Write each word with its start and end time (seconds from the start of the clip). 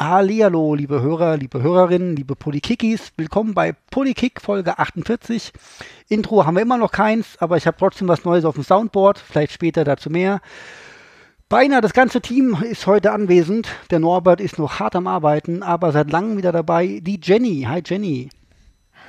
Hallihallo, 0.00 0.74
liebe 0.74 1.02
Hörer, 1.02 1.36
liebe 1.36 1.60
Hörerinnen, 1.60 2.16
liebe 2.16 2.34
Polykikis. 2.34 3.12
Willkommen 3.18 3.52
bei 3.52 3.74
Polykick 3.90 4.40
Folge 4.40 4.78
48. 4.78 5.52
Intro 6.08 6.46
haben 6.46 6.54
wir 6.54 6.62
immer 6.62 6.78
noch 6.78 6.90
keins, 6.90 7.36
aber 7.38 7.58
ich 7.58 7.66
habe 7.66 7.76
trotzdem 7.78 8.08
was 8.08 8.24
Neues 8.24 8.46
auf 8.46 8.54
dem 8.54 8.64
Soundboard. 8.64 9.18
Vielleicht 9.18 9.52
später 9.52 9.84
dazu 9.84 10.08
mehr. 10.08 10.40
Beinahe 11.50 11.82
das 11.82 11.92
ganze 11.92 12.22
Team 12.22 12.56
ist 12.62 12.86
heute 12.86 13.12
anwesend. 13.12 13.68
Der 13.90 13.98
Norbert 13.98 14.40
ist 14.40 14.58
noch 14.58 14.80
hart 14.80 14.96
am 14.96 15.06
Arbeiten, 15.06 15.62
aber 15.62 15.92
seit 15.92 16.10
langem 16.10 16.38
wieder 16.38 16.52
dabei. 16.52 17.00
Die 17.02 17.20
Jenny. 17.22 17.66
Hi 17.68 17.82
Jenny. 17.84 18.30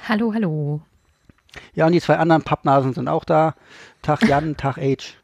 Hallo, 0.09 0.33
hallo. 0.33 0.81
Ja, 1.73 1.85
und 1.85 1.93
die 1.93 2.01
zwei 2.01 2.17
anderen 2.17 2.41
Pappnasen 2.41 2.93
sind 2.93 3.07
auch 3.07 3.23
da. 3.23 3.55
Tag 4.01 4.27
Jan, 4.27 4.57
Tag 4.57 4.77
Age. 4.77 5.15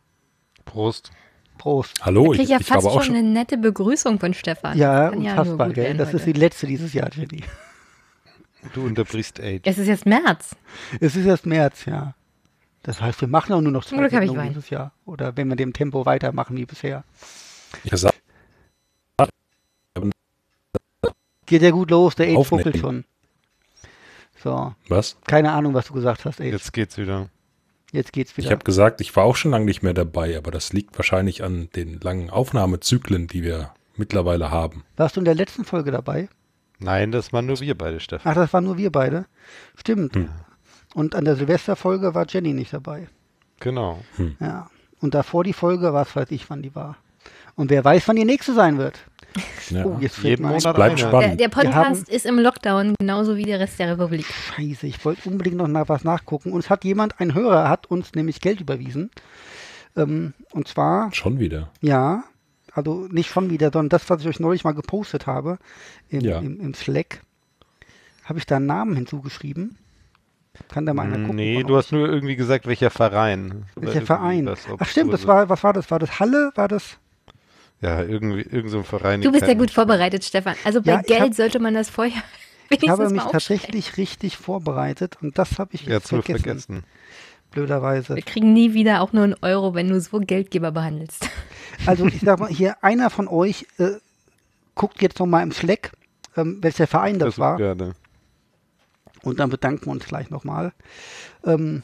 Prost. 0.63 1.11
Prost. 1.67 1.99
Hallo, 2.01 2.27
Ich 2.27 2.31
ich, 2.31 2.37
kriege 2.37 2.51
ja 2.53 2.59
ich 2.61 2.65
fast 2.65 2.89
schon 2.89 3.03
schon. 3.03 3.15
eine 3.15 3.27
nette 3.27 3.57
Begrüßung 3.57 4.21
von 4.21 4.33
Stefan. 4.33 4.77
Ja, 4.77 5.09
unfassbar, 5.09 5.67
gut 5.67 5.75
gell? 5.75 5.97
Das 5.97 6.13
ist 6.13 6.21
heute. 6.21 6.31
die 6.31 6.39
letzte 6.39 6.65
dieses 6.65 6.93
Jahr, 6.93 7.09
Jenny. 7.13 7.43
Du 8.73 8.85
unterbrichst 8.85 9.39
Age. 9.39 9.61
Es 9.63 9.77
ist 9.77 9.87
jetzt 9.87 10.05
März. 10.05 10.55
Es 10.99 11.15
ist 11.15 11.25
erst 11.25 11.45
März, 11.45 11.85
ja. 11.85 12.15
Das 12.83 13.01
heißt, 13.01 13.21
wir 13.21 13.27
machen 13.27 13.53
auch 13.53 13.61
nur 13.61 13.71
noch 13.71 13.85
zwei 13.85 14.07
Glück 14.07 14.23
ich 14.23 14.49
dieses 14.49 14.69
Jahr. 14.69 14.93
Oder 15.05 15.37
wenn 15.37 15.47
wir 15.47 15.55
dem 15.55 15.73
Tempo 15.73 16.05
weitermachen 16.05 16.57
wie 16.57 16.65
bisher. 16.65 17.03
Ich 17.83 17.93
sag, 17.95 18.13
Geht 21.45 21.61
ja 21.61 21.71
gut 21.71 21.91
los, 21.91 22.15
der 22.15 22.27
Age 22.27 22.45
fuckelt 22.45 22.77
schon. 22.77 23.05
So, 24.43 24.73
was? 24.87 25.17
keine 25.27 25.51
Ahnung, 25.51 25.73
was 25.73 25.87
du 25.87 25.93
gesagt 25.93 26.25
hast, 26.25 26.41
Age. 26.41 26.51
Jetzt, 26.73 26.73
Jetzt 27.91 28.13
geht's 28.13 28.35
wieder. 28.35 28.47
Ich 28.47 28.51
habe 28.51 28.63
gesagt, 28.63 29.01
ich 29.01 29.15
war 29.15 29.23
auch 29.23 29.35
schon 29.35 29.51
lange 29.51 29.65
nicht 29.65 29.81
mehr 29.81 29.93
dabei, 29.93 30.37
aber 30.37 30.51
das 30.51 30.73
liegt 30.73 30.97
wahrscheinlich 30.97 31.43
an 31.43 31.69
den 31.75 31.99
langen 32.01 32.29
Aufnahmezyklen, 32.29 33.27
die 33.27 33.43
wir 33.43 33.71
mittlerweile 33.95 34.51
haben. 34.51 34.83
Warst 34.97 35.15
du 35.15 35.21
in 35.21 35.25
der 35.25 35.35
letzten 35.35 35.63
Folge 35.63 35.91
dabei? 35.91 36.27
Nein, 36.79 37.11
das 37.11 37.33
waren 37.33 37.45
nur 37.45 37.59
wir 37.59 37.77
beide, 37.77 37.99
Stefan. 37.99 38.31
Ach, 38.31 38.35
das 38.35 38.53
waren 38.53 38.65
nur 38.65 38.77
wir 38.77 38.91
beide. 38.91 39.25
Stimmt. 39.75 40.15
Hm. 40.15 40.29
Und 40.93 41.15
an 41.15 41.25
der 41.25 41.35
Silvesterfolge 41.35 42.13
war 42.13 42.25
Jenny 42.27 42.53
nicht 42.53 42.73
dabei. 42.73 43.07
Genau. 43.59 44.03
Ja. 44.39 44.69
Und 44.99 45.13
davor 45.13 45.43
die 45.43 45.53
Folge, 45.53 45.93
was 45.93 46.15
weiß 46.15 46.31
ich, 46.31 46.49
wann 46.49 46.61
die 46.61 46.75
war. 46.75 46.97
Und 47.55 47.69
wer 47.69 47.83
weiß, 47.83 48.07
wann 48.07 48.15
die 48.15 48.25
nächste 48.25 48.53
sein 48.53 48.77
wird. 48.77 48.99
Ja. 49.69 49.85
Oh, 49.85 49.97
jetzt 49.99 50.17
Jeden. 50.23 50.45
Monat 50.47 50.75
Bleibt 50.75 50.99
spannend. 50.99 51.39
Der, 51.39 51.47
der 51.47 51.49
Podcast 51.49 52.09
ist 52.09 52.25
im 52.25 52.39
Lockdown, 52.39 52.95
genauso 52.99 53.35
wie 53.37 53.43
der 53.43 53.59
Rest 53.59 53.79
der 53.79 53.91
Republik. 53.91 54.25
Scheiße, 54.25 54.87
ich 54.87 55.03
wollte 55.05 55.29
unbedingt 55.29 55.57
noch 55.57 55.67
nach 55.67 55.89
was 55.89 56.03
nachgucken. 56.03 56.51
Und 56.51 56.59
es 56.59 56.69
hat 56.69 56.83
jemand, 56.83 57.19
ein 57.19 57.33
Hörer, 57.33 57.69
hat 57.69 57.85
uns 57.91 58.13
nämlich 58.13 58.41
Geld 58.41 58.61
überwiesen. 58.61 59.11
Ähm, 59.95 60.33
und 60.51 60.67
zwar, 60.67 61.11
Schon 61.13 61.39
wieder. 61.39 61.69
ja, 61.81 62.23
also 62.73 63.07
nicht 63.11 63.29
schon 63.31 63.49
wieder, 63.49 63.71
sondern 63.73 63.89
das, 63.89 64.09
was 64.09 64.21
ich 64.21 64.27
euch 64.27 64.39
neulich 64.39 64.63
mal 64.63 64.73
gepostet 64.73 65.25
habe 65.25 65.57
im, 66.09 66.21
Ja. 66.21 66.39
im, 66.39 66.59
im 66.59 66.73
Slack, 66.75 67.21
habe 68.25 68.37
ich 68.39 68.45
da 68.45 68.57
einen 68.57 68.67
Namen 68.67 68.95
hinzugeschrieben. 68.95 69.77
Kann 70.69 70.85
da 70.85 70.93
mal 70.93 71.03
einer 71.03 71.19
gucken? 71.19 71.35
Nee, 71.35 71.63
du 71.63 71.75
hast 71.77 71.91
nur 71.91 72.07
irgendwie 72.07 72.35
gesagt, 72.35 72.65
welcher 72.67 72.89
Verein. 72.89 73.65
Welcher 73.75 74.01
Verein? 74.01 74.47
was 74.47 74.65
Ach 74.79 74.85
stimmt, 74.87 75.13
das 75.13 75.25
war, 75.27 75.49
was 75.49 75.63
war 75.63 75.73
das? 75.73 75.89
War 75.91 75.99
das 75.99 76.19
Halle? 76.19 76.51
War 76.55 76.67
das? 76.67 76.97
Ja, 77.81 78.01
irgendwie, 78.01 78.41
irgend 78.41 78.71
so 78.71 78.79
ein 78.79 78.83
Verein. 78.83 79.21
Du 79.21 79.31
bist 79.31 79.45
ja 79.45 79.53
gut 79.53 79.69
vorbereitet, 79.71 80.23
Stefan. 80.23 80.55
Also 80.63 80.81
bei 80.81 80.93
Ja, 80.93 80.99
ich 81.01 81.07
Geld 81.07 81.21
hab- 81.21 81.33
sollte 81.35 81.59
man 81.59 81.73
das 81.73 81.89
vorher 81.89 82.21
Ich 82.69 82.81
wenigstens 82.81 82.99
habe 82.99 83.09
mich 83.13 83.23
tatsächlich 83.23 83.97
richtig 83.97 84.35
vorbereitet 84.37 85.17
und 85.21 85.37
das 85.37 85.57
habe 85.59 85.69
ich 85.73 85.83
Ja, 85.83 85.93
jetzt 85.93 86.07
zu 86.07 86.21
vergessen, 86.21 86.43
vergessen. 86.43 86.83
blöderweise. 87.51 88.15
Wir 88.15 88.23
kriegen 88.23 88.51
nie 88.51 88.73
wieder 88.73 89.01
auch 89.01 89.13
nur 89.13 89.23
einen 89.23 89.35
Euro, 89.41 89.73
wenn 89.73 89.87
du 89.89 90.01
so 90.01 90.19
Geldgeber 90.19 90.71
behandelst. 90.71 91.29
Also 91.85 92.07
ich 92.07 92.21
sag 92.21 92.39
mal, 92.39 92.49
hier 92.49 92.83
einer 92.83 93.09
von 93.11 93.27
euch 93.27 93.67
äh, 93.77 93.91
guckt 94.73 94.99
jetzt 95.01 95.19
noch 95.19 95.27
mal 95.27 95.43
im 95.43 95.51
Slack, 95.51 95.91
ähm, 96.35 96.57
welcher 96.61 96.87
Verein 96.87 97.19
das 97.19 97.35
Das 97.35 97.39
war. 97.39 97.57
gerne. 97.57 97.93
Und 99.21 99.39
dann 99.39 99.49
bedanken 99.51 99.85
wir 99.85 99.91
uns 99.91 100.05
gleich 100.05 100.29
nochmal. 100.31 100.73
Ähm, 101.45 101.83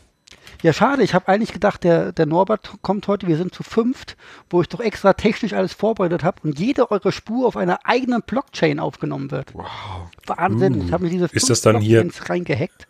ja, 0.63 0.73
schade. 0.73 1.03
Ich 1.03 1.13
habe 1.13 1.27
eigentlich 1.27 1.51
gedacht, 1.53 1.83
der, 1.83 2.11
der 2.13 2.25
Norbert 2.25 2.71
kommt 2.81 3.07
heute. 3.07 3.27
Wir 3.27 3.37
sind 3.37 3.53
zu 3.53 3.63
fünft, 3.63 4.15
wo 4.49 4.61
ich 4.61 4.69
doch 4.69 4.79
extra 4.79 5.13
technisch 5.13 5.53
alles 5.53 5.73
vorbereitet 5.73 6.23
habe 6.23 6.39
und 6.43 6.57
jede 6.57 6.89
eure 6.89 7.11
Spur 7.11 7.45
auf 7.45 7.57
einer 7.57 7.85
eigenen 7.85 8.21
Blockchain 8.21 8.79
aufgenommen 8.79 9.29
wird. 9.29 9.53
Wow. 9.53 9.65
Wahnsinn. 10.25 10.85
Ich 10.85 10.91
habe 10.91 11.03
mir 11.03 11.09
diese 11.09 11.25
Ist 11.25 11.31
fünf 11.31 11.47
das 11.47 11.61
dann 11.61 11.79
hier- 11.81 12.09
reingehackt. 12.27 12.87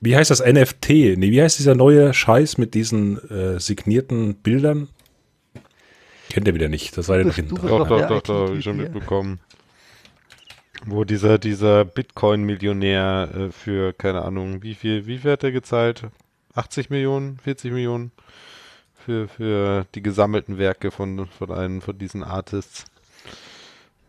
Wie 0.00 0.16
heißt 0.16 0.30
das 0.30 0.40
NFT? 0.40 0.88
Nee, 1.18 1.30
wie 1.30 1.42
heißt 1.42 1.58
dieser 1.58 1.74
neue 1.74 2.14
Scheiß 2.14 2.58
mit 2.58 2.74
diesen 2.74 3.18
äh, 3.30 3.58
signierten 3.58 4.34
Bildern? 4.36 4.88
Kennt 6.30 6.46
ihr 6.48 6.54
wieder 6.54 6.68
nicht, 6.68 6.96
das 6.96 7.06
seid 7.06 7.20
ihr 7.20 7.26
noch 7.26 7.34
hinten. 7.34 7.54
Doch, 7.56 7.62
doch 7.62 7.88
doch, 7.88 7.98
der 7.98 8.08
doch, 8.08 8.22
doch, 8.22 8.34
hab 8.34 8.42
IT-Typ 8.46 8.58
ich 8.58 8.64
schon 8.64 8.76
mitbekommen. 8.76 9.40
Wo 10.86 11.04
dieser, 11.04 11.38
dieser 11.38 11.84
Bitcoin-Millionär 11.84 13.28
äh, 13.34 13.50
für, 13.52 13.92
keine 13.92 14.22
Ahnung, 14.22 14.62
wie 14.62 14.74
viel, 14.74 15.06
wie 15.06 15.18
viel 15.18 15.32
hat 15.32 15.44
er 15.44 15.52
gezahlt? 15.52 16.04
80 16.54 16.90
Millionen, 16.90 17.38
40 17.38 17.72
Millionen 17.72 18.12
für, 18.94 19.28
für 19.28 19.86
die 19.94 20.02
gesammelten 20.02 20.58
Werke 20.58 20.90
von, 20.90 21.26
von 21.26 21.50
einem 21.50 21.80
von 21.80 21.98
diesen 21.98 22.22
Artists. 22.22 22.84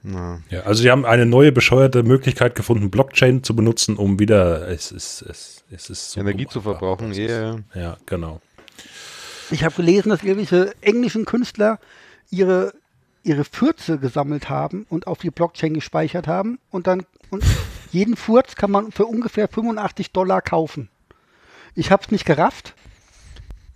Na, 0.03 0.41
Ja, 0.49 0.61
also 0.61 0.83
sie 0.83 0.91
haben 0.91 1.05
eine 1.05 1.25
neue 1.25 1.51
bescheuerte 1.51 2.03
Möglichkeit 2.03 2.55
gefunden, 2.55 2.91
Blockchain 2.91 3.43
zu 3.43 3.55
benutzen, 3.55 3.97
um 3.97 4.19
wieder 4.19 4.67
es 4.69 4.91
ist 4.91 5.23
es, 5.23 5.63
es 5.71 5.89
ist 5.89 6.11
so 6.11 6.19
Energie 6.19 6.47
zu 6.47 6.61
verbrauchen, 6.61 7.11
yeah. 7.13 7.57
Ja, 7.73 7.97
genau. 8.05 8.39
Ich 9.51 9.63
habe 9.63 9.75
gelesen, 9.75 10.09
dass 10.09 10.23
irgendwelche 10.23 10.73
englischen 10.81 11.25
Künstler 11.25 11.79
ihre, 12.29 12.73
ihre 13.23 13.43
Fürze 13.43 13.99
gesammelt 13.99 14.49
haben 14.49 14.85
und 14.89 15.07
auf 15.07 15.19
die 15.19 15.29
Blockchain 15.29 15.73
gespeichert 15.73 16.27
haben. 16.27 16.59
Und 16.71 16.87
dann 16.87 17.05
und 17.29 17.43
jeden 17.91 18.15
Furz 18.15 18.55
kann 18.55 18.71
man 18.71 18.91
für 18.91 19.05
ungefähr 19.05 19.47
85 19.47 20.11
Dollar 20.11 20.41
kaufen. 20.41 20.89
Ich 21.75 21.91
habe 21.91 22.03
es 22.03 22.11
nicht 22.11 22.25
gerafft. 22.25 22.73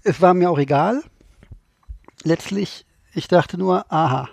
Es 0.04 0.22
war 0.22 0.34
mir 0.34 0.50
auch 0.50 0.58
egal. 0.58 1.04
Letztlich, 2.24 2.86
ich 3.14 3.28
dachte 3.28 3.58
nur, 3.58 3.92
aha. 3.92 4.30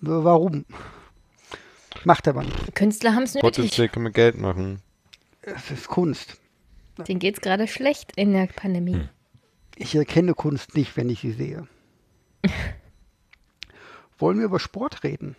Warum? 0.00 0.64
Macht 2.04 2.26
aber 2.26 2.42
nicht. 2.42 2.74
Künstler 2.74 3.14
haben 3.14 3.24
es 3.24 3.34
nötig. 3.34 3.42
Potenziell 3.42 3.88
kann 3.88 4.02
man 4.02 4.12
Geld 4.12 4.38
machen. 4.38 4.80
Es 5.42 5.70
ist 5.70 5.88
Kunst. 5.88 6.38
Denen 7.06 7.20
geht 7.20 7.36
es 7.36 7.40
gerade 7.40 7.68
schlecht 7.68 8.12
in 8.16 8.32
der 8.32 8.46
Pandemie. 8.46 8.94
Hm. 8.94 9.08
Ich 9.76 9.94
erkenne 9.94 10.34
Kunst 10.34 10.74
nicht, 10.74 10.96
wenn 10.96 11.08
ich 11.10 11.20
sie 11.20 11.32
sehe. 11.32 11.68
Wollen 14.18 14.38
wir 14.38 14.46
über 14.46 14.60
Sport 14.60 15.04
reden? 15.04 15.36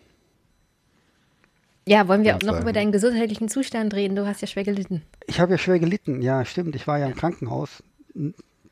Ja, 1.86 2.08
wollen 2.08 2.24
wir 2.24 2.38
auch 2.38 2.42
noch 2.42 2.60
über 2.62 2.72
deinen 2.72 2.92
gesundheitlichen 2.92 3.50
Zustand 3.50 3.94
reden? 3.94 4.16
Du 4.16 4.26
hast 4.26 4.42
ja 4.42 4.48
schwer 4.48 4.64
gelitten. 4.64 5.02
Ich 5.28 5.40
habe 5.40 5.54
ja 5.54 5.58
schwer 5.58 5.80
gelitten. 5.80 6.22
Ja, 6.22 6.46
stimmt. 6.46 6.76
Ich 6.76 6.88
war 6.88 6.98
ja 6.98 7.08
im 7.08 7.16
Krankenhaus. 7.16 7.84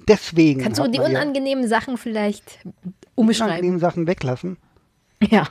Deswegen. 0.08 0.62
Kannst 0.62 0.80
du 0.80 0.88
die 0.88 1.00
man 1.00 1.12
ja 1.12 1.20
unangenehmen 1.20 1.68
Sachen 1.68 1.98
vielleicht 1.98 2.60
umbeschreiben? 3.16 3.52
unangenehmen 3.52 3.80
Sachen 3.80 4.08
weglassen. 4.08 4.58
Ja. 5.30 5.48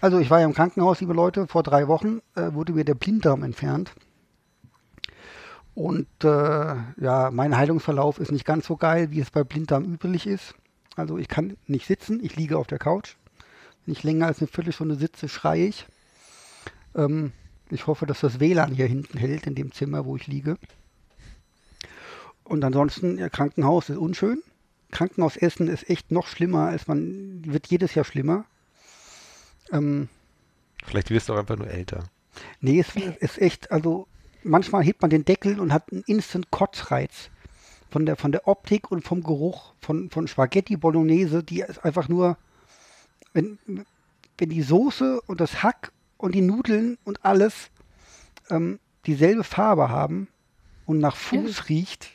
Also 0.00 0.18
ich 0.18 0.30
war 0.30 0.40
ja 0.40 0.46
im 0.46 0.54
Krankenhaus, 0.54 1.00
liebe 1.00 1.12
Leute, 1.12 1.46
vor 1.46 1.62
drei 1.62 1.86
Wochen 1.86 2.20
äh, 2.34 2.52
wurde 2.54 2.72
mir 2.72 2.84
der 2.84 2.94
Blinddarm 2.94 3.42
entfernt. 3.42 3.92
Und 5.74 6.08
äh, 6.24 6.26
ja, 6.26 7.30
mein 7.32 7.56
Heilungsverlauf 7.56 8.18
ist 8.18 8.32
nicht 8.32 8.44
ganz 8.44 8.66
so 8.66 8.76
geil, 8.76 9.10
wie 9.10 9.20
es 9.20 9.30
bei 9.30 9.44
Blinddarm 9.44 9.84
üblich 9.84 10.26
ist. 10.26 10.54
Also 10.96 11.18
ich 11.18 11.28
kann 11.28 11.56
nicht 11.66 11.86
sitzen, 11.86 12.20
ich 12.22 12.36
liege 12.36 12.58
auf 12.58 12.66
der 12.66 12.78
Couch. 12.78 13.16
Wenn 13.84 13.92
ich 13.92 14.02
länger 14.02 14.26
als 14.26 14.40
eine 14.40 14.48
Viertelstunde 14.48 14.96
sitze, 14.96 15.28
schreie 15.28 15.66
ich. 15.66 15.86
Ähm, 16.94 17.32
ich 17.70 17.86
hoffe, 17.86 18.06
dass 18.06 18.20
das 18.20 18.40
WLAN 18.40 18.72
hier 18.72 18.86
hinten 18.86 19.18
hält, 19.18 19.46
in 19.46 19.54
dem 19.54 19.72
Zimmer, 19.72 20.04
wo 20.04 20.16
ich 20.16 20.26
liege. 20.26 20.56
Und 22.44 22.64
ansonsten, 22.64 23.18
ja, 23.18 23.28
Krankenhaus 23.28 23.88
ist 23.90 23.96
unschön. 23.96 24.42
Krankenhausessen 24.90 25.68
ist 25.68 25.88
echt 25.88 26.10
noch 26.10 26.26
schlimmer, 26.26 26.66
als 26.66 26.88
man, 26.88 27.42
wird 27.44 27.68
jedes 27.68 27.94
Jahr 27.94 28.04
schlimmer. 28.04 28.44
Ähm, 29.70 30.08
Vielleicht 30.84 31.10
wirst 31.10 31.28
du 31.28 31.34
auch 31.34 31.38
einfach 31.38 31.56
nur 31.56 31.68
älter. 31.68 32.04
Nee, 32.60 32.80
es 32.80 32.96
ist 32.96 33.40
echt, 33.40 33.70
also 33.70 34.08
manchmal 34.42 34.82
hebt 34.82 35.02
man 35.02 35.10
den 35.10 35.24
Deckel 35.24 35.60
und 35.60 35.72
hat 35.72 35.92
einen 35.92 36.02
instant 36.06 36.50
Kotzreiz. 36.50 37.30
Von 37.90 38.06
der, 38.06 38.16
von 38.16 38.30
der 38.30 38.46
Optik 38.46 38.90
und 38.90 39.04
vom 39.04 39.22
Geruch 39.22 39.74
von, 39.80 40.10
von 40.10 40.28
Spaghetti 40.28 40.76
Bolognese, 40.76 41.42
die 41.42 41.60
ist 41.60 41.84
einfach 41.84 42.08
nur, 42.08 42.36
wenn, 43.32 43.58
wenn 44.38 44.48
die 44.48 44.62
Soße 44.62 45.20
und 45.22 45.40
das 45.40 45.62
Hack 45.62 45.90
und 46.20 46.34
die 46.34 46.42
Nudeln 46.42 46.98
und 47.04 47.24
alles 47.24 47.70
ähm, 48.50 48.78
dieselbe 49.06 49.44
Farbe 49.44 49.88
haben 49.88 50.28
und 50.86 50.98
nach 50.98 51.16
Fuß 51.16 51.68
riecht 51.68 52.10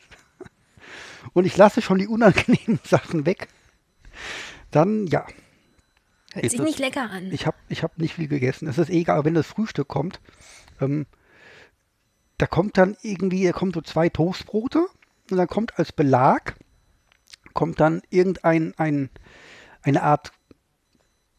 und 1.33 1.45
ich 1.45 1.57
lasse 1.57 1.81
schon 1.81 1.97
die 1.97 2.07
unangenehmen 2.07 2.79
Sachen 2.83 3.25
weg, 3.25 3.47
dann 4.71 5.07
ja, 5.07 5.25
Hört 6.33 6.51
sich 6.51 6.61
nicht 6.61 6.79
lecker 6.79 7.09
an. 7.09 7.31
ich 7.31 7.47
habe 7.47 7.57
ich 7.69 7.81
hab 7.81 7.97
nicht 7.97 8.15
viel 8.15 8.27
gegessen. 8.27 8.67
Es 8.67 8.77
ist 8.77 8.89
eh 8.89 8.99
egal, 8.99 9.23
wenn 9.23 9.33
das 9.33 9.47
Frühstück 9.47 9.87
kommt. 9.87 10.19
Ähm, 10.81 11.05
da 12.37 12.45
kommt 12.45 12.77
dann 12.77 12.97
irgendwie, 13.01 13.45
da 13.45 13.53
kommen 13.53 13.73
so 13.73 13.81
zwei 13.81 14.09
Toastbrote 14.09 14.85
und 15.31 15.37
dann 15.37 15.47
kommt 15.47 15.79
als 15.79 15.93
Belag, 15.93 16.57
kommt 17.53 17.79
dann 17.79 18.01
irgendein 18.09 18.73
ein, 18.77 19.09
eine 19.81 20.03
Art 20.03 20.33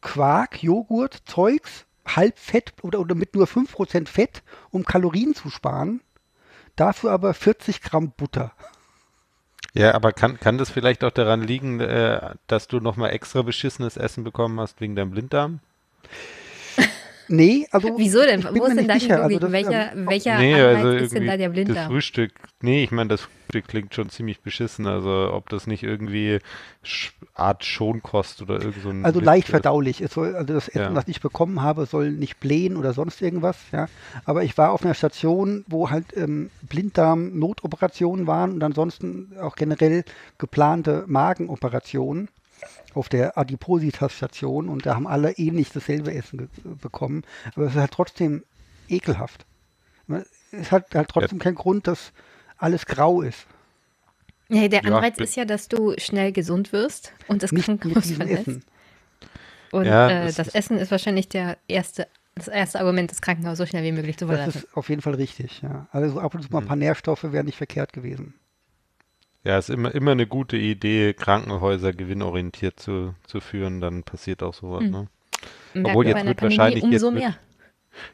Quark, 0.01 0.63
Joghurt, 0.63 1.21
Zeugs, 1.25 1.86
Halbfett 2.15 2.73
oder, 2.81 2.99
oder 2.99 3.15
mit 3.15 3.35
nur 3.35 3.45
5% 3.45 4.07
Fett, 4.07 4.43
um 4.71 4.85
Kalorien 4.85 5.35
zu 5.35 5.49
sparen. 5.49 6.01
Dafür 6.75 7.11
aber 7.11 7.33
40 7.33 7.81
Gramm 7.81 8.11
Butter. 8.11 8.53
Ja, 9.73 9.93
aber 9.93 10.11
kann, 10.11 10.39
kann 10.39 10.57
das 10.57 10.69
vielleicht 10.69 11.03
auch 11.03 11.11
daran 11.11 11.41
liegen, 11.41 11.79
äh, 11.79 12.35
dass 12.47 12.67
du 12.67 12.79
nochmal 12.79 13.11
extra 13.11 13.41
beschissenes 13.41 13.97
Essen 13.97 14.23
bekommen 14.23 14.59
hast 14.59 14.81
wegen 14.81 14.95
deinem 14.95 15.11
Blinddarm? 15.11 15.59
Nee, 17.29 17.67
also. 17.71 17.97
Wieso 17.97 18.21
denn? 18.21 18.39
ich 18.39 18.45
bin 18.45 18.55
Wo 18.55 18.63
mir 18.63 18.69
ist 18.69 18.77
denn 18.77 18.87
nicht 18.87 19.09
da 19.09 19.27
die. 19.27 19.33
Logik? 19.35 19.43
Also 19.43 19.47
das, 19.47 19.51
welcher 19.51 19.91
welcher 19.95 20.37
nee, 20.39 20.53
also 20.55 20.89
ist 20.91 21.13
denn 21.13 21.27
da 21.27 21.37
der 21.37 21.47
das 21.47 21.53
Blinddarm? 21.53 21.91
Frühstück, 21.91 22.31
nee, 22.61 22.83
ich 22.83 22.91
meine, 22.91 23.09
das 23.09 23.21
Frühstück 23.21 23.67
klingt 23.67 23.93
schon 23.95 24.09
ziemlich 24.09 24.41
beschissen, 24.41 24.87
also 24.87 25.31
ob 25.33 25.49
das 25.49 25.67
nicht 25.67 25.83
irgendwie 25.83 26.39
Art 27.33 27.63
Schonkost 27.63 28.41
oder 28.41 28.61
irgend 28.61 28.81
so 28.83 28.89
ein 28.89 29.05
Also 29.05 29.19
Mist 29.19 29.25
leicht 29.25 29.47
verdaulich. 29.47 30.01
Es 30.01 30.13
soll, 30.13 30.35
also 30.35 30.53
das 30.53 30.67
Essen, 30.67 30.79
Ja. 30.79 30.95
was 30.95 31.07
ich 31.07 31.21
bekommen 31.21 31.61
habe, 31.61 31.85
soll 31.85 32.11
nicht 32.11 32.39
blähen 32.39 32.75
oder 32.77 32.93
sonst 32.93 33.21
irgendwas. 33.21 33.57
Ja. 33.71 33.87
Aber 34.25 34.43
ich 34.43 34.57
war 34.57 34.71
auf 34.71 34.83
einer 34.83 34.93
Station, 34.93 35.63
wo 35.67 35.89
halt 35.89 36.05
ähm, 36.15 36.49
Blinddarm-Notoperationen 36.63 38.27
waren 38.27 38.51
und 38.53 38.63
ansonsten 38.63 39.31
auch 39.41 39.55
generell 39.55 40.03
geplante 40.37 41.03
Magenoperationen 41.07 42.29
auf 42.93 43.09
der 43.09 43.37
Adipositas-Station 43.37 44.69
und 44.69 44.85
da 44.85 44.95
haben 44.95 45.07
alle 45.07 45.31
ähnlich 45.33 45.71
dasselbe 45.71 46.13
Essen 46.13 46.49
bekommen. 46.81 47.23
Aber 47.55 47.65
es 47.65 47.73
ist 47.73 47.79
halt 47.79 47.91
trotzdem 47.91 48.43
ekelhaft. 48.89 49.45
Es 50.51 50.71
hat 50.71 50.95
halt 50.95 51.09
trotzdem 51.09 51.39
keinen 51.39 51.55
Grund, 51.55 51.87
dass 51.87 52.11
alles 52.57 52.85
grau 52.85 53.21
ist. 53.21 53.45
Nee, 54.49 54.69
der 54.69 54.81
Ja, 54.83 54.95
Anreiz 54.95 55.17
bi- 55.17 55.23
ist 55.25 55.35
ja, 55.35 55.43
dass 55.45 55.67
du 55.67 55.93
schnell 55.97 56.31
gesund 56.31 56.71
wirst 56.71 57.11
und 57.27 57.43
das 57.43 57.51
Krankenhaus 57.51 58.09
verlässt. 58.11 58.47
Essen. 58.47 58.63
Und 59.73 59.85
Ja, 59.85 60.09
äh, 60.09 60.25
das 60.27 60.35
das 60.35 60.47
ist- 60.47 60.55
Essen 60.55 60.77
ist 60.77 60.89
wahrscheinlich 60.89 61.27
der 61.27 61.57
erste, 61.67 62.07
das 62.35 62.47
erste 62.47 62.79
Argument, 62.79 63.11
das 63.11 63.21
Krankenhaus 63.21 63.57
so 63.57 63.65
schnell 63.65 63.83
wie 63.83 63.91
möglich 63.91 64.17
zu 64.17 64.25
Das 64.25 64.37
verlassen. 64.37 64.59
ist 64.59 64.77
auf 64.77 64.87
jeden 64.87 65.01
Fall 65.01 65.15
richtig. 65.15 65.61
Ja. 65.61 65.87
Also 65.91 66.19
ab 66.21 66.33
und 66.33 66.43
zu 66.43 66.49
mal 66.51 66.59
ein 66.61 66.65
paar 66.65 66.77
Nährstoffe 66.77 67.23
wären 67.23 67.45
nicht 67.45 67.57
verkehrt 67.57 67.91
gewesen. 67.91 68.33
Ja, 69.47 69.57
ist 69.57 69.69
immer, 69.69 69.95
immer 69.95 70.11
eine 70.11 70.27
gute 70.27 70.57
Idee, 70.57 71.13
Krankenhäuser 71.13 71.93
gewinnorientiert 71.93 72.79
zu, 72.81 73.13
zu 73.25 73.39
führen, 73.39 73.79
dann 73.79 74.03
passiert 74.03 74.43
auch 74.43 74.53
sowas. 74.53 74.83
Hm. 74.83 74.91
Ne? 74.91 75.07
Merkt 75.73 75.87
obwohl 75.89 76.07
jetzt 76.07 76.25
wird 76.25 76.41
wahrscheinlich- 76.41 76.83
jetzt 76.83 77.03
umso 77.03 77.13
wird- 77.13 77.23
mehr. 77.23 77.35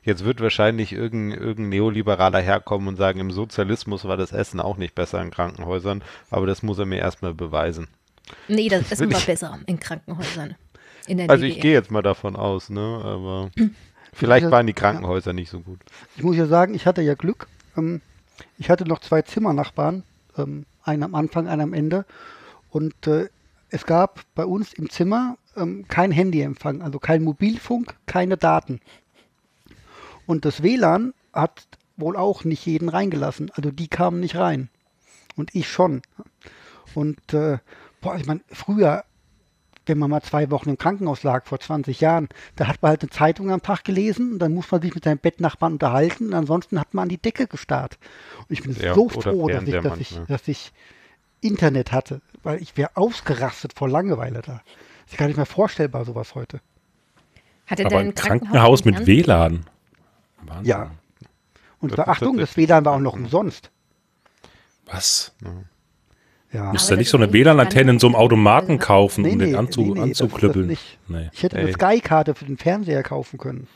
Jetzt 0.03 0.23
wird 0.23 0.39
wahrscheinlich 0.41 0.93
irgendein, 0.93 1.37
irgendein 1.39 1.69
Neoliberaler 1.69 2.39
herkommen 2.39 2.87
und 2.87 2.95
sagen, 2.97 3.19
im 3.19 3.31
Sozialismus 3.31 4.05
war 4.05 4.15
das 4.15 4.31
Essen 4.31 4.59
auch 4.61 4.77
nicht 4.77 4.93
besser 4.95 5.21
in 5.21 5.31
Krankenhäusern, 5.31 6.03
aber 6.29 6.45
das 6.45 6.61
muss 6.63 6.77
er 6.79 6.85
mir 6.85 6.99
erstmal 6.99 7.33
beweisen. 7.33 7.87
Nee, 8.47 8.69
das 8.69 8.83
Essen 8.91 9.11
war 9.11 9.17
ich- 9.19 9.25
besser 9.25 9.57
in 9.65 9.79
Krankenhäusern. 9.79 10.55
In 11.07 11.17
der 11.17 11.29
Also 11.31 11.43
ich 11.45 11.55
DDR. 11.55 11.61
gehe 11.63 11.73
jetzt 11.73 11.89
mal 11.91 12.03
davon 12.03 12.35
aus, 12.35 12.69
ne? 12.69 13.01
Aber 13.03 13.49
vielleicht 14.13 14.51
waren 14.51 14.67
die 14.67 14.73
Krankenhäuser 14.73 15.33
nicht 15.33 15.49
so 15.49 15.59
gut. 15.61 15.79
Ich 16.15 16.23
muss 16.23 16.37
ja 16.37 16.45
sagen, 16.45 16.75
ich 16.75 16.85
hatte 16.85 17.01
ja 17.01 17.15
Glück. 17.15 17.47
Ähm, 17.75 18.01
ich 18.59 18.69
hatte 18.69 18.85
noch 18.87 18.99
zwei 18.99 19.23
Zimmernachbarn, 19.23 20.03
ähm, 20.37 20.65
einen 20.83 21.03
am 21.03 21.15
Anfang, 21.15 21.47
einen 21.47 21.61
am 21.61 21.73
Ende. 21.73 22.05
Und 22.69 23.07
äh, 23.07 23.29
es 23.69 23.85
gab 23.85 24.21
bei 24.35 24.45
uns 24.45 24.73
im 24.73 24.89
Zimmer 24.89 25.37
ähm, 25.55 25.85
kein 25.87 26.11
Handyempfang, 26.11 26.81
also 26.81 26.99
kein 26.99 27.23
Mobilfunk, 27.23 27.95
keine 28.05 28.37
Daten. 28.37 28.81
Und 30.25 30.45
das 30.45 30.63
WLAN 30.63 31.13
hat 31.33 31.67
wohl 31.97 32.15
auch 32.15 32.43
nicht 32.43 32.65
jeden 32.65 32.89
reingelassen. 32.89 33.51
Also 33.53 33.71
die 33.71 33.87
kamen 33.87 34.19
nicht 34.19 34.35
rein. 34.35 34.69
Und 35.35 35.55
ich 35.55 35.67
schon. 35.67 36.01
Und 36.93 37.33
äh, 37.33 37.57
boah, 38.01 38.15
ich 38.15 38.25
meine, 38.25 38.41
früher, 38.47 39.03
wenn 39.85 39.97
man 39.97 40.09
mal 40.09 40.21
zwei 40.21 40.49
Wochen 40.51 40.69
im 40.69 40.77
Krankenhaus 40.77 41.23
lag, 41.23 41.45
vor 41.45 41.59
20 41.59 41.99
Jahren, 41.99 42.29
da 42.55 42.67
hat 42.67 42.81
man 42.81 42.89
halt 42.89 43.01
eine 43.01 43.09
Zeitung 43.09 43.51
am 43.51 43.61
Tag 43.61 43.83
gelesen 43.83 44.33
und 44.33 44.39
dann 44.39 44.53
muss 44.53 44.71
man 44.71 44.81
sich 44.81 44.95
mit 44.95 45.03
seinem 45.03 45.17
Bettnachbarn 45.17 45.73
unterhalten 45.73 46.27
und 46.27 46.33
ansonsten 46.33 46.79
hat 46.79 46.93
man 46.93 47.03
an 47.03 47.09
die 47.09 47.17
Decke 47.17 47.47
gestarrt. 47.47 47.97
Und 48.39 48.51
ich 48.51 48.63
bin 48.63 48.75
Ja, 48.79 48.93
so 48.93 49.09
froh, 49.09 49.49
dass 49.49 49.63
ich, 49.63 49.71
dass, 49.81 49.99
ich, 49.99 50.11
manchmal. 50.11 50.25
dass 50.27 50.47
ich 50.47 50.71
Internet 51.41 51.91
hatte, 51.91 52.21
weil 52.43 52.61
ich 52.61 52.77
wäre 52.77 52.91
ausgerastet 52.95 53.73
vor 53.73 53.89
Langeweile 53.89 54.41
da. 54.41 54.61
Das 55.03 55.13
ist 55.13 55.17
gar 55.17 55.27
nicht 55.27 55.35
mehr 55.37 55.45
vorstellbar, 55.45 56.05
sowas 56.05 56.33
heute. 56.35 56.61
Hatte 57.67 57.85
Aber 57.85 57.95
dein 57.95 58.07
ein 58.07 58.15
Krankenhaus 58.15 58.85
mit 58.85 58.95
einen 58.95 59.07
WLAN. 59.07 59.65
Wahnsinn. 60.41 60.65
Ja. 60.65 60.91
Und 61.79 61.91
Das 61.91 61.95
zwar, 61.95 62.05
ist 62.05 62.11
Achtung, 62.11 62.37
das 62.37 62.55
WLAN 62.55 62.85
war 62.85 62.93
auch 62.93 62.99
noch 62.99 63.13
umsonst. 63.13 63.69
Was? 64.85 65.33
Ja. 65.43 65.49
Musst 66.53 66.85
Aber 66.87 66.95
du 66.95 66.97
nicht 66.99 67.07
das 67.07 67.11
so 67.11 67.17
eine 67.17 67.33
WLAN-Antenne 67.33 67.91
in 67.91 67.99
so 67.99 68.07
einem 68.07 68.15
Automaten 68.15 68.73
also- 68.73 68.85
kaufen, 68.85 69.23
Nee, 69.23 69.31
um 69.31 69.37
nee, 69.37 69.45
den 69.47 69.55
anzu 69.55 69.81
nee, 69.81 69.87
nee, 69.87 69.93
das- 70.09 70.09
das 70.17 70.21
anzuklüppeln? 70.21 70.67
nicht. 70.67 70.97
Nee. 71.07 71.29
Ich 71.33 71.41
hätte 71.43 71.57
Ey. 71.57 71.63
eine 71.63 71.73
Sky-Karte 71.73 72.35
für 72.35 72.45
den 72.45 72.57
Fernseher 72.57 73.01
kaufen 73.03 73.37
können. 73.39 73.67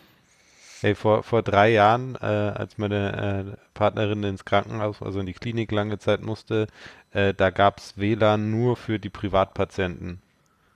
Ey, 0.83 0.93
vor, 0.93 1.23
vor 1.23 1.41
drei 1.41 1.71
Jahren, 1.71 2.15
äh, 2.21 2.25
als 2.25 2.77
meine 2.77 3.55
äh, 3.55 3.57
Partnerin 3.73 4.21
ins 4.23 4.45
Krankenhaus, 4.45 5.01
also 5.01 5.19
in 5.19 5.25
die 5.25 5.33
Klinik 5.33 5.71
lange 5.71 5.97
Zeit 5.97 6.21
musste, 6.21 6.67
äh, 7.13 7.33
da 7.33 7.49
gab 7.49 7.79
es 7.79 7.97
WLAN 7.97 8.51
nur 8.51 8.75
für 8.77 8.99
die 8.99 9.09
Privatpatienten. 9.09 10.21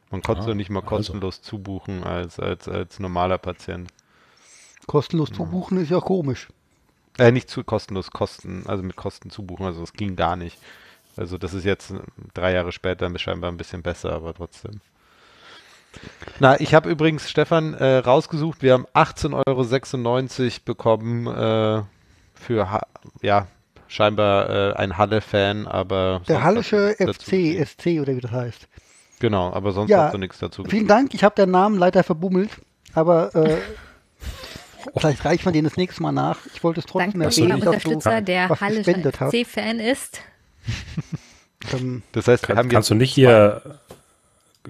Man 0.10 0.24
konnte 0.24 0.42
Ah, 0.42 0.46
so 0.46 0.54
nicht 0.56 0.72
mal 0.72 0.80
also. 0.80 0.90
kostenlos 0.96 1.42
zubuchen 1.44 2.04
als, 2.04 2.40
als, 2.40 2.68
als 2.68 3.00
normaler 3.00 3.38
Patient. 3.38 3.90
Kostenlos 4.88 5.30
zu 5.32 5.46
buchen 5.46 5.78
ist 5.80 5.92
ja 5.92 6.00
komisch. 6.00 6.48
Äh, 7.20 7.32
nicht 7.32 7.50
zu 7.50 7.64
kostenlos, 7.64 8.10
Kosten, 8.12 8.64
also 8.66 8.82
mit 8.84 8.96
Kosten 8.96 9.30
zubuchen, 9.30 9.66
also 9.66 9.84
es 9.84 9.94
ging 9.94 10.16
gar 10.16 10.36
nicht. 10.36 10.58
Also 11.18 11.38
das 11.38 11.54
ist 11.54 11.66
jetzt 11.66 11.94
drei 12.34 12.54
Jahre 12.54 12.72
später 12.72 13.12
scheinbar 13.20 13.52
ein 13.52 13.58
bisschen 13.58 13.82
besser, 13.82 14.14
aber 14.14 14.34
trotzdem. 14.34 14.82
Na, 16.40 16.60
ich 16.60 16.74
habe 16.74 16.90
übrigens, 16.90 17.30
Stefan, 17.30 17.74
äh, 17.74 17.98
rausgesucht, 17.98 18.62
wir 18.62 18.74
haben 18.74 18.86
18,96 18.94 19.34
Euro 20.44 20.52
bekommen 20.66 21.28
äh, 21.28 21.84
für, 22.34 22.72
ha 22.72 22.82
ja, 23.22 23.48
scheinbar 23.88 24.50
äh, 24.50 24.74
ein 24.74 24.98
Halle-Fan, 24.98 25.68
aber... 25.68 26.22
Der 26.28 26.44
Hallische 26.44 26.96
FC. 26.98 27.68
SC 27.68 28.00
oder 28.00 28.16
wie 28.16 28.22
das 28.22 28.32
heißt. 28.32 28.68
Genau, 29.20 29.52
aber 29.52 29.74
sonst 29.74 29.90
Ja, 29.92 30.06
hast 30.06 30.14
du 30.14 30.18
nichts 30.18 30.40
dazu 30.40 30.64
Vielen. 30.64 30.88
Dank, 30.88 31.14
ich 31.14 31.24
habe 31.24 31.36
den 31.36 31.52
Namen 31.52 31.78
leider 31.78 32.04
verbummelt, 32.04 32.50
aber 32.94 33.36
äh, 33.36 33.58
vielleicht 34.98 35.26
reicht 35.26 35.46
man 35.46 35.54
den 35.54 35.66
das 35.66 35.78
nächste 35.78 36.02
Mal 36.02 36.14
nach. 36.14 36.40
Ich 36.54 36.64
wollte 36.64 36.80
es 36.80 36.86
trotzdem 36.86 37.20
Danke, 37.20 37.26
erwähnen, 37.36 37.60
du 37.60 37.68
Unterstützer, 37.68 38.22
der 38.22 38.50
hast. 38.50 39.36
FC-Fan 39.36 39.80
ist. 39.80 40.22
Ähm, 41.74 42.02
Das 42.12 42.28
heißt, 42.28 42.42
wir 42.44 42.48
Kann, 42.48 42.58
haben 42.58 42.70
kannst 42.70 42.90
du 42.90 42.96
nicht 42.96 43.14
hier 43.14 43.62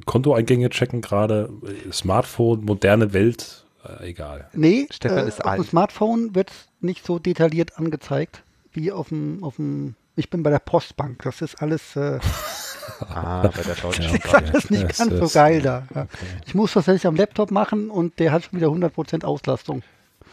Kontoeingänge 0.06 0.70
checken 0.70 1.02
gerade? 1.02 1.50
Smartphone, 1.92 2.66
moderne 2.66 3.14
Welt, 3.14 3.64
äh, 3.86 4.10
egal. 4.10 4.50
nee, 4.54 4.88
Stefan 4.92 5.20
äh, 5.26 5.28
ist 5.28 5.38
auf 5.46 5.54
dem 5.54 5.62
alt. 5.62 5.70
Smartphone 5.70 6.36
wird 6.36 6.52
nicht 6.82 7.06
so 7.06 7.18
detailliert 7.20 7.78
angezeigt 7.78 8.44
wie 8.74 8.92
auf 8.92 9.08
dem, 9.10 9.44
auf 9.44 9.56
dem 9.56 9.96
ich 10.18 10.30
bin 10.30 10.44
bei 10.44 10.50
der 10.50 10.60
Postbank. 10.60 11.22
Das 11.24 11.42
ist 11.42 11.62
alles, 11.62 11.96
äh, 11.96 12.20
Ah, 13.08 13.48
bei 13.48 13.62
der 13.64 13.76
Deutschen 13.82 14.06
Bank. 14.12 14.26
okay. 14.28 14.44
das 14.52 14.64
ist 14.66 14.72
nicht 14.72 14.90
Das 14.90 14.98
ganz 14.98 15.12
so 15.14 15.24
ist- 15.26 15.34
geil 15.34 15.62
da. 15.62 15.88
Ja. 15.96 16.08
Ich 16.46 16.56
muss 16.56 16.74
das 16.74 16.86
tatsächlich 16.86 17.08
am 17.08 17.16
Laptop 17.16 17.52
machen 17.52 17.90
und 17.90 18.20
der 18.20 18.32
hat 18.34 18.44
schon 18.44 18.60
wieder 18.60 18.68
100% 18.68 19.24
Auslastung. 19.24 19.82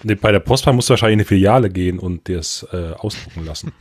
Nee, 0.02 0.14
bei 0.16 0.32
der 0.32 0.40
Postbank 0.40 0.74
musst 0.76 0.88
du 0.88 0.92
wahrscheinlich 0.92 1.14
in 1.14 1.20
eine 1.20 1.24
Filiale 1.26 1.70
gehen 1.70 1.98
und 2.00 2.26
dir 2.26 2.38
es 2.40 2.66
äh, 2.72 2.92
ausdrucken 2.98 3.44
lassen. 3.46 3.72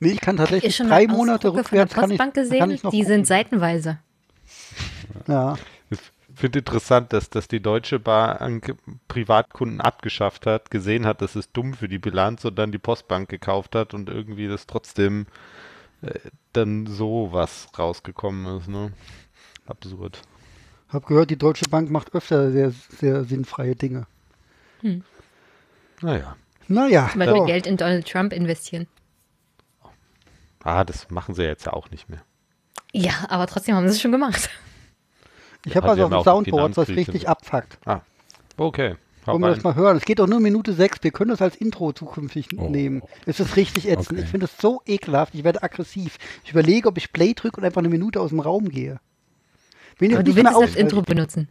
Nee, 0.00 0.10
ich 0.12 0.20
kann 0.20 0.36
tatsächlich 0.36 0.76
schon 0.76 0.88
drei 0.88 1.06
Monate 1.06 1.48
Ausdrucke 1.48 1.64
von 1.64 1.76
der 1.76 1.86
rückwärts 1.86 1.94
kann 1.94 2.10
ich, 2.10 2.18
Postbank 2.18 2.34
kann 2.34 2.44
gesehen? 2.44 2.70
ich 2.70 2.82
noch 2.82 2.90
Die 2.92 2.98
gucken. 2.98 3.14
sind 3.14 3.26
seitenweise. 3.26 3.98
Ja, 5.26 5.56
Ich 5.90 5.98
finde 6.34 6.60
interessant, 6.60 7.12
dass, 7.12 7.30
dass 7.30 7.48
die 7.48 7.60
Deutsche 7.60 7.98
Bank 7.98 8.76
Privatkunden 9.08 9.80
abgeschafft 9.80 10.46
hat, 10.46 10.70
gesehen 10.70 11.04
hat, 11.06 11.20
das 11.20 11.34
ist 11.36 11.50
dumm 11.52 11.74
für 11.74 11.88
die 11.88 11.98
Bilanz 11.98 12.44
und 12.44 12.56
dann 12.58 12.70
die 12.72 12.78
Postbank 12.78 13.28
gekauft 13.28 13.74
hat 13.74 13.92
und 13.94 14.08
irgendwie 14.08 14.46
das 14.46 14.66
trotzdem 14.66 15.26
äh, 16.02 16.12
dann 16.52 16.86
so 16.86 17.30
was 17.32 17.66
rausgekommen 17.76 18.58
ist. 18.58 18.68
Ne? 18.68 18.92
Absurd. 19.66 20.22
habe 20.90 21.06
gehört, 21.06 21.30
die 21.30 21.36
Deutsche 21.38 21.68
Bank 21.68 21.90
macht 21.90 22.14
öfter 22.14 22.52
sehr, 22.52 22.70
sehr 22.70 23.24
sinnfreie 23.24 23.74
Dinge. 23.74 24.06
Naja. 26.00 26.36
Naja, 26.68 27.08
Zum 27.10 27.18
Beispiel 27.18 27.36
so. 27.40 27.44
Geld 27.46 27.66
in 27.66 27.76
Donald 27.76 28.06
Trump 28.08 28.32
investieren. 28.32 28.86
Ah, 30.68 30.84
das 30.84 31.10
machen 31.10 31.34
sie 31.34 31.44
jetzt 31.44 31.64
ja 31.64 31.72
auch 31.72 31.90
nicht 31.90 32.10
mehr. 32.10 32.20
Ja, 32.92 33.12
aber 33.30 33.46
trotzdem 33.46 33.74
haben 33.74 33.88
sie 33.88 33.94
es 33.94 34.00
schon 34.02 34.12
gemacht. 34.12 34.50
ich 35.64 35.74
habe 35.76 35.88
also 35.88 36.04
auf 36.04 36.10
dem 36.10 36.22
Soundboard, 36.22 36.76
was 36.76 36.88
richtig 36.88 37.26
abfuckt. 37.26 37.78
Ah, 37.86 38.00
okay. 38.58 38.96
Wollen 39.24 39.40
wir 39.40 39.48
das 39.48 39.62
mal 39.62 39.74
hören? 39.74 39.96
Es 39.96 40.04
geht 40.04 40.18
doch 40.18 40.26
nur 40.26 40.40
Minute 40.40 40.72
sechs. 40.74 40.98
Wir 41.02 41.10
können 41.10 41.30
das 41.30 41.40
als 41.42 41.56
Intro 41.56 41.92
zukünftig 41.92 42.48
Oh. 42.58 42.68
nehmen. 42.68 43.02
Es 43.26 43.40
ist 43.40 43.56
richtig 43.56 43.88
ätzend. 43.88 44.12
Okay. 44.12 44.22
Ich 44.24 44.28
finde 44.30 44.44
es 44.46 44.56
so 44.58 44.80
ekelhaft. 44.86 45.34
Ich 45.34 45.44
werde 45.44 45.62
aggressiv. 45.62 46.18
Ich 46.44 46.50
überlege, 46.50 46.88
ob 46.88 46.96
ich 46.98 47.12
Play 47.12 47.32
drücke 47.34 47.58
und 47.60 47.64
einfach 47.64 47.80
eine 47.80 47.88
Minute 47.90 48.20
aus 48.20 48.30
dem 48.30 48.40
Raum 48.40 48.68
gehe. 48.70 49.00
Wenn 49.98 50.10
ihr, 50.10 50.18
Aber 50.18 50.26
es 50.28 50.34
du 50.34 50.34
nicht 50.34 50.44
willst 50.44 50.58
mehr 50.58 50.64
es 50.64 50.70
als 50.70 50.76
Intro 50.76 51.02
benutzen. 51.02 51.48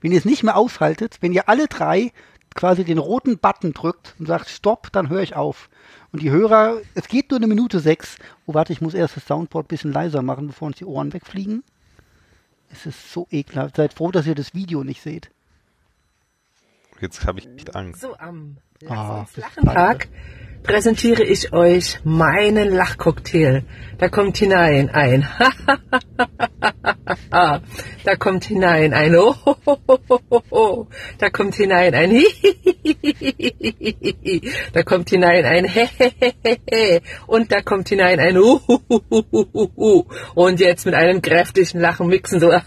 wenn 0.00 0.12
ihr 0.12 0.18
es 0.18 0.24
nicht 0.24 0.42
mehr 0.44 0.56
aushaltet, 0.56 1.18
wenn 1.20 1.32
ihr 1.32 1.48
alle 1.48 1.66
drei 1.66 2.12
quasi 2.54 2.84
den 2.84 2.98
roten 2.98 3.38
Button 3.38 3.72
drückt 3.72 4.14
und 4.18 4.26
sagt 4.26 4.48
Stopp, 4.48 4.92
dann 4.92 5.08
höre 5.08 5.22
ich 5.22 5.36
auf. 5.36 5.68
Und 6.12 6.22
die 6.22 6.30
Hörer, 6.30 6.80
es 6.94 7.08
geht 7.08 7.30
nur 7.30 7.38
eine 7.38 7.46
Minute 7.48 7.80
sechs. 7.80 8.16
Oh, 8.46 8.54
warte, 8.54 8.72
ich 8.72 8.80
muss 8.80 8.94
erst 8.94 9.16
das 9.16 9.26
Soundboard 9.26 9.66
ein 9.66 9.68
bisschen 9.68 9.92
leiser 9.92 10.22
machen, 10.22 10.46
bevor 10.46 10.66
uns 10.66 10.76
die 10.76 10.84
Ohren 10.84 11.12
wegfliegen. 11.12 11.64
Es 12.70 12.86
ist 12.86 13.12
so 13.12 13.26
ekelhaft. 13.30 13.76
Seid 13.76 13.94
froh, 13.94 14.10
dass 14.10 14.26
ihr 14.26 14.34
das 14.34 14.54
Video 14.54 14.84
nicht 14.84 15.02
seht. 15.02 15.30
Jetzt 17.00 17.26
habe 17.26 17.40
ich 17.40 17.48
echt 17.48 17.74
Angst. 17.74 18.00
So 18.00 18.16
am 18.16 18.56
Ah, 18.88 19.18
Lass 19.20 19.36
lachen 19.36 19.64
Tag 19.64 20.08
präsentiere 20.64 21.22
ich 21.22 21.52
euch 21.52 22.00
meinen 22.02 22.74
Lachcocktail. 22.74 23.62
Da 23.98 24.08
kommt 24.08 24.36
hinein 24.38 24.90
ein. 24.90 25.28
Da 28.04 28.16
kommt 28.16 28.44
hinein 28.44 28.92
ein. 28.94 29.14
Oh, 29.16 30.86
Da 31.18 31.30
kommt 31.30 31.54
hinein 31.54 31.94
ein. 31.94 32.10
Da 34.72 34.82
kommt 34.82 35.10
hinein 35.10 35.44
ein. 35.44 35.66
Und 37.26 37.52
da 37.52 37.60
kommt 37.60 37.88
hinein 37.88 38.18
ein. 38.20 38.36
Uhuhuhuhu. 38.38 40.04
Und 40.34 40.60
jetzt 40.60 40.86
mit 40.86 40.94
einem 40.94 41.20
kräftigen 41.22 41.80
Lachen 41.80 42.06
mixen 42.08 42.40
so 42.40 42.50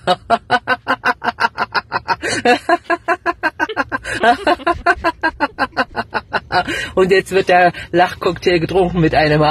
Und 6.96 7.12
jetzt 7.12 7.32
wird 7.32 7.50
der 7.50 7.74
Lachcocktail 7.92 8.60
getrunken 8.60 9.02
mit 9.02 9.14
einem 9.14 9.42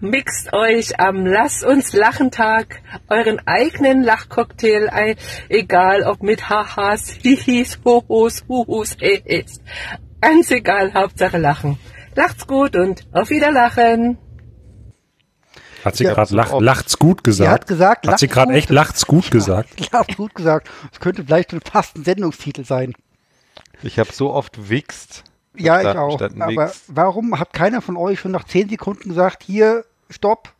Mixt 0.00 0.52
euch 0.52 0.98
am 1.00 1.24
Lass 1.26 1.62
uns 1.62 1.92
lachen 1.92 2.30
Tag 2.30 2.80
euren 3.08 3.40
eigenen 3.46 4.02
Lachcocktail 4.02 4.88
ein, 4.88 5.16
egal 5.48 6.02
ob 6.04 6.22
mit 6.22 6.48
Hahas, 6.48 7.10
Hihis, 7.10 7.78
Hohos, 7.84 8.44
Huhus, 8.48 8.96
Hehis. 9.00 9.60
Ganz 10.20 10.50
egal, 10.50 10.94
Hauptsache 10.94 11.38
lachen. 11.38 11.78
Lacht's 12.14 12.46
gut 12.46 12.76
und 12.76 13.06
auf 13.12 13.30
Wiederlachen. 13.30 14.18
Hat 15.84 15.94
sie 15.96 16.04
Ja, 16.04 16.14
gerade 16.14 16.34
lach, 16.34 16.52
oft. 16.52 16.62
lacht's 16.64 16.98
gut 16.98 17.22
gesagt? 17.22 17.46
Sie 17.48 17.52
hat 17.54 17.66
gesagt, 17.68 18.08
Hat 18.08 18.18
sie 18.18 18.26
lacht's 18.26 18.34
gerade 18.34 18.48
gut. 18.52 18.56
echt 18.58 18.70
lacht's 18.70 19.06
gut 19.06 19.30
gesagt? 19.30 19.68
Ja, 19.92 20.02
gut 20.16 20.34
gesagt. 20.34 20.68
Es 20.92 20.98
könnte 20.98 21.24
vielleicht 21.24 21.52
ein 21.52 21.60
fast 21.60 21.96
ein 21.96 22.04
Sendungstitel 22.04 22.64
sein. 22.64 22.92
Ich 23.82 23.98
habe 23.98 24.12
so 24.12 24.32
oft 24.32 24.68
wichst. 24.68 25.22
Ja, 25.58 25.80
ich 25.80 25.86
auch. 25.98 26.20
Aber 26.20 26.72
warum 26.88 27.38
hat 27.38 27.52
keiner 27.52 27.80
von 27.82 27.96
euch 27.96 28.20
schon 28.20 28.32
nach 28.32 28.44
10 28.44 28.68
Sekunden 28.68 29.08
gesagt, 29.10 29.42
hier, 29.42 29.84
stopp? 30.10 30.52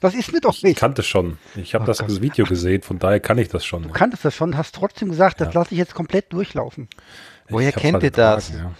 Was 0.00 0.14
ist 0.14 0.32
mit 0.32 0.46
euch? 0.46 0.64
Ich 0.64 0.76
kannte 0.76 1.02
schon. 1.02 1.36
Ich 1.56 1.74
habe 1.74 1.84
Oh 1.84 1.86
das 1.86 1.98
Gott. 1.98 2.20
Video 2.22 2.46
gesehen, 2.46 2.80
von 2.82 2.98
daher 2.98 3.20
kann 3.20 3.36
ich 3.36 3.48
das 3.48 3.64
schon. 3.66 3.82
Du 3.82 3.90
kanntest 3.90 4.24
das 4.24 4.34
schon, 4.34 4.56
hast 4.56 4.74
trotzdem 4.74 5.10
gesagt, 5.10 5.40
das 5.40 5.52
Ja. 5.52 5.60
lasse 5.60 5.72
ich 5.74 5.78
jetzt 5.78 5.94
komplett 5.94 6.32
durchlaufen. 6.32 6.88
Woher 7.50 7.68
Ich 7.68 7.74
hab's 7.74 7.82
kennt 7.82 7.94
halt 7.94 8.04
ihr 8.04 8.10
das? 8.10 8.50
gefragt, 8.50 8.74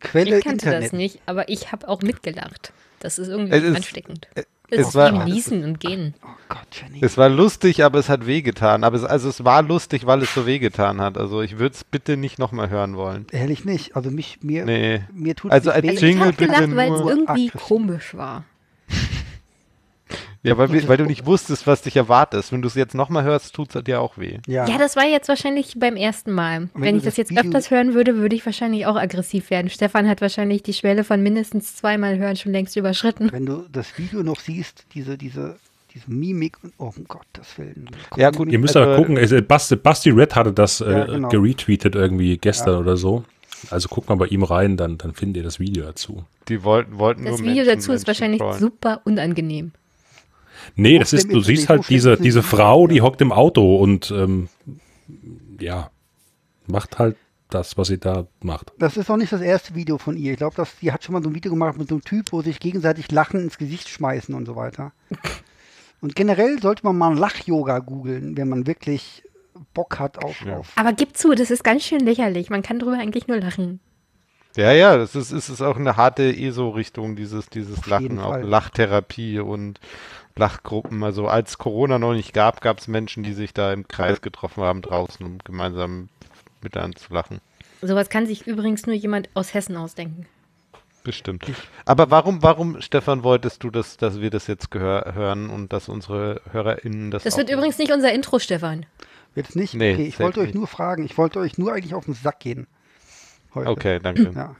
Quelle 0.00 0.38
Ich 0.38 0.44
kannte 0.44 0.66
Internet. 0.66 0.84
das 0.84 0.92
nicht, 0.92 1.20
aber 1.26 1.48
ich 1.48 1.72
habe 1.72 1.88
auch 1.88 2.00
mitgelacht. 2.00 2.72
Das 3.00 3.18
ist 3.18 3.28
irgendwie 3.28 3.52
Es 3.56 3.64
ist- 3.64 3.76
ansteckend. 3.76 4.28
Es 4.70 4.94
war- 4.94 5.24
Niesen 5.24 5.64
und 5.64 5.80
Gehen. 5.80 6.14
Oh 6.22 6.28
Gott, 6.48 6.66
Jenny. 6.72 6.98
Es 7.02 7.16
war 7.16 7.28
lustig, 7.28 7.84
aber 7.84 7.98
es 7.98 8.08
hat 8.08 8.26
wehgetan. 8.26 8.84
Aber 8.84 8.96
es, 8.96 9.04
also 9.04 9.28
es 9.28 9.44
war 9.44 9.62
lustig, 9.62 10.06
weil 10.06 10.22
es 10.22 10.34
so 10.34 10.46
wehgetan 10.46 11.00
hat. 11.00 11.16
Also 11.18 11.42
ich 11.42 11.58
würde 11.58 11.74
es 11.74 11.84
bitte 11.84 12.16
nicht 12.16 12.38
nochmal 12.38 12.70
hören 12.70 12.96
wollen. 12.96 13.26
Ehrlich 13.30 13.64
nicht. 13.64 13.96
Also 13.96 14.10
mich, 14.10 14.38
mir, 14.42 14.64
Nee. 14.64 15.02
mir 15.12 15.34
tut 15.36 15.50
Also 15.52 15.70
es 15.70 15.76
als 15.76 15.84
weh. 15.84 15.90
Ich 15.92 16.00
Jingle 16.00 16.26
habe 16.26 16.36
gelacht, 16.36 16.76
weil 16.76 16.92
es 16.92 17.00
irgendwie 17.00 17.48
aggressiv. 17.50 17.52
komisch 17.68 18.14
war. 18.16 18.44
Ja, 20.42 20.56
weil, 20.56 20.88
weil 20.88 20.96
du 20.96 21.04
nicht 21.04 21.26
wusstest, 21.26 21.66
was 21.66 21.82
dich 21.82 21.96
erwartet. 21.96 22.50
Wenn 22.50 22.62
du 22.62 22.68
es 22.68 22.74
jetzt 22.74 22.94
nochmal 22.94 23.24
hörst, 23.24 23.54
tut 23.54 23.74
es 23.74 23.84
dir 23.84 24.00
auch 24.00 24.16
weh. 24.16 24.38
Ja. 24.46 24.66
Ja, 24.66 24.78
das 24.78 24.96
war 24.96 25.04
jetzt 25.04 25.28
wahrscheinlich 25.28 25.74
beim 25.78 25.96
ersten 25.96 26.32
Mal. 26.32 26.70
wenn 26.74 26.82
Wenn 26.82 26.96
ich 26.96 27.02
das 27.04 27.16
das 27.16 27.28
jetzt 27.28 27.38
öfters 27.38 27.70
hören 27.70 27.92
würde, 27.94 28.16
würde 28.16 28.34
ich 28.34 28.46
wahrscheinlich 28.46 28.86
auch 28.86 28.96
aggressiv 28.96 29.50
werden. 29.50 29.68
Stefan 29.68 30.08
hat 30.08 30.20
wahrscheinlich 30.22 30.62
die 30.62 30.72
Schwelle 30.72 31.04
von 31.04 31.22
mindestens 31.22 31.76
zweimal 31.76 32.16
hören 32.16 32.36
schon 32.36 32.52
längst 32.52 32.74
überschritten. 32.76 33.30
Wenn 33.32 33.44
du 33.46 33.64
das 33.70 33.98
Video 33.98 34.22
noch 34.22 34.40
siehst, 34.40 34.86
diese, 34.94 35.18
diese, 35.18 35.56
diese 35.94 36.10
Mimik, 36.10 36.56
und, 36.62 36.72
oh 36.78 36.92
um 36.96 37.04
Gottes 37.06 37.58
Willen. 37.58 37.90
Ja, 38.16 38.30
gut, 38.30 38.50
Ihr 38.50 38.58
müsst 38.58 38.76
Also- 38.76 38.88
aber 38.88 38.96
gucken, 38.98 39.18
äh, 39.18 39.42
Basti, 39.42 39.76
Basti 39.76 40.08
Red 40.10 40.34
hatte 40.36 40.52
das 40.54 40.80
äh, 40.80 40.90
Ja, 40.90 41.04
genau. 41.04 41.28
geretweetet 41.28 41.94
irgendwie 41.94 42.38
gestern 42.38 42.76
oder 42.76 42.96
so. 42.96 43.24
Also 43.70 43.88
guckt 43.90 44.08
mal 44.08 44.14
bei 44.14 44.26
ihm 44.28 44.42
rein, 44.42 44.78
dann, 44.78 44.96
dann 44.96 45.12
findet 45.12 45.36
ihr 45.38 45.42
das 45.42 45.60
Video 45.60 45.84
dazu. 45.84 46.24
Die 46.48 46.64
wollten, 46.64 46.98
wollten 46.98 47.24
Das 47.26 47.32
nur 47.32 47.40
Video 47.40 47.64
Menschen, 47.64 47.66
dazu 47.66 47.92
ist 47.92 48.06
Menschen 48.06 48.06
wahrscheinlich 48.06 48.40
trollen. 48.40 48.58
super 48.58 49.02
unangenehm. 49.04 49.72
Nee, 50.76 50.98
das 50.98 51.12
ist, 51.12 51.32
du 51.32 51.40
siehst 51.40 51.68
halt 51.68 51.88
diese, 51.88 52.16
diese. 52.16 52.42
Frau, 52.42 52.86
die 52.86 53.02
hockt 53.02 53.20
im 53.20 53.32
Auto 53.32 53.76
und 53.76 54.10
ähm, 54.10 54.48
ja, 55.60 55.90
macht 56.66 56.98
halt 56.98 57.16
das, 57.50 57.76
was 57.76 57.88
sie 57.88 57.98
da 57.98 58.26
macht. 58.42 58.72
Das 58.78 58.96
ist 58.96 59.10
auch 59.10 59.16
nicht 59.16 59.32
das 59.32 59.40
erste 59.40 59.74
Video 59.74 59.98
von 59.98 60.16
ihr. 60.16 60.32
Ich 60.32 60.38
glaube, 60.38 60.56
dass 60.56 60.76
die 60.78 60.92
hat 60.92 61.04
schon 61.04 61.12
mal 61.12 61.22
so 61.22 61.28
ein 61.28 61.34
Video 61.34 61.50
gemacht 61.50 61.76
mit 61.76 61.88
so 61.88 61.96
einem 61.96 62.04
Typ, 62.04 62.32
wo 62.32 62.42
sich 62.42 62.60
gegenseitig 62.60 63.10
Lachen 63.10 63.40
ins 63.40 63.58
Gesicht 63.58 63.88
schmeißen 63.88 64.34
und 64.34 64.46
so 64.46 64.56
weiter. 64.56 64.92
Und 66.02 66.16
generell 66.16 66.58
sollte 66.60 66.84
man 66.84 66.96
mal 66.96 67.14
Lach-Yoga 67.14 67.80
googeln, 67.80 68.34
wenn 68.36 68.48
man 68.48 68.66
wirklich 68.66 69.22
Bock 69.74 69.98
hat 69.98 70.24
auf. 70.24 70.40
Ja. 70.46 70.58
auf 70.58 70.72
Aber 70.76 70.92
gib 70.92 71.16
zu, 71.16 71.34
das 71.34 71.50
ist 71.50 71.62
ganz 71.62 71.84
schön 71.84 72.00
lächerlich. 72.00 72.48
Man 72.48 72.62
kann 72.62 72.78
drüber 72.78 72.98
eigentlich 72.98 73.28
nur 73.28 73.38
lachen. 73.38 73.80
Ja, 74.56 74.72
ja, 74.72 74.96
das 74.96 75.14
ist, 75.14 75.30
ist, 75.30 75.48
ist 75.48 75.62
auch 75.62 75.76
eine 75.76 75.96
harte 75.96 76.34
ESO-Richtung, 76.34 77.14
dieses, 77.14 77.50
dieses 77.50 77.86
Lachen, 77.86 78.18
auch. 78.18 78.38
Lachtherapie 78.38 79.38
und 79.38 79.78
Lachgruppen. 80.36 81.02
Also 81.02 81.26
als 81.26 81.58
Corona 81.58 81.98
noch 81.98 82.14
nicht 82.14 82.32
gab, 82.32 82.60
gab 82.60 82.78
es 82.78 82.88
Menschen, 82.88 83.22
die 83.22 83.32
sich 83.32 83.52
da 83.52 83.72
im 83.72 83.88
Kreis 83.88 84.20
getroffen 84.20 84.62
haben 84.62 84.82
draußen, 84.82 85.24
um 85.24 85.38
gemeinsam 85.38 86.08
miteinander 86.62 86.98
zu 86.98 87.12
lachen. 87.12 87.40
Sowas 87.82 88.10
kann 88.10 88.26
sich 88.26 88.46
übrigens 88.46 88.86
nur 88.86 88.94
jemand 88.94 89.28
aus 89.34 89.54
Hessen 89.54 89.76
ausdenken. 89.76 90.26
Bestimmt. 91.02 91.50
Aber 91.86 92.10
warum, 92.10 92.42
warum, 92.42 92.80
Stefan, 92.82 93.22
wolltest 93.22 93.64
du, 93.64 93.70
dass, 93.70 93.96
dass 93.96 94.20
wir 94.20 94.28
das 94.28 94.46
jetzt 94.46 94.70
gehör, 94.70 95.14
hören 95.14 95.48
und 95.48 95.72
dass 95.72 95.88
unsere 95.88 96.42
HörerInnen 96.50 97.10
das 97.10 97.22
Das 97.22 97.34
auch 97.34 97.38
wird 97.38 97.50
übrigens 97.50 97.78
nicht 97.78 97.90
unser 97.90 98.12
Intro, 98.12 98.38
Stefan. 98.38 98.84
Jetzt 99.34 99.56
nicht? 99.56 99.74
Nee, 99.74 99.94
okay, 99.94 100.06
ich 100.06 100.20
wollte 100.20 100.40
euch 100.40 100.46
nicht. 100.46 100.56
nur 100.56 100.66
fragen. 100.66 101.04
Ich 101.04 101.16
wollte 101.16 101.38
euch 101.38 101.56
nur 101.56 101.72
eigentlich 101.72 101.94
auf 101.94 102.04
den 102.04 102.14
Sack 102.14 102.40
gehen. 102.40 102.66
Heute. 103.54 103.70
Okay, 103.70 103.98
danke. 104.02 104.30
Ja. 104.34 104.56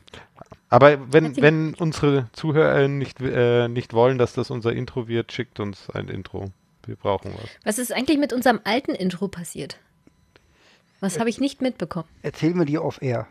Aber 0.71 1.13
wenn, 1.13 1.37
wenn 1.37 1.75
unsere 1.75 2.29
ZuhörerInnen 2.33 2.99
nicht, 2.99 3.21
äh, 3.21 3.67
nicht 3.69 3.93
wollen, 3.93 4.19
dass 4.19 4.33
das 4.33 4.51
unser 4.51 4.73
Intro 4.73 5.09
wird, 5.09 5.33
schickt 5.33 5.59
uns 5.59 5.91
ein 5.91 6.09
Intro. 6.09 6.53
Wir 6.87 6.97
brauchen 6.97 7.33
was. 7.35 7.51
Was 7.65 7.79
ist 7.79 7.93
eigentlich 7.93 8.19
mit 8.19 8.33
unserem 8.33 8.61
alten 8.65 8.95
Intro 8.95 9.29
passiert? 9.29 9.79
Was 11.01 11.19
habe 11.19 11.29
ich 11.29 11.41
nicht 11.41 11.61
mitbekommen? 11.61 12.09
Erzähl 12.23 12.55
mir 12.55 12.67
die 12.67 12.79
off 12.79 13.03
air. 13.03 13.27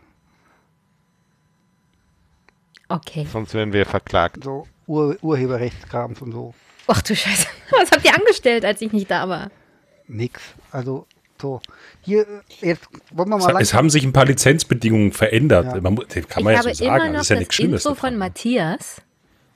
Okay. 2.88 3.26
Sonst 3.30 3.54
werden 3.54 3.72
wir 3.72 3.86
verklagt. 3.86 4.44
So 4.44 4.66
Ur 4.86 5.16
Urheberrechtskrams 5.22 6.20
und 6.20 6.32
so. 6.32 6.52
Ach 6.88 7.00
du 7.00 7.14
Scheiße. 7.14 7.46
Was 7.70 7.92
habt 7.92 8.04
ihr 8.04 8.14
angestellt, 8.14 8.64
als 8.64 8.82
ich 8.82 8.92
nicht 8.92 9.10
da 9.10 9.28
war? 9.28 9.50
Nix. 10.08 10.42
Also, 10.72 11.06
so. 11.40 11.60
Hier, 12.02 12.22
äh, 12.22 12.68
jetzt 12.68 12.86
wollen 13.12 13.28
wir 13.30 13.36
Es, 13.38 13.44
mal 13.44 13.60
es 13.62 13.74
haben 13.74 13.90
sich 13.90 14.04
ein 14.04 14.12
paar 14.12 14.26
Lizenzbedingungen 14.26 15.12
verändert. 15.12 15.74
Ja. 15.74 15.80
Man, 15.80 15.96
das 15.96 16.06
kann 16.28 16.40
ich 16.40 16.44
man 16.44 16.52
ja 16.54 16.58
habe 16.60 16.74
so 16.74 16.84
sagen. 16.84 16.96
immer 16.96 16.98
Das 17.06 17.12
noch 17.14 17.20
ist 17.22 17.28
ja 17.30 17.34
das 17.36 17.40
nichts 17.40 17.54
Schlimmes. 17.54 17.84
Intro 17.84 17.94
von. 17.94 18.16
Matthias, 18.18 19.02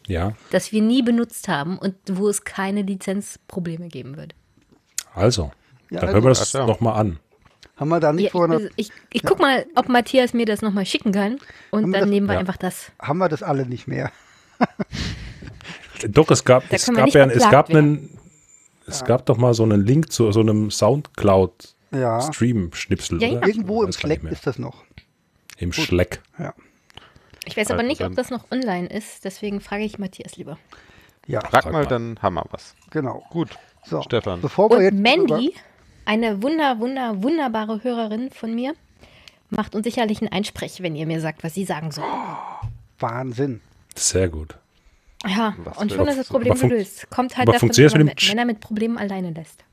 Ja, 0.07 0.33
das 0.51 0.73
wir 0.73 0.83
nie 0.83 1.03
benutzt 1.03 1.49
haben 1.49 1.79
und 1.79 1.95
wo 2.11 2.29
es 2.29 2.45
keine 2.45 2.83
Lizenzprobleme 2.83 3.89
geben 3.89 4.17
wird. 4.17 4.35
also. 5.15 5.53
Ja, 5.91 6.01
dann 6.01 6.09
also- 6.09 6.15
hören 6.15 6.25
wir 6.25 6.29
das 6.31 6.53
ja. 6.53 6.67
nochmal 6.67 6.99
an. 6.99 7.19
Haben 7.77 7.89
wir 7.89 7.99
da 8.01 8.13
nicht 8.13 8.27
Ja, 8.27 8.31
vorher, 8.31 8.61
ich 8.77 8.89
ich, 8.89 8.93
ich 9.13 9.23
guck 9.25 9.41
mal, 9.41 9.67
ob 9.75 9.89
Matthias 9.89 10.33
mir 10.33 10.47
das 10.47 10.63
nochmal 10.63 10.87
schicken 10.87 11.11
kann 11.13 11.39
und 11.71 11.83
Haben 11.83 11.91
wir 11.93 12.01
dann 12.01 12.09
das- 12.09 12.11
nehmen 12.11 12.27
wir 12.29 12.35
Ja. 12.35 12.39
einfach 12.41 12.57
das. 12.57 12.93
haben 13.01 13.19
wir 13.19 13.29
das 13.29 13.43
alle 13.43 13.67
nicht 13.67 13.89
mehr. 13.89 14.13
Doch, 16.09 16.31
es 16.31 16.45
gab, 16.45 16.69
Da 16.69 16.77
es 16.77 16.87
wir 16.89 16.95
gab 16.95 17.09
ja, 17.11 17.27
es 17.27 17.51
gab 17.51 17.69
werden. 17.69 17.79
einen, 17.79 18.19
es 18.87 19.05
gab 19.05 19.27
doch 19.27 19.37
mal 19.39 19.55
so 19.55 19.63
einen 19.63 19.85
Link 19.85 20.13
zu 20.13 20.31
so 20.33 20.41
einem 20.41 20.71
Soundcloud 20.71 21.74
Ja. 21.95 22.33
Schnipsel. 22.33 23.23
Ja, 23.23 23.29
ja. 23.29 23.47
Irgendwo 23.47 23.83
im 23.83 23.93
mehr. 24.23 24.33
ist 24.33 24.47
das 24.47 24.59
noch. 24.59 24.85
Im 25.59 25.73
Schleck. 25.73 26.21
Ja. 26.39 26.55
Ich 27.47 27.57
weiß 27.57 27.71
aber 27.71 27.81
Also 27.81 27.89
nicht, 27.89 28.03
ob 28.03 28.15
das 28.17 28.31
noch 28.31 28.51
online 28.51 28.87
ist, 28.89 29.25
deswegen 29.25 29.61
frage 29.61 29.85
ich 29.85 29.99
Matthias 29.99 30.37
lieber. 30.37 30.59
Ja, 31.27 31.41
Frag 31.41 31.67
mal, 31.67 31.73
mal. 31.73 31.87
dann 31.87 32.19
haben 32.23 32.35
wir 32.35 32.45
was. 32.51 32.75
genau. 32.91 33.25
Gut. 33.31 33.51
So, 33.85 34.03
Stefan. 34.03 34.41
Bevor 34.41 34.71
wir 34.71 34.79
Und 34.79 34.83
jetzt 34.85 34.95
Mandy, 34.95 35.55
eine 36.07 36.43
wunder, 36.43 36.79
wunder, 36.81 37.23
wunderbare 37.23 37.83
Hörerin 37.85 38.31
von 38.31 38.55
mir, 38.55 38.75
macht 39.51 39.75
uns 39.75 39.85
sicherlich 39.85 40.21
einen 40.23 40.33
Einsprech, 40.33 40.83
wenn 40.83 40.97
ihr 40.97 41.07
mir 41.07 41.21
sagt, 41.21 41.45
was 41.45 41.55
sie 41.55 41.65
sagen 41.65 41.91
soll. 41.93 42.05
Wahnsinn. 42.99 43.61
Sehr 43.95 44.29
gut. 44.29 44.57
Ja, 45.27 45.55
Was 45.65 45.79
und 45.79 45.93
schon 45.93 46.07
ist 46.09 46.19
das 46.19 46.29
Problem 46.29 46.59
gelöst. 46.59 47.09
Kommt 47.11 47.37
halt 47.37 47.49
aber 47.49 47.55
davon, 47.55 47.69
funktioniert 47.69 47.93
dass 47.95 48.15
das 48.17 48.29
man 48.29 48.37
Männer 48.37 48.45
mit 48.47 48.61
Problemen 48.61 48.99
alleine 48.99 49.31
lässt. 49.31 49.65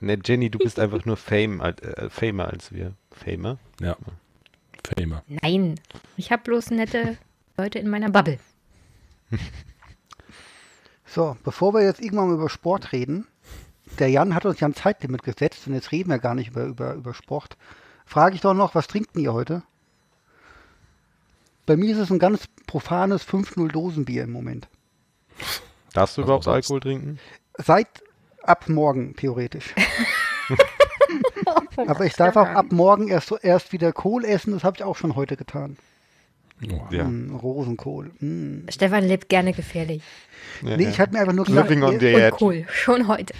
Ne, 0.00 0.18
Jenny, 0.24 0.50
du 0.50 0.58
bist 0.58 0.78
einfach 0.78 1.04
nur 1.04 1.16
Fame, 1.16 1.60
äh, 1.60 2.08
Famer 2.08 2.48
als 2.48 2.72
wir. 2.72 2.94
Famer? 3.12 3.58
Ja. 3.80 3.96
Famer. 4.96 5.22
Nein, 5.28 5.78
ich 6.16 6.32
habe 6.32 6.42
bloß 6.42 6.70
nette 6.70 7.18
Leute 7.56 7.78
in 7.78 7.88
meiner 7.88 8.10
Bubble. 8.10 8.38
So, 11.12 11.36
bevor 11.42 11.74
wir 11.74 11.82
jetzt 11.82 12.00
irgendwann 12.00 12.28
mal 12.28 12.36
über 12.36 12.48
Sport 12.48 12.92
reden, 12.92 13.26
der 13.98 14.10
Jan 14.10 14.32
hat 14.32 14.46
uns 14.46 14.60
ja 14.60 14.68
ein 14.68 14.76
Zeitlimit 14.76 15.24
gesetzt 15.24 15.66
und 15.66 15.74
jetzt 15.74 15.90
reden 15.90 16.08
wir 16.08 16.20
gar 16.20 16.36
nicht 16.36 16.50
über, 16.50 16.66
über, 16.66 16.94
über 16.94 17.14
Sport. 17.14 17.56
frage 18.06 18.36
ich 18.36 18.42
doch 18.42 18.54
noch, 18.54 18.76
was 18.76 18.86
trinkt 18.86 19.16
ihr 19.16 19.32
heute? 19.32 19.64
Bei 21.66 21.76
mir 21.76 21.92
ist 21.92 21.98
es 21.98 22.10
ein 22.12 22.20
ganz 22.20 22.44
profanes 22.68 23.26
5-0 23.26 23.72
Dosenbier 23.72 24.22
im 24.22 24.30
Moment. 24.30 24.68
Darfst 25.92 26.16
du 26.16 26.22
Was 26.22 26.26
überhaupt. 26.26 26.46
Alkohol 26.46 26.78
trinken? 26.78 27.18
Seit 27.58 27.88
ab 28.44 28.68
morgen, 28.68 29.14
theoretisch. 29.16 29.74
Aber 31.76 32.04
ich 32.04 32.14
darf 32.14 32.36
auch 32.36 32.48
ab 32.48 32.66
morgen 32.70 33.08
erst, 33.08 33.32
erst 33.42 33.72
wieder 33.72 33.92
Kohl 33.92 34.24
essen, 34.24 34.52
das 34.52 34.64
habe 34.64 34.76
ich 34.76 34.84
auch 34.84 34.96
schon 34.96 35.16
heute 35.16 35.36
getan. 35.36 35.76
Oh. 36.70 36.80
Ja. 36.90 37.04
Mm, 37.04 37.34
Rosenkohl. 37.36 38.10
Mm. 38.20 38.66
Stefan 38.68 39.04
lebt 39.04 39.28
gerne 39.30 39.52
gefährlich. 39.52 40.02
ja, 40.62 40.76
Nee, 40.76 40.84
ja. 40.84 40.90
ich 40.90 41.00
habe 41.00 41.12
mir 41.12 41.20
einfach 41.20 41.32
nur 41.32 41.46
gedacht, 41.46 41.68
Living 41.70 41.82
on 41.82 41.94
ihr, 41.94 42.00
the 42.00 42.14
Und 42.14 42.20
edge. 42.20 42.36
cool, 42.40 42.66
schon 42.70 43.08
heute. 43.08 43.32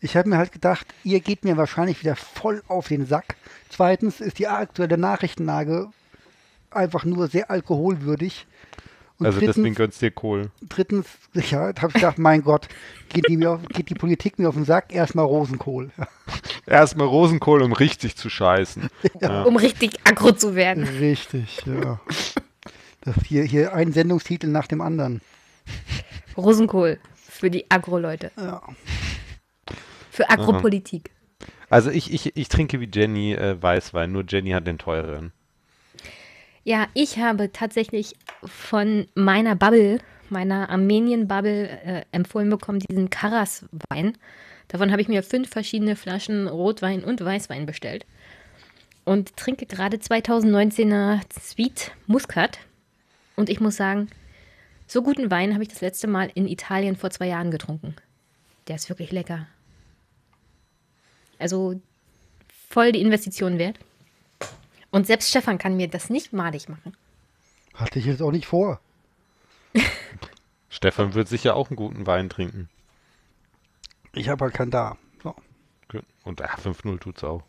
ich 0.00 0.16
habe 0.16 0.28
mir 0.28 0.38
halt 0.38 0.52
gedacht, 0.52 0.86
ihr 1.02 1.20
geht 1.20 1.44
mir 1.44 1.56
wahrscheinlich 1.56 2.00
wieder 2.00 2.14
voll 2.14 2.62
auf 2.68 2.88
den 2.88 3.06
Sack. 3.06 3.34
Zweitens 3.70 4.20
ist 4.20 4.38
die 4.38 4.46
aktuelle 4.46 4.98
Nachrichtenlage 4.98 5.88
einfach 6.70 7.04
nur 7.04 7.26
sehr 7.28 7.50
alkoholwürdig. 7.50 8.46
Und 9.18 9.26
Also 9.26 9.40
deswegen 9.40 9.62
drittens, 9.62 9.76
gönnst 9.76 10.02
dir 10.02 10.10
Kohl. 10.12 10.50
drittens, 10.68 11.06
ja, 11.34 11.72
da 11.72 11.82
habe 11.82 11.88
ich 11.88 11.94
gedacht, 11.94 12.18
mein 12.18 12.42
Gott, 12.42 12.68
geht 13.08 13.28
die, 13.28 13.36
mir 13.36 13.50
auf, 13.52 13.60
geht 13.68 13.88
die 13.90 13.94
Politik 13.94 14.38
mir 14.38 14.48
auf 14.48 14.54
den 14.54 14.64
Sack, 14.64 14.94
erstmal 14.94 15.24
Rosenkohl. 15.24 15.90
Erstmal 16.66 17.06
Rosenkohl, 17.08 17.62
um 17.62 17.72
richtig 17.72 18.16
zu 18.16 18.30
scheißen. 18.30 18.88
Ja. 19.20 19.42
Um 19.42 19.56
richtig 19.56 19.98
aggro 20.04 20.32
zu 20.32 20.54
werden. 20.54 20.84
Richtig, 20.84 21.62
ja. 21.66 22.00
Das 23.00 23.16
hier, 23.26 23.42
hier 23.42 23.72
ein 23.74 23.92
Sendungstitel 23.92 24.46
nach 24.46 24.66
dem 24.66 24.80
anderen. 24.80 25.20
Rosenkohl 26.36 26.98
für 27.14 27.50
die 27.50 27.68
Agro-Leute. 27.70 28.30
Ja. 28.36 28.62
Für 30.10 30.30
Agropolitik. 30.30 31.10
Also 31.70 31.90
ich, 31.90 32.12
ich, 32.12 32.36
ich 32.36 32.48
trinke 32.48 32.80
wie 32.80 32.88
Jenny 32.92 33.34
äh, 33.34 33.60
Weißwein, 33.60 34.12
nur 34.12 34.24
Jenny 34.28 34.50
hat 34.50 34.66
den 34.66 34.78
teureren. 34.78 35.32
Ja, 36.64 36.88
ich 36.94 37.18
habe 37.18 37.52
tatsächlich 37.52 38.14
von 38.44 39.06
meiner 39.14 39.56
Bubble, 39.56 40.00
meiner 40.28 40.68
Armenien-Bubble, 40.70 41.68
äh, 41.68 42.04
empfohlen 42.12 42.50
bekommen, 42.50 42.80
diesen 42.80 43.10
Karas-Wein. 43.10 44.16
Davon 44.68 44.92
habe 44.92 45.00
ich 45.00 45.08
mir 45.08 45.22
fünf 45.22 45.48
verschiedene 45.48 45.96
Flaschen 45.96 46.46
Rotwein 46.46 47.02
und 47.02 47.24
Weißwein 47.24 47.64
bestellt. 47.64 48.04
Und 49.04 49.36
trinke 49.36 49.64
gerade 49.64 49.96
2019er 49.96 51.20
Sweet 51.40 51.92
Muscat. 52.06 52.58
Und 53.36 53.48
ich 53.48 53.60
muss 53.60 53.76
sagen, 53.76 54.08
so 54.86 55.02
guten 55.02 55.30
Wein 55.30 55.54
habe 55.54 55.62
ich 55.62 55.70
das 55.70 55.80
letzte 55.80 56.06
Mal 56.06 56.30
in 56.34 56.46
Italien 56.46 56.96
vor 56.96 57.10
zwei 57.10 57.28
Jahren 57.28 57.50
getrunken. 57.50 57.94
Der 58.68 58.76
ist 58.76 58.88
wirklich 58.90 59.12
lecker. 59.12 59.46
Also 61.38 61.80
voll 62.68 62.92
die 62.92 63.00
Investition 63.00 63.58
wert. 63.58 63.78
Und 64.90 65.06
selbst 65.06 65.30
Stefan 65.30 65.58
kann 65.58 65.76
mir 65.76 65.88
das 65.88 66.10
nicht 66.10 66.32
malig 66.32 66.68
machen. 66.68 66.96
Hatte 67.74 67.98
ich 67.98 68.06
jetzt 68.06 68.22
auch 68.22 68.32
nicht 68.32 68.46
vor. 68.46 68.80
Stefan 70.68 71.14
wird 71.14 71.28
sicher 71.28 71.54
auch 71.56 71.70
einen 71.70 71.76
guten 71.76 72.06
Wein 72.06 72.28
trinken. 72.28 72.68
Ich 74.12 74.28
habe 74.28 74.44
halt 74.44 74.54
keinen 74.54 74.70
da. 74.70 74.96
So. 75.22 75.34
Und 76.24 76.40
ja, 76.40 76.54
5-0 76.54 76.98
tut's 76.98 77.24
auch. 77.24 77.42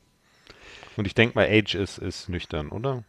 Und 0.97 1.05
ich 1.05 1.15
denke 1.15 1.35
mal, 1.35 1.47
Age 1.47 1.75
ist, 1.75 1.97
ist 1.97 2.29
nüchtern, 2.29 2.69
oder? 2.69 3.03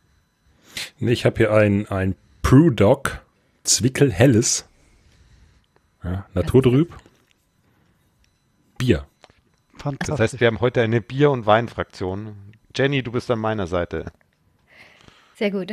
Nee, 0.98 1.12
ich 1.12 1.24
habe 1.24 1.36
hier 1.38 1.52
ein, 1.52 1.86
ein 1.88 2.14
Brewdog 2.42 3.20
Zwickel 3.64 4.12
Helles. 4.12 4.68
Ja, 6.02 6.26
naturtrüb. 6.32 6.96
Bier. 8.78 9.06
Fantastisch. 9.76 10.08
Das 10.08 10.20
heißt, 10.20 10.40
wir 10.40 10.46
haben 10.46 10.60
heute 10.60 10.82
eine 10.82 11.00
Bier- 11.00 11.30
und 11.30 11.46
Weinfraktion. 11.46 12.36
Jenny, 12.74 13.02
du 13.02 13.12
bist 13.12 13.30
an 13.30 13.38
meiner 13.38 13.66
Seite. 13.66 14.12
Sehr 15.40 15.50
gut. 15.50 15.72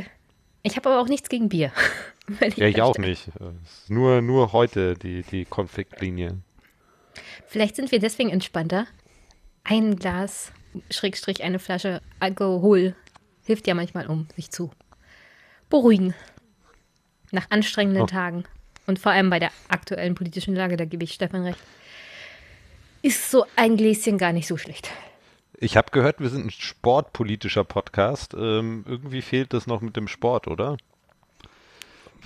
Ich 0.63 0.77
habe 0.77 0.87
aber 0.89 1.01
auch 1.01 1.09
nichts 1.09 1.27
gegen 1.27 1.49
Bier. 1.49 1.73
Wenn 2.27 2.53
Ja, 2.53 2.67
ich 2.67 2.81
auch 2.81 2.97
nicht. 2.97 3.29
Nur, 3.89 4.21
nur 4.21 4.53
heute 4.53 4.93
die, 4.93 5.23
die 5.23 5.43
Konfliktlinie. 5.43 6.37
Vielleicht 7.47 7.75
sind 7.75 7.91
wir 7.91 7.99
deswegen 7.99 8.29
entspannter. 8.29 8.87
Ein 9.65 9.97
Glas, 9.97 10.53
Schrägstrich, 10.89 11.43
eine 11.43 11.59
Flasche 11.59 12.01
Alkohol 12.21 12.95
hilft 13.45 13.67
ja 13.67 13.73
manchmal, 13.73 14.07
um 14.07 14.29
sich 14.37 14.51
zu 14.51 14.71
beruhigen. 15.69 16.13
Nach 17.31 17.51
anstrengenden 17.51 18.03
Oh. 18.03 18.07
Tagen. 18.07 18.45
Und 18.85 18.99
vor 18.99 19.11
allem 19.11 19.29
bei 19.29 19.39
der 19.39 19.51
aktuellen 19.67 20.15
politischen 20.15 20.55
Lage, 20.55 20.77
da 20.77 20.85
gebe 20.85 21.03
ich 21.03 21.11
Stefan 21.13 21.43
recht, 21.43 21.59
ist 23.01 23.29
so 23.29 23.45
ein 23.57 23.75
Gläschen 23.75 24.17
gar 24.17 24.31
nicht 24.31 24.47
so 24.47 24.55
schlecht. 24.55 24.91
Ich 25.59 25.75
habe 25.75 25.89
gehört, 25.91 26.19
wir 26.19 26.29
sind 26.29 26.45
ein 26.45 26.51
sportpolitischer 26.51 27.63
Podcast. 27.63 28.35
Ähm, 28.35 28.85
irgendwie 28.87 29.23
fehlt 29.23 29.53
das 29.53 29.65
noch 29.65 29.81
mit 29.81 29.95
dem 29.95 30.07
Sport, 30.07 30.47
oder? 30.47 30.77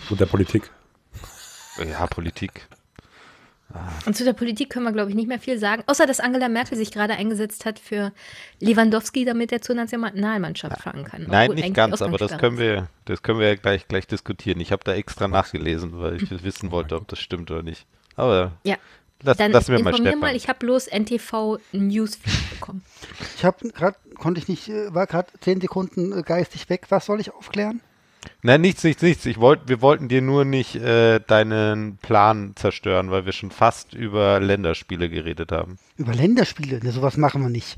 Und 0.10 0.20
der 0.20 0.26
Politik. 0.26 0.70
Ja, 1.78 2.08
Politik. 2.08 2.68
Und 4.06 4.18
zu 4.18 4.26
der 4.26 4.34
Politik 4.34 4.70
können 4.70 4.84
wir, 4.84 4.92
glaube 4.92 5.12
ich, 5.12 5.16
nicht 5.16 5.30
mehr 5.30 5.40
viel 5.40 5.58
sagen, 5.58 5.84
außer 5.88 6.06
dass 6.06 6.20
Angela 6.20 6.50
Merkel 6.50 6.78
sich 6.78 6.92
gerade 6.92 7.14
eingesetzt 7.14 7.66
hat 7.66 7.80
für 7.80 8.12
Lewandowski, 8.60 9.24
damit 9.24 9.54
er 9.54 9.62
zur 9.62 9.76
Nationalmannschaft 9.76 10.82
fahren 10.82 11.06
kann. 11.06 11.24
Nein, 11.30 11.52
Obwohl 11.52 11.64
nicht 11.64 11.74
ganz, 11.74 12.02
aber 12.02 12.18
das 12.18 12.38
können 12.38 12.58
wir, 12.58 12.90
das 13.06 13.24
können 13.24 13.40
wir 13.40 13.48
ja 13.48 13.56
gleich, 13.56 13.88
gleich 13.88 14.08
diskutieren. 14.08 14.60
Ich 14.60 14.74
habe 14.74 14.84
da 14.84 14.94
extra 14.94 15.30
nachgelesen, 15.30 16.00
weil 16.02 16.22
ich 16.22 16.30
wissen 16.44 16.72
wollte, 16.72 16.98
ob 16.98 17.08
das 17.08 17.20
stimmt 17.20 17.50
oder 17.50 17.64
nicht. 17.64 17.86
Aber 18.18 18.52
Ja, 18.64 18.76
lass, 19.24 19.38
dann 19.38 19.52
lassen 19.52 19.76
wir 19.76 19.84
mal 19.84 19.94
Stefan. 19.94 20.20
mal, 20.20 20.36
ich 20.36 20.48
habe 20.48 20.60
bloß 20.60 20.88
NTV 20.88 21.58
News 21.72 22.20
bekommen. 22.52 22.84
Ich 23.36 23.46
habe 23.46 23.70
gerade, 23.70 23.98
konnte 24.16 24.40
ich 24.40 24.48
nicht, 24.48 24.70
äh, 24.70 24.94
war 24.94 25.08
gerade 25.08 25.30
zehn 25.40 25.62
Sekunden 25.62 26.18
äh, 26.18 26.24
geistig 26.24 26.70
weg. 26.70 26.86
Was 26.90 27.06
soll 27.06 27.20
ich 27.20 27.34
aufklären? 27.34 27.82
Nein, 28.44 28.62
nichts, 28.62 28.84
nichts, 28.84 29.02
nichts. 29.02 29.26
Ich 29.26 29.40
wollt, 29.40 29.68
wir 29.68 29.82
wollten 29.82 30.08
dir 30.08 30.22
nur 30.22 30.46
nicht 30.46 30.76
äh, 30.76 31.20
deinen 31.20 31.98
Plan 31.98 32.54
zerstören, 32.56 33.12
weil 33.12 33.26
wir 33.26 33.34
schon 33.34 33.52
fast 33.52 33.94
über 33.94 34.40
Länderspiele 34.40 35.10
geredet 35.10 35.52
haben. 35.52 35.78
Über 35.98 36.14
Länderspiele. 36.14 36.80
Ne, 36.84 36.92
sowas 36.92 37.18
machen 37.18 37.42
wir 37.42 37.50
nicht. 37.50 37.78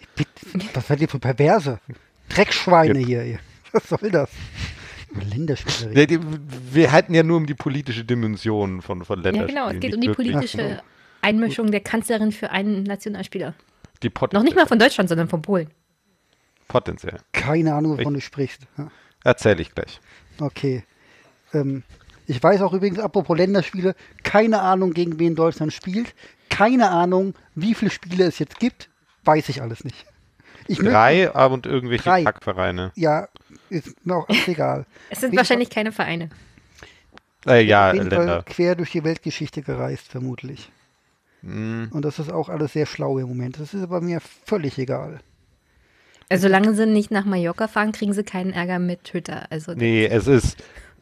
Ich 0.00 0.08
bitte, 0.08 0.66
was 0.74 0.86
seid 0.86 1.00
ihr 1.00 1.08
für 1.08 1.18
Perverse? 1.18 1.80
Dreckschweine 2.28 2.98
hier. 2.98 3.24
ihr. 3.24 3.38
Was 3.72 3.88
soll 3.88 4.10
das? 4.10 4.30
Über 5.14 5.24
Länderspiele 5.24 5.90
reden. 5.90 5.98
Ja, 5.98 6.06
die, 6.06 6.20
wir 6.74 6.92
hatten 6.92 7.14
ja 7.14 7.22
nur 7.22 7.36
um 7.36 7.46
die 7.46 7.54
politische 7.54 8.04
Dimension 8.04 8.82
von, 8.82 9.04
von 9.04 9.18
Ja, 9.20 9.30
Länderspielen. 9.30 9.54
genau, 9.64 9.74
es 9.74 9.80
geht 9.80 9.94
um 9.94 10.00
die 10.00 10.08
politische 10.10 10.82
Einmischung 11.22 11.70
der 11.70 11.80
Kanzlerin 11.80 12.32
für 12.32 12.50
einen 12.50 12.82
Nationalspieler. 12.82 13.54
Die 14.02 14.10
Noch 14.32 14.42
nicht 14.42 14.56
mal 14.56 14.66
von 14.66 14.78
Deutschland, 14.78 15.08
sondern 15.08 15.28
von 15.28 15.40
Polen. 15.42 15.70
Potenziell. 16.68 17.18
Keine 17.32 17.74
Ahnung, 17.74 17.98
wovon 17.98 18.14
du 18.14 18.20
sprichst. 18.20 18.62
Ja, 18.76 18.90
Erzähle 19.22 19.62
ich 19.62 19.74
gleich. 19.74 20.00
okay. 20.40 20.84
Ähm, 21.52 21.82
ich 22.26 22.42
weiß 22.42 22.62
auch 22.62 22.72
übrigens, 22.72 22.98
apropos 22.98 23.36
Länderspiele, 23.36 23.94
keine 24.22 24.60
Ahnung, 24.60 24.92
gegen 24.92 25.18
wen 25.18 25.34
Deutschland 25.34 25.72
spielt. 25.72 26.14
Keine 26.48 26.90
Ahnung, 26.90 27.34
wie 27.54 27.74
viele 27.74 27.90
Spiele 27.90 28.24
es 28.24 28.38
jetzt 28.38 28.58
gibt. 28.58 28.88
Weiß 29.24 29.48
ich 29.48 29.62
alles 29.62 29.84
nicht. 29.84 30.04
Ich 30.66 30.78
möchte- 30.78 30.92
Drei 30.92 31.34
aber 31.34 31.54
und 31.54 31.66
irgendwelche 31.66 32.04
Drei. 32.04 32.24
Kackvereine. 32.24 32.92
Ja, 32.94 33.28
ist 33.70 33.94
mir 34.06 34.16
auch 34.16 34.28
egal. 34.46 34.86
Es 35.10 35.20
sind 35.20 35.30
Jeden 35.30 35.38
wahrscheinlich 35.38 35.70
keine 35.70 35.92
Vereine. 35.92 36.30
Äh, 37.46 37.62
ja, 37.62 37.88
Auf 37.90 37.94
jeden 37.94 38.10
Fall 38.10 38.18
Länder. 38.20 38.42
quer 38.44 38.74
durch 38.74 38.90
die 38.92 39.04
Weltgeschichte 39.04 39.60
gereist, 39.62 40.08
vermutlich. 40.08 40.70
Mm, 41.42 41.84
Und 41.90 42.02
das 42.04 42.18
ist 42.18 42.32
auch 42.32 42.48
alles 42.48 42.72
sehr 42.72 42.86
schlau 42.86 43.18
im 43.18 43.28
Moment. 43.28 43.60
Das 43.60 43.74
ist 43.74 43.82
aber 43.82 44.00
mir 44.00 44.20
völlig 44.20 44.78
egal. 44.78 45.20
Also 46.30 46.44
solange 46.48 46.72
sie 46.74 46.86
nicht 46.86 47.10
nach 47.10 47.26
Mallorca 47.26 47.68
fahren, 47.68 47.92
kriegen 47.92 48.14
sie 48.14 48.24
keinen 48.24 48.54
Ärger 48.54 48.78
mit 48.78 49.04
Twitter. 49.04 49.46
Also 49.50 49.74
nee, 49.74 50.06
es 50.06 50.26
ist 50.26 50.56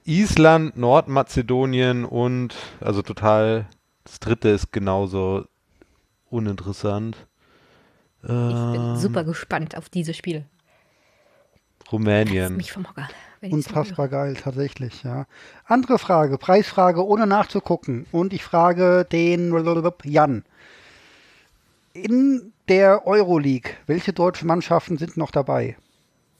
Island, 0.05 0.77
Nordmazedonien 0.77 2.05
und, 2.05 2.57
also 2.81 3.03
total, 3.03 3.67
das 4.03 4.19
dritte 4.19 4.49
ist 4.49 4.73
genauso 4.73 5.45
uninteressant. 6.29 7.17
Ich 8.23 8.29
bin 8.29 8.75
Ähm, 8.75 8.97
super 8.97 9.25
gespannt 9.25 9.77
auf 9.77 9.89
diese 9.89 10.15
Spiele. 10.15 10.45
Rumänien. 11.91 12.57
Mich 12.57 12.73
vom 12.73 12.89
Hocker. 12.89 13.09
Unfassbar 13.43 14.09
geil, 14.09 14.35
tatsächlich, 14.35 15.03
ja. 15.03 15.27
Andere 15.65 15.99
Frage, 15.99 16.39
Preisfrage, 16.39 17.05
ohne 17.05 17.27
nachzugucken. 17.27 18.07
Und 18.13 18.33
ich 18.33 18.45
frage 18.45 19.05
den 19.11 19.53
Jan. 20.05 20.45
In 21.93 22.53
der 22.69 23.07
Euroleague, 23.07 23.73
welche 23.87 24.13
deutschen 24.13 24.47
Mannschaften 24.47 24.97
sind 24.97 25.17
noch 25.17 25.31
dabei? 25.33 25.77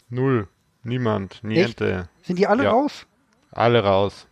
Null. 0.09 0.49
Niemand. 0.85 1.41
Niente. 1.43 2.09
Sind 2.23 2.39
die 2.39 2.47
alle 2.47 2.65
Ja. 2.65 2.71
raus? 2.71 3.07
Alle 3.51 3.83
raus. 3.83 4.27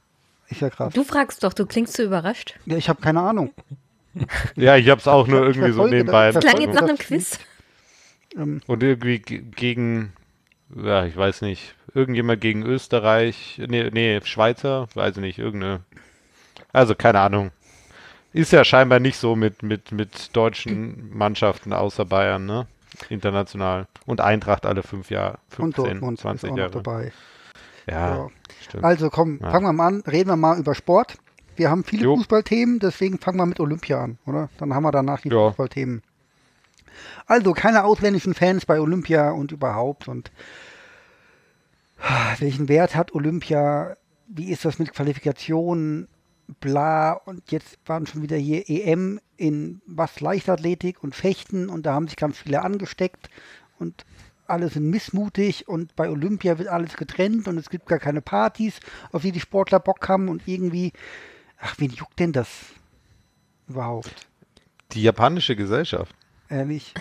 Ist 0.49 0.61
ja 0.61 0.71
krass. 0.71 0.93
Du 0.95 1.05
fragst 1.05 1.45
doch, 1.45 1.53
du 1.53 1.67
klingst 1.67 1.97
so 1.97 2.03
überrascht. 2.03 2.59
Ja, 2.67 2.77
ich 2.77 2.89
habe 2.89 3.01
keine 3.01 3.21
Ahnung. 3.21 3.53
Ja, 4.57 4.77
ich 4.77 4.88
hab's 4.90 5.07
auch 5.07 5.27
nur 5.27 5.42
irgendwie 5.46 5.73
so 5.73 5.87
nebenbei. 5.87 6.33
das. 6.33 6.44
Klang 6.44 6.61
jetzt 6.61 6.75
nach 6.75 6.83
einem 6.88 6.99
Quiz. 6.99 7.38
Ähm, 8.37 8.61
Und 8.66 8.83
irgendwie 8.83 9.18
ge- 9.20 9.42
gegen, 9.55 10.12
ja, 10.75 11.05
ich 11.05 11.16
weiß 11.16 11.42
nicht, 11.42 11.75
irgendjemand 11.94 12.40
gegen 12.40 12.62
Österreich, 12.64 13.61
nee, 13.66 13.88
nee, 13.92 14.20
Schweizer, 14.25 14.88
weiß 14.94 15.16
ich 15.16 15.20
nicht, 15.23 15.38
irgendeine. 15.38 15.81
Also 16.73 16.94
keine 16.94 17.20
Ahnung. 17.20 17.51
Ist 18.33 18.53
ja 18.53 18.64
scheinbar 18.64 19.01
nicht 19.01 19.16
so 19.16 19.35
mit, 19.35 19.62
mit, 19.64 19.90
mit 19.90 20.37
deutschen 20.37 21.11
Mannschaften 21.16 21.73
außer 21.73 22.05
Bayern, 22.05 22.46
ne? 22.46 22.66
international. 23.09 23.87
Und 24.07 24.20
Eintracht 24.20 24.66
alle 24.66 24.83
fünf 24.83 25.11
Jahre, 25.11 25.38
Und 25.59 25.75
15, 25.75 25.85
Dortmund 25.85 26.18
ist 26.18 26.23
20 26.23 26.51
auch 26.51 26.55
noch 26.55 26.59
Jahre. 26.59 26.70
dabei. 26.73 27.12
Ja, 27.88 28.16
Ja. 28.16 28.29
stimmt. 28.62 28.85
Also 28.85 29.11
komm, 29.11 29.38
Ja. 29.42 29.51
fangen 29.51 29.64
wir 29.66 29.73
mal 29.73 29.87
an, 29.88 30.01
reden 30.07 30.29
wir 30.29 30.37
mal 30.37 30.59
über 30.59 30.75
Sport. 30.75 31.16
Wir 31.61 31.70
haben 31.70 31.85
viele 31.85 32.05
Jo. 32.05 32.16
Fußballthemen, 32.16 32.79
deswegen 32.79 33.18
fangen 33.18 33.37
wir 33.37 33.44
mit 33.44 33.61
Olympia 33.61 34.03
an, 34.03 34.16
oder? 34.25 34.49
Dann 34.57 34.73
haben 34.73 34.83
wir 34.83 34.92
danach 34.92 35.20
die 35.20 35.29
Ja. 35.29 35.49
Fußballthemen. 35.49 36.01
Also 37.27 37.53
keine 37.53 37.85
ausländischen 37.85 38.33
Fans 38.33 38.64
bei 38.64 38.81
Olympia 38.81 39.31
und 39.31 39.53
überhaupt 39.53 40.09
und 40.09 40.33
welchen 42.38 42.70
Wert 42.70 42.94
hat 42.96 43.14
Olympia? 43.14 43.99
Wie 44.27 44.51
ist 44.51 44.64
das 44.64 44.79
mit 44.79 44.94
Qualifikationen? 44.94 46.09
Bla 46.61 47.12
und 47.12 47.51
jetzt 47.53 47.79
waren 47.85 48.07
schon 48.07 48.23
wieder 48.23 48.38
hier 48.38 48.64
EM 48.66 49.20
in 49.37 49.83
was 49.87 50.18
Leichtathletik 50.20 51.05
und 51.05 51.14
Fechten 51.14 51.68
und 51.68 51.85
da 51.85 51.92
haben 51.92 52.09
sich 52.09 52.16
ganz 52.16 52.38
viele 52.38 52.62
angesteckt 52.62 53.29
und 53.79 54.07
alle 54.46 54.70
sind 54.70 54.88
missmutig 54.88 55.68
und 55.68 55.94
bei 55.94 56.09
Olympia 56.09 56.59
wird 56.59 56.68
alles 56.68 56.96
getrennt 56.96 57.49
und 57.49 57.59
es 57.59 57.68
gibt 57.68 57.87
gar 57.87 57.99
keine 57.99 58.23
Partys, 58.23 58.81
auf 59.12 59.20
die 59.20 59.31
die 59.33 59.40
Sportler 59.40 59.79
Bock 59.79 60.09
haben 60.09 60.29
und 60.31 60.49
irgendwie, 60.49 60.92
ach, 61.61 61.75
wen 61.79 61.90
juckt 61.90 62.18
denn 62.18 62.33
das 62.33 62.49
überhaupt? 63.68 64.11
Die 64.92 65.03
japanische 65.03 65.55
Gesellschaft. 65.57 66.14
Ehrlich? 66.49 66.92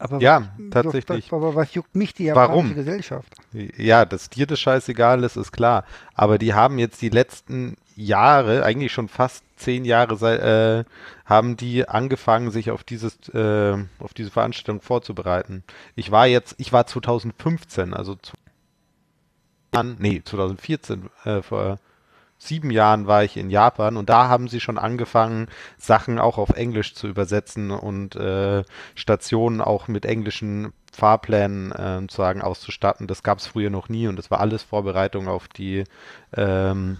Aber 0.00 0.20
Ja, 0.20 0.52
was- 0.58 0.70
tatsächlich. 0.70 1.32
Aber 1.32 1.54
was 1.56 1.74
juckt 1.74 1.94
mich 1.96 2.14
die 2.14 2.24
japanische 2.24 2.50
Warum? 2.52 2.74
Gesellschaft? 2.74 3.34
Ja, 3.52 4.04
dass 4.04 4.30
dir 4.30 4.46
das 4.46 4.60
scheißegal 4.60 5.24
ist, 5.24 5.36
ist 5.36 5.50
klar. 5.52 5.84
Aber 6.14 6.38
die 6.38 6.54
haben 6.54 6.78
jetzt 6.78 7.02
die 7.02 7.08
letzten 7.08 7.76
Jahre, 7.96 8.62
eigentlich 8.64 8.92
schon 8.92 9.08
fast 9.08 9.42
zehn 9.56 9.84
Jahre, 9.84 10.84
äh, 10.84 10.84
haben 11.28 11.56
die 11.56 11.88
angefangen, 11.88 12.52
sich 12.52 12.70
auf 12.70 12.84
dieses, 12.84 13.18
äh, 13.30 13.76
auf 13.98 14.14
diese 14.14 14.30
Veranstaltung 14.30 14.80
vorzubereiten. 14.82 15.64
Ich 15.96 16.12
war 16.12 16.28
jetzt, 16.28 16.54
ich 16.58 16.72
war 16.72 16.86
2015, 16.86 17.92
also 17.92 18.14
zu, 18.14 18.34
nee, 19.98 20.22
2014, 20.24 21.10
äh, 21.24 21.42
vor 21.42 21.80
sieben 22.38 22.70
Jahren 22.70 23.06
war 23.06 23.24
ich 23.24 23.36
in 23.36 23.50
Japan 23.50 23.96
und 23.96 24.08
da 24.08 24.28
haben 24.28 24.48
sie 24.48 24.60
schon 24.60 24.78
angefangen, 24.78 25.48
Sachen 25.76 26.18
auch 26.18 26.38
auf 26.38 26.50
Englisch 26.50 26.94
zu 26.94 27.08
übersetzen 27.08 27.70
und 27.70 28.16
äh, 28.16 28.64
Stationen 28.94 29.60
auch 29.60 29.88
mit 29.88 30.06
englischen 30.06 30.72
Fahrplänen 30.92 31.72
äh, 31.72 32.06
zu 32.08 32.16
sagen 32.16 32.42
auszustatten. 32.42 33.06
Das 33.06 33.22
gab 33.22 33.38
es 33.38 33.46
früher 33.46 33.70
noch 33.70 33.88
nie 33.88 34.08
und 34.08 34.16
das 34.16 34.30
war 34.30 34.40
alles 34.40 34.62
Vorbereitung 34.62 35.28
auf 35.28 35.48
die 35.48 35.84
ähm, 36.36 36.98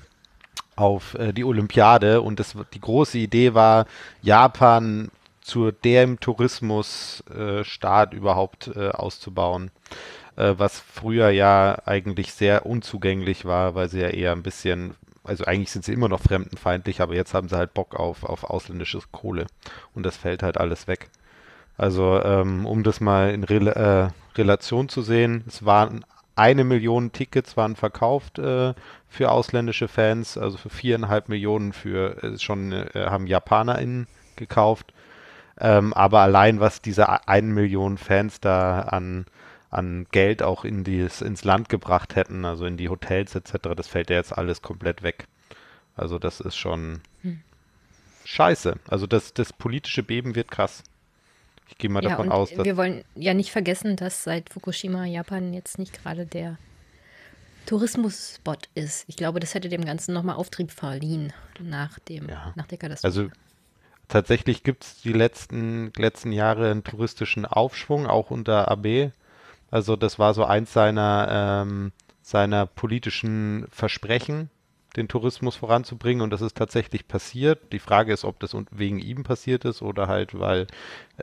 auf 0.77 1.15
äh, 1.15 1.33
die 1.33 1.45
Olympiade 1.45 2.23
und 2.23 2.39
das, 2.39 2.55
die 2.73 2.81
große 2.81 3.19
Idee 3.19 3.55
war, 3.55 3.87
Japan 4.23 5.11
zu 5.49 5.71
dem 5.73 6.21
Tourismusstaat 6.21 8.13
äh, 8.13 8.17
überhaupt 8.17 8.71
äh, 8.77 8.91
auszubauen, 8.91 9.71
äh, 10.37 10.55
was 10.57 10.79
früher 10.79 11.31
ja 11.31 11.79
eigentlich 11.87 12.35
sehr 12.35 12.67
unzugänglich 12.67 13.45
war, 13.45 13.75
weil 13.75 13.89
sie 13.89 14.01
ja 14.01 14.09
eher 14.09 14.33
ein 14.33 14.43
bisschen, 14.43 14.95
also 15.29 15.45
eigentlich 15.45 15.71
sind 15.71 15.85
sie 15.85 15.93
immer 15.93 16.09
noch 16.09 16.21
fremdenfeindlich, 16.21 17.01
aber 17.01 17.15
jetzt 17.15 17.35
haben 17.35 17.49
sie 17.49 17.57
halt 17.57 17.75
Bock 17.75 17.95
auf, 17.95 18.25
auf 18.25 18.45
ausländische 18.45 19.01
Kohle 19.13 19.47
und 19.95 20.05
das 20.05 20.17
fällt 20.17 20.43
halt 20.43 20.59
alles 20.59 20.89
weg. 20.89 21.11
Also 21.77 22.21
ähm, 22.23 22.67
um 22.67 22.83
das 22.83 23.01
mal 23.01 23.31
in 23.31 23.45
Rel 23.45 23.69
äh, 23.69 24.09
Relation 24.37 24.89
zu 24.89 25.03
sehen, 25.03 25.45
es 25.47 25.65
waren 25.65 26.05
eine 26.35 26.65
Million 26.65 27.13
Tickets 27.13 27.57
waren 27.57 27.77
verkauft 27.77 28.39
äh, 28.39 28.73
für 29.09 29.31
ausländische 29.31 29.89
Fans, 29.89 30.39
also 30.39 30.57
für 30.57 30.71
viereinhalb 30.71 31.29
Millionen 31.29 31.73
für 31.73 32.23
äh, 32.23 32.39
schon 32.39 32.73
äh, 32.73 32.89
haben 32.95 33.27
JapanerInnen 33.27 34.07
gekauft. 34.37 34.93
Ähm, 35.61 35.93
aber 35.93 36.21
allein 36.21 36.61
was 36.61 36.81
diese 36.81 37.27
eine 37.29 37.49
Million 37.49 37.99
Fans 37.99 38.41
da 38.41 38.81
an, 38.83 39.27
an 39.71 40.07
Geld 40.13 40.43
auch 40.43 40.65
in 40.65 40.85
dies, 40.85 41.21
ins 41.21 41.45
Land 41.45 41.69
gebracht 41.69 42.17
hätten, 42.17 42.45
also 42.45 42.65
in 42.67 42.77
die 42.77 42.89
Hotels 42.89 43.35
etc., 43.35 43.69
das 43.77 43.87
fällt 43.89 44.11
ja 44.11 44.17
jetzt 44.17 44.37
alles 44.37 44.63
komplett 44.63 45.03
weg. 45.03 45.27
Also 45.97 46.19
das 46.19 46.41
ist 46.41 46.57
schon 46.57 47.01
scheiße. 48.25 48.77
Also 48.89 49.07
das, 49.07 49.35
das 49.35 49.53
politische 49.53 50.03
Beben 50.03 50.35
wird 50.35 50.51
krass. 50.51 50.83
Ich 51.69 51.77
gehe 51.77 51.91
mal 51.91 52.03
Ja, 52.03 52.11
davon 52.11 52.31
aus, 52.31 52.51
dass 52.51 52.65
wir 52.65 52.77
wollen 52.77 53.05
ja 53.15 53.35
nicht 53.35 53.51
vergessen, 53.51 53.97
dass 53.97 54.25
seit 54.25 54.51
Fukushima 54.51 55.05
Japan 55.05 55.53
jetzt 55.53 55.79
nicht 55.79 56.03
gerade 56.03 56.25
der 56.25 56.57
Tourismusspot 57.67 58.69
ist. 58.75 59.05
Ich 59.09 59.17
glaube, 59.17 59.41
das 59.41 59.55
hätte 59.55 59.69
dem 59.69 59.85
Ganzen 59.85 60.15
nochmal 60.15 60.37
Auftrieb 60.37 60.71
verliehen 60.71 61.33
nach, 61.61 61.99
dem, 61.99 62.29
Ja. 62.29 62.53
nach 62.57 62.67
der 62.67 62.79
Katastrophe. 62.79 63.07
Also 63.07 63.31
tatsächlich 64.09 64.63
gibt 64.63 64.85
es 64.85 65.01
die 65.03 65.13
letzten, 65.13 65.93
letzten 65.97 66.33
Jahre 66.33 66.71
einen 66.71 66.85
touristischen 66.85 67.45
Aufschwung, 67.45 68.07
auch 68.07 68.31
unter 68.31 68.71
AB. 68.71 69.11
Also 69.71 69.97
das 69.97 70.19
war 70.19 70.35
so 70.35 70.45
eins 70.45 70.73
seiner, 70.73 71.29
ähm, 71.31 71.93
seiner 72.23 72.67
politischen 72.67 73.67
Versprechen, 73.71 74.51
den 74.97 75.09
Tourismus 75.09 75.57
voranzubringen 75.57 76.23
und 76.23 76.31
das 76.31 76.41
ist 76.41 76.57
tatsächlich 76.57 77.07
passiert. 77.07 77.73
Die 77.73 77.79
Frage 77.79 78.13
ist, 78.13 78.25
ob 78.25 78.41
das 78.41 78.57
wegen 78.71 78.99
ihm 78.99 79.23
passiert 79.23 79.65
ist 79.65 79.83
oder 79.83 80.09
halt, 80.09 80.39
weil 80.39 80.67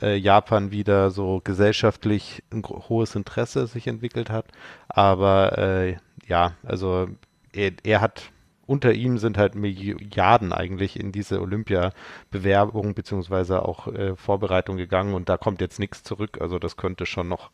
äh, 0.02 0.16
Japan 0.16 0.72
wieder 0.72 1.12
so 1.12 1.42
gesellschaftlich 1.44 2.44
ein 2.52 2.64
hohes 2.64 3.16
Interesse 3.16 3.68
sich 3.68 3.88
entwickelt 3.88 4.30
hat. 4.30 4.46
Aber 4.88 5.58
äh, 5.58 5.98
ja, 6.28 6.54
also 6.64 7.08
er, 7.54 7.72
er 7.84 8.02
hat 8.02 8.32
unter 8.68 8.94
ihm 8.94 9.18
sind 9.18 9.38
halt 9.38 9.56
Milliarden 9.56 10.52
eigentlich 10.52 11.00
in 11.00 11.12
diese 11.12 11.42
Olympia-Bewerbung 11.42 12.96
beziehungsweise 12.96 13.64
auch 13.64 13.88
äh, 13.88 14.16
Vorbereitung 14.16 14.78
gegangen 14.78 15.14
und 15.14 15.30
da 15.30 15.38
kommt 15.38 15.62
jetzt 15.62 15.80
nichts 15.80 16.04
zurück. 16.04 16.40
Also 16.42 16.60
das 16.60 16.78
könnte 16.78 17.06
schon 17.06 17.28
noch, 17.28 17.52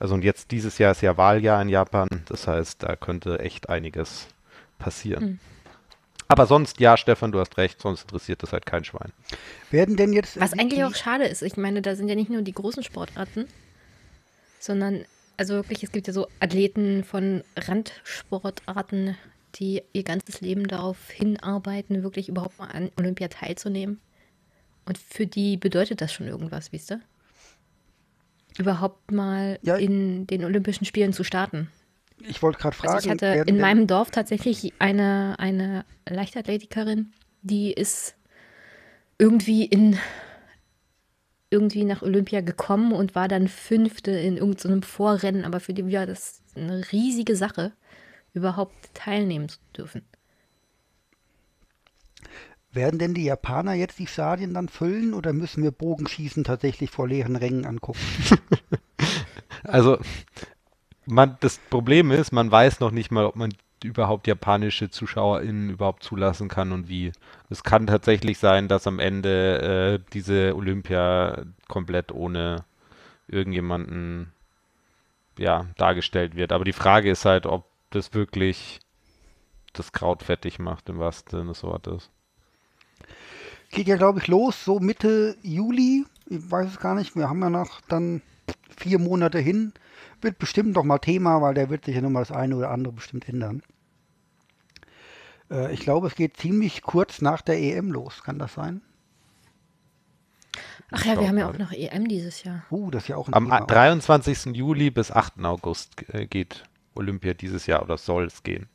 also 0.00 0.14
und 0.14 0.24
jetzt 0.24 0.50
dieses 0.50 0.78
Jahr 0.78 0.92
ist 0.92 1.02
ja 1.02 1.16
Wahljahr 1.16 1.62
in 1.62 1.68
Japan, 1.68 2.08
das 2.26 2.48
heißt, 2.48 2.82
da 2.82 2.96
könnte 2.96 3.38
echt 3.38 3.68
einiges 3.68 4.26
passieren. 4.78 5.22
Hm. 5.22 5.38
Aber 6.26 6.46
sonst, 6.46 6.80
ja, 6.80 6.96
Stefan, 6.96 7.32
du 7.32 7.40
hast 7.40 7.56
recht, 7.58 7.80
sonst 7.80 8.02
interessiert 8.02 8.42
das 8.42 8.52
halt 8.52 8.64
kein 8.64 8.84
Schwein. 8.84 9.12
Werden 9.70 9.96
denn 9.96 10.12
jetzt. 10.12 10.40
Was 10.40 10.52
eigentlich 10.52 10.84
auch 10.84 10.94
schade 10.94 11.24
ist. 11.24 11.42
Ich 11.42 11.56
meine, 11.56 11.82
da 11.82 11.96
sind 11.96 12.08
ja 12.08 12.14
nicht 12.14 12.30
nur 12.30 12.42
die 12.42 12.52
großen 12.52 12.84
Sportarten, 12.84 13.46
sondern 14.58 15.04
also 15.36 15.54
wirklich, 15.54 15.82
es 15.82 15.90
gibt 15.90 16.06
ja 16.06 16.12
so 16.12 16.28
Athleten 16.38 17.02
von 17.02 17.42
Randsportarten, 17.56 19.16
die 19.56 19.82
ihr 19.92 20.04
ganzes 20.04 20.40
Leben 20.40 20.68
darauf 20.68 21.10
hinarbeiten, 21.10 22.02
wirklich 22.02 22.28
überhaupt 22.28 22.58
mal 22.58 22.68
an 22.68 22.90
Olympia 22.98 23.28
teilzunehmen. 23.28 24.00
Und 24.86 24.98
für 24.98 25.26
die 25.26 25.56
bedeutet 25.56 26.00
das 26.00 26.12
schon 26.12 26.28
irgendwas, 26.28 26.72
wisst 26.72 26.92
ihr? 26.92 27.00
Überhaupt 28.60 29.10
mal 29.10 29.58
Ja. 29.62 29.76
in 29.76 30.26
den 30.26 30.44
Olympischen 30.44 30.84
Spielen 30.84 31.12
zu 31.14 31.24
starten. 31.24 31.68
Ich 32.28 32.42
wollte 32.42 32.58
gerade 32.58 32.76
fragen. 32.76 32.92
Also 32.94 33.06
ich 33.06 33.10
hatte 33.12 33.44
in 33.46 33.58
meinem 33.58 33.86
Dorf 33.86 34.10
tatsächlich 34.10 34.74
eine, 34.78 35.36
eine 35.38 35.86
Leichtathletikerin, 36.06 37.12
die 37.42 37.72
ist 37.72 38.14
irgendwie 39.18 39.64
in 39.64 39.98
irgendwie 41.48 41.84
nach 41.84 42.02
Olympia 42.02 42.42
gekommen 42.42 42.92
und 42.92 43.14
war 43.14 43.26
dann 43.26 43.48
Fünfte 43.48 44.12
in 44.12 44.36
irgendeinem 44.36 44.82
Vorrennen, 44.82 45.44
aber 45.44 45.58
für 45.58 45.74
die 45.74 45.90
war 45.92 46.06
das 46.06 46.42
eine 46.54 46.92
riesige 46.92 47.34
Sache, 47.34 47.72
überhaupt 48.34 48.94
teilnehmen 48.94 49.48
zu 49.48 49.58
dürfen. 49.76 50.02
Werden 52.72 52.98
denn 52.98 53.14
die 53.14 53.24
Japaner 53.24 53.74
jetzt 53.74 53.98
die 53.98 54.06
Stadien 54.06 54.54
dann 54.54 54.68
füllen 54.68 55.12
oder 55.14 55.32
müssen 55.32 55.62
wir 55.62 55.72
Bogenschießen 55.72 56.44
tatsächlich 56.44 56.90
vor 56.90 57.08
leeren 57.08 57.36
Rängen 57.36 57.66
angucken? 57.66 58.00
Also, 59.62 59.98
man, 61.04 61.36
das 61.40 61.58
Problem 61.58 62.10
ist, 62.10 62.32
man 62.32 62.50
weiß 62.50 62.80
noch 62.80 62.92
nicht 62.92 63.10
mal, 63.10 63.26
ob 63.26 63.36
man 63.36 63.52
überhaupt 63.84 64.26
japanische 64.26 64.90
ZuschauerInnen 64.90 65.70
überhaupt 65.70 66.02
zulassen 66.02 66.48
kann 66.48 66.72
und 66.72 66.88
wie. 66.88 67.12
Es 67.48 67.62
kann 67.62 67.86
tatsächlich 67.86 68.38
sein, 68.38 68.68
dass 68.68 68.86
am 68.86 68.98
Ende 68.98 70.00
äh, 70.00 70.10
diese 70.12 70.54
Olympia 70.56 71.44
komplett 71.68 72.12
ohne 72.12 72.64
irgendjemanden 73.28 74.32
ja, 75.38 75.66
dargestellt 75.76 76.36
wird. 76.36 76.52
Aber 76.52 76.64
die 76.64 76.72
Frage 76.72 77.10
ist 77.10 77.24
halt, 77.24 77.46
ob 77.46 77.64
das 77.90 78.12
wirklich 78.12 78.80
das 79.72 79.92
Kraut 79.92 80.22
fettig 80.22 80.58
macht, 80.58 80.88
im 80.88 80.98
wahrsten 80.98 81.38
Sinne 81.38 81.52
des 81.52 81.62
Wortes. 81.62 82.10
Geht 83.70 83.86
ja, 83.86 83.96
glaube 83.96 84.18
ich, 84.18 84.26
los, 84.26 84.64
so 84.64 84.80
Mitte 84.80 85.36
Juli. 85.42 86.04
Ich 86.26 86.50
weiß 86.50 86.68
es 86.68 86.80
gar 86.80 86.94
nicht. 86.94 87.16
Wir 87.16 87.28
haben 87.28 87.40
ja 87.40 87.50
noch 87.50 87.80
dann 87.82 88.22
vier 88.76 88.98
Monate 88.98 89.38
hin. 89.38 89.72
Wird 90.20 90.38
bestimmt 90.38 90.74
noch 90.74 90.84
mal 90.84 90.98
Thema, 90.98 91.40
weil 91.40 91.54
der 91.54 91.70
wird 91.70 91.84
sich 91.84 91.94
ja 91.94 92.02
noch 92.02 92.10
mal 92.10 92.20
das 92.20 92.32
eine 92.32 92.56
oder 92.56 92.70
andere 92.70 92.92
bestimmt 92.94 93.28
ändern. 93.28 93.62
Äh, 95.50 95.72
ich 95.72 95.80
glaube, 95.80 96.08
es 96.08 96.14
geht 96.14 96.36
ziemlich 96.36 96.82
kurz 96.82 97.20
nach 97.20 97.42
der 97.42 97.58
EM 97.58 97.92
los. 97.92 98.22
Kann 98.22 98.38
das 98.38 98.54
sein? 98.54 98.82
Ach 100.90 101.04
ja, 101.04 101.18
wir 101.18 101.28
haben 101.28 101.38
ja 101.38 101.48
auch 101.48 101.58
noch 101.58 101.72
EM 101.72 102.08
dieses 102.08 102.42
Jahr. 102.42 102.64
Uh, 102.70 102.90
das 102.90 103.04
ist 103.04 103.08
ja 103.08 103.16
auch 103.16 103.28
ein 103.28 103.34
Am 103.34 103.44
Thema. 103.44 103.60
23. 103.60 104.46
Juli 104.56 104.90
bis 104.90 105.12
8. 105.12 105.44
August 105.44 106.08
äh, 106.12 106.26
geht 106.26 106.64
Olympia 106.94 107.34
dieses 107.34 107.66
Jahr 107.66 107.82
oder 107.82 107.96
soll 107.96 108.24
es 108.24 108.42
gehen. 108.42 108.68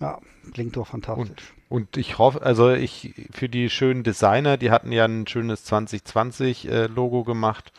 Ja, 0.00 0.18
klingt 0.52 0.76
doch 0.76 0.86
fantastisch. 0.86 1.54
Und 1.68 1.96
ich 1.96 2.18
hoffe, 2.18 2.42
also 2.42 2.72
ich 2.72 3.14
für 3.32 3.48
die 3.48 3.70
schönen 3.70 4.04
Designer, 4.04 4.56
die 4.56 4.70
hatten 4.70 4.92
ja 4.92 5.04
ein 5.04 5.26
schönes 5.26 5.64
2020 5.64 6.68
äh, 6.68 6.86
Logo 6.86 7.24
gemacht 7.24 7.72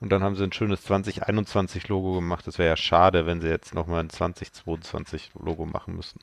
und 0.00 0.10
dann 0.10 0.22
haben 0.22 0.36
sie 0.36 0.44
ein 0.44 0.52
schönes 0.52 0.82
2021 0.82 1.88
Logo 1.88 2.14
gemacht. 2.14 2.46
Das 2.46 2.58
wäre 2.58 2.68
ja 2.68 2.76
schade, 2.76 3.26
wenn 3.26 3.40
sie 3.40 3.48
jetzt 3.48 3.74
nochmal 3.74 4.00
ein 4.00 4.10
2022 4.10 5.30
Logo 5.42 5.64
machen 5.64 5.96
müssten. 5.96 6.20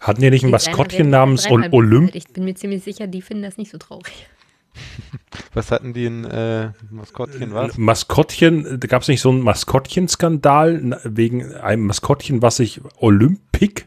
Hatten 0.00 0.20
die 0.20 0.30
nicht 0.30 0.44
ein 0.44 0.50
Maskottchen 0.50 1.10
namens 1.10 1.46
Olymp? 1.50 2.14
Ich 2.14 2.28
bin 2.28 2.44
mir 2.44 2.54
ziemlich 2.54 2.82
sicher, 2.84 3.06
die 3.06 3.22
finden 3.22 3.42
das 3.42 3.56
nicht 3.56 3.70
so 3.70 3.78
traurig. 3.78 4.28
Was 5.54 5.70
hatten 5.70 5.92
die 5.92 6.06
ein 6.06 6.24
äh, 6.24 6.70
Maskottchen 6.90 7.52
was? 7.52 7.76
Maskottchen, 7.76 8.78
da 8.78 8.86
gab 8.86 9.02
es 9.02 9.08
nicht 9.08 9.20
so 9.20 9.30
einen 9.30 9.40
Maskottchen-Skandal 9.40 11.00
wegen 11.04 11.54
einem 11.54 11.86
Maskottchen, 11.86 12.42
was 12.42 12.56
sich 12.56 12.80
Olympic 12.98 13.86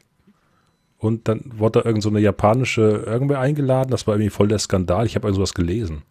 und 1.02 1.28
dann 1.28 1.42
wurde 1.58 1.80
da 1.80 1.86
irgend 1.86 2.04
so 2.04 2.10
eine 2.10 2.20
japanische 2.20 2.82
irgendwer 2.82 3.40
eingeladen. 3.40 3.90
Das 3.90 4.06
war 4.06 4.14
irgendwie 4.14 4.30
voll 4.30 4.48
der 4.48 4.60
Skandal. 4.60 5.08
Ich 5.08 5.16
habe 5.16 5.28
irgend 5.28 5.38
sowas 5.38 5.56
gelesen. 5.56 6.04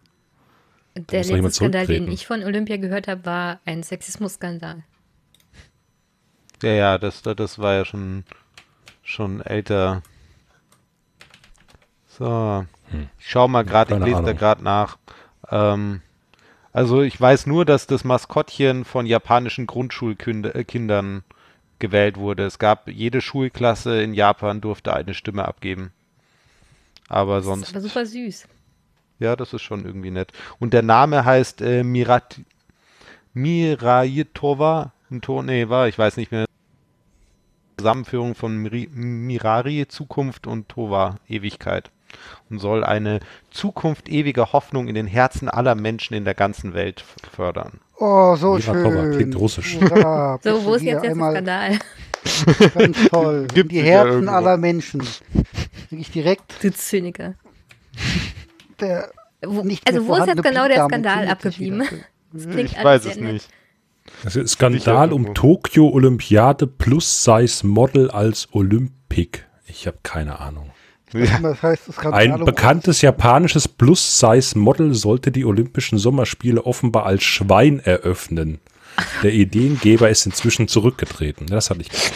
Der 0.95 1.23
letzte 1.23 1.51
Skandal, 1.51 1.87
den 1.87 2.11
ich 2.11 2.27
von 2.27 2.43
Olympia 2.43 2.75
gehört 2.75 3.07
habe, 3.07 3.25
war 3.25 3.61
ein 3.63 3.83
Sexismus-Skandal. 3.83 4.83
Ja, 6.61 6.71
ja, 6.71 6.97
das, 6.97 7.21
das 7.21 7.57
war 7.57 7.73
ja 7.73 7.85
schon, 7.85 8.25
schon 9.01 9.39
älter. 9.39 10.03
So, 12.09 12.65
ich 13.17 13.29
schau 13.29 13.47
mal 13.47 13.63
gerade, 13.63 13.95
ich 13.95 14.03
lese 14.03 14.23
da 14.23 14.33
gerade 14.33 14.61
nach. 14.61 14.97
Ähm, 15.49 16.01
also 16.73 17.01
ich 17.01 17.19
weiß 17.19 17.47
nur, 17.47 17.63
dass 17.63 17.87
das 17.87 18.03
Maskottchen 18.03 18.83
von 18.83 19.05
japanischen 19.05 19.67
Grundschulkindern 19.67 21.23
gewählt 21.81 22.15
wurde. 22.15 22.45
Es 22.45 22.57
gab 22.59 22.87
jede 22.87 23.19
Schulklasse 23.19 24.01
in 24.01 24.13
Japan 24.13 24.61
durfte 24.61 24.93
eine 24.93 25.13
Stimme 25.13 25.45
abgeben. 25.45 25.91
Aber 27.09 27.35
Das 27.35 27.41
ist 27.43 27.47
sonst, 27.49 27.69
aber 27.71 27.81
super 27.81 28.05
süß. 28.05 28.47
ja, 29.19 29.35
das 29.35 29.51
ist 29.51 29.63
schon 29.63 29.83
irgendwie 29.83 30.11
nett. 30.11 30.31
Und 30.59 30.73
der 30.73 30.81
Name 30.83 31.25
heißt 31.25 31.61
äh, 31.61 31.83
Mirat 31.83 32.39
Mirayitova, 33.33 34.93
Nto- 35.11 35.43
nee, 35.43 35.67
war, 35.69 35.87
ich 35.87 35.97
weiß 35.97 36.15
nicht 36.17 36.31
mehr. 36.31 36.45
Zusammenführung 37.77 38.35
von 38.35 38.55
Miri 38.57 38.87
Mirari, 38.93 39.87
Zukunft 39.87 40.45
und 40.47 40.69
Tova, 40.69 41.15
Ewigkeit. 41.27 41.89
Und 42.49 42.59
soll 42.59 42.83
eine 42.83 43.19
Zukunft 43.49 44.09
ewiger 44.09 44.51
Hoffnung 44.53 44.87
in 44.87 44.95
den 44.95 45.07
Herzen 45.07 45.49
aller 45.49 45.75
Menschen 45.75 46.13
in 46.15 46.25
der 46.25 46.33
ganzen 46.33 46.73
Welt 46.73 47.03
fördern. 47.33 47.79
Oh, 47.97 48.35
so 48.35 48.55
Mirakova, 48.55 49.03
schön. 49.03 49.15
klingt 49.15 49.35
russisch. 49.37 49.77
Hurra, 49.79 50.39
So, 50.43 50.65
wo 50.65 50.73
ist 50.73 50.81
jetzt, 50.83 51.03
der 51.03 51.13
Skandal? 51.15 51.79
Ganz 52.75 53.09
toll. 53.09 53.47
Gibt's 53.53 53.73
die 53.73 53.81
Herzen 53.81 54.27
aller 54.29 54.57
Menschen. 54.57 55.01
Krieg 55.89 55.99
ich 55.99 56.11
direkt 56.11 56.63
Du 56.63 56.71
Zyniker. 56.71 57.35
der 58.79 59.11
Wo, 59.43 59.63
nicht 59.63 59.87
also, 59.87 60.07
wo 60.07 60.15
ist 60.15 60.27
jetzt 60.27 60.43
genau 60.43 60.67
der 60.67 60.85
Skandal 60.85 61.27
abgeblieben? 61.27 61.81
wieder. 61.81 61.91
Das 62.33 62.47
klingt 62.49 62.71
Ich 62.71 62.77
alles 62.77 63.05
weiß 63.05 63.11
es 63.11 63.21
nicht. 63.21 63.49
Das 64.23 64.35
ist 64.37 64.51
Skandal 64.51 65.11
um. 65.11 65.33
Tokio 65.33 65.89
Olympiade 65.89 66.65
plus 66.65 67.25
Size 67.25 67.67
Model 67.67 68.09
als 68.09 68.47
Olympic. 68.53 69.43
Ich 69.67 69.85
habe 69.85 69.97
keine 70.01 70.39
Ahnung. 70.39 70.70
Ja, 71.13 71.39
Das 71.39 71.61
heißt, 71.61 71.97
kann 71.97 72.13
Ein 72.13 72.45
bekanntes 72.45 73.01
japanisches 73.01 73.67
Plus-Size-Model 73.67 74.93
sollte 74.93 75.31
die 75.31 75.45
Olympischen 75.45 75.97
Sommerspiele 75.97 76.65
offenbar 76.65 77.05
als 77.05 77.23
Schwein 77.23 77.79
eröffnen. 77.79 78.59
Der 79.23 79.33
Ideengeber 79.33 80.09
ist 80.09 80.25
inzwischen 80.25 80.67
zurückgetreten. 80.67 81.47
Das 81.47 81.69
hatte 81.69 81.81
ich 81.81 81.89
gelesen. 81.89 82.13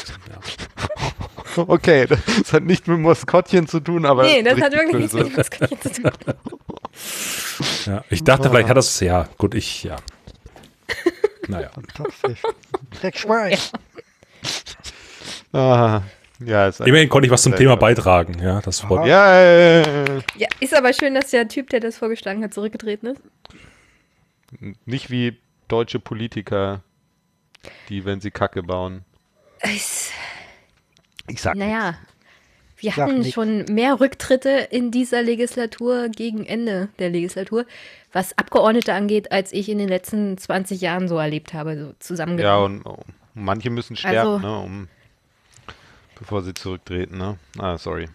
Ja. 1.55 1.63
okay, 1.67 2.05
das 2.07 2.53
hat 2.53 2.63
nicht 2.63 2.87
mit 2.87 2.99
Maskottchen 2.99 3.67
zu 3.67 3.79
tun, 3.79 4.05
aber 4.05 4.23
Nee, 4.23 4.43
das 4.43 4.59
hat 4.59 4.73
wirklich 4.73 4.95
nichts 4.95 5.13
mit 5.13 5.35
Maskottchen 5.35 5.81
zu 5.81 6.01
tun. 6.01 6.11
Ja, 7.85 8.03
ich 8.09 8.23
dachte, 8.23 8.49
vielleicht 8.49 8.67
hat 8.69 8.77
das, 8.77 8.99
ja, 8.99 9.27
gut, 9.37 9.53
ich, 9.55 9.83
ja. 9.83 9.97
Naja. 11.47 11.69
Fantastisch. 11.69 12.41
Dreck 12.99 13.17
Schwein. 13.17 13.57
Ah, 15.53 16.01
ja, 16.39 16.67
ist 16.67 16.79
Immerhin 16.81 17.09
konnte 17.09 17.27
ich 17.27 17.31
was 17.31 17.43
zum 17.43 17.55
Thema 17.55 17.75
beitragen. 17.77 18.37
Ja, 18.41 18.61
das 18.61 18.79
freut. 18.79 19.07
Ja, 19.07 19.41
ja, 19.41 19.57
ja, 19.81 19.81
ja. 19.81 20.21
Ja, 20.37 20.47
ist 20.59 20.75
aber 20.75 20.93
schön, 20.93 21.15
dass 21.15 21.31
der 21.31 21.47
Typ, 21.47 21.69
der 21.69 21.79
das 21.79 21.97
vorgeschlagen 21.97 22.43
hat, 22.43 22.53
zurückgetreten 22.53 23.07
ist. 23.09 23.21
Nicht 24.85 25.09
wie 25.09 25.37
deutsche 25.67 25.99
Politiker, 25.99 26.81
die, 27.89 28.05
wenn 28.05 28.21
sie 28.21 28.31
Kacke 28.31 28.63
bauen. 28.63 29.03
Ich 31.27 31.41
sag 31.41 31.55
naja, 31.55 31.95
wir 32.77 32.91
Sag 32.91 33.05
hatten 33.05 33.19
nix. 33.19 33.33
schon 33.33 33.65
mehr 33.65 33.99
Rücktritte 33.99 34.49
in 34.69 34.91
dieser 34.91 35.23
Legislatur 35.23 36.09
gegen 36.09 36.45
Ende 36.45 36.89
der 36.99 37.09
Legislatur, 37.09 37.65
was 38.11 38.37
Abgeordnete 38.37 38.93
angeht, 38.93 39.31
als 39.31 39.51
ich 39.53 39.69
in 39.69 39.77
den 39.79 39.87
letzten 39.89 40.37
20 40.37 40.81
Jahren 40.81 41.07
so 41.07 41.17
erlebt 41.17 41.53
habe, 41.53 41.75
so 41.77 41.85
Ja, 41.87 41.93
zusammengenommen. 41.99 42.81
und 42.81 42.85
oh, 42.85 42.99
manche 43.33 43.69
müssen 43.69 43.95
sterben, 43.95 44.17
Also- 44.17 44.39
ne, 44.39 44.57
um, 44.59 44.87
bevor 46.17 46.41
sie 46.43 46.53
zurücktreten, 46.53 47.17
ne? 47.17 47.37
Ah, 47.57 47.77
sorry. 47.77 48.07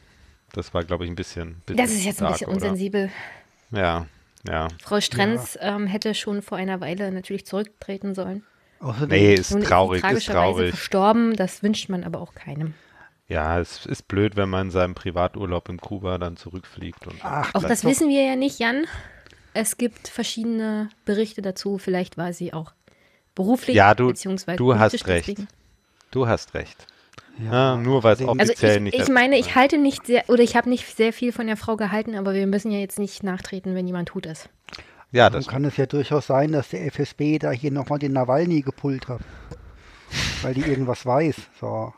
Das 0.53 0.75
war, 0.75 0.83
glaube 0.85 1.05
ich, 1.05 1.11
ein 1.11 1.15
bisschen, 1.17 1.63
bisschen 1.67 1.77
das 1.77 1.91
ist 1.93 2.05
jetzt 2.05 2.21
ein 2.23 2.27
stark, 2.27 2.33
bisschen 2.35 2.47
oder? 2.49 2.57
unsensibel. 2.57 3.11
Ja, 3.71 4.07
ja. 4.49 4.69
Frau 4.83 5.01
Strenz 5.01 5.57
ähm, 5.61 5.87
hätte 5.87 6.15
schon 6.15 6.43
vor 6.43 6.59
einer 6.59 6.81
Weile 6.81 7.13
natürlich 7.13 7.47
zurücktreten 7.47 8.15
sollen. 8.15 8.43
Außerdem, 8.81 9.09
Nee, 9.11 9.35
ist 9.35 9.53
Nun 9.53 9.63
traurig, 9.63 10.03
ist 10.03 10.11
sie 10.11 10.17
ist 10.17 10.27
traurig. 10.27 10.71
verstorben, 10.71 11.37
das 11.37 11.63
wünscht 11.63 11.89
man 11.89 12.03
aber 12.03 12.21
auch 12.21 12.35
keinem. 12.35 12.75
Ja, 13.29 13.61
es 13.61 13.87
ist 13.87 14.09
blöd, 14.09 14.35
wenn 14.37 14.49
man 14.49 14.67
in 14.67 14.71
seinem 14.73 14.95
Privaturlaub 14.97 15.69
in 15.69 15.77
Kuba 15.77 16.19
dann 16.19 16.37
zurückfliegt. 16.37 17.07
Und 17.07 17.17
Ach, 17.23 17.55
Auch 17.55 17.63
das 17.63 17.83
doch- 17.83 17.89
wissen 17.91 18.09
wir 18.09 18.25
ja 18.25 18.35
nicht, 18.35 18.59
Jan. 18.59 18.87
Es 19.55 19.77
gibt 19.77 20.09
verschiedene 20.09 20.89
Berichte 21.05 21.43
dazu. 21.43 21.79
Vielleicht 21.79 22.17
war 22.17 22.33
sie 22.33 22.53
auch 22.53 22.73
beruflich 23.37 23.77
Ja, 23.77 23.95
du- 23.95 24.09
beziehungsweise 24.09 24.57
du 24.57 24.77
hast 24.79 25.07
recht. 25.07 25.29
deswegen. 25.29 25.49
du 26.11 26.27
hast 26.27 26.55
recht. 26.55 26.87
Ja, 27.38 27.77
nur 27.77 28.03
weil 28.03 28.14
es 28.14 28.21
Also 28.21 28.33
Also 28.33 28.53
offiziell 28.53 28.77
ich, 28.77 28.83
nicht 28.83 28.99
ich 28.99 29.09
meine, 29.09 29.38
ich 29.38 29.55
halte 29.55 29.79
nicht 29.79 30.07
sehr, 30.07 30.29
oder 30.29 30.43
ich 30.43 30.57
habe 30.57 30.69
nicht 30.69 30.97
sehr 30.97 31.12
viel 31.12 31.33
von 31.33 31.47
der 31.47 31.57
Frau 31.57 31.77
gehalten, 31.77 32.14
aber 32.14 32.35
wir 32.35 32.47
müssen 32.47 32.71
ja 32.71 32.79
jetzt 32.79 32.99
nicht 32.99 33.23
nachtreten, 33.23 33.75
wenn 33.75 33.87
jemand 33.87 34.09
tut 34.09 34.27
es. 34.27 34.49
Ja, 35.12 35.29
Dann 35.29 35.40
das 35.40 35.49
kann 35.49 35.64
es 35.64 35.77
ja 35.77 35.87
durchaus 35.87 36.27
sein, 36.27 36.53
dass 36.53 36.69
der 36.69 36.87
FSB 36.87 37.38
da 37.38 37.51
hier 37.51 37.73
nochmal 37.73 37.99
den 37.99 38.12
Nawalny 38.12 38.62
gepult 38.62 39.09
hat. 39.09 39.21
Weil 40.43 40.55
die 40.55 40.62
irgendwas 40.62 41.07
weiß. 41.07 41.37
So. 41.61 41.93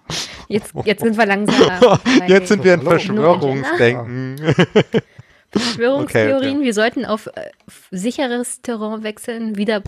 Jetzt, 0.48 0.74
jetzt 0.84 1.02
sind 1.02 1.16
wir 1.16 1.26
langsam. 1.26 1.98
bei 2.18 2.26
Jetzt 2.26 2.48
sind 2.48 2.62
wir 2.64 2.74
in. 2.74 2.82
Verschwörungsdenken. 2.82 4.36
Verschwörungstheorien. 5.50 6.36
Okay, 6.36 6.50
okay. 6.50 6.64
Wir 6.64 6.74
sollten 6.74 7.04
auf 7.04 7.26
äh, 7.26 7.50
sicheres 7.90 8.62
Terrain 8.62 9.02
wechseln. 9.02 9.56
Wieder 9.56 9.82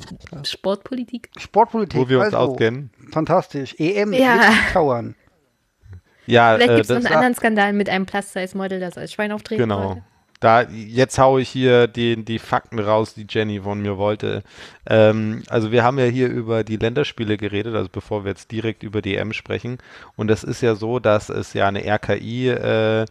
Sportpolitik. 0.45 1.31
Sportpolitik. 1.39 2.01
Wo 2.01 2.09
wir 2.09 2.19
uns 2.19 2.35
also, 2.35 2.53
auskennen. 2.53 2.91
Fantastisch. 3.11 3.75
EM, 3.79 4.13
Ja. 4.13 4.41
kauern. 4.73 5.15
Ja, 6.27 6.55
Vielleicht 6.55 6.71
äh, 6.71 6.75
gibt 6.77 6.85
es 6.85 6.89
noch 6.91 6.97
das, 6.97 7.07
einen 7.07 7.15
anderen 7.17 7.35
Skandal 7.35 7.73
mit 7.73 7.89
einem 7.89 8.07
Plus-Size-Model, 8.07 8.81
das 8.81 8.97
als 8.99 9.13
Schwein 9.13 9.33
auftreten 9.33 9.63
Genau. 9.63 9.83
sollte. 9.83 10.03
Da, 10.41 10.63
jetzt 10.63 11.19
haue 11.19 11.41
ich 11.41 11.49
hier 11.49 11.87
die, 11.87 12.23
die 12.23 12.39
Fakten 12.39 12.79
raus, 12.79 13.15
die 13.15 13.27
Jenny 13.29 13.61
von 13.63 13.81
mir 13.81 13.97
wollte. 13.97 14.43
Ähm, 14.87 15.43
also 15.49 15.73
wir 15.73 15.83
haben 15.85 15.99
ja 15.99 16.05
hier 16.05 16.29
über 16.29 16.65
die 16.65 16.77
Länderspiele 16.77 17.39
geredet, 17.39 17.75
also 17.75 17.89
bevor 17.91 18.25
wir 18.25 18.31
jetzt 18.31 18.51
direkt 18.51 18.83
über 18.83 19.01
die 19.01 19.17
EM 19.17 19.33
sprechen. 19.33 19.79
Und 20.17 20.31
es 20.31 20.45
ist 20.45 20.61
ja 20.61 20.75
so, 20.75 20.99
dass 20.99 21.31
es 21.31 21.55
ja 21.55 21.67
eine 21.69 21.85
RKI, 21.87 22.49
äh, 22.51 23.07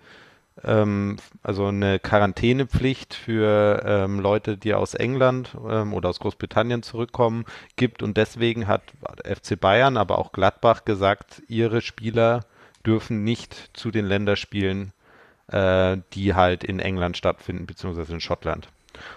ähm, 0.64 1.18
also 1.42 1.66
eine 1.68 2.00
Quarantänepflicht 2.00 3.16
für 3.16 3.82
ähm, 3.86 4.20
Leute, 4.20 4.58
die 4.58 4.76
aus 4.76 4.94
England 4.94 5.56
ähm, 5.68 5.94
oder 5.94 6.10
aus 6.10 6.20
Großbritannien 6.20 6.84
zurückkommen, 6.84 7.46
gibt. 7.78 8.04
Und 8.04 8.18
deswegen 8.18 8.68
hat 8.68 8.84
FC 9.26 9.60
Bayern, 9.60 9.98
aber 9.98 10.20
auch 10.20 10.34
Gladbach 10.34 10.86
gesagt, 10.86 11.42
ihre 11.48 11.82
Spieler 11.82 12.42
dürfen 12.86 13.24
nicht 13.24 13.72
zu 13.74 13.92
den 13.92 14.06
Länderspielen 14.06 14.94
äh, 15.48 15.98
die 16.14 16.34
halt 16.34 16.64
in 16.64 16.80
England 16.80 17.18
stattfinden, 17.18 17.66
beziehungsweise 17.66 18.14
in 18.14 18.22
Schottland. 18.22 18.70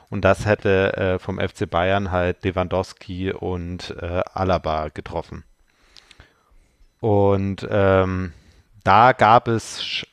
Und 0.08 0.24
das 0.24 0.46
hätte 0.46 0.96
äh, 0.96 1.18
vom 1.18 1.38
FC 1.38 1.68
Bayern 1.68 2.10
halt 2.10 2.44
Lewandowski 2.44 3.32
und 3.32 3.94
äh, 4.00 4.22
Alaba 4.32 4.88
getroffen. 4.88 5.44
Und 7.00 7.66
ähm, 7.70 8.32
da 8.84 9.12
gab 9.12 9.48
es 9.48 10.06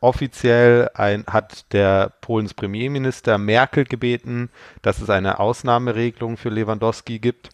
offiziell 0.00 0.90
ein, 0.94 1.24
hat 1.26 1.72
der 1.72 2.12
Polens 2.22 2.54
Premierminister 2.54 3.36
Merkel 3.36 3.84
gebeten, 3.84 4.48
dass 4.80 5.00
es 5.00 5.10
eine 5.10 5.38
Ausnahmeregelung 5.38 6.38
für 6.38 6.48
Lewandowski 6.48 7.18
gibt. 7.18 7.50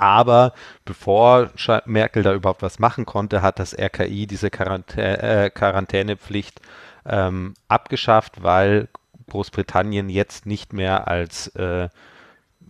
Aber 0.00 0.54
bevor 0.86 1.50
Merkel 1.84 2.22
da 2.22 2.32
überhaupt 2.32 2.62
was 2.62 2.78
machen 2.78 3.04
konnte, 3.04 3.42
hat 3.42 3.58
das 3.58 3.78
RKI 3.78 4.26
diese 4.26 4.48
Quarantä 4.48 4.96
äh, 4.98 5.50
Quarantänepflicht 5.50 6.62
ähm, 7.04 7.52
abgeschafft, 7.68 8.42
weil 8.42 8.88
Großbritannien 9.28 10.08
jetzt 10.08 10.46
nicht 10.46 10.72
mehr 10.72 11.06
als 11.06 11.48
äh, 11.48 11.90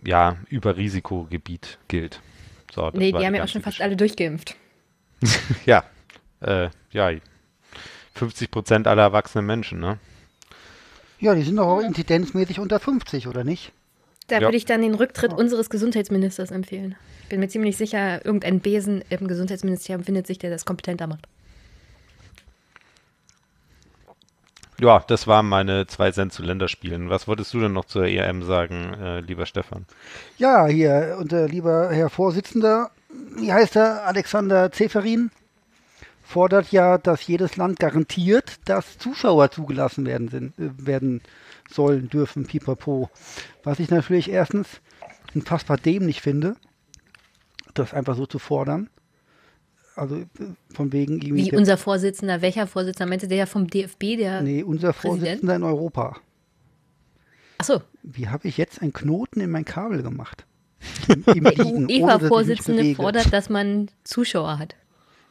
ja, 0.03 0.35
Überrisikogebiet 0.49 1.79
gilt. 1.87 2.19
So, 2.73 2.89
Nee, 2.93 3.13
die 3.13 3.25
haben 3.25 3.35
ja 3.35 3.45
auch 3.45 3.47
schon 3.47 3.61
fast 3.61 3.81
alle 3.81 3.95
durchgeimpft. 3.95 4.55
Ja, 5.65 5.85
äh, 6.41 6.67
ja, 6.91 7.11
50 8.15 8.51
Prozent 8.51 8.87
aller 8.87 9.03
erwachsenen 9.03 9.45
Menschen, 9.45 9.79
ne? 9.79 9.99
Ja, 11.19 11.33
die 11.33 11.43
sind 11.43 11.55
doch 11.55 11.67
auch 11.67 11.79
inzidenzmäßig 11.79 12.59
unter 12.59 12.79
50, 12.81 13.27
oder 13.27 13.45
nicht? 13.45 13.71
Da 14.31 14.37
Ja. 14.37 14.43
würde 14.47 14.55
ich 14.55 14.63
dann 14.63 14.81
den 14.81 14.95
Rücktritt 14.95 15.33
unseres 15.33 15.69
Gesundheitsministers 15.69 16.51
empfehlen. 16.51 16.95
Bin 17.27 17.41
mir 17.41 17.49
ziemlich 17.49 17.75
sicher, 17.75 18.25
irgendein 18.25 18.61
Besen 18.61 19.03
im 19.09 19.27
Gesundheitsministerium 19.27 20.05
findet 20.05 20.25
sich, 20.25 20.39
der 20.39 20.49
das 20.49 20.63
kompetenter 20.63 21.05
macht. 21.05 21.27
Ja, 24.79 25.03
das 25.05 25.27
waren 25.27 25.49
meine 25.49 25.85
zwei 25.85 26.11
Cent 26.11 26.31
zu 26.31 26.43
Länderspielen. 26.43 27.09
Was 27.09 27.27
wolltest 27.27 27.53
du 27.53 27.59
denn 27.59 27.73
noch 27.73 27.85
zur 27.85 28.05
EM 28.05 28.41
sagen, 28.43 28.93
äh, 28.93 29.19
lieber 29.19 29.45
Stefan? 29.45 29.85
Ja, 30.37 30.65
hier, 30.65 31.17
unser 31.19 31.47
lieber 31.47 31.89
Herr 31.91 32.09
Vorsitzender, 32.09 32.89
wie 33.35 33.51
heißt 33.51 33.75
er, 33.75 34.05
Alexander 34.07 34.71
Zeferin, 34.71 35.29
fordert 36.23 36.71
ja, 36.71 36.97
dass 36.97 37.27
jedes 37.27 37.57
Land 37.57 37.79
garantiert, 37.79 38.59
dass 38.65 38.97
Zuschauer 38.97 39.51
zugelassen 39.51 40.05
werden, 40.05 40.29
sind, 40.29 40.57
äh, 40.57 40.69
werden 40.85 41.21
sollen, 41.73 42.09
dürfen, 42.09 42.45
pipapo. 42.45 43.09
Was 43.63 43.79
ich 43.79 43.89
natürlich 43.89 44.29
erstens 44.29 44.81
unfassbar 45.33 45.77
dämlich 45.77 46.21
finde, 46.21 46.55
das 47.73 47.93
einfach 47.93 48.15
so 48.15 48.25
zu 48.25 48.39
fordern. 48.39 48.89
Also 49.95 50.23
von 50.73 50.93
wegen 50.93 51.21
irgendwie. 51.21 51.45
Wie 51.45 51.49
der- 51.49 51.59
unser 51.59 51.77
Vorsitzender, 51.77 52.41
welcher 52.41 52.65
Vorsitzender? 52.67 53.09
Meinte 53.09 53.27
der 53.27 53.45
vom 53.47 53.67
DFB, 53.67 54.15
der. 54.17 54.41
nee, 54.41 54.63
unser 54.63 54.93
Präsident? 54.93 55.21
Vorsitzender 55.21 55.55
in 55.55 55.63
Europa. 55.63 56.17
Achso, 57.57 57.81
Wie 58.01 58.27
habe 58.27 58.47
ich 58.47 58.57
jetzt 58.57 58.81
einen 58.81 58.93
Knoten 58.93 59.39
in 59.41 59.51
mein 59.51 59.65
Kabel 59.65 60.01
gemacht? 60.01 60.45
Im, 61.07 61.23
im 61.35 61.43
mich 61.43 61.59
UEFA-Vorsitzende 61.59 62.95
fordert, 62.95 63.31
dass 63.31 63.49
man 63.49 63.89
Zuschauer 64.03 64.57
hat. 64.57 64.75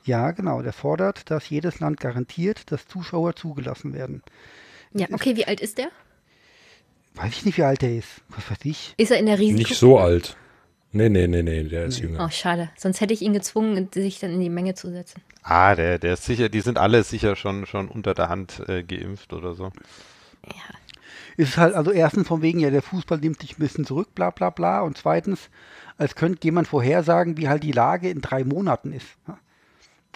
Ja, 0.04 0.30
genau. 0.30 0.62
Der 0.62 0.72
fordert, 0.72 1.28
dass 1.30 1.50
jedes 1.50 1.80
Land 1.80 1.98
garantiert, 1.98 2.70
dass 2.70 2.86
Zuschauer 2.86 3.34
zugelassen 3.34 3.92
werden. 3.92 4.22
Ja, 4.94 5.08
okay, 5.12 5.36
wie 5.36 5.44
alt 5.46 5.60
ist 5.60 5.78
der? 5.78 5.88
Weiß 7.14 7.32
ich 7.32 7.44
nicht, 7.44 7.58
wie 7.58 7.64
alt 7.64 7.82
er 7.82 7.96
ist. 7.96 8.22
Was 8.28 8.50
weiß 8.50 8.58
ich. 8.64 8.94
Ist 8.96 9.10
er 9.10 9.18
in 9.18 9.26
der 9.26 9.38
Risiko? 9.38 9.58
Nicht 9.58 9.74
so 9.74 9.98
alt. 9.98 10.36
Nee, 10.92 11.08
nee, 11.08 11.28
nee, 11.28 11.42
nee, 11.42 11.62
der 11.64 11.84
ist 11.84 12.00
jünger. 12.00 12.24
Oh, 12.24 12.30
schade. 12.30 12.70
Sonst 12.76 13.00
hätte 13.00 13.14
ich 13.14 13.22
ihn 13.22 13.32
gezwungen, 13.32 13.88
sich 13.94 14.18
dann 14.18 14.32
in 14.32 14.40
die 14.40 14.50
Menge 14.50 14.74
zu 14.74 14.90
setzen. 14.90 15.22
Ah, 15.42 15.74
der, 15.76 15.98
der 15.98 16.14
ist 16.14 16.24
sicher, 16.24 16.48
die 16.48 16.60
sind 16.60 16.78
alle 16.78 17.04
sicher 17.04 17.36
schon, 17.36 17.66
schon 17.66 17.88
unter 17.88 18.12
der 18.14 18.28
Hand 18.28 18.62
äh, 18.68 18.82
geimpft 18.82 19.32
oder 19.32 19.54
so. 19.54 19.70
Ist 21.36 21.56
halt 21.56 21.74
also 21.74 21.92
erstens 21.92 22.26
von 22.26 22.42
wegen, 22.42 22.58
ja, 22.58 22.70
der 22.70 22.82
Fußball 22.82 23.18
nimmt 23.18 23.40
sich 23.40 23.52
ein 23.56 23.60
bisschen 23.60 23.84
zurück, 23.84 24.14
bla 24.14 24.30
bla 24.30 24.50
bla. 24.50 24.80
Und 24.80 24.98
zweitens, 24.98 25.48
als 25.96 26.16
könnte 26.16 26.44
jemand 26.44 26.66
vorhersagen, 26.66 27.36
wie 27.36 27.48
halt 27.48 27.62
die 27.62 27.72
Lage 27.72 28.10
in 28.10 28.20
drei 28.20 28.42
Monaten 28.42 28.92
ist. 28.92 29.06
ja. 29.28 29.38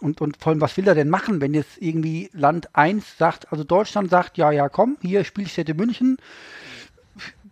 Und, 0.01 0.21
und 0.21 0.37
vor 0.39 0.51
allem, 0.51 0.61
was 0.61 0.77
will 0.77 0.89
er 0.89 0.95
denn 0.97 1.09
machen, 1.09 1.41
wenn 1.41 1.55
jetzt 1.55 1.81
irgendwie 1.81 2.29
Land 2.33 2.75
1 2.75 3.17
sagt, 3.17 3.53
also 3.53 3.63
Deutschland 3.63 4.11
sagt, 4.11 4.37
ja, 4.37 4.51
ja, 4.51 4.69
komm, 4.69 4.99
hier 5.01 5.23
Spielstätte 5.25 5.73
München, 5.75 6.19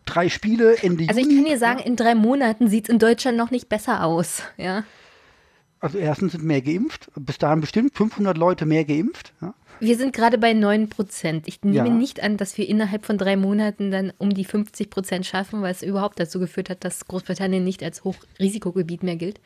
drei 0.05 0.29
Spiele, 0.29 0.77
Ende 0.83 1.05
Also 1.09 1.21
ich 1.21 1.27
Juni. 1.27 1.37
kann 1.43 1.45
dir 1.53 1.59
sagen, 1.59 1.81
in 1.81 1.97
drei 1.97 2.15
Monaten 2.15 2.69
sieht 2.69 2.85
es 2.85 2.91
in 2.93 2.99
Deutschland 2.99 3.37
noch 3.37 3.51
nicht 3.51 3.69
besser 3.69 4.05
aus. 4.05 4.43
Ja. 4.57 4.85
Also 5.81 5.99
erstens 5.99 6.33
sind 6.33 6.45
mehr 6.45 6.63
geimpft, 6.63 7.11
bis 7.17 7.39
dahin 7.39 7.61
bestimmt 7.61 7.97
500 7.97 8.39
Leute 8.39 8.67
mehr 8.67 8.85
geimpft. 8.85 9.33
Ja. 9.41 9.55
Wir 9.81 9.97
sind 9.97 10.15
gerade 10.15 10.39
bei 10.39 10.53
9 10.53 10.89
Prozent. 10.89 11.49
Ich 11.49 11.61
nehme 11.65 11.89
Ja. 11.89 11.93
nicht 11.93 12.23
an, 12.23 12.37
dass 12.37 12.57
wir 12.57 12.69
innerhalb 12.69 13.05
von 13.05 13.19
drei 13.19 13.35
Monaten 13.37 13.91
dann 13.91 14.13
um 14.19 14.31
die 14.33 14.45
50 14.45 14.91
Prozent 14.91 15.27
schaffen, 15.27 15.61
weil 15.61 15.73
es 15.73 15.83
überhaupt 15.83 16.21
dazu 16.21 16.39
geführt 16.39 16.71
hat, 16.71 16.85
dass 16.85 17.05
Großbritannien 17.07 17.65
nicht 17.65 17.83
als 17.83 18.05
Hochrisikogebiet 18.05 19.03
mehr 19.03 19.17
gilt. 19.17 19.41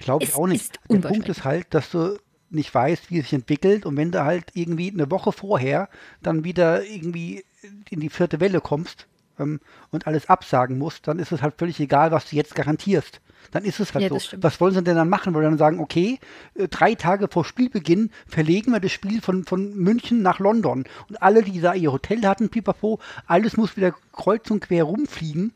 Glaube 0.00 0.24
ich 0.24 0.30
Es 0.30 0.34
auch 0.36 0.46
nicht. 0.46 0.78
Der 0.90 0.98
Punkt 0.98 1.30
ist 1.30 1.44
halt, 1.44 1.68
dass 1.70 1.90
du 1.90 2.18
nicht 2.50 2.74
weißt, 2.74 3.10
wie 3.10 3.18
es 3.20 3.24
sich 3.26 3.32
entwickelt 3.32 3.86
und 3.86 3.96
wenn 3.96 4.10
du 4.12 4.22
halt 4.22 4.44
irgendwie 4.52 4.90
eine 4.90 5.10
Woche 5.10 5.32
vorher 5.32 5.88
dann 6.20 6.44
wieder 6.44 6.84
irgendwie 6.84 7.44
in 7.88 8.00
die 8.00 8.10
vierte 8.10 8.38
Welle 8.40 8.60
kommst 8.60 9.06
ähm, 9.40 9.60
und 9.90 10.06
alles 10.06 10.28
absagen 10.28 10.78
musst, 10.78 11.08
dann 11.08 11.18
ist 11.18 11.32
es 11.32 11.42
halt 11.42 11.54
völlig 11.58 11.80
egal, 11.80 12.10
was 12.12 12.28
du 12.30 12.36
jetzt 12.36 12.54
garantierst. 12.54 13.20
Dann 13.50 13.64
ist 13.64 13.80
es 13.80 13.94
halt 13.94 14.04
Ja, 14.04 14.08
so. 14.10 14.18
stimmt. 14.18 14.44
Was 14.44 14.60
wollen 14.60 14.74
sie 14.74 14.82
denn 14.82 14.96
dann 14.96 15.08
machen? 15.08 15.34
Wollen 15.34 15.44
sie 15.46 15.50
dann 15.50 15.58
sagen, 15.58 15.80
okay, 15.80 16.18
äh, 16.54 16.68
drei 16.68 16.94
Tage 16.94 17.28
vor 17.28 17.44
Spielbeginn 17.44 18.10
verlegen 18.26 18.72
wir 18.72 18.80
das 18.80 18.92
Spiel 18.92 19.20
von, 19.20 19.44
von 19.44 19.74
München 19.76 20.22
nach 20.22 20.38
London 20.38 20.84
und 21.08 21.22
alle, 21.22 21.42
die 21.42 21.60
da 21.60 21.74
ihr 21.74 21.90
Hotel 21.92 22.22
hatten, 22.26 22.48
pipapo, 22.50 23.00
alles 23.26 23.56
muss 23.56 23.76
wieder 23.76 23.94
kreuz 24.12 24.50
und 24.50 24.60
quer 24.60 24.84
rumfliegen. 24.84 25.52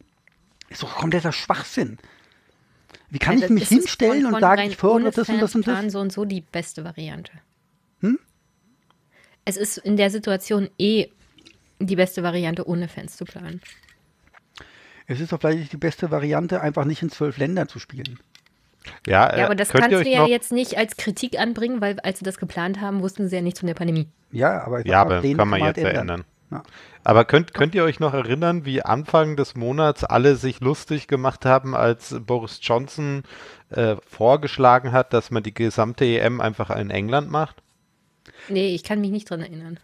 Ist 0.70 0.82
doch 0.82 0.96
kompletter 0.96 1.32
Schwachsinn. 1.32 1.98
Wie 3.10 3.18
kann 3.18 3.34
Also 3.34 3.44
ich 3.44 3.50
mich 3.50 3.68
hinstellen 3.68 4.24
von 4.24 4.34
und 4.34 4.40
sagen, 4.40 4.62
ich 4.62 4.76
fördere 4.76 4.96
ohne 5.02 5.10
das 5.10 5.28
und 5.28 5.40
das 5.40 5.54
und 5.54 5.66
das? 5.66 5.92
so 5.92 6.00
und 6.00 6.12
so 6.12 6.24
die 6.24 6.40
beste 6.40 6.84
Variante. 6.84 7.32
Es 9.44 9.56
ist 9.56 9.78
in 9.78 9.96
der 9.96 10.10
Situation 10.10 10.70
eh 10.78 11.08
die 11.78 11.96
beste 11.96 12.22
Variante, 12.22 12.66
ohne 12.66 12.88
Fans 12.88 13.16
zu 13.16 13.24
planen. 13.24 13.60
Es 15.06 15.20
ist 15.20 15.32
doch 15.32 15.40
vielleicht 15.40 15.72
die 15.72 15.76
beste 15.76 16.10
Variante, 16.10 16.60
einfach 16.60 16.84
nicht 16.84 17.02
in 17.02 17.10
zwölf 17.10 17.36
Ländern 17.36 17.68
zu 17.68 17.78
spielen. 17.78 18.18
Ja, 19.06 19.28
äh, 19.28 19.40
Ja, 19.40 19.46
aber 19.46 19.54
das 19.54 19.70
kannst 19.70 19.92
du 19.92 20.08
ja 20.08 20.26
jetzt 20.26 20.52
nicht 20.52 20.76
als 20.76 20.96
Kritik 20.96 21.38
anbringen, 21.38 21.80
weil 21.80 22.00
als 22.00 22.18
sie 22.18 22.24
das 22.24 22.38
geplant 22.38 22.80
haben, 22.80 23.02
wussten 23.02 23.28
sie 23.28 23.36
ja 23.36 23.42
nichts 23.42 23.60
von 23.60 23.66
der 23.66 23.74
Pandemie. 23.74 24.08
Ja, 24.30 24.64
aber, 24.64 24.80
ich 24.80 24.86
Ja, 24.86 25.02
aber 25.02 25.20
den 25.20 25.36
kann 25.36 25.48
man 25.48 25.62
jetzt 25.62 25.78
ja 25.78 25.88
ändern. 25.88 26.24
Ja. 26.50 26.62
Aber 27.02 27.24
könnt, 27.24 27.54
könnt 27.54 27.74
ihr 27.74 27.84
euch 27.84 28.00
noch 28.00 28.14
erinnern, 28.14 28.64
wie 28.64 28.82
Anfang 28.82 29.36
des 29.36 29.54
Monats 29.54 30.04
alle 30.04 30.36
sich 30.36 30.60
lustig 30.60 31.08
gemacht 31.08 31.44
haben, 31.44 31.74
als 31.74 32.16
Boris 32.20 32.60
Johnson 32.62 33.24
äh, 33.70 33.96
vorgeschlagen 34.06 34.92
hat, 34.92 35.12
dass 35.12 35.30
man 35.30 35.42
die 35.42 35.54
gesamte 35.54 36.04
EM 36.04 36.40
einfach 36.40 36.70
in 36.70 36.90
England 36.90 37.30
macht? 37.30 37.56
Nee, 38.48 38.74
ich 38.74 38.84
kann 38.84 39.00
mich 39.00 39.10
nicht 39.10 39.28
dran 39.28 39.40
erinnern. 39.40 39.78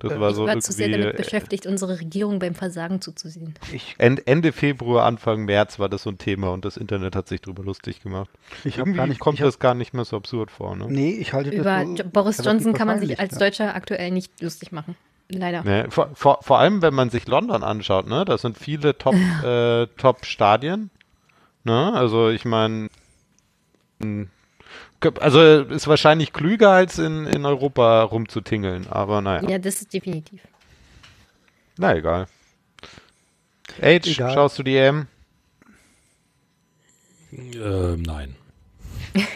Das 0.00 0.12
Äh, 0.12 0.20
war 0.20 0.30
ich 0.30 0.36
so 0.36 0.46
war 0.46 0.58
zu 0.58 0.72
sehr 0.72 0.88
damit 0.88 1.14
äh, 1.14 1.16
beschäftigt, 1.16 1.66
unsere 1.66 1.98
Regierung 2.00 2.38
beim 2.40 2.54
Versagen 2.54 3.00
zuzusehen. 3.00 3.54
Ich, 3.72 3.94
End, 3.98 4.26
Ende 4.26 4.52
Februar, 4.52 5.06
Anfang 5.06 5.44
März 5.44 5.78
war 5.78 5.88
das 5.88 6.02
so 6.02 6.10
ein 6.10 6.18
Thema 6.18 6.50
und 6.50 6.64
das 6.64 6.76
Internet 6.76 7.14
hat 7.16 7.28
sich 7.28 7.40
drüber 7.40 7.62
lustig 7.62 8.02
gemacht. 8.02 8.28
ich 8.64 8.74
habe 8.78 8.90
Irgendwie 8.90 8.96
gar 8.98 9.06
nicht. 9.06 9.20
kommt 9.20 9.36
ich 9.36 9.42
hab, 9.42 9.48
das 9.48 9.58
gar 9.60 9.74
nicht 9.74 9.94
mehr 9.94 10.04
so 10.04 10.16
absurd 10.16 10.50
vor, 10.50 10.74
ne? 10.76 10.86
nee, 10.88 11.12
ich 11.12 11.32
halte 11.32 11.50
Über 11.50 11.84
das. 11.84 11.98
Jo- 11.98 12.04
Boris 12.12 12.44
Johnson 12.44 12.72
kann 12.74 12.86
man 12.88 12.98
sich 13.00 13.18
als 13.20 13.34
ja. 13.34 13.38
Deutscher 13.38 13.74
aktuell 13.74 14.10
nicht 14.10 14.42
lustig 14.42 14.72
machen. 14.72 14.96
Leider. 15.30 15.62
Ne, 15.64 15.86
vor, 15.88 16.10
vor, 16.14 16.38
vor 16.42 16.58
allem, 16.58 16.82
wenn 16.82 16.92
man 16.92 17.08
sich 17.08 17.26
London 17.26 17.62
anschaut, 17.62 18.06
ne, 18.06 18.24
da 18.26 18.36
sind 18.36 18.58
viele 18.58 18.98
Top, 18.98 19.14
äh, 19.42 19.86
Top-Stadien. 19.96 20.90
Ne? 21.64 21.92
Also 21.94 22.28
ich 22.28 22.44
meine, 22.44 22.88
also 25.20 25.62
ist 25.62 25.86
wahrscheinlich 25.86 26.32
klüger 26.32 26.70
als 26.70 26.98
in, 26.98 27.26
in 27.26 27.44
Europa 27.46 28.02
rumzutingeln, 28.02 28.86
aber 28.88 29.20
naja, 29.20 29.48
Ja, 29.48 29.58
das 29.58 29.80
ist 29.82 29.92
definitiv. 29.92 30.40
na 31.76 31.94
egal. 31.96 32.26
Age, 33.82 34.06
Egal. 34.08 34.32
schaust 34.34 34.58
du 34.58 34.62
die 34.62 34.76
EM? 34.76 35.06
Ähm, 37.32 38.02
nein. 38.02 38.36
ich, 39.14 39.26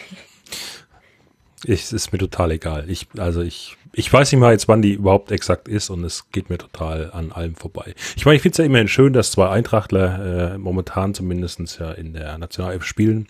es 1.83 1.91
ist 1.93 2.11
mir 2.13 2.19
total 2.19 2.51
egal. 2.51 2.89
Ich, 2.89 3.07
also 3.17 3.41
ich, 3.41 3.75
ich 3.91 4.11
weiß 4.11 4.31
nicht 4.31 4.39
mal 4.39 4.53
jetzt, 4.53 4.67
wann 4.69 4.81
die 4.81 4.93
überhaupt 4.93 5.31
exakt 5.31 5.67
ist 5.67 5.89
und 5.89 6.03
es 6.05 6.29
geht 6.31 6.49
mir 6.49 6.57
total 6.57 7.11
an 7.11 7.31
allem 7.33 7.55
vorbei. 7.55 7.93
Ich 8.15 8.25
meine, 8.25 8.37
ich 8.37 8.41
finde 8.41 8.53
es 8.53 8.57
ja 8.59 8.65
immerhin 8.65 8.87
schön, 8.87 9.11
dass 9.11 9.31
zwei 9.31 9.49
Eintrachtler 9.49 10.53
äh, 10.53 10.57
momentan 10.57 11.13
zumindest 11.13 11.59
ja 11.79 11.91
in 11.91 12.13
der 12.13 12.37
Nationalelf 12.37 12.85
spielen 12.85 13.27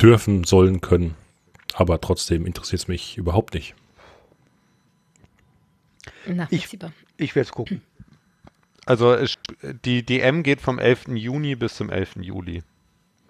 dürfen, 0.00 0.44
sollen, 0.44 0.80
können. 0.80 1.14
Aber 1.74 2.00
trotzdem 2.00 2.46
interessiert 2.46 2.82
es 2.82 2.88
mich 2.88 3.16
überhaupt 3.16 3.54
nicht. 3.54 3.74
Nachvollziehbar. 6.26 6.92
Ich 7.16 7.34
werde 7.34 7.46
es 7.48 7.52
gucken. 7.52 7.82
Also 8.84 9.16
die, 9.84 10.20
EM 10.20 10.42
geht 10.42 10.60
vom 10.60 10.78
11. 10.78 11.08
Juni 11.08 11.54
bis 11.54 11.76
zum 11.76 11.90
11. 11.90 12.16
Juli. 12.20 12.62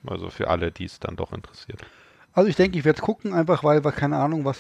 Also 0.07 0.31
für 0.31 0.49
alle, 0.49 0.73
die 0.73 0.85
es 0.85 0.99
dann 0.99 1.17
doch 1.17 1.33
interessiert. 1.33 1.85
Also 2.33 2.49
ich 2.49 2.57
denke, 2.57 2.79
ich 2.79 2.85
werde 2.85 2.99
es 2.99 3.03
gucken, 3.03 3.35
einfach 3.35 3.63
weil 3.63 3.85
wir 3.85 3.93
keine 3.93 4.17
Ahnung, 4.17 4.45
was. 4.45 4.59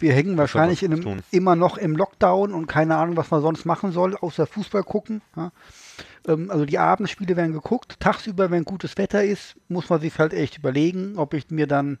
Wir 0.00 0.12
hängen 0.12 0.36
wahrscheinlich 0.36 0.84
einem, 0.84 1.22
immer 1.32 1.56
noch 1.56 1.76
im 1.76 1.96
Lockdown 1.96 2.54
und 2.54 2.68
keine 2.68 2.96
Ahnung, 2.96 3.16
was 3.16 3.32
man 3.32 3.42
sonst 3.42 3.64
machen 3.64 3.90
soll, 3.90 4.16
außer 4.16 4.46
Fußball 4.46 4.84
gucken. 4.84 5.22
Ja. 5.34 5.50
Ähm, 6.28 6.52
also 6.52 6.64
die 6.64 6.78
Abendspiele 6.78 7.36
werden 7.36 7.52
geguckt. 7.52 7.98
Tagsüber, 7.98 8.52
wenn 8.52 8.64
gutes 8.64 8.96
Wetter 8.96 9.24
ist, 9.24 9.56
muss 9.68 9.88
man 9.88 10.00
sich 10.00 10.16
halt 10.16 10.32
echt 10.32 10.58
überlegen, 10.58 11.18
ob 11.18 11.34
ich 11.34 11.50
mir 11.50 11.66
dann, 11.66 11.98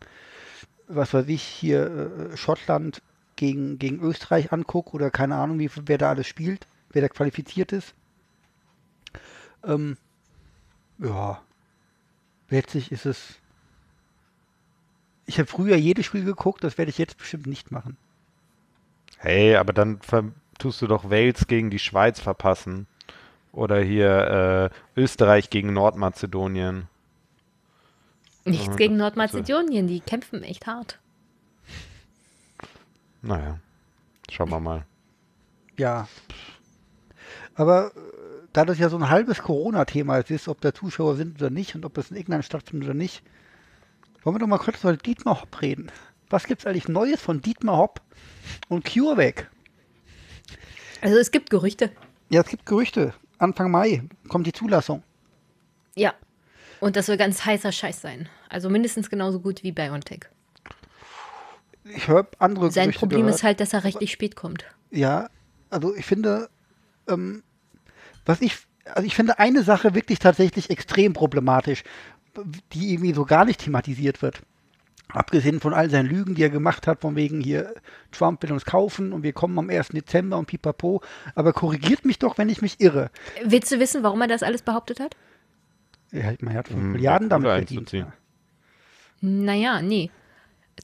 was 0.88 1.14
weiß 1.14 1.28
ich, 1.28 1.42
hier 1.42 2.30
äh, 2.32 2.36
Schottland 2.36 3.02
gegen, 3.36 3.78
gegen 3.78 4.00
Österreich 4.00 4.52
angucke 4.52 4.92
oder 4.92 5.10
keine 5.10 5.36
Ahnung, 5.36 5.58
wie, 5.58 5.70
wer 5.84 5.98
da 5.98 6.10
alles 6.10 6.26
spielt, 6.26 6.66
wer 6.90 7.02
da 7.02 7.08
qualifiziert 7.08 7.72
ist. 7.72 7.94
Ähm, 9.64 9.96
ja, 10.98 11.40
letztlich 12.48 12.90
ist 12.90 13.06
es. 13.06 13.38
Ich 15.26 15.38
habe 15.38 15.46
früher 15.46 15.76
jedes 15.76 16.06
Spiel 16.06 16.24
geguckt, 16.24 16.64
das 16.64 16.78
werde 16.78 16.90
ich 16.90 16.98
jetzt 16.98 17.18
bestimmt 17.18 17.46
nicht 17.46 17.70
machen. 17.70 17.96
Hey, 19.18 19.56
aber 19.56 19.72
dann 19.72 20.00
tust 20.58 20.80
du 20.80 20.86
doch 20.86 21.10
Wales 21.10 21.46
gegen 21.46 21.70
die 21.70 21.78
Schweiz 21.78 22.18
verpassen. 22.20 22.86
Oder 23.52 23.80
hier 23.80 24.70
äh, 24.96 25.00
Österreich 25.00 25.50
gegen 25.50 25.72
Nordmazedonien. 25.72 26.86
Nichts 28.44 28.66
Ja, 28.66 28.76
gegen 28.76 28.96
Nordmazedonien, 28.96 29.86
die 29.86 30.00
kämpfen 30.00 30.42
echt 30.42 30.66
hart. 30.66 30.98
Naja, 33.22 33.58
schauen 34.30 34.50
wir 34.50 34.60
mal. 34.60 34.86
Ja. 35.76 36.08
Aber 37.54 37.88
äh, 37.88 38.00
da 38.52 38.64
das 38.64 38.78
ja 38.78 38.88
so 38.88 38.96
ein 38.96 39.10
halbes 39.10 39.42
Corona-Thema 39.42 40.18
jetzt 40.18 40.30
ist, 40.30 40.48
ob 40.48 40.60
da 40.60 40.72
Zuschauer 40.72 41.16
sind 41.16 41.40
oder 41.40 41.50
nicht 41.50 41.74
und 41.74 41.84
ob 41.84 41.94
das 41.94 42.10
in 42.10 42.16
England 42.16 42.44
stattfindet 42.44 42.88
oder 42.88 42.94
nicht, 42.96 43.22
wollen 44.22 44.36
wir 44.36 44.40
doch 44.40 44.46
mal 44.46 44.58
kurz 44.58 44.80
über 44.80 44.96
Dietmar 44.96 45.40
Hopp 45.40 45.60
reden. 45.60 45.90
Was 46.30 46.46
gibt's 46.46 46.66
eigentlich 46.66 46.88
Neues 46.88 47.20
von 47.20 47.40
Dietmar 47.40 47.76
Hopp 47.76 48.00
und 48.68 48.84
CureVac? 48.84 49.50
Also 51.00 51.16
es 51.18 51.30
gibt 51.30 51.50
Gerüchte. 51.50 51.90
Ja, 52.28 52.40
es 52.42 52.48
gibt 52.48 52.66
Gerüchte. 52.66 53.14
Anfang 53.38 53.70
Mai 53.70 54.02
kommt 54.28 54.46
die 54.46 54.52
Zulassung. 54.52 55.02
Ja. 55.94 56.14
Und 56.80 56.96
das 56.96 57.06
soll 57.06 57.16
ganz 57.16 57.44
heißer 57.44 57.72
Scheiß 57.72 58.00
sein. 58.00 58.28
Also 58.48 58.70
mindestens 58.70 59.10
genauso 59.10 59.40
gut 59.40 59.62
wie 59.62 59.72
BioNTech. 59.72 60.20
Ich 61.84 62.08
höre 62.08 62.26
andere 62.38 62.70
Sein 62.70 62.84
Gerüchte 62.84 63.00
Problem 63.00 63.20
gehört. 63.20 63.36
ist 63.36 63.42
halt, 63.42 63.60
dass 63.60 63.72
er 63.72 63.84
rechtlich 63.84 64.12
spät 64.12 64.36
kommt. 64.36 64.64
Ja, 64.90 65.28
also 65.70 65.94
ich 65.94 66.06
finde, 66.06 66.48
ähm, 67.08 67.42
was 68.24 68.40
ich, 68.40 68.58
also 68.84 69.06
ich 69.06 69.14
finde 69.14 69.38
eine 69.38 69.62
Sache 69.62 69.94
wirklich 69.94 70.18
tatsächlich 70.18 70.70
extrem 70.70 71.12
problematisch, 71.12 71.82
die 72.72 72.92
irgendwie 72.92 73.14
so 73.14 73.24
gar 73.24 73.44
nicht 73.44 73.60
thematisiert 73.60 74.22
wird. 74.22 74.42
Abgesehen 75.10 75.60
von 75.60 75.72
all 75.72 75.88
seinen 75.88 76.06
Lügen, 76.06 76.34
die 76.34 76.42
er 76.42 76.50
gemacht 76.50 76.86
hat, 76.86 77.00
von 77.00 77.16
wegen 77.16 77.40
hier, 77.40 77.72
Trump 78.12 78.42
will 78.42 78.52
uns 78.52 78.66
kaufen 78.66 79.12
und 79.12 79.22
wir 79.22 79.32
kommen 79.32 79.58
am 79.58 79.70
1. 79.70 79.88
Dezember 79.88 80.36
und 80.36 80.46
pipapo. 80.46 81.00
Aber 81.34 81.54
korrigiert 81.54 82.04
mich 82.04 82.18
doch, 82.18 82.36
wenn 82.36 82.50
ich 82.50 82.60
mich 82.60 82.78
irre. 82.80 83.10
Willst 83.42 83.72
du 83.72 83.80
wissen, 83.80 84.02
warum 84.02 84.20
er 84.20 84.28
das 84.28 84.42
alles 84.42 84.60
behauptet 84.60 85.00
hat? 85.00 85.16
Er 86.10 86.24
hat, 86.24 86.42
man 86.42 86.54
hat 86.54 86.68
5 86.68 86.78
Hm, 86.80 86.92
Milliarden 86.92 87.28
damit 87.28 87.48
verdient. 87.50 87.80
einzuziehen. 87.80 88.12
Naja, 89.20 89.82
nee. 89.82 90.10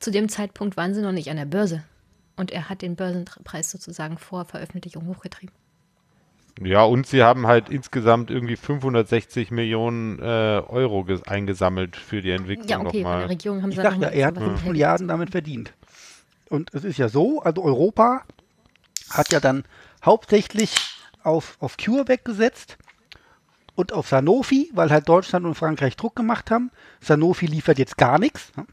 Zu 0.01 0.11
dem 0.11 0.29
Zeitpunkt 0.29 0.77
waren 0.77 0.93
sie 0.95 1.01
noch 1.03 1.13
nicht 1.13 1.31
an 1.31 1.37
der 1.37 1.45
Börse. 1.45 1.85
Und 2.37 2.51
er 2.51 2.69
hat 2.69 2.83
den 2.83 2.97
Börsenpreis 2.97 3.71
sozusagen 3.71 4.19
vor 4.19 4.45
Veröffentlichung 4.45 5.07
hochgetrieben. 5.07 5.55
Ja, 6.61 6.83
und 6.85 7.07
sie 7.07 7.23
haben 7.23 7.47
halt 7.47 7.69
insgesamt 7.69 8.31
irgendwie 8.31 8.57
560 8.57 9.51
Millionen 9.51 10.19
äh, 10.21 10.23
Euro 10.69 11.01
ges- 11.01 11.27
eingesammelt 11.27 11.97
für 11.97 12.23
die 12.23 12.31
Entwicklung 12.31 12.69
Ja, 12.69 12.79
okay, 12.79 12.87
von 12.89 12.95
der 12.95 13.05
nochmal. 13.05 13.27
Regierung 13.27 13.63
haben 13.63 13.71
Ich 13.71 13.77
sie 13.77 13.83
ja, 13.83 13.91
mal 13.91 14.03
er 14.03 14.27
hat 14.27 14.35
extra 14.37 14.37
was 14.37 14.37
5 14.37 14.45
hinterher 14.45 14.73
Milliarden 14.73 15.09
damit 15.09 15.31
verdient. 15.31 15.73
Und 16.49 16.73
es 16.75 16.85
ist 16.85 16.99
ja 16.99 17.09
so, 17.09 17.41
also 17.43 17.63
Europa 17.65 18.23
hat 19.11 19.33
ja 19.33 19.41
dann 19.41 19.65
hauptsächlich 20.05 20.75
auf, 21.25 21.57
auf 21.61 21.77
CureVac 21.77 22.25
gesetzt 22.25 22.79
und 23.75 23.93
auf 23.93 24.09
Sanofi, 24.09 24.71
weil 24.75 24.91
halt 24.91 25.09
Deutschland 25.09 25.47
und 25.47 25.55
Frankreich 25.55 25.97
Druck 25.97 26.17
gemacht 26.17 26.51
haben. 26.51 26.71
Sanofi 27.01 27.47
liefert 27.47 27.79
jetzt 27.79 27.97
gar 27.97 28.19
nichts. 28.19 28.53
ne? 28.57 28.67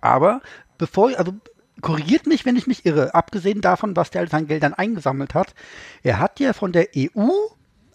Aber 0.00 0.40
bevor, 0.78 1.16
also 1.16 1.34
korrigiert 1.80 2.26
mich, 2.26 2.44
wenn 2.44 2.56
ich 2.56 2.66
mich 2.66 2.84
irre, 2.86 3.14
abgesehen 3.14 3.60
davon, 3.60 3.96
was 3.96 4.10
der 4.10 4.22
alles 4.22 4.34
an 4.34 4.46
Geldern 4.46 4.74
eingesammelt 4.74 5.34
hat, 5.34 5.54
er 6.02 6.18
hat 6.18 6.40
ja 6.40 6.52
von 6.52 6.72
der 6.72 6.88
EU 6.96 7.28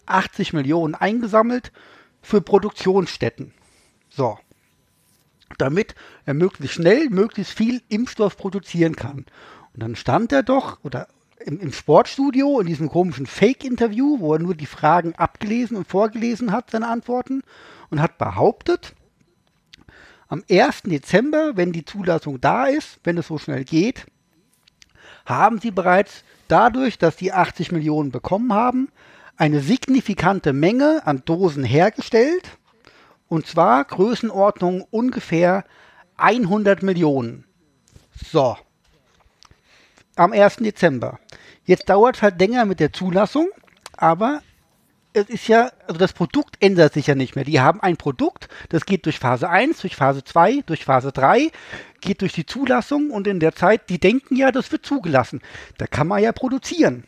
80 0.06 0.52
Millionen 0.52 0.94
eingesammelt 0.94 1.72
für 2.22 2.40
Produktionsstätten. 2.40 3.52
So 4.08 4.38
damit 5.58 5.94
er 6.24 6.34
möglichst 6.34 6.76
schnell, 6.76 7.08
möglichst 7.10 7.56
viel 7.56 7.82
Impfstoff 7.88 8.36
produzieren 8.36 8.96
kann. 8.96 9.26
Und 9.74 9.82
dann 9.82 9.96
stand 9.96 10.32
er 10.32 10.42
doch, 10.42 10.78
oder 10.82 11.08
im, 11.44 11.60
im 11.60 11.72
Sportstudio, 11.72 12.60
in 12.60 12.66
diesem 12.66 12.88
komischen 12.88 13.26
Fake-Interview, 13.26 14.20
wo 14.20 14.34
er 14.34 14.40
nur 14.40 14.54
die 14.54 14.66
Fragen 14.66 15.14
abgelesen 15.14 15.76
und 15.76 15.86
vorgelesen 15.86 16.52
hat, 16.52 16.70
seine 16.70 16.88
Antworten, 16.88 17.42
und 17.90 18.00
hat 18.00 18.18
behauptet, 18.18 18.94
am 20.28 20.42
1. 20.50 20.82
Dezember, 20.82 21.56
wenn 21.56 21.72
die 21.72 21.84
Zulassung 21.84 22.40
da 22.40 22.66
ist, 22.66 22.98
wenn 23.04 23.16
es 23.16 23.28
so 23.28 23.38
schnell 23.38 23.64
geht, 23.64 24.06
haben 25.24 25.60
sie 25.60 25.70
bereits 25.70 26.24
dadurch, 26.48 26.98
dass 26.98 27.16
die 27.16 27.32
80 27.32 27.72
Millionen 27.72 28.10
bekommen 28.10 28.52
haben, 28.52 28.88
eine 29.36 29.60
signifikante 29.60 30.52
Menge 30.52 31.02
an 31.04 31.22
Dosen 31.24 31.64
hergestellt 31.64 32.58
und 33.28 33.46
zwar 33.46 33.84
Größenordnung 33.84 34.82
ungefähr 34.90 35.64
100 36.16 36.82
Millionen. 36.82 37.44
So. 38.30 38.56
Am 40.18 40.32
1. 40.32 40.56
Dezember. 40.56 41.18
Jetzt 41.66 41.90
dauert 41.90 42.16
es 42.16 42.22
halt 42.22 42.40
länger 42.40 42.64
mit 42.64 42.80
der 42.80 42.90
Zulassung, 42.90 43.50
aber 43.98 44.40
es 45.12 45.28
ist 45.28 45.46
ja, 45.46 45.70
also 45.86 45.98
das 45.98 46.14
Produkt 46.14 46.56
ändert 46.60 46.94
sich 46.94 47.06
ja 47.06 47.14
nicht 47.14 47.36
mehr. 47.36 47.44
Die 47.44 47.60
haben 47.60 47.82
ein 47.82 47.98
Produkt, 47.98 48.48
das 48.70 48.86
geht 48.86 49.04
durch 49.04 49.18
Phase 49.18 49.50
1, 49.50 49.82
durch 49.82 49.94
Phase 49.94 50.24
2, 50.24 50.62
durch 50.64 50.86
Phase 50.86 51.12
3, 51.12 51.50
geht 52.00 52.22
durch 52.22 52.32
die 52.32 52.46
Zulassung 52.46 53.10
und 53.10 53.26
in 53.26 53.40
der 53.40 53.54
Zeit, 53.54 53.90
die 53.90 53.98
denken 53.98 54.36
ja, 54.36 54.52
das 54.52 54.72
wird 54.72 54.86
zugelassen. 54.86 55.42
Da 55.76 55.86
kann 55.86 56.08
man 56.08 56.22
ja 56.22 56.32
produzieren. 56.32 57.04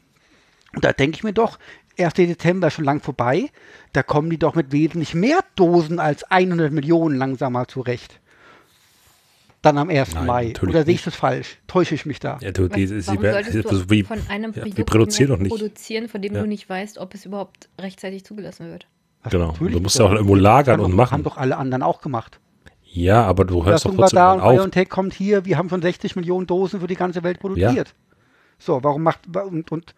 Und 0.75 0.85
da 0.85 0.93
denke 0.93 1.17
ich 1.17 1.25
mir 1.25 1.33
doch, 1.33 1.59
1. 1.99 2.13
Dezember 2.13 2.71
schon 2.71 2.85
lang 2.85 3.01
vorbei, 3.01 3.49
da 3.95 4.03
kommen 4.03 4.29
die 4.29 4.39
doch 4.39 4.55
mit 4.55 4.71
wesentlich 4.71 5.15
mehr 5.15 5.39
Dosen 5.57 5.99
als 5.99 6.25
100 6.25 6.73
Millionen 6.73 7.17
langsam 7.17 7.55
mal 7.55 7.67
zurecht. 7.67 8.21
Dann 9.63 9.77
am 9.77 9.91
1. 9.91 10.15
Nein, 10.15 10.27
Mai. 10.27 10.53
Oder 10.63 10.73
sehe 10.73 10.81
ich 10.83 10.87
nicht. 10.87 11.07
das 11.09 11.15
falsch? 11.17 11.59
Täusche 11.67 11.95
ich 11.95 12.07
mich 12.07 12.21
da? 12.21 12.39
Ja, 12.41 12.53
du, 12.53 12.69
die, 12.69 12.87
sie, 12.87 13.05
Warum 13.09 13.23
solltest 13.23 13.57
also 13.67 13.83
du 13.85 13.91
wie, 13.91 14.05
von 14.05 14.21
einem 14.29 14.53
ja, 14.53 14.61
Produkt 14.61 14.77
wir 14.79 14.85
produzieren 14.85 15.31
doch 15.31 15.39
nicht. 15.39 15.51
produzieren, 15.51 16.09
von 16.09 16.23
dem 16.23 16.35
Ja. 16.35 16.43
du 16.43 16.47
nicht 16.47 16.69
weißt, 16.69 16.99
ob 16.99 17.13
es 17.15 17.27
überhaupt 17.27 17.69
rechtzeitig 17.81 18.25
zugelassen 18.25 18.71
wird? 18.71 18.87
Was 19.25 19.33
Genau. 19.33 19.55
Du 19.59 19.81
musst 19.81 19.99
ja 19.99 20.05
auch 20.05 20.13
irgendwo 20.13 20.37
lagern 20.37 20.79
und 20.81 20.93
doch- 20.93 20.97
machen. 20.97 21.13
Haben 21.15 21.25
doch 21.25 21.37
alle 21.37 21.57
anderen 21.57 21.83
auch 21.83 22.01
gemacht. 22.01 22.39
Ja, 22.85 23.25
aber 23.25 23.45
du 23.45 23.65
hörst 23.67 23.85
doch 23.85 23.95
trotzdem 23.95 24.17
da 24.17 24.33
und 24.35 24.41
auf. 24.41 24.55
BioNTech 24.55 24.89
kommt 24.89 25.13
hier, 25.13 25.45
wir 25.45 25.59
haben 25.59 25.69
schon 25.69 25.83
60 25.83 26.15
Millionen 26.17 26.47
Dosen 26.47 26.81
für 26.81 26.87
die 26.87 26.95
ganze 26.95 27.23
Welt 27.23 27.39
produziert. 27.41 27.95
So, 28.59 28.83
warum 28.83 29.03
macht, 29.03 29.21
und, 29.37 29.71
und 29.71 29.95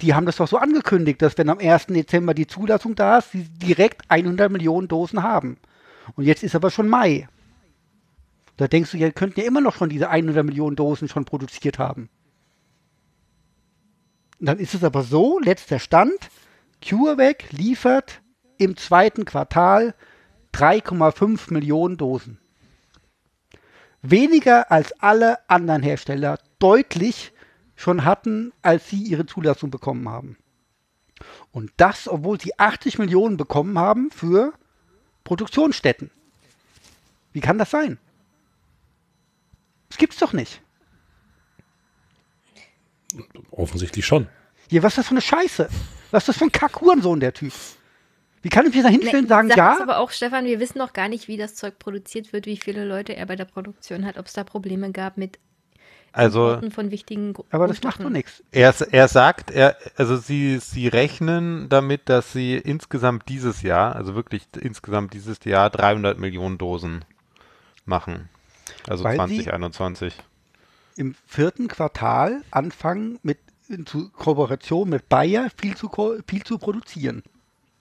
die 0.00 0.14
haben 0.14 0.26
das 0.26 0.36
doch 0.36 0.48
so 0.48 0.58
angekündigt, 0.58 1.20
dass 1.22 1.36
wenn 1.38 1.48
am 1.50 1.58
1. 1.58 1.86
Dezember 1.86 2.34
die 2.34 2.46
Zulassung 2.46 2.94
da 2.94 3.18
ist, 3.18 3.32
sie 3.32 3.44
direkt 3.44 4.02
100 4.08 4.50
Millionen 4.50 4.88
Dosen 4.88 5.22
haben. 5.22 5.56
Und 6.14 6.24
jetzt 6.24 6.42
ist 6.42 6.54
aber 6.54 6.70
schon 6.70 6.88
Mai. 6.88 7.28
Da 8.56 8.68
denkst 8.68 8.92
du, 8.92 8.96
ihr 8.96 9.12
könnt 9.12 9.36
ja 9.36 9.44
immer 9.44 9.60
noch 9.60 9.76
schon 9.76 9.88
diese 9.88 10.08
100 10.08 10.44
Millionen 10.44 10.76
Dosen 10.76 11.08
schon 11.08 11.24
produziert 11.24 11.78
haben. 11.78 12.08
Dann 14.38 14.58
ist 14.58 14.74
es 14.74 14.84
aber 14.84 15.02
so, 15.02 15.38
letzter 15.38 15.78
Stand, 15.78 16.30
CureVac 16.82 17.52
liefert 17.52 18.20
im 18.58 18.76
zweiten 18.76 19.24
Quartal 19.24 19.94
3,5 20.52 21.52
Millionen 21.52 21.96
Dosen. 21.96 22.38
Weniger 24.02 24.70
als 24.70 24.92
alle 25.00 25.38
anderen 25.48 25.82
Hersteller 25.82 26.38
deutlich 26.58 27.32
schon 27.74 28.04
hatten, 28.04 28.52
als 28.62 28.88
sie 28.88 29.02
ihre 29.02 29.26
Zulassung 29.26 29.70
bekommen 29.70 30.08
haben. 30.08 30.38
Und 31.50 31.72
das, 31.76 32.08
obwohl 32.08 32.40
sie 32.40 32.58
80 32.58 32.98
Millionen 32.98 33.36
bekommen 33.36 33.78
haben 33.78 34.10
für 34.10 34.52
Produktionsstätten. 35.24 36.10
Wie 37.32 37.40
kann 37.40 37.58
das 37.58 37.70
sein? 37.70 37.98
Das 39.88 39.98
gibt's 39.98 40.18
doch 40.18 40.32
nicht. 40.32 40.60
Offensichtlich 43.50 44.04
schon. 44.06 44.28
Hier, 44.68 44.82
was 44.82 44.92
ist 44.92 44.98
das 44.98 45.06
für 45.06 45.12
eine 45.12 45.20
Scheiße? 45.20 45.68
Was 46.10 46.22
ist 46.24 46.28
das 46.28 46.36
für 46.38 46.44
ein 46.44 46.52
Kackhurensohn, 46.52 47.20
der 47.20 47.32
Typ? 47.32 47.52
Wie 48.42 48.48
kann 48.48 48.66
ich 48.66 48.74
mich 48.74 48.82
da 48.82 48.88
hinstellen 48.88 49.24
und 49.24 49.28
sagen, 49.28 49.48
Sag 49.48 49.56
ja? 49.56 49.74
es 49.74 49.80
aber 49.80 49.98
auch, 49.98 50.10
Stefan, 50.10 50.44
wir 50.44 50.60
wissen 50.60 50.78
noch 50.78 50.92
gar 50.92 51.08
nicht, 51.08 51.26
wie 51.28 51.36
das 51.36 51.54
Zeug 51.54 51.78
produziert 51.78 52.32
wird, 52.32 52.46
wie 52.46 52.56
viele 52.56 52.84
Leute 52.84 53.16
er 53.16 53.26
bei 53.26 53.36
der 53.36 53.44
Produktion 53.44 54.04
hat, 54.04 54.18
ob 54.18 54.26
es 54.26 54.34
da 54.34 54.44
Probleme 54.44 54.92
gab 54.92 55.16
mit 55.16 55.38
Also 56.12 56.46
Importen 56.48 56.70
von 56.70 56.90
wichtigen 56.90 57.32
Gro- 57.32 57.44
Aber 57.50 57.66
das 57.66 57.82
macht 57.82 58.00
doch 58.00 58.10
nichts. 58.10 58.42
er, 58.52 58.74
er 58.92 59.08
sagt, 59.08 59.50
er, 59.50 59.76
also 59.96 60.16
sie, 60.16 60.58
sie 60.58 60.86
rechnen 60.88 61.68
damit, 61.68 62.08
dass 62.08 62.32
sie 62.32 62.56
insgesamt 62.56 63.28
dieses 63.28 63.62
Jahr, 63.62 63.96
also 63.96 64.14
wirklich 64.14 64.46
insgesamt 64.60 65.14
dieses 65.14 65.42
Jahr 65.44 65.70
300 65.70 66.18
Millionen 66.18 66.58
Dosen 66.58 67.04
machen. 67.84 68.28
Also 68.88 69.04
Weil 69.04 69.14
sie- 69.28 69.42
2021. 69.42 70.14
Im 70.96 71.14
vierten 71.26 71.68
Quartal 71.68 72.42
anfangen 72.50 73.18
mit 73.22 73.38
in 73.68 73.84
Kooperation 73.84 74.88
mit 74.88 75.08
Bayer 75.08 75.48
viel 75.56 75.76
zu, 75.76 75.90
viel 76.26 76.44
zu 76.44 76.58
produzieren. 76.58 77.22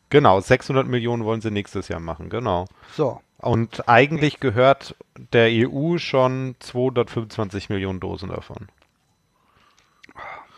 Genau, 0.09 0.39
600 0.39 0.87
Millionen 0.87 1.25
wollen 1.25 1.41
sie 1.41 1.51
nächstes 1.51 1.87
Jahr 1.87 1.99
machen, 1.99 2.29
genau. 2.29 2.65
So. 2.95 3.21
Und 3.37 3.87
eigentlich 3.87 4.39
gehört 4.39 4.95
der 5.33 5.49
EU 5.51 5.97
schon 5.97 6.55
225 6.59 7.69
Millionen 7.69 7.99
Dosen 7.99 8.29
davon. 8.29 8.67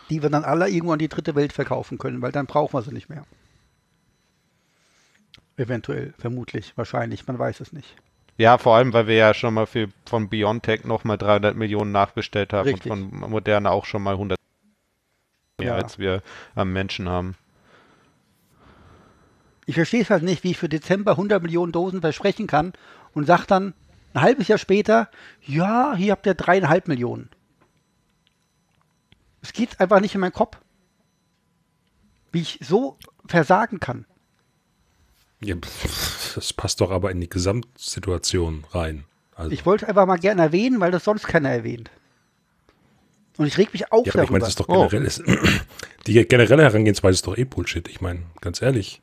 Die 0.10 0.22
wir 0.22 0.30
dann 0.30 0.46
alle 0.46 0.70
irgendwo 0.70 0.94
an 0.94 1.00
die 1.00 1.10
dritte 1.10 1.36
Welt 1.36 1.52
verkaufen 1.52 1.98
können, 1.98 2.22
weil 2.22 2.32
dann 2.32 2.46
brauchen 2.46 2.74
wir 2.74 2.82
sie 2.82 2.94
nicht 2.94 3.10
mehr. 3.10 3.26
Eventuell, 5.58 6.14
vermutlich, 6.18 6.78
wahrscheinlich, 6.78 7.28
man 7.28 7.40
weiß 7.40 7.60
es 7.60 7.74
nicht. 7.74 7.96
Ja, 8.38 8.58
vor 8.60 8.76
allem, 8.76 8.94
weil 8.94 9.08
wir 9.08 9.16
ja 9.16 9.34
schon 9.34 9.54
mal 9.56 9.66
für, 9.66 9.90
von 10.06 10.30
BioNTech 10.30 10.84
nochmal 10.84 11.18
300 11.18 11.56
Millionen 11.56 11.92
nachbestellt 11.92 12.54
haben 12.54 12.70
Richtig. 12.70 12.92
und 12.92 13.10
von 13.20 13.30
Moderna 13.32 13.72
auch 13.72 13.86
schon 13.86 14.04
mal 14.04 14.14
100 14.14 14.38
mehr, 15.60 15.68
Ja. 15.70 15.76
als 15.76 15.98
wir 15.98 16.22
am 16.54 16.72
Menschen 16.72 17.10
haben. 17.10 17.36
Ich 19.66 19.76
verstehe 19.76 20.02
es 20.02 20.10
halt 20.10 20.24
nicht, 20.24 20.44
wie 20.44 20.52
ich 20.52 20.58
für 20.58 20.70
Dezember 20.70 21.12
100 21.12 21.42
Millionen 21.42 21.72
Dosen 21.72 22.00
versprechen 22.02 22.48
kann 22.48 22.74
und 23.14 23.26
sage 23.26 23.46
dann 23.48 23.74
ein 24.14 24.22
halbes 24.22 24.48
Jahr 24.48 24.60
später, 24.60 25.10
ja, 25.42 25.94
hier 25.96 26.12
habt 26.12 26.26
ihr 26.26 26.36
dreieinhalb 26.36 26.88
Millionen. 26.88 27.30
Es 29.42 29.52
geht 29.52 29.80
einfach 29.80 30.00
nicht 30.00 30.14
in 30.16 30.22
meinen 30.22 30.32
Kopf. 30.34 30.58
Wie 32.32 32.42
ich 32.42 32.60
so 32.62 32.98
versagen 33.26 33.80
kann. 33.80 34.06
Ja, 35.42 35.56
pff, 35.56 35.86
das 36.38 36.54
passt 36.54 36.82
doch 36.82 36.92
aber 36.92 37.12
in 37.12 37.20
die 37.20 37.30
Gesamtsituation 37.30 38.64
rein. 38.72 39.06
Also, 39.36 39.52
Ich 39.52 39.66
wollte 39.66 39.88
einfach 39.88 40.06
mal 40.06 40.18
gerne 40.18 40.42
erwähnen, 40.44 40.80
weil 40.80 40.92
das 40.92 41.04
sonst 41.04 41.28
keiner 41.28 41.50
erwähnt. 41.50 41.90
Und 43.38 43.46
ich 43.48 43.58
reg 43.58 43.72
mich 43.74 43.92
auf 43.92 44.06
ja, 44.06 44.14
aber 44.14 44.24
ich 44.24 44.30
meine, 44.30 44.40
darüber. 44.44 44.46
das 44.46 44.50
ist 44.50 44.60
doch 44.60 44.70
Oh. 44.70 44.88
generell, 44.88 45.06
ist, 45.08 45.24
die 46.08 46.28
generelle 46.28 46.64
Herangehensweise 46.64 47.16
ist 47.16 47.28
doch 47.28 47.38
eh 47.38 47.44
Bullshit. 47.44 47.88
Ich 47.88 48.02
meine, 48.02 48.22
ganz 48.42 48.62
ehrlich, 48.62 49.02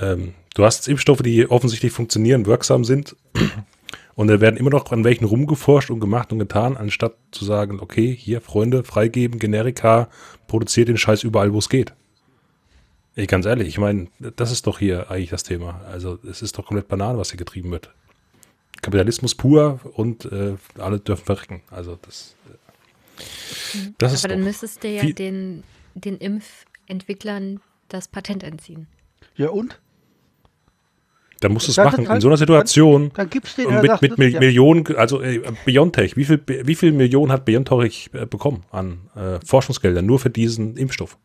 ähm, 0.00 0.34
du 0.54 0.64
hast 0.64 0.88
Impfstoffe, 0.88 1.22
die 1.22 1.50
offensichtlich 1.50 1.92
funktionieren, 1.92 2.46
wirksam 2.46 2.84
sind. 2.84 3.16
Und 4.14 4.28
da 4.28 4.40
werden 4.42 4.58
immer 4.58 4.70
noch 4.70 4.92
an 4.92 5.04
welchen 5.04 5.24
rumgeforscht 5.24 5.90
und 5.90 5.98
gemacht 5.98 6.32
und 6.32 6.38
getan, 6.38 6.76
anstatt 6.76 7.14
zu 7.30 7.46
sagen, 7.46 7.80
okay, 7.80 8.14
hier, 8.14 8.42
Freunde, 8.42 8.84
freigeben, 8.84 9.38
Generika, 9.38 10.10
produziert 10.48 10.88
den 10.88 10.98
Scheiß 10.98 11.22
überall, 11.22 11.54
wo 11.54 11.58
es 11.58 11.70
geht. 11.70 11.94
Ey, 13.14 13.26
ganz 13.26 13.44
ehrlich, 13.44 13.68
ich 13.68 13.78
meine, 13.78 14.08
das 14.36 14.50
ist 14.50 14.66
doch 14.66 14.78
hier 14.78 15.10
eigentlich 15.10 15.30
das 15.30 15.42
Thema. 15.42 15.82
Also 15.90 16.18
es 16.28 16.40
ist 16.40 16.56
doch 16.56 16.64
komplett 16.66 16.88
Banane, 16.88 17.18
was 17.18 17.30
hier 17.30 17.38
getrieben 17.38 17.70
wird. 17.70 17.90
Kapitalismus 18.80 19.34
pur 19.34 19.80
und 19.94 20.24
äh, 20.26 20.56
alle 20.78 20.98
dürfen 20.98 21.24
verrecken. 21.24 21.62
Also 21.70 21.98
das, 22.02 22.34
äh, 22.50 23.92
das 23.98 24.14
ist 24.14 24.24
Aber 24.24 24.34
dann 24.34 24.40
doch, 24.40 24.46
müsstest 24.46 24.82
du 24.82 24.88
ja 24.88 25.04
den, 25.04 25.62
den 25.94 26.16
Impfentwicklern 26.16 27.60
das 27.88 28.08
Patent 28.08 28.42
entziehen. 28.42 28.86
ja 29.36 29.50
und? 29.50 29.78
dann 31.42 31.52
musst 31.52 31.66
du 31.66 31.72
es 31.72 31.76
machen. 31.76 32.04
In 32.04 32.08
halt- 32.08 32.22
so 32.22 32.28
einer 32.28 32.36
Situation 32.36 33.10
Dann 33.14 33.28
gibt's 33.28 33.56
den, 33.56 33.68
mit, 33.74 33.86
sagt, 33.86 34.02
mit 34.02 34.16
Mil 34.16 34.28
ja. 34.30 34.40
Millionen, 34.40 34.86
also 34.96 35.20
äh, 35.20 35.42
Biontech, 35.64 36.16
wie 36.16 36.24
viel, 36.24 36.40
wie 36.46 36.74
viel 36.74 36.92
Millionen 36.92 37.32
hat 37.32 37.44
Biontech 37.44 38.10
äh, 38.12 38.26
bekommen 38.26 38.62
an 38.70 39.00
äh, 39.16 39.44
Forschungsgeldern 39.44 40.06
nur 40.06 40.18
für 40.20 40.30
diesen 40.30 40.76
Impfstoff? 40.76 41.18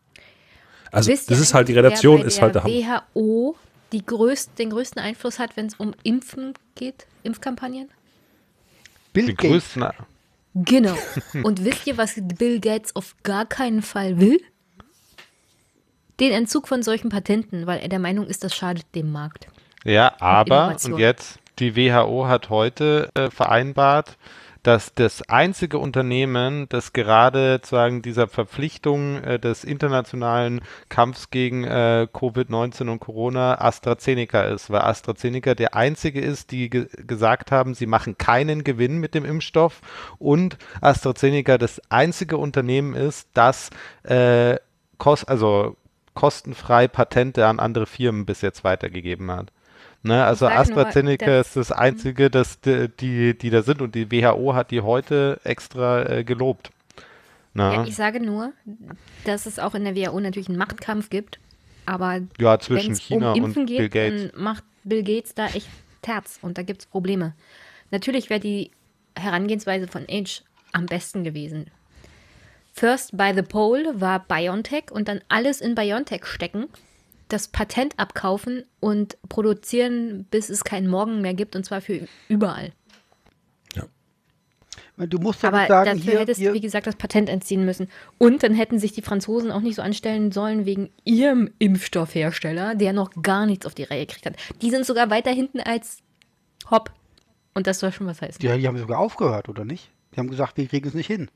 Also 0.90 1.10
Wisst 1.10 1.30
das 1.30 1.38
ihr 1.38 1.42
ist 1.42 1.54
halt 1.54 1.68
die 1.68 1.74
bei 1.74 1.82
ist 2.24 2.40
halt 2.40 2.54
der. 2.54 2.64
WHO 2.64 3.56
die 3.92 4.04
größt, 4.04 4.58
den 4.58 4.70
größten 4.70 5.00
Einfluss 5.00 5.38
hat, 5.38 5.56
wenn 5.56 5.66
es 5.66 5.74
um 5.74 5.94
Impfen 6.02 6.54
geht, 6.74 7.06
Impfkampagnen? 7.22 7.88
Bill 9.12 9.34
Gates. 9.34 9.50
größten. 9.50 9.88
Genau. 10.54 10.96
Und 11.42 11.64
wisst 11.64 11.86
ihr, 11.86 11.96
was 11.96 12.14
Bill 12.16 12.60
Gates 12.60 12.94
auf 12.96 13.16
gar 13.22 13.46
keinen 13.46 13.82
Fall 13.82 14.20
will? 14.20 14.40
Den 16.20 16.32
Entzug 16.32 16.66
von 16.66 16.82
solchen 16.82 17.10
Patenten, 17.10 17.66
weil 17.66 17.80
er 17.80 17.88
der 17.88 18.00
Meinung 18.00 18.26
ist, 18.26 18.42
das 18.42 18.54
schadet 18.54 18.86
dem 18.94 19.12
Markt. 19.12 19.48
Ja, 19.84 20.14
aber, 20.18 20.64
Innovation. 20.64 20.94
und 20.94 20.98
jetzt, 20.98 21.38
die 21.60 21.76
WHO 21.76 22.26
hat 22.26 22.50
heute 22.50 23.08
äh, 23.14 23.30
vereinbart, 23.30 24.16
dass 24.62 24.94
das 24.94 25.28
einzige 25.28 25.78
Unternehmen, 25.78 26.68
das 26.68 26.92
gerade 26.92 27.54
sozusagen 27.54 28.02
dieser 28.02 28.28
Verpflichtung 28.28 29.22
äh, 29.22 29.38
des 29.38 29.64
internationalen 29.64 30.60
Kampfs 30.88 31.30
gegen 31.30 31.64
äh, 31.64 32.06
Covid-19 32.12 32.90
und 32.90 33.00
Corona 33.00 33.60
AstraZeneca 33.60 34.42
ist, 34.42 34.70
weil 34.70 34.82
AstraZeneca 34.82 35.54
der 35.54 35.74
einzige 35.74 36.20
ist, 36.20 36.50
die 36.50 36.70
ge 36.70 36.88
gesagt 37.06 37.52
haben, 37.52 37.74
sie 37.74 37.86
machen 37.86 38.18
keinen 38.18 38.64
Gewinn 38.64 38.98
mit 38.98 39.14
dem 39.14 39.24
Impfstoff 39.24 39.80
und 40.18 40.58
AstraZeneca 40.80 41.58
das 41.58 41.80
einzige 41.90 42.36
Unternehmen 42.36 42.94
ist, 42.94 43.28
das 43.34 43.70
äh, 44.04 44.56
kost 44.98 45.28
also 45.28 45.76
kostenfrei 46.14 46.88
Patente 46.88 47.46
an 47.46 47.60
andere 47.60 47.86
Firmen 47.86 48.26
bis 48.26 48.40
jetzt 48.40 48.64
weitergegeben 48.64 49.30
hat. 49.30 49.52
Ne, 50.02 50.24
also 50.24 50.48
nur, 50.48 50.56
AstraZeneca 50.56 51.26
das- 51.26 51.48
ist 51.48 51.56
das 51.56 51.72
einzige, 51.72 52.30
das 52.30 52.60
die, 52.60 53.36
die, 53.36 53.50
da 53.50 53.62
sind 53.62 53.82
und 53.82 53.94
die 53.94 54.10
WHO 54.10 54.54
hat 54.54 54.70
die 54.70 54.80
heute 54.80 55.40
extra 55.44 56.08
äh, 56.08 56.24
gelobt. 56.24 56.70
Ja, 57.54 57.72
ja, 57.72 57.84
ich 57.84 57.96
sage 57.96 58.20
nur, 58.20 58.52
dass 59.24 59.46
es 59.46 59.58
auch 59.58 59.74
in 59.74 59.84
der 59.84 59.96
WHO 59.96 60.20
natürlich 60.20 60.48
einen 60.48 60.58
Machtkampf 60.58 61.10
gibt, 61.10 61.40
aber 61.86 62.20
zwischen 62.60 62.86
wenn 62.86 62.92
es 62.92 63.00
China 63.00 63.32
um 63.32 63.44
Impfen 63.44 63.62
und 63.62 63.66
Bill 63.66 63.88
geht, 63.88 63.92
Gates. 63.92 64.32
dann 64.32 64.42
macht 64.42 64.64
Bill 64.84 65.02
Gates 65.02 65.34
da 65.34 65.46
echt 65.46 65.68
Terz 66.02 66.38
und 66.42 66.56
da 66.58 66.62
gibt 66.62 66.82
es 66.82 66.86
Probleme. 66.86 67.34
Natürlich 67.90 68.30
wäre 68.30 68.40
die 68.40 68.70
Herangehensweise 69.16 69.88
von 69.88 70.06
Age 70.08 70.42
am 70.72 70.86
besten 70.86 71.24
gewesen. 71.24 71.66
First 72.72 73.16
by 73.16 73.32
the 73.34 73.42
pole 73.42 74.00
war 74.00 74.20
BioNTech 74.20 74.92
und 74.92 75.08
dann 75.08 75.20
alles 75.28 75.60
in 75.60 75.74
BioNTech 75.74 76.24
stecken, 76.26 76.68
das 77.28 77.48
Patent 77.48 77.98
abkaufen 77.98 78.64
und 78.80 79.16
produzieren, 79.28 80.26
bis 80.30 80.48
es 80.50 80.64
keinen 80.64 80.88
Morgen 80.88 81.20
mehr 81.20 81.34
gibt 81.34 81.54
und 81.56 81.64
zwar 81.64 81.80
für 81.80 82.06
überall. 82.28 82.72
Du 84.96 85.18
musst 85.18 85.44
ja 85.44 85.50
Aber 85.50 85.64
sagen, 85.68 85.90
dafür 85.98 86.10
hier, 86.12 86.20
hättest 86.20 86.40
hier 86.40 86.48
du, 86.50 86.54
wie 86.56 86.60
gesagt, 86.60 86.88
das 86.88 86.96
Patent 86.96 87.28
entziehen 87.28 87.64
müssen. 87.64 87.88
Und 88.18 88.42
dann 88.42 88.52
hätten 88.52 88.80
sich 88.80 88.90
die 88.92 89.02
Franzosen 89.02 89.52
auch 89.52 89.60
nicht 89.60 89.76
so 89.76 89.82
anstellen 89.82 90.32
sollen 90.32 90.66
wegen 90.66 90.90
ihrem 91.04 91.52
Impfstoffhersteller, 91.60 92.74
der 92.74 92.92
noch 92.92 93.10
gar 93.22 93.46
nichts 93.46 93.64
auf 93.64 93.76
die 93.76 93.84
Reihe 93.84 94.06
gekriegt 94.06 94.26
hat. 94.26 94.34
Die 94.60 94.70
sind 94.70 94.84
sogar 94.84 95.08
weiter 95.08 95.30
hinten 95.30 95.60
als 95.60 95.98
Hopp. 96.68 96.90
Und 97.54 97.68
das 97.68 97.78
soll 97.78 97.92
schon 97.92 98.08
was 98.08 98.20
heißen. 98.22 98.44
ja, 98.44 98.56
die 98.56 98.66
haben 98.66 98.76
sogar 98.76 98.98
aufgehört, 98.98 99.48
oder 99.48 99.64
nicht? 99.64 99.88
Die 100.14 100.18
haben 100.18 100.30
gesagt, 100.30 100.56
wir 100.56 100.66
kriegen 100.66 100.88
es 100.88 100.94
nicht 100.94 101.06
hin. 101.06 101.30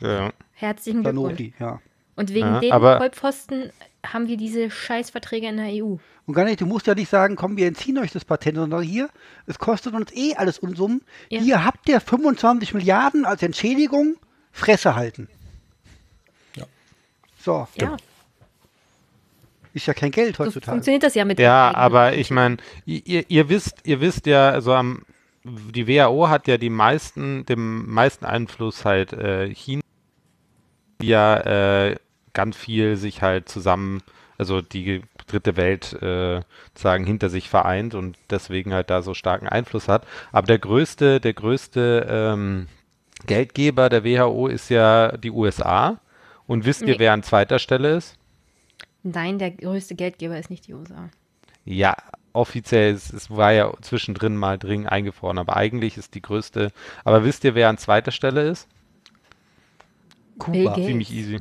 Ja. 0.00 0.32
Herzlichen 0.52 1.02
Glückwunsch. 1.02 1.38
Sanofi, 1.38 1.54
ja. 1.58 1.80
Und 2.14 2.34
wegen 2.34 2.46
Ja, 2.46 2.60
den 2.60 2.72
aber- 2.72 2.98
Vollpfosten 2.98 3.70
haben 4.12 4.28
wir 4.28 4.36
diese 4.36 4.70
Scheißverträge 4.70 5.48
in 5.48 5.56
der 5.56 5.84
EU. 5.84 5.96
Und 6.26 6.34
gar 6.34 6.44
nicht, 6.44 6.60
du 6.60 6.66
musst 6.66 6.86
ja 6.86 6.94
nicht 6.94 7.08
sagen, 7.08 7.36
komm, 7.36 7.56
wir 7.56 7.66
entziehen 7.66 7.98
euch 7.98 8.12
das 8.12 8.24
Patent, 8.24 8.56
sondern 8.56 8.82
hier, 8.82 9.08
es 9.46 9.58
kostet 9.58 9.94
uns 9.94 10.12
eh 10.12 10.34
alles 10.34 10.58
Unsummen. 10.58 11.02
Ja. 11.30 11.40
Hier 11.40 11.64
habt 11.64 11.88
ihr 11.88 12.00
25 12.00 12.74
Milliarden 12.74 13.24
als 13.24 13.42
Entschädigung, 13.42 14.16
Fresse 14.50 14.96
halten. 14.96 15.28
Ja. 16.56 16.64
So, 17.38 17.68
Ja, 17.76 17.96
ist 19.76 19.86
ja 19.86 19.94
kein 19.94 20.10
Geld 20.10 20.36
so 20.36 20.44
heutzutage. 20.44 20.70
funktioniert 20.72 21.02
das 21.02 21.14
ja 21.14 21.24
mit 21.24 21.38
Ja, 21.38 21.74
aber 21.74 22.14
ich 22.14 22.30
meine, 22.30 22.56
ihr, 22.86 23.24
ihr 23.28 23.48
wisst, 23.50 23.80
ihr 23.84 24.00
wisst 24.00 24.26
ja, 24.26 24.48
also 24.48 24.72
am, 24.72 25.04
die 25.44 25.86
WHO 25.86 26.28
hat 26.28 26.48
ja 26.48 26.56
die 26.56 26.70
meisten, 26.70 27.44
den 27.44 27.86
meisten 27.88 28.24
Einfluss 28.24 28.84
halt 28.86 29.12
äh, 29.12 29.48
China, 29.54 29.82
die 31.02 31.08
ja 31.08 31.36
äh, 31.88 31.96
ganz 32.36 32.54
viel 32.56 32.96
sich 32.96 33.22
halt 33.22 33.48
zusammen, 33.48 34.02
also 34.38 34.60
die 34.60 35.02
dritte 35.26 35.56
Welt 35.56 35.94
äh, 36.02 36.42
sagen 36.74 37.04
hinter 37.06 37.30
sich 37.30 37.48
vereint 37.48 37.94
und 37.94 38.18
deswegen 38.30 38.74
halt 38.74 38.90
da 38.90 39.00
so 39.00 39.14
starken 39.14 39.48
Einfluss 39.48 39.88
hat. 39.88 40.06
Aber 40.32 40.46
der 40.46 40.58
größte, 40.58 41.18
der 41.18 41.32
größte 41.32 42.06
ähm, 42.08 42.68
Geldgeber 43.26 43.88
der 43.88 44.04
WHO 44.04 44.48
ist 44.48 44.68
ja 44.68 45.16
die 45.16 45.30
USA. 45.30 45.98
Und 46.46 46.66
wisst 46.66 46.82
ihr, 46.82 46.88
Nee. 46.94 46.98
wer 46.98 47.12
an 47.14 47.22
zweiter 47.22 47.58
Stelle 47.58 47.96
ist? 47.96 48.16
Nein, 49.02 49.38
der 49.38 49.50
größte 49.52 49.94
Geldgeber 49.94 50.38
ist 50.38 50.50
nicht 50.50 50.66
die 50.66 50.74
USA. 50.74 51.08
Ja, 51.64 51.96
offiziell, 52.34 52.92
es, 52.92 53.12
es 53.12 53.30
war 53.30 53.52
ja 53.52 53.72
zwischendrin 53.80 54.36
mal 54.36 54.58
dringend 54.58 54.92
eingefroren, 54.92 55.38
aber 55.38 55.56
eigentlich 55.56 55.96
ist 55.96 56.14
die 56.14 56.22
größte. 56.22 56.70
Aber 57.02 57.24
wisst 57.24 57.44
ihr, 57.44 57.54
wer 57.54 57.70
an 57.70 57.78
zweiter 57.78 58.10
Stelle 58.12 58.42
ist? 58.48 58.68
Kuba. 60.38 60.74
Ziemlich 60.74 61.10
easy. 61.12 61.38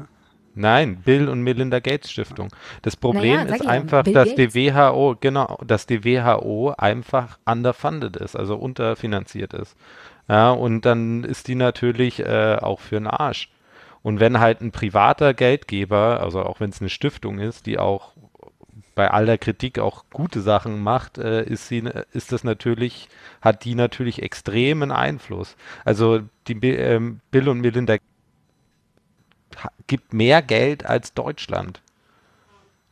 Nein, 0.56 1.02
Bill 1.04 1.28
und 1.30 1.42
Melinda 1.42 1.80
Gates 1.80 2.12
Stiftung. 2.12 2.50
Das 2.82 2.96
Problem 2.96 3.44
Naja, 3.44 3.44
ist 3.44 3.64
ja, 3.64 3.66
einfach, 3.66 4.08
dass 4.08 4.36
Gates. 4.36 4.36
die 4.36 4.56
WHO, 4.56 5.16
genau, 5.20 5.60
dass 5.66 5.86
die 5.86 6.04
WHO 6.06 6.74
einfach 6.78 7.38
underfunded 7.46 8.16
ist, 8.18 8.36
also 8.36 8.56
unterfinanziert 8.56 9.54
ist. 9.54 9.76
Ja, 10.28 10.52
und 10.52 10.82
dann 10.86 11.24
ist 11.24 11.48
die 11.48 11.56
natürlich 11.56 12.20
äh, 12.22 12.58
auch 12.62 12.80
für 12.80 12.96
den 12.96 13.08
Arsch. 13.08 13.50
Und 14.02 14.20
wenn 14.20 14.40
halt 14.40 14.62
ein 14.62 14.72
privater 14.72 15.34
Geldgeber, 15.34 16.22
also 16.22 16.44
auch 16.44 16.60
wenn 16.60 16.70
es 16.70 16.80
eine 16.82 16.90
Stiftung 16.90 17.40
ist, 17.40 17.66
die 17.66 17.80
auch 17.80 18.14
bei 18.96 19.12
aller 19.12 19.38
Kritik 19.38 19.80
auch 19.80 20.06
gute 20.14 20.42
Sachen 20.42 20.82
macht, 20.82 21.18
äh, 21.18 21.44
ist 21.44 21.68
sie, 21.68 21.84
ist 22.14 22.32
das 22.32 22.44
natürlich, 22.44 23.10
hat 23.42 23.66
die 23.66 23.76
natürlich 23.76 24.22
extremen 24.24 24.92
Einfluss. 24.92 25.58
Also 25.84 26.22
die 26.48 26.54
ähm, 26.70 27.20
Bill 27.32 27.50
und 27.50 27.60
Melinda 27.62 27.96
ha- 27.96 28.00
gibt 29.88 30.14
mehr 30.14 30.42
Geld 30.42 30.86
als 30.86 31.14
Deutschland. 31.14 31.82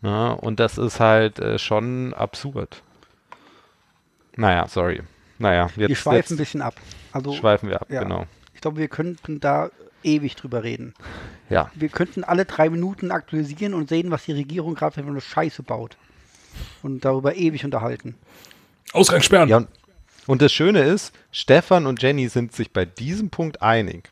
Ja, 0.01 0.31
und 0.31 0.59
das 0.59 0.77
ist 0.77 0.99
halt 0.99 1.39
äh, 1.39 1.57
schon 1.57 2.13
absurd. 2.13 2.81
Naja, 4.35 4.67
sorry. 4.67 5.01
Naja, 5.39 5.67
jetzt, 5.75 5.77
Wir 5.77 5.95
schweifen 5.95 6.09
ein 6.09 6.17
jetzt 6.17 6.37
bisschen 6.37 6.61
ab. 6.61 6.75
Also, 7.11 7.33
schweifen 7.33 7.69
wir 7.69 7.81
ab, 7.81 7.87
ja. 7.89 8.03
genau. 8.03 8.25
ich 8.53 8.61
glaube, 8.61 8.77
wir 8.77 8.87
könnten 8.87 9.39
da 9.39 9.69
ewig 10.03 10.35
drüber 10.35 10.63
reden. 10.63 10.93
Ja. 11.49 11.71
Wir 11.75 11.89
könnten 11.89 12.23
alle 12.23 12.45
drei 12.45 12.69
Minuten 12.69 13.11
aktualisieren 13.11 13.73
und 13.73 13.89
sehen, 13.89 14.11
was 14.11 14.25
die 14.25 14.33
Regierung 14.33 14.75
gerade 14.75 14.95
für 15.01 15.07
eine 15.07 15.21
Scheiße 15.21 15.63
baut. 15.63 15.97
Und 16.81 17.05
darüber 17.05 17.35
ewig 17.35 17.65
unterhalten. 17.65 18.15
Ausgang 18.91 19.21
sperren. 19.21 19.49
ja 19.49 19.65
und 20.25 20.41
das 20.41 20.53
Schöne 20.53 20.83
ist, 20.83 21.13
Stefan 21.31 21.85
und 21.85 22.01
Jenny 22.01 22.29
sind 22.29 22.53
sich 22.53 22.71
bei 22.71 22.85
diesem 22.85 23.29
Punkt 23.29 23.61
einig. 23.61 24.09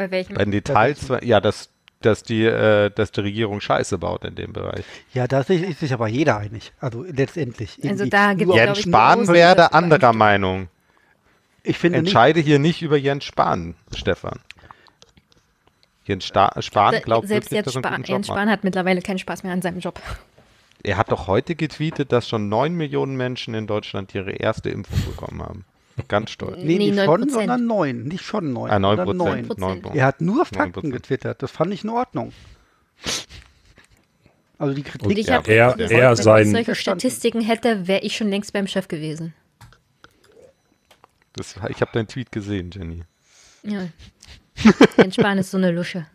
Bei 0.00 0.10
welchem? 0.10 0.34
Bei 0.34 0.44
den 0.44 0.52
Details, 0.52 1.00
zwar- 1.08 1.22
ja, 1.22 1.42
dass, 1.42 1.68
dass, 2.00 2.22
die, 2.22 2.46
äh, 2.46 2.88
dass 2.90 3.12
die 3.12 3.20
Regierung 3.20 3.60
Scheiße 3.60 3.98
baut 3.98 4.24
in 4.24 4.34
dem 4.34 4.54
Bereich. 4.54 4.82
Ja, 5.12 5.28
da 5.28 5.40
ist 5.40 5.78
sich, 5.78 5.92
aber 5.92 6.08
jeder 6.08 6.38
einig. 6.38 6.72
Also 6.80 7.04
letztendlich. 7.06 7.78
Also 7.86 8.06
da 8.06 8.32
glaub 8.32 8.56
Jens 8.56 8.78
ich, 8.78 8.84
Spahn 8.86 9.28
wäre 9.28 9.74
anderer 9.74 10.14
Meinung. 10.14 10.68
Ich 11.64 11.76
finde 11.76 11.98
nicht. 11.98 12.08
Entscheide 12.08 12.40
hier 12.40 12.58
nicht 12.58 12.80
über 12.80 12.96
Jens 12.96 13.24
Spahn, 13.24 13.74
Stefan. 13.94 14.40
Jens 16.06 16.24
Sta 16.24 16.50
Spahn 16.62 17.02
glaubt 17.02 17.28
Selbst 17.28 17.50
wirklich, 17.50 17.58
jetzt 17.58 17.66
dass 17.66 17.74
er 17.74 17.76
einen 17.76 17.84
Spahn, 17.84 18.00
guten 18.00 18.10
Jens 18.12 18.26
Spahn 18.28 18.46
macht. 18.46 18.52
hat 18.56 18.64
mittlerweile 18.64 19.02
keinen 19.02 19.18
Spaß 19.18 19.42
mehr 19.42 19.52
an 19.52 19.60
seinem 19.60 19.80
Job. 19.80 20.00
Er 20.82 20.96
hat 20.96 21.12
doch 21.12 21.26
heute 21.26 21.54
getweetet, 21.56 22.10
dass 22.10 22.26
schon 22.26 22.48
9 22.48 22.72
Millionen 22.74 23.18
Menschen 23.18 23.52
in 23.52 23.66
Deutschland 23.66 24.14
ihre 24.14 24.32
erste 24.32 24.70
Impfung 24.70 24.98
bekommen 25.04 25.42
haben. 25.42 25.66
Ganz 26.08 26.30
stolz. 26.30 26.56
Nee, 26.58 26.78
Nee, 26.78 26.90
nicht 26.90 26.98
9%. 26.98 27.04
schon, 27.04 27.28
sondern 27.30 27.66
neun. 27.66 28.04
Nicht 28.04 28.24
schon 28.24 28.52
neun. 28.52 28.70
Ah, 28.70 28.78
9 28.78 28.96
sondern 28.96 29.18
Prozent. 29.18 29.18
neun. 29.58 29.58
9 29.68 29.82
Prozent. 29.82 29.96
Er 30.00 30.06
hat 30.06 30.20
nur 30.20 30.44
9%. 30.44 30.56
Fakten 30.74 30.90
getwittert. 30.90 31.42
Das 31.42 31.50
fand 31.50 31.72
ich 31.74 31.84
in 31.84 31.90
Ordnung. 31.90 32.32
Also 34.58 34.74
die 34.74 34.82
Kritik. 34.82 35.06
Und 35.08 35.18
ich 35.18 35.26
Ja, 35.26 35.34
habe 35.36 35.50
er- 35.52 35.72
gesagt, 35.74 35.90
er 35.92 36.08
wenn 36.10 36.16
sein- 36.16 36.46
ich 36.46 36.52
solche. 36.52 36.74
Statistiken 36.74 37.40
hätte, 37.40 37.86
wäre 37.88 38.00
ich 38.02 38.16
schon 38.16 38.28
längst 38.28 38.52
beim 38.52 38.66
Chef 38.66 38.88
gewesen. 38.88 39.34
Das, 41.34 41.54
ich 41.68 41.80
habe 41.80 41.90
deinen 41.92 42.08
Tweet 42.08 42.32
gesehen, 42.32 42.70
Jenny. 42.72 43.02
Ja. 43.62 43.86
Jens 44.98 45.14
Spahn 45.14 45.38
ist 45.38 45.50
so 45.50 45.56
eine 45.58 45.70
Lusche. 45.70 46.06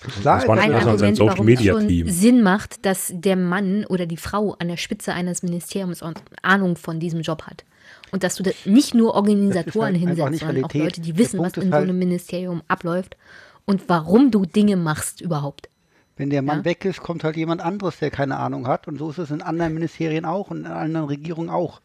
Klar, 0.00 0.38
Das 0.40 0.48
war 0.48 0.58
Ein 0.58 0.74
Argument, 0.74 1.16
Social 1.16 1.32
warum 1.34 1.46
Media 1.46 1.72
es 1.74 1.78
schon 1.80 1.88
Team. 1.88 2.10
Sinn 2.10 2.42
macht, 2.42 2.84
dass 2.84 3.10
der 3.14 3.36
Mann 3.36 3.86
oder 3.86 4.06
die 4.06 4.16
Frau 4.16 4.54
an 4.58 4.68
der 4.68 4.76
Spitze 4.76 5.12
eines 5.14 5.42
Ministeriums 5.42 6.02
Ahnung 6.42 6.76
von 6.76 7.00
diesem 7.00 7.20
Job 7.22 7.42
hat. 7.42 7.64
Und 8.10 8.22
dass 8.22 8.36
du 8.36 8.42
da 8.42 8.50
nicht 8.64 8.94
nur 8.94 9.14
Organisatoren 9.14 9.94
halt 9.94 9.96
hinsetzt, 9.96 10.40
sondern 10.40 10.64
auch. 10.64 10.74
Leute, 10.74 11.00
die 11.00 11.18
wissen, 11.18 11.40
was 11.40 11.54
in 11.54 11.68
so 11.68 11.72
halt- 11.72 11.84
einem 11.88 11.98
Ministerium 11.98 12.62
abläuft 12.68 13.16
und 13.64 13.88
warum 13.88 14.30
du 14.30 14.44
Dinge 14.44 14.76
machst 14.76 15.20
überhaupt. 15.20 15.68
Wenn 16.16 16.30
der 16.30 16.42
Mann 16.42 16.58
Ja. 16.58 16.64
weg 16.64 16.84
ist, 16.84 17.00
kommt 17.00 17.24
halt 17.24 17.36
jemand 17.36 17.60
anderes, 17.60 17.98
der 17.98 18.10
keine 18.10 18.36
Ahnung 18.36 18.68
hat. 18.68 18.86
Und 18.86 18.98
so 18.98 19.10
ist 19.10 19.18
es 19.18 19.30
in 19.32 19.42
anderen 19.42 19.74
Ministerien 19.74 20.24
auch 20.24 20.50
und 20.50 20.58
in 20.58 20.66
anderen 20.66 21.06
Regierungen 21.06 21.50
auch. 21.50 21.80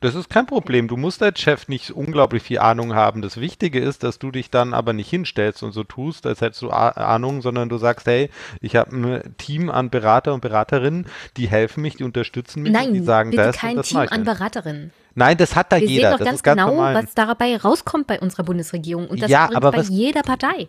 Das 0.00 0.14
ist 0.14 0.30
kein 0.30 0.46
Problem. 0.46 0.86
Du 0.86 0.96
musst 0.96 1.22
als 1.24 1.40
Chef 1.40 1.66
nicht 1.66 1.90
unglaublich 1.90 2.42
viel 2.44 2.60
Ahnung 2.60 2.94
haben. 2.94 3.20
Das 3.20 3.38
Wichtige 3.40 3.80
ist, 3.80 4.04
dass 4.04 4.20
du 4.20 4.30
dich 4.30 4.48
dann 4.50 4.72
aber 4.72 4.92
nicht 4.92 5.10
hinstellst 5.10 5.62
und 5.64 5.72
so 5.72 5.82
tust, 5.82 6.24
als 6.24 6.40
hättest 6.40 6.62
du 6.62 6.70
Ahnung, 6.70 7.42
sondern 7.42 7.68
du 7.68 7.78
sagst, 7.78 8.06
hey, 8.06 8.30
ich 8.60 8.76
habe 8.76 8.94
ein 8.96 9.34
Team 9.38 9.70
an 9.70 9.90
Berater 9.90 10.34
und 10.34 10.40
Beraterinnen, 10.40 11.06
die 11.36 11.48
helfen 11.48 11.82
mich, 11.82 11.96
die 11.96 12.04
unterstützen 12.04 12.62
mich, 12.62 12.70
und 12.72 12.78
Nein, 12.80 12.94
die 12.94 13.00
sagen 13.00 13.30
bitte 13.30 13.42
das 13.42 13.56
kein 13.56 13.70
und 13.70 13.76
das 13.78 13.88
Team 13.88 13.98
an. 14.08 14.22
Beraterinnen. 14.24 14.92
Nein, 15.16 15.36
das 15.36 15.56
hat 15.56 15.72
da 15.72 15.80
Wir 15.80 15.88
jeder. 15.88 16.10
sehen 16.10 16.12
doch 16.12 16.18
das 16.18 16.26
ganz 16.28 16.42
ganz 16.44 16.60
genau, 16.60 16.68
normal. 16.76 16.94
was 16.94 17.14
dabei 17.14 17.56
rauskommt 17.56 18.06
bei 18.06 18.20
unserer 18.20 18.44
Bundesregierung. 18.44 19.08
Und 19.08 19.20
das 19.20 19.28
Ja, 19.30 19.46
übrigens 19.46 19.72
bei 19.72 19.78
was- 19.78 19.88
jeder 19.88 20.22
Partei. 20.22 20.68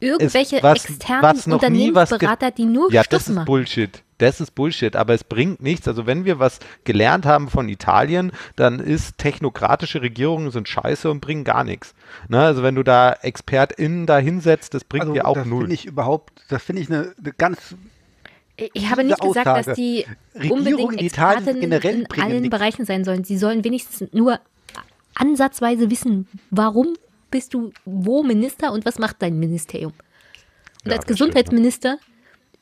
Irgendwelche 0.00 0.62
was- 0.62 0.84
externen 0.84 1.22
was 1.22 1.46
Unternehmensberater, 1.46 2.50
die 2.50 2.64
nur 2.64 2.92
Ja, 2.92 3.04
Stuss 3.04 3.20
das 3.20 3.28
ist 3.28 3.34
machen. 3.34 3.46
Bullshit. 3.46 4.02
Das 4.18 4.40
ist 4.40 4.52
Bullshit, 4.54 4.94
aber 4.94 5.12
es 5.14 5.24
bringt 5.24 5.60
nichts. 5.60 5.88
Also 5.88 6.06
wenn 6.06 6.24
wir 6.24 6.38
was 6.38 6.60
gelernt 6.84 7.26
haben 7.26 7.48
von 7.48 7.68
Italien, 7.68 8.30
dann 8.54 8.78
ist 8.78 9.18
technokratische 9.18 10.02
Regierungen 10.02 10.50
sind 10.52 10.68
scheiße 10.68 11.10
und 11.10 11.20
bringen 11.20 11.42
gar 11.42 11.64
nichts. 11.64 11.94
Ne? 12.28 12.40
Also 12.40 12.62
wenn 12.62 12.76
du 12.76 12.84
da 12.84 13.12
ExpertInnen 13.22 14.06
da 14.06 14.18
hinsetzt, 14.18 14.72
das 14.74 14.84
bringt 14.84 15.02
Also 15.02 15.14
dir 15.14 15.26
auch 15.26 15.34
das 15.34 15.46
null. 15.46 15.62
finde 15.62 15.74
ich 15.74 15.86
überhaupt, 15.86 16.32
das 16.48 16.62
finde 16.62 16.82
ich 16.82 16.88
eine, 16.90 17.12
eine 17.18 17.32
ganz 17.36 17.74
Ich 18.72 18.88
habe 18.88 19.02
nicht 19.02 19.20
gesagt, 19.20 19.48
Aussage. 19.48 19.64
dass 19.64 19.76
die 19.76 20.06
Regierungen 20.36 20.58
unbedingt 20.74 20.92
in 21.00 21.06
Italien 21.06 21.38
Experten 21.38 21.60
generell 21.60 21.94
in 22.02 22.22
allen 22.22 22.42
nichts. 22.42 22.56
Bereichen 22.56 22.84
sein 22.86 23.04
sollen. 23.04 23.24
Sie 23.24 23.36
sollen 23.36 23.64
wenigstens 23.64 24.12
nur 24.12 24.38
ansatzweise 25.16 25.90
wissen, 25.90 26.28
warum 26.50 26.94
bist 27.34 27.52
du 27.52 27.72
wo 27.84 28.22
Minister 28.22 28.72
und 28.72 28.86
was 28.86 29.00
macht 29.00 29.20
dein 29.20 29.40
Ministerium. 29.40 29.92
Und 30.84 30.92
Ja, 30.92 30.96
als 30.96 31.06
Gesundheitsminister 31.06 31.98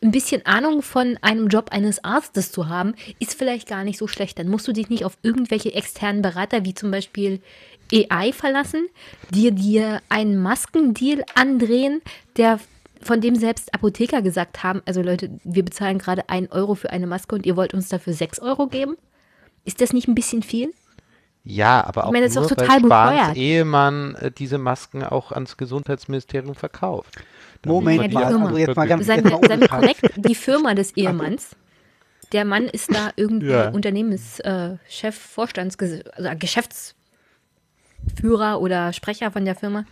ein 0.03 0.11
bisschen 0.11 0.47
Ahnung 0.47 0.81
von 0.81 1.19
einem 1.21 1.49
Job 1.49 1.69
eines 1.73 2.03
Arztes 2.03 2.51
zu 2.51 2.71
haben, 2.71 2.95
ist 3.19 3.35
vielleicht 3.35 3.69
gar 3.69 3.85
nicht 3.85 3.99
so 3.99 4.07
schlecht. 4.07 4.39
Dann 4.39 4.49
musst 4.49 4.67
du 4.67 4.73
dich 4.73 4.89
nicht 4.89 5.05
auf 5.05 5.19
irgendwelche 5.23 5.75
externen 5.75 6.23
Berater 6.23 6.65
wie 6.65 6.73
zum 6.73 6.91
Beispiel 6.91 7.43
AI 7.93 8.33
verlassen, 8.33 8.87
die 9.29 9.53
dir 9.53 10.01
einen 10.09 10.39
Maskendeal 10.39 11.23
andrehen, 11.35 12.01
der 12.39 12.59
von 13.03 13.21
dem 13.21 13.37
selbst 13.37 13.75
Apotheker 13.75 14.23
gesagt 14.23 14.63
haben, 14.63 14.81
also 14.87 15.03
Leute, 15.03 15.29
wir 15.45 15.65
bezahlen 15.65 15.99
gerade 15.99 16.31
einen 16.31 16.47
Euro 16.49 16.75
für 16.75 16.89
eine 16.89 17.07
Maske 17.07 17.35
und 17.35 17.45
ihr 17.45 17.57
wollt 17.57 17.75
uns 17.75 17.91
dafür 17.91 18.15
sechs 18.15 18.39
Euro 18.39 18.69
geben? 18.69 18.97
Ist 19.67 19.83
das 19.83 19.93
nicht 19.93 20.09
ein 20.09 20.15
bisschen 20.15 20.43
viel? 20.43 20.73
Ja, 21.45 21.85
aber 21.85 22.07
auch 22.07 22.13
meine, 22.13 22.27
das 22.27 22.37
ist 22.37 22.41
nur, 22.41 22.49
total 22.49 22.83
weil 22.83 22.87
Spahns. 22.87 23.37
Ehemann 23.37 24.15
äh, 24.17 24.31
diese 24.31 24.59
Masken 24.59 25.03
auch 25.03 25.33
ans 25.33 25.57
Gesundheitsministerium 25.57 26.55
verkauft. 26.55 27.17
Moment 27.65 28.13
mal, 28.13 28.27
Firma. 28.27 28.47
also 28.47 28.59
jetzt 28.59 28.77
mal 28.77 28.87
ganz 28.87 29.07
Seien 29.07 29.25
mal 29.25 29.41
seien 29.47 29.61
wir 29.61 29.69
korrekt, 29.69 30.11
die 30.17 30.35
Firma 30.35 30.75
des 30.75 30.97
Ehemanns, 30.97 31.57
der 32.33 32.45
Mann 32.45 32.65
ist 32.65 32.95
da 32.95 33.11
irgendwie 33.17 33.51
Ja. 33.51 33.71
Unternehmenschef, 33.71 34.41
äh, 34.45 35.13
Vorstands, 35.13 35.77
also 35.79 36.01
Geschäftsführer 36.39 38.61
oder 38.61 38.93
Sprecher 38.93 39.31
von 39.31 39.45
der 39.45 39.57
Firma. 39.57 39.85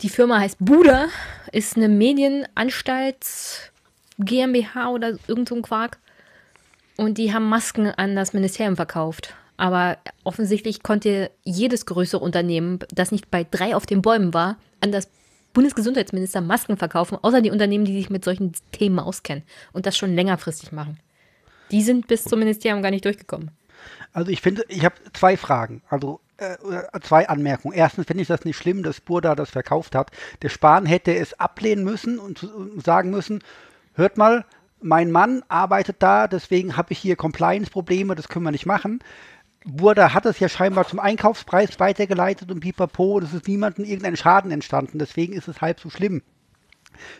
Die 0.00 0.08
Firma 0.08 0.40
heißt 0.40 0.56
Buda, 0.60 1.06
ist 1.52 1.76
eine 1.76 1.88
Medienanstalt 1.88 3.72
GmbH 4.18 4.90
oder 4.90 5.18
irgend 5.26 5.48
so 5.48 5.56
ein 5.56 5.62
Quark. 5.62 5.98
Und 6.96 7.18
die 7.18 7.32
haben 7.32 7.48
Masken 7.48 7.88
an 7.88 8.14
das 8.14 8.32
Ministerium 8.32 8.76
verkauft. 8.76 9.34
Aber 9.56 9.98
offensichtlich 10.24 10.82
konnte 10.82 11.30
jedes 11.44 11.86
größere 11.86 12.22
Unternehmen, 12.22 12.80
das 12.92 13.12
nicht 13.12 13.30
bei 13.30 13.44
drei 13.44 13.76
auf 13.76 13.86
den 13.86 14.02
Bäumen 14.02 14.34
war, 14.34 14.56
an 14.80 14.90
das 14.90 15.08
Bundesgesundheitsminister 15.52 16.40
Masken 16.40 16.76
verkaufen, 16.76 17.16
außer 17.22 17.40
die 17.40 17.52
Unternehmen, 17.52 17.84
die 17.84 17.94
sich 17.94 18.10
mit 18.10 18.24
solchen 18.24 18.52
Themen 18.72 18.98
auskennen 18.98 19.44
und 19.72 19.86
das 19.86 19.96
schon 19.96 20.14
längerfristig 20.14 20.72
machen. 20.72 20.98
Die 21.70 21.82
sind 21.82 22.08
bis 22.08 22.24
zum 22.24 22.40
Ministerium 22.40 22.82
gar 22.82 22.90
nicht 22.90 23.04
durchgekommen. 23.04 23.50
Also 24.12 24.30
ich 24.30 24.40
finde, 24.40 24.64
ich 24.68 24.84
habe 24.84 24.96
zwei 25.12 25.36
Fragen, 25.36 25.82
also 25.88 26.20
äh, 26.36 26.56
zwei 27.00 27.28
Anmerkungen. 27.28 27.76
Erstens 27.76 28.06
finde 28.06 28.22
ich 28.22 28.28
das 28.28 28.44
nicht 28.44 28.56
schlimm, 28.56 28.82
dass 28.82 29.00
Burda 29.00 29.34
das 29.34 29.50
verkauft 29.50 29.94
hat. 29.94 30.10
Der 30.42 30.48
Spahn 30.48 30.86
hätte 30.86 31.14
es 31.14 31.38
ablehnen 31.38 31.84
müssen 31.84 32.18
und 32.18 32.48
sagen 32.84 33.10
müssen, 33.10 33.42
hört 33.94 34.16
mal, 34.16 34.44
mein 34.80 35.10
Mann 35.10 35.42
arbeitet 35.48 35.96
da, 36.00 36.28
deswegen 36.28 36.76
habe 36.76 36.92
ich 36.92 36.98
hier 36.98 37.16
Compliance-Probleme, 37.16 38.14
das 38.14 38.28
können 38.28 38.44
wir 38.44 38.50
nicht 38.50 38.66
machen. 38.66 38.98
Burda 39.64 40.12
hat 40.12 40.26
es 40.26 40.40
ja 40.40 40.48
scheinbar 40.48 40.86
zum 40.86 41.00
Einkaufspreis 41.00 41.80
weitergeleitet 41.80 42.50
und 42.50 42.60
pipapo, 42.60 43.18
das 43.20 43.32
ist 43.32 43.48
niemandem 43.48 43.84
irgendein 43.84 44.16
Schaden 44.16 44.50
entstanden, 44.50 44.98
deswegen 44.98 45.32
ist 45.32 45.48
es 45.48 45.62
halb 45.62 45.80
so 45.80 45.88
schlimm. 45.88 46.22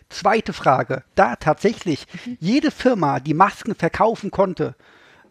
Zweite 0.08 0.52
Frage, 0.52 1.04
da 1.14 1.36
tatsächlich 1.36 2.06
jede 2.38 2.70
Firma, 2.70 3.18
die 3.18 3.34
Masken 3.34 3.74
verkaufen 3.74 4.30
konnte, 4.30 4.76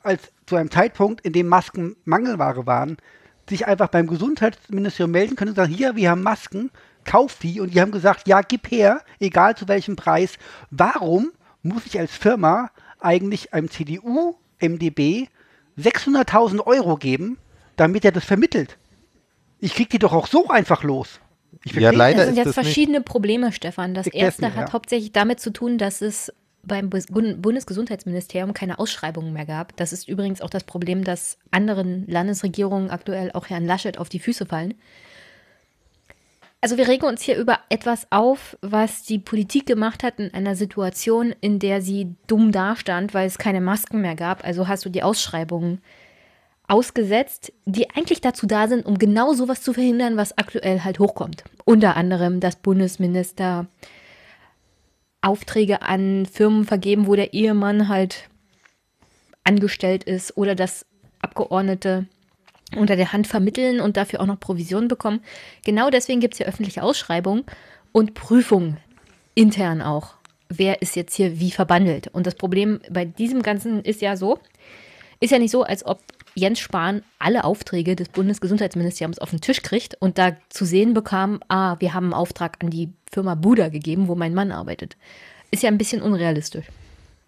als 0.01 0.31
zu 0.47 0.55
einem 0.55 0.71
Zeitpunkt, 0.71 1.21
in 1.21 1.33
dem 1.33 1.47
Masken 1.47 1.95
Mangelware 2.03 2.65
waren, 2.65 2.97
sich 3.47 3.67
einfach 3.67 3.89
beim 3.89 4.07
Gesundheitsministerium 4.07 5.11
melden 5.11 5.35
können 5.35 5.49
und 5.51 5.55
sagen, 5.55 5.73
hier, 5.73 5.95
wir 5.95 6.09
haben 6.09 6.23
Masken, 6.23 6.71
kauf 7.05 7.37
die. 7.39 7.59
Und 7.61 7.73
die 7.73 7.81
haben 7.81 7.91
gesagt, 7.91 8.27
ja, 8.27 8.41
gib 8.41 8.69
her, 8.71 9.01
egal 9.19 9.55
zu 9.55 9.67
welchem 9.67 9.95
Preis. 9.95 10.37
Warum 10.71 11.31
muss 11.61 11.85
ich 11.85 11.99
als 11.99 12.15
Firma 12.15 12.71
eigentlich 12.99 13.53
einem 13.53 13.69
CDU, 13.69 14.35
MDB 14.59 15.27
600.000 15.77 16.65
Euro 16.65 16.97
geben, 16.97 17.37
damit 17.75 18.05
er 18.05 18.11
das 18.11 18.25
vermittelt? 18.25 18.77
Ich 19.59 19.73
krieg 19.75 19.89
die 19.89 19.99
doch 19.99 20.13
auch 20.13 20.27
so 20.27 20.49
einfach 20.49 20.83
los. 20.83 21.19
Ich 21.63 21.73
Ja, 21.73 21.91
leider 21.91 22.17
Das 22.19 22.25
sind 22.27 22.35
jetzt 22.35 22.47
das 22.47 22.55
nicht- 22.57 22.65
verschiedene 22.65 23.01
Probleme, 23.01 23.51
Stefan. 23.51 23.93
Das 23.93 24.07
erste 24.07 24.43
mir, 24.43 24.55
hat 24.55 24.67
ja. 24.67 24.73
hauptsächlich 24.73 25.11
damit 25.11 25.39
zu 25.39 25.51
tun, 25.51 25.77
dass 25.77 26.01
es 26.01 26.33
beim 26.65 26.89
Bundesgesundheitsministerium 26.89 28.53
keine 28.53 28.79
Ausschreibungen 28.79 29.33
mehr 29.33 29.45
gab. 29.45 29.75
Das 29.77 29.91
ist 29.93 30.07
übrigens 30.07 30.41
auch 30.41 30.49
das 30.49 30.63
Problem, 30.63 31.03
dass 31.03 31.37
anderen 31.51 32.05
Landesregierungen 32.07 32.89
aktuell 32.89 33.31
auch 33.33 33.49
Herrn 33.49 33.65
Laschet 33.65 33.97
auf 33.97 34.09
die 34.09 34.19
Füße 34.19 34.45
fallen. 34.45 34.73
Also 36.63 36.77
wir 36.77 36.87
regen 36.87 37.05
uns 37.07 37.21
hier 37.21 37.35
über 37.35 37.59
etwas 37.67 38.07
auf, 38.09 38.57
was 38.61 39.03
die 39.03 39.19
Politik 39.19 39.65
gemacht 39.65 40.01
hat 40.01 40.17
in 40.21 40.33
einer 40.33 40.55
Situation, 40.55 41.35
in 41.41 41.59
der 41.59 41.81
sie 41.81 42.15
dumm 42.25 42.53
dastand, 42.53 43.13
weil 43.13 43.27
es 43.27 43.37
keine 43.37 43.59
Masken 43.59 43.99
mehr 43.99 44.15
gab. 44.15 44.45
Also 44.45 44.69
hast 44.69 44.85
du 44.85 44.89
die 44.89 45.03
Ausschreibungen 45.03 45.81
ausgesetzt, 46.69 47.51
die 47.65 47.89
eigentlich 47.89 48.21
dazu 48.21 48.47
da 48.47 48.69
sind, 48.69 48.85
um 48.85 48.97
genau 48.97 49.33
sowas 49.33 49.61
zu 49.61 49.73
verhindern, 49.73 50.15
was 50.15 50.37
aktuell 50.37 50.85
halt 50.85 50.99
hochkommt. 50.99 51.43
Unter 51.65 51.97
anderem, 51.97 52.39
dass 52.39 52.55
Bundesminister 52.55 53.67
Aufträge 55.19 55.81
an 55.81 56.25
Firmen 56.25 56.63
vergeben, 56.63 57.07
wo 57.07 57.15
der 57.15 57.33
Ehemann 57.33 57.89
halt 57.89 58.29
angestellt 59.43 60.05
ist 60.05 60.37
oder 60.37 60.55
dass 60.55 60.85
Abgeordnete 61.19 62.05
unter 62.77 62.95
der 62.95 63.13
Hand 63.13 63.27
vermitteln 63.27 63.79
und 63.79 63.97
dafür 63.97 64.21
auch 64.21 64.25
noch 64.25 64.39
Provisionen 64.39 64.87
bekommen. 64.87 65.21
Genau 65.65 65.89
deswegen 65.89 66.19
gibt 66.19 66.33
es 66.33 66.37
hier 66.37 66.47
öffentliche 66.47 66.83
Ausschreibungen 66.83 67.43
und 67.91 68.13
Prüfungen 68.13 68.77
intern 69.35 69.81
auch. 69.81 70.15
Wer 70.49 70.81
ist 70.81 70.95
jetzt 70.95 71.15
hier 71.15 71.39
wie 71.39 71.51
verbandelt? 71.51 72.07
Und 72.09 72.27
das 72.27 72.35
Problem 72.35 72.79
bei 72.89 73.05
diesem 73.05 73.41
Ganzen 73.41 73.83
ist 73.83 74.01
ja 74.01 74.15
so, 74.15 74.39
ist 75.19 75.31
ja 75.31 75.39
nicht 75.39 75.51
so, 75.51 75.63
als 75.63 75.85
ob 75.85 76.01
Jens 76.35 76.59
Spahn 76.59 77.03
alle 77.19 77.43
Aufträge 77.43 77.95
des 77.95 78.09
Bundesgesundheitsministeriums 78.09 79.19
auf 79.19 79.29
den 79.29 79.41
Tisch 79.41 79.61
kriegt 79.61 79.95
und 79.99 80.17
da 80.17 80.35
zu 80.49 80.65
sehen 80.65 80.93
bekam, 80.93 81.39
ah, 81.47 81.75
wir 81.79 81.93
haben 81.93 82.05
einen 82.05 82.13
Auftrag 82.13 82.57
an 82.61 82.69
die 82.69 82.89
Firma 83.11 83.35
Buda 83.35 83.69
gegeben, 83.69 84.07
wo 84.07 84.15
mein 84.15 84.33
Mann 84.33 84.51
arbeitet. 84.51 84.97
Ist 85.51 85.63
ja 85.63 85.69
ein 85.69 85.77
bisschen 85.77 86.01
unrealistisch. 86.01 86.65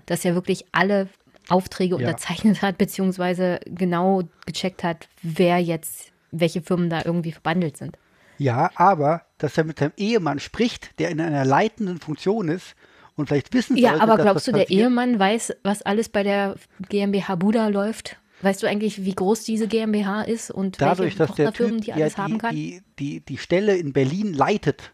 Dass 0.07 0.25
er 0.25 0.35
wirklich 0.35 0.65
alle 0.71 1.07
Aufträge 1.49 1.95
Ja. 1.95 2.07
unterzeichnet 2.07 2.61
hat, 2.61 2.77
beziehungsweise 2.77 3.59
genau 3.65 4.23
gecheckt 4.45 4.83
hat, 4.83 5.07
wer 5.21 5.59
jetzt, 5.59 6.11
welche 6.31 6.61
Firmen 6.61 6.89
da 6.89 7.03
irgendwie 7.05 7.31
verbandelt 7.31 7.77
sind. 7.77 7.97
Ja, 8.37 8.69
aber 8.75 9.21
dass 9.37 9.57
er 9.57 9.63
mit 9.63 9.79
seinem 9.79 9.93
Ehemann 9.97 10.39
spricht, 10.39 10.99
der 10.99 11.09
in 11.09 11.21
einer 11.21 11.45
leitenden 11.45 11.99
Funktion 11.99 12.49
ist 12.49 12.75
und 13.15 13.27
vielleicht 13.29 13.53
wissen 13.53 13.77
Ja, 13.77 13.91
sollte, 13.91 14.03
aber 14.03 14.17
glaubst 14.21 14.47
du, 14.47 14.51
der 14.51 14.63
passiert. 14.63 14.81
Ehemann 14.81 15.17
weiß, 15.19 15.55
was 15.63 15.81
alles 15.83 16.09
bei 16.09 16.23
der 16.23 16.55
GmbH 16.89 17.35
Buda 17.35 17.67
läuft? 17.69 18.17
Weißt 18.41 18.61
du 18.61 18.67
eigentlich, 18.67 19.05
wie 19.05 19.15
groß 19.15 19.45
diese 19.45 19.67
GmbH 19.67 20.23
ist 20.23 20.51
und 20.51 20.81
dadurch, 20.81 21.17
welche 21.17 21.17
dass 21.19 21.35
der 21.35 21.45
Tochterfirmen 21.45 21.77
Typ 21.77 21.85
die 21.85 21.89
ja 21.91 21.95
alles 21.95 22.15
die, 22.15 22.21
haben 22.21 22.37
kann? 22.37 22.53
die, 22.53 22.81
die, 22.99 23.21
die 23.21 23.37
Stelle 23.37 23.77
in 23.77 23.93
Berlin 23.93 24.33
leitet, 24.33 24.91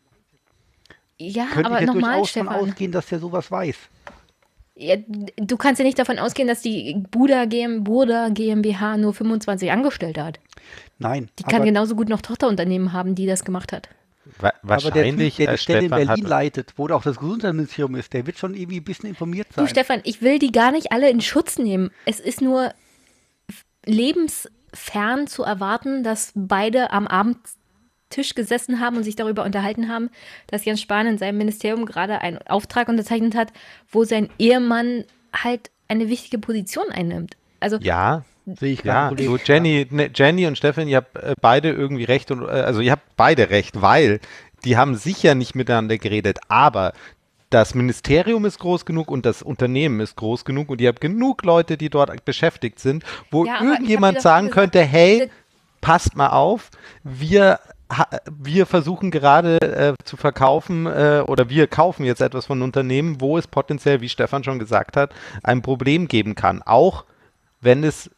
ja, 1.20 1.46
könnte 1.46 1.66
aber 1.66 1.76
ich 1.82 1.88
ja 1.88 1.88
nochmal, 1.88 2.12
durchaus 2.20 2.34
davon 2.34 2.48
Stefan. 2.52 2.70
ausgehen, 2.70 2.92
dass 2.92 3.08
der 3.08 3.20
sowas 3.20 3.50
weiß. 3.52 3.76
Ja, 4.82 4.96
du 4.98 5.58
kannst 5.58 5.78
ja 5.78 5.86
nicht 5.86 6.00
davon 6.00 6.18
ausgehen, 6.18 6.48
dass 6.48 6.62
die 6.62 7.04
Buda, 7.12 7.46
GM, 7.46 7.84
Buda 7.84 8.30
GmbH 8.30 8.98
nur 8.98 9.14
25 9.14 9.72
Angestellte 9.72 10.24
hat. 10.24 10.40
Nein, 10.98 11.30
Die 11.38 11.44
kann 11.44 11.64
genauso 11.64 11.96
gut 11.96 12.10
noch 12.10 12.22
Tochterunternehmen 12.22 12.92
haben, 12.92 13.14
die 13.14 13.28
das 13.28 13.46
gemacht 13.46 13.74
hat. 13.74 13.90
Wa 14.40 14.52
aber 14.62 14.92
der 14.92 14.92
Typ, 14.92 14.94
wahrscheinlich, 14.94 15.36
der 15.36 15.48
die 15.48 15.54
äh, 15.54 15.58
Stelle 15.58 15.86
in 15.86 15.90
Berlin 15.90 16.26
leitet, 16.26 16.74
wo 16.78 16.88
auch 16.90 17.04
das 17.04 17.18
Gesundheitsministerium 17.20 17.96
ist, 17.96 18.12
der 18.14 18.26
wird 18.26 18.40
schon 18.40 18.56
irgendwie 18.56 18.78
ein 18.80 18.84
bisschen 18.84 19.10
informiert 19.10 19.48
sein. 19.54 19.66
Du, 19.66 19.70
Stefan, 19.70 20.02
ich 20.04 20.22
will 20.22 20.40
die 20.40 20.52
gar 20.52 20.72
nicht 20.72 20.92
alle 20.92 21.10
in 21.10 21.22
Schutz 21.22 21.60
nehmen. 21.60 21.92
Es 22.06 22.20
ist 22.20 22.42
nur 22.42 22.74
lebensfern 23.86 25.28
zu 25.28 25.44
erwarten, 25.44 26.04
dass 26.04 26.32
beide 26.36 26.92
am 26.92 27.08
Abendtisch 28.12 28.36
gesessen 28.36 28.80
haben 28.80 28.98
und 28.98 29.04
sich 29.04 29.16
darüber 29.16 29.44
unterhalten 29.44 29.88
haben, 29.88 30.10
dass 30.48 30.66
Jens 30.66 30.82
Spahn 30.82 31.08
in 31.08 31.18
seinem 31.18 31.38
Ministerium 31.38 31.86
gerade 31.86 32.20
einen 32.20 32.40
Auftrag 32.48 32.90
unterzeichnet 32.90 33.36
hat, 33.36 33.54
wo 33.90 34.04
sein 34.04 34.30
Ehemann 34.38 35.06
halt 35.34 35.72
eine 35.88 36.10
wichtige 36.10 36.38
Position 36.38 36.86
einnimmt. 36.92 37.38
Also 37.60 37.78
ja, 37.78 38.24
Sehe 38.46 38.74
ich 38.74 38.84
Ja, 38.84 39.12
so 39.18 39.38
Jenny, 39.38 39.88
ne, 39.92 40.10
Jenny 40.14 40.48
und 40.48 40.58
Stefan, 40.58 40.88
ihr 40.88 40.98
habt 40.98 41.16
äh, 41.16 41.36
beide 41.40 41.70
irgendwie 41.70 42.04
recht 42.04 42.32
und 42.32 42.42
äh, 42.42 42.48
also 42.48 42.82
ihr 42.82 42.92
habt 42.92 43.16
beide 43.16 43.50
recht, 43.50 43.82
weil 43.82 44.20
die 44.66 44.78
haben 44.78 44.96
sicher 44.96 45.36
nicht 45.36 45.56
miteinander 45.56 45.98
geredet, 45.98 46.40
aber 46.50 46.94
das 47.50 47.76
Ministerium 47.76 48.46
ist 48.46 48.60
groß 48.60 48.86
genug 48.86 49.12
und 49.12 49.26
das 49.26 49.44
Unternehmen 49.44 50.00
ist 50.00 50.16
groß 50.16 50.44
genug 50.44 50.70
und 50.70 50.82
ihr 50.82 50.90
habt 50.90 51.02
genug 51.02 51.44
Leute, 51.44 51.78
die 51.78 51.90
dort 51.90 52.26
beschäftigt 52.26 52.80
sind, 52.80 53.04
wo 53.30 53.46
Ja, 53.46 53.62
irgendjemand 53.62 54.22
sagen 54.22 54.48
gesagt, 54.48 54.74
könnte, 54.74 54.82
hey, 54.84 55.30
passt 55.82 56.16
mal 56.16 56.30
auf, 56.30 56.72
wir 57.04 57.60
wir 58.40 58.66
versuchen 58.66 59.12
gerade 59.12 59.58
äh, 59.62 59.94
zu 60.04 60.18
verkaufen 60.18 60.86
äh, 60.86 61.24
oder 61.28 61.50
wir 61.50 61.68
kaufen 61.68 62.04
jetzt 62.06 62.22
etwas 62.22 62.46
von 62.46 62.62
Unternehmen, 62.62 63.20
wo 63.22 63.38
es 63.38 63.48
potenziell, 63.48 64.02
wie 64.02 64.10
Stefan 64.10 64.44
schon 64.44 64.60
gesagt 64.60 64.96
hat, 64.98 65.12
ein 65.44 65.62
Problem 65.62 66.08
geben 66.08 66.36
kann, 66.36 66.62
auch 66.62 67.06
wenn 67.62 67.84
es 67.84 68.10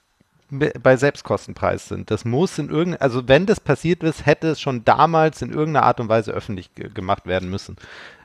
be- 0.50 0.74
bei 0.82 0.96
Selbstkostenpreis 0.98 1.88
sind. 1.88 2.12
Das 2.12 2.26
muss 2.26 2.58
in 2.60 2.70
irgendeiner, 2.70 3.02
also 3.02 3.28
wenn 3.28 3.46
das 3.46 3.60
passiert 3.60 4.04
ist, 4.04 4.26
hätte 4.26 4.48
es 4.50 4.62
schon 4.62 4.86
damals 4.86 5.42
in 5.42 5.50
irgendeiner 5.52 5.86
Art 5.86 6.00
und 6.00 6.10
Weise 6.10 6.32
öffentlich 6.32 6.74
ge 6.76 6.90
gemacht 6.94 7.26
werden 7.26 7.50
müssen. 7.50 7.76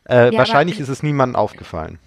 Äh, 0.04 0.28
aber- 0.28 0.38
wahrscheinlich 0.38 0.78
ist 0.80 0.88
es 0.88 1.02
niemandem 1.02 1.36
aufgefallen. 1.36 1.98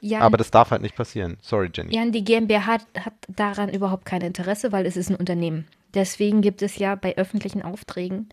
Jan, 0.00 0.22
Aber 0.22 0.36
das 0.36 0.52
darf 0.52 0.70
halt 0.70 0.80
nicht 0.82 0.94
passieren. 0.94 1.38
Sorry, 1.42 1.70
Jenny. 1.74 1.92
Jan, 1.92 2.12
die 2.12 2.22
GmbH 2.22 2.66
hat, 2.66 2.82
hat 3.00 3.14
daran 3.28 3.68
überhaupt 3.68 4.04
kein 4.04 4.22
Interesse, 4.22 4.70
weil 4.70 4.86
es 4.86 4.96
ist 4.96 5.10
ein 5.10 5.16
Unternehmen. 5.16 5.66
Deswegen 5.92 6.40
gibt 6.40 6.62
es 6.62 6.76
ja 6.76 6.94
bei 6.94 7.16
öffentlichen 7.16 7.62
Aufträgen, 7.62 8.28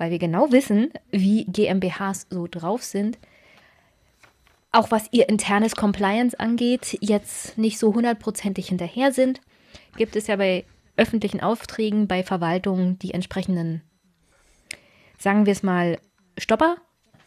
weil 0.00 0.10
wir 0.10 0.18
genau 0.18 0.50
wissen, 0.50 0.90
wie 1.10 1.44
GmbHs 1.44 2.26
so 2.30 2.46
drauf 2.46 2.82
sind, 2.82 3.18
auch 4.72 4.90
was 4.90 5.08
ihr 5.10 5.28
internes 5.28 5.76
Compliance 5.76 6.40
angeht, 6.40 6.96
jetzt 7.02 7.58
nicht 7.58 7.78
so 7.78 7.94
hundertprozentig 7.94 8.68
hinterher 8.68 9.12
sind, 9.12 9.42
gibt 9.96 10.16
es 10.16 10.26
ja 10.26 10.36
bei 10.36 10.64
öffentlichen 10.96 11.40
Aufträgen, 11.40 12.08
bei 12.08 12.22
Verwaltungen 12.22 12.98
die 12.98 13.12
entsprechenden, 13.12 13.82
sagen 15.18 15.44
wir 15.44 15.52
es 15.52 15.62
mal, 15.62 15.98
Stopper, 16.38 16.76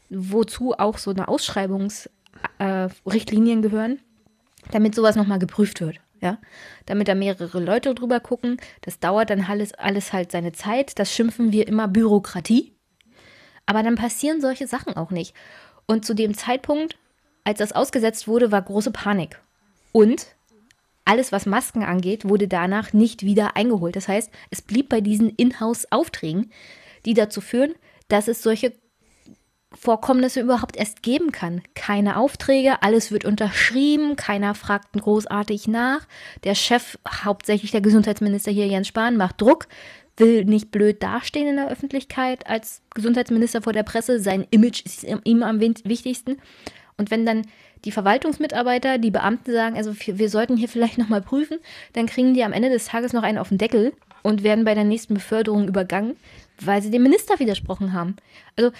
wozu 0.10 0.74
auch 0.74 0.98
so 0.98 1.12
eine 1.12 1.28
Ausschreibungsrichtlinien 1.28 3.60
äh, 3.60 3.62
gehören 3.62 4.00
damit 4.72 4.96
sowas 4.96 5.16
nochmal 5.16 5.40
geprüft 5.40 5.82
wird. 5.82 6.00
Ja? 6.24 6.38
Damit 6.86 7.10
da 7.10 7.16
mehrere 7.16 7.60
Leute 7.60 7.94
drüber 7.94 8.22
gucken. 8.22 8.58
Das 8.82 9.00
dauert 9.00 9.30
dann 9.30 9.42
alles, 9.42 9.74
alles 9.74 10.14
halt 10.14 10.32
seine 10.32 10.54
Zeit. 10.54 10.98
Das 10.98 11.14
schimpfen 11.14 11.52
wir 11.52 11.68
immer 11.68 11.90
Bürokratie. 11.90 12.74
Aber 13.66 13.84
dann 13.84 13.96
passieren 13.96 14.40
solche 14.40 14.66
Sachen 14.66 14.96
auch 14.96 15.12
nicht. 15.12 15.36
Und 15.86 16.06
zu 16.06 16.14
dem 16.14 16.34
Zeitpunkt, 16.34 16.98
als 17.44 17.60
das 17.60 17.74
ausgesetzt 17.74 18.28
wurde, 18.28 18.54
war 18.54 18.62
große 18.62 18.92
Panik. 18.92 19.42
Und 19.92 20.28
alles, 21.04 21.34
was 21.34 21.46
Masken 21.46 21.84
angeht, 21.84 22.28
wurde 22.28 22.48
danach 22.48 22.94
nicht 22.94 23.24
wieder 23.24 23.58
eingeholt. 23.58 23.98
Das 23.98 24.08
heißt, 24.08 24.32
es 24.50 24.62
blieb 24.62 24.88
bei 24.88 25.02
diesen 25.02 25.30
Inhouse-Aufträgen, 25.30 26.52
die 27.06 27.14
dazu 27.14 27.42
führen, 27.42 27.76
dass 28.08 28.30
es 28.30 28.42
solche 28.42 28.72
Vorkommnisse 29.74 30.42
überhaupt 30.42 30.78
erst 30.78 31.04
geben 31.04 31.32
kann. 31.32 31.62
Keine 31.76 32.18
Aufträge, 32.18 32.82
alles 32.82 33.12
wird 33.12 33.26
unterschrieben, 33.26 34.16
keiner 34.16 34.56
fragt 34.56 34.94
großartig 34.94 35.68
nach. 35.68 36.08
Der 36.44 36.56
Chef, 36.56 36.98
hauptsächlich 37.08 37.72
der 37.72 37.82
Gesundheitsminister 37.82 38.52
hier, 38.52 38.68
Jens 38.68 38.88
Spahn, 38.88 39.18
macht 39.18 39.42
Druck, 39.42 39.68
will 40.18 40.46
nicht 40.46 40.72
blöd 40.72 41.02
dastehen 41.02 41.48
in 41.48 41.56
der 41.56 41.70
Öffentlichkeit 41.70 42.48
als 42.48 42.82
Gesundheitsminister 42.94 43.62
vor 43.62 43.74
der 43.74 43.84
Presse. 43.84 44.20
Sein 44.20 44.46
Image 44.52 44.86
ist 44.86 45.06
ihm 45.24 45.44
am 45.44 45.60
wichtigsten. 45.60 46.38
Und 46.98 47.10
wenn 47.10 47.26
dann 47.26 47.48
die 47.86 47.92
Verwaltungsmitarbeiter, 47.92 48.98
die 48.98 49.12
Beamten 49.12 49.52
sagen, 49.52 49.76
also 49.76 49.94
wir 50.00 50.20
wir 50.20 50.30
sollten 50.30 50.56
hier 50.56 50.70
vielleicht 50.70 50.98
nochmal 50.98 51.22
prüfen, 51.22 51.58
dann 51.94 52.06
kriegen 52.06 52.34
die 52.34 52.44
am 52.44 52.54
Ende 52.54 52.70
des 52.70 52.86
Tages 52.86 53.14
noch 53.14 53.24
einen 53.24 53.38
auf 53.38 53.50
den 53.50 53.58
Deckel 53.58 53.94
und 54.22 54.44
werden 54.44 54.64
bei 54.66 54.76
der 54.76 54.86
nächsten 54.86 55.16
Beförderung 55.16 55.68
übergangen, 55.68 56.16
weil 56.62 56.82
sie 56.82 56.92
dem 56.92 57.04
Minister 57.04 57.40
widersprochen 57.40 57.94
haben. 57.94 58.16
Also 58.56 58.72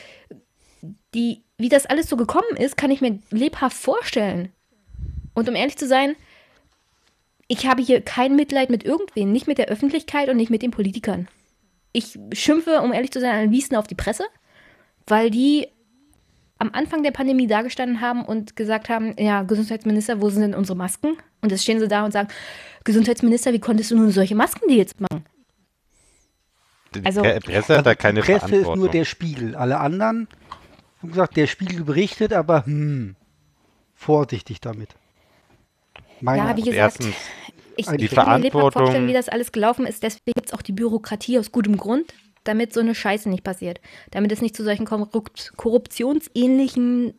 die, 1.14 1.44
wie 1.58 1.70
das 1.70 1.86
alles 1.86 2.10
so 2.10 2.18
gekommen 2.18 2.58
ist, 2.58 2.78
kann 2.78 2.92
ich 2.92 3.02
mir 3.02 3.20
lebhaft 3.32 3.78
vorstellen. 3.78 4.50
Und 5.34 5.50
um 5.50 5.56
ehrlich 5.56 5.78
zu 5.78 5.88
sein, 5.88 6.16
ich 7.48 7.68
habe 7.68 7.82
hier 7.82 8.02
kein 8.02 8.36
Mitleid 8.36 8.70
mit 8.70 8.84
irgendwen, 8.84 9.32
nicht 9.32 9.48
mit 9.48 9.58
der 9.58 9.68
Öffentlichkeit 9.68 10.30
und 10.30 10.38
nicht 10.38 10.50
mit 10.50 10.62
den 10.62 10.72
Politikern. 10.72 11.28
Ich 11.92 12.18
schimpfe, 12.32 12.82
um 12.82 12.94
ehrlich 12.94 13.12
zu 13.12 13.20
sein, 13.20 13.36
an 13.36 13.52
Wiesen 13.52 13.76
auf 13.76 13.88
die 13.88 13.96
Presse, 13.96 14.24
weil 15.06 15.30
die 15.30 15.68
am 16.58 16.72
Anfang 16.74 17.04
der 17.04 17.12
Pandemie 17.12 17.48
dagestanden 17.48 18.02
haben 18.02 18.24
und 18.24 18.56
gesagt 18.56 18.90
haben, 18.90 19.16
ja, 19.20 19.44
Gesundheitsminister, 19.44 20.22
wo 20.22 20.30
sind 20.30 20.42
denn 20.42 20.56
unsere 20.56 20.78
Masken? 20.78 21.18
Und 21.42 21.52
jetzt 21.52 21.64
stehen 21.64 21.80
sie 21.80 21.88
da 21.88 22.06
und 22.06 22.12
sagen, 22.12 22.30
Gesundheitsminister, 22.86 23.52
wie 23.54 23.60
konntest 23.60 23.92
du 23.92 23.98
nun 23.98 24.12
solche 24.12 24.36
Masken 24.36 24.68
die 24.70 24.78
jetzt 24.78 25.02
machen? 25.02 25.26
Die 26.96 27.06
also- 27.06 27.22
Pre 27.22 27.40
Presse 27.40 27.78
hat 27.78 27.86
da 27.86 27.96
keine 27.96 28.22
die 28.22 28.32
Presse 28.32 28.56
ist 28.56 28.76
nur 28.76 28.90
der 28.90 29.06
Spiegel. 29.06 29.56
Alle 29.56 29.80
anderen 29.80 30.28
haben 31.04 31.12
gesagt, 31.12 31.38
der 31.38 31.48
Spiegel 31.48 31.84
berichtet, 31.84 32.34
aber 32.34 32.66
hm, 32.66 33.16
vorsichtig 33.94 34.62
damit. 34.62 34.90
Meine 36.22 36.38
Ja, 36.40 36.58
wie 36.58 36.62
gesagt, 36.62 36.78
Erstens, 36.78 37.16
ich, 37.76 37.88
die 37.88 38.06
ich 38.06 38.12
kann 38.12 38.28
mir 38.28 38.38
lebhaft 38.38 38.54
Verantwortung- 38.54 38.72
vorstellen, 38.72 39.08
wie 39.08 39.14
das 39.14 39.30
alles 39.30 39.52
gelaufen 39.52 39.86
ist. 39.86 40.02
Deswegen 40.04 40.34
gibt 40.36 40.48
es 40.48 40.54
auch 40.54 40.62
die 40.62 40.72
Bürokratie 40.72 41.38
aus 41.38 41.52
gutem 41.52 41.76
Grund, 41.78 42.14
damit 42.46 42.74
so 42.74 42.80
eine 42.80 42.96
Scheiße 42.96 43.30
nicht 43.30 43.44
passiert. 43.44 43.82
Damit 44.12 44.32
es 44.32 44.42
nicht 44.42 44.56
zu 44.56 44.64
solchen 44.64 44.86
korrupt 44.86 45.54
korruptionsähnlichen 45.58 47.14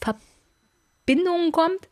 Verbindungen 0.00 1.52
kommt. 1.52 1.88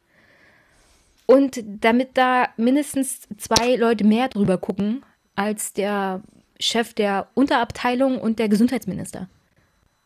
Und 1.27 1.63
damit 1.65 2.11
da 2.15 2.49
mindestens 2.57 3.23
zwei 3.39 3.77
Leute 3.77 4.05
mehr 4.05 4.29
drüber 4.29 4.59
gucken 4.59 5.05
als 5.37 5.73
der 5.73 6.23
Chef 6.61 6.95
der 6.95 7.29
Unterabteilung 7.35 8.21
und 8.21 8.39
der 8.39 8.49
Gesundheitsminister. 8.49 9.29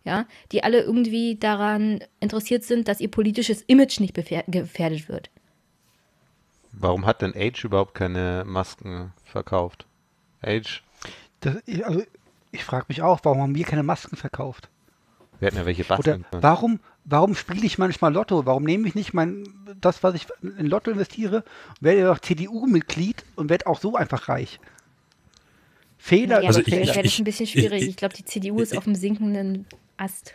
Ja, 0.08 0.26
die 0.52 0.64
alle 0.64 0.80
irgendwie 0.80 1.36
daran 1.36 2.02
interessiert 2.18 2.64
sind, 2.64 2.88
dass 2.88 2.98
ihr 3.00 3.10
politisches 3.10 3.60
Image 3.66 4.00
nicht 4.00 4.14
gefährdet 4.14 5.06
wird. 5.10 5.28
warum 6.72 7.04
hat 7.04 7.20
denn 7.20 7.34
Age 7.36 7.64
überhaupt 7.64 7.94
keine 7.94 8.44
Masken 8.46 9.12
verkauft? 9.24 9.84
Age, 10.42 10.82
das, 11.40 11.56
ich- 11.66 11.84
also, 11.84 12.02
ich 12.52 12.64
frage 12.64 12.86
mich 12.88 13.02
auch, 13.02 13.20
warum 13.24 13.42
haben 13.42 13.54
wir 13.54 13.64
keine 13.66 13.82
Masken 13.82 14.16
verkauft? 14.16 14.70
wir 15.40 15.46
hätten 15.46 15.58
ja 15.58 15.66
welche 15.66 15.82
Oder 15.84 15.96
basteln 15.96 16.24
können. 16.30 16.42
warum, 16.42 16.80
warum 17.04 17.34
spiele 17.34 17.64
ich 17.66 17.76
manchmal 17.78 18.12
Lotto? 18.14 18.46
Warum 18.46 18.64
nehme 18.64 18.88
ich 18.88 18.94
nicht 18.96 19.12
mein, 19.14 19.44
das, 19.80 20.02
was 20.02 20.14
ich 20.14 20.26
in 20.42 20.66
Lotto 20.66 20.90
investiere, 20.90 21.44
werde 21.80 22.00
ja 22.00 22.12
auch 22.12 22.18
CDU-Mitglied 22.18 23.24
und 23.36 23.48
werde 23.50 23.66
auch 23.66 23.78
so 23.78 23.94
einfach 23.94 24.28
reich? 24.30 24.58
Fehler 25.98 26.40
Ja, 26.42 26.48
Also 26.48 26.60
ich- 26.60 26.66
das 26.66 26.74
Fehler. 26.74 26.94
wäre 26.94 27.02
das 27.04 27.18
ein 27.18 27.24
bisschen 27.24 27.44
ich- 27.44 27.50
schwierig. 27.52 27.82
ich- 27.82 27.88
Ich 27.90 27.96
glaube, 27.96 28.14
die 28.14 28.24
CDU 28.24 28.60
ist 28.60 28.76
auf 28.76 28.84
dem 28.84 28.94
sinkenden 28.94 29.66
Ast. 29.98 30.34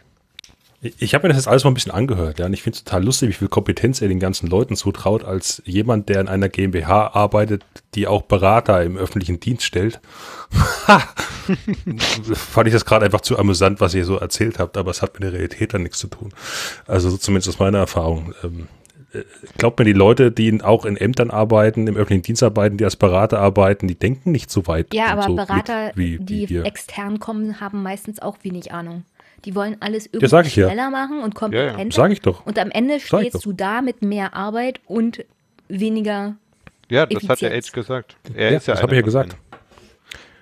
Ich 1.00 1.14
habe 1.16 1.26
mir 1.26 1.30
das 1.30 1.38
jetzt 1.38 1.48
alles 1.48 1.64
mal 1.64 1.72
ein 1.72 1.76
bisschen 1.76 1.94
angehört, 1.94 2.40
ja, 2.40 2.46
und 2.46 2.52
ich 2.52 2.62
finde 2.62 2.76
es 2.76 2.84
total 2.84 3.06
lustig, 3.06 3.30
wie 3.30 3.34
viel 3.34 3.48
Kompetenz 3.48 4.02
er 4.02 4.10
den 4.10 4.20
ganzen 4.20 4.48
Leuten 4.48 4.76
zutraut, 4.76 5.24
als 5.24 5.62
jemand, 5.66 6.10
der 6.10 6.20
in 6.20 6.28
einer 6.28 6.50
GmbH 6.50 7.08
arbeitet, 7.14 7.64
die 7.96 8.06
auch 8.06 8.24
Berater 8.24 8.84
im 8.84 8.98
öffentlichen 8.98 9.40
Dienst 9.40 9.64
stellt. 9.64 10.02
Fand 12.34 12.68
ich 12.68 12.74
das 12.74 12.84
gerade 12.84 13.06
einfach 13.06 13.22
zu 13.22 13.40
amüsant, 13.40 13.80
was 13.80 13.94
ihr 13.94 14.04
so 14.04 14.18
erzählt 14.18 14.60
habt, 14.60 14.76
aber 14.76 14.92
es 14.92 15.02
hat 15.02 15.14
mit 15.14 15.24
der 15.24 15.32
Realität 15.32 15.74
dann 15.74 15.84
nichts 15.84 16.00
zu 16.00 16.08
tun. 16.08 16.34
Also 16.86 17.10
so 17.10 17.16
zumindest 17.16 17.48
aus 17.48 17.60
meiner 17.60 17.78
Erfahrung. 17.78 18.34
Ähm, 18.44 18.68
glaubt 19.58 19.80
mir, 19.80 19.86
die 19.86 19.94
Leute, 19.94 20.32
die 20.32 20.62
auch 20.62 20.84
in 20.84 20.98
Ämtern 20.98 21.32
arbeiten, 21.32 21.88
im 21.88 21.96
öffentlichen 21.96 22.24
Dienst 22.24 22.44
arbeiten, 22.44 22.76
die 22.78 22.84
als 22.84 22.98
Berater 22.98 23.40
arbeiten, 23.40 23.88
die 23.88 23.96
denken 23.96 24.32
nicht 24.32 24.52
so 24.52 24.68
weit. 24.68 24.94
Ja, 24.94 25.08
aber 25.08 25.24
so 25.24 25.36
Berater, 25.36 25.88
mit, 25.88 25.98
wie, 25.98 26.18
die 26.18 26.42
wie 26.42 26.50
wir. 26.50 26.66
extern 26.66 27.20
kommen, 27.20 27.62
haben 27.62 27.84
meistens 27.84 28.22
auch 28.22 28.38
wenig 28.42 28.74
Ahnung. 28.74 29.06
Die 29.46 29.56
wollen 29.56 29.78
alles 29.82 30.08
irgendwie 30.12 30.26
ich 30.48 30.56
ja. 30.56 30.68
schneller 30.68 30.90
machen 30.90 31.20
und 31.22 31.34
Ja, 31.34 31.40
kompetenter. 31.40 31.96
Sag 31.96 32.12
ich 32.12 32.22
doch. 32.22 32.46
Und 32.46 32.58
am 32.60 32.72
Ende 32.72 33.00
stehst 33.00 33.46
du 33.46 33.52
da 33.54 33.82
mit 33.82 34.02
mehr 34.02 34.34
Arbeit 34.34 34.80
und 34.86 35.24
weniger. 35.68 36.36
Ja, 36.90 37.06
das 37.06 37.28
hat 37.28 37.42
der 37.42 37.52
Effizienz. 37.52 37.66
Age 37.68 37.72
gesagt. 37.74 38.18
Er 38.34 38.52
Ja, 38.52 38.58
ist 38.58 38.68
ja 38.68 38.74
das 38.74 38.84
hab 38.84 38.90
einer 38.90 38.94
ich 38.94 39.02
ja 39.02 39.06
gesagt. 39.06 39.36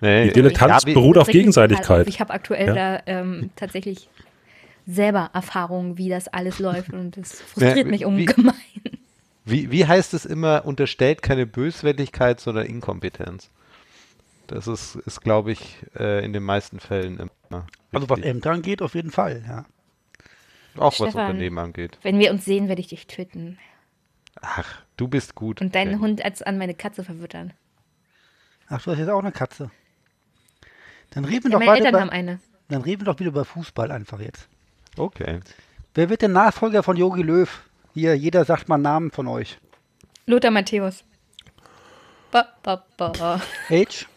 Nee, 0.01 0.25
Die 0.27 0.33
Dilettanz 0.33 0.83
ja, 0.85 0.93
beruht 0.93 1.17
auf 1.17 1.27
Gegenseitigkeit. 1.27 2.01
auf. 2.01 2.07
Ich 2.07 2.19
habe 2.19 2.33
aktuell 2.33 2.67
Ja. 2.75 2.97
da 2.97 3.03
ähm, 3.05 3.51
tatsächlich 3.55 4.09
selber 4.87 5.29
Erfahrungen, 5.33 5.97
wie 5.97 6.09
das 6.09 6.27
alles 6.27 6.57
läuft 6.59 6.91
und 6.93 7.17
das 7.17 7.39
frustriert 7.41 7.87
mich 7.87 8.01
wie- 8.01 8.05
ungemein. 8.05 8.55
Wie, 9.45 9.71
wie 9.71 9.85
heißt 9.87 10.13
es 10.13 10.25
immer, 10.25 10.65
unterstellt 10.65 11.21
keine 11.23 11.45
Böswilligkeit, 11.47 12.39
sondern 12.39 12.65
Inkompetenz? 12.67 13.49
Das 14.51 14.67
ist, 14.67 14.95
ist 14.95 15.21
glaube 15.21 15.51
ich, 15.53 15.77
äh, 15.97 16.23
in 16.25 16.33
den 16.33 16.43
meisten 16.43 16.79
Fällen 16.79 17.29
immer. 17.49 17.67
Also 17.93 18.09
was. 18.09 18.19
Ämter 18.19 18.51
angeht, 18.51 18.81
auf 18.81 18.95
jeden 18.95 19.11
Fall, 19.11 19.43
ja. 19.47 19.65
Auch 20.75 20.91
was 20.99 21.09
Stefan. 21.09 21.27
Unternehmen 21.31 21.57
angeht. 21.57 21.97
Wenn 22.01 22.19
wir 22.19 22.31
uns 22.31 22.45
sehen, 22.45 22.67
werde 22.67 22.81
ich 22.81 22.87
dich 22.87 23.07
töten 23.07 23.57
Ach, 24.41 24.81
du 24.97 25.07
bist 25.07 25.35
gut. 25.35 25.61
und 25.61 25.75
deinen. 25.75 25.99
Hund 25.99 26.23
als 26.23 26.41
an 26.41 26.57
meine 26.57 26.73
Katze 26.73 27.03
verwüttern. 27.03 27.53
Ach, 28.67 28.81
du 28.81 28.91
hast 28.91 28.99
jetzt 28.99 29.09
auch 29.09 29.19
eine 29.19 29.31
Katze. 29.31 29.71
Dann 31.11 31.25
reden 31.25 31.45
wir 31.45 31.51
Ja, 31.51 31.59
doch 31.59 31.65
meine 31.65 31.77
Eltern 31.85 31.95
haben 31.99 32.07
über, 32.07 32.13
eine. 32.13 32.39
dann 32.69 32.81
reden 32.81 33.01
wir 33.01 33.05
doch 33.13 33.19
wieder 33.19 33.29
über 33.29 33.45
Fußball 33.45 33.91
einfach 33.91 34.19
jetzt. 34.19 34.47
Okay. 34.97 35.39
Wer 35.93 36.09
wird 36.09 36.21
der 36.21 36.29
Nachfolger 36.29 36.83
von 36.83 36.95
Jogi 36.97 37.21
Löw? 37.21 37.49
Hier, 37.93 38.15
jeder 38.17 38.45
sagt 38.45 38.69
mal 38.69 38.75
einen 38.75 38.83
Namen 38.83 39.11
von 39.11 39.27
euch. 39.27 39.59
Lothar 40.25 40.51
Matthäus. 40.51 41.03
Ba, 42.31 42.47
ba, 42.63 42.83
ba. 42.97 43.41
Age? 43.69 44.07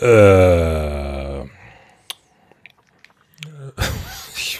Äh, 0.00 1.44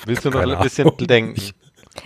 Willst 0.04 0.24
du 0.24 0.30
noch 0.30 0.40
keine 0.40 0.56
ein 0.56 0.62
bisschen 0.62 0.88
Ahnung. 0.88 1.06
denken? 1.06 1.40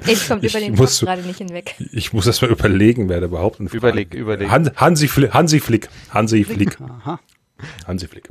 Ich 0.07 0.29
komme 0.29 0.45
Ich 0.45 0.53
über 0.55 0.61
den 0.61 0.75
muss- 0.75 1.01
Kopf 1.01 1.07
gerade 1.09 1.23
nicht 1.23 1.39
hinweg. 1.39 1.75
ich 1.93 2.13
muss 2.13 2.27
erst 2.27 2.43
mal 2.43 2.51
überlegen, 2.51 3.09
wer 3.09 3.21
da 3.21 3.27
überhaupt 3.27 3.61
ein 3.61 3.67
Überleg, 3.69 4.15
überleg. 4.15 4.51
Han, 4.51 4.71
Hansi, 4.77 5.09
Fli 5.09 5.29
Hansi 5.29 5.61
Flick. 5.61 5.89
Hansi 6.11 6.45
Flick. 6.45 6.79
Aha. 6.81 7.21
Hansi 7.87 8.07
Flick. 8.09 8.29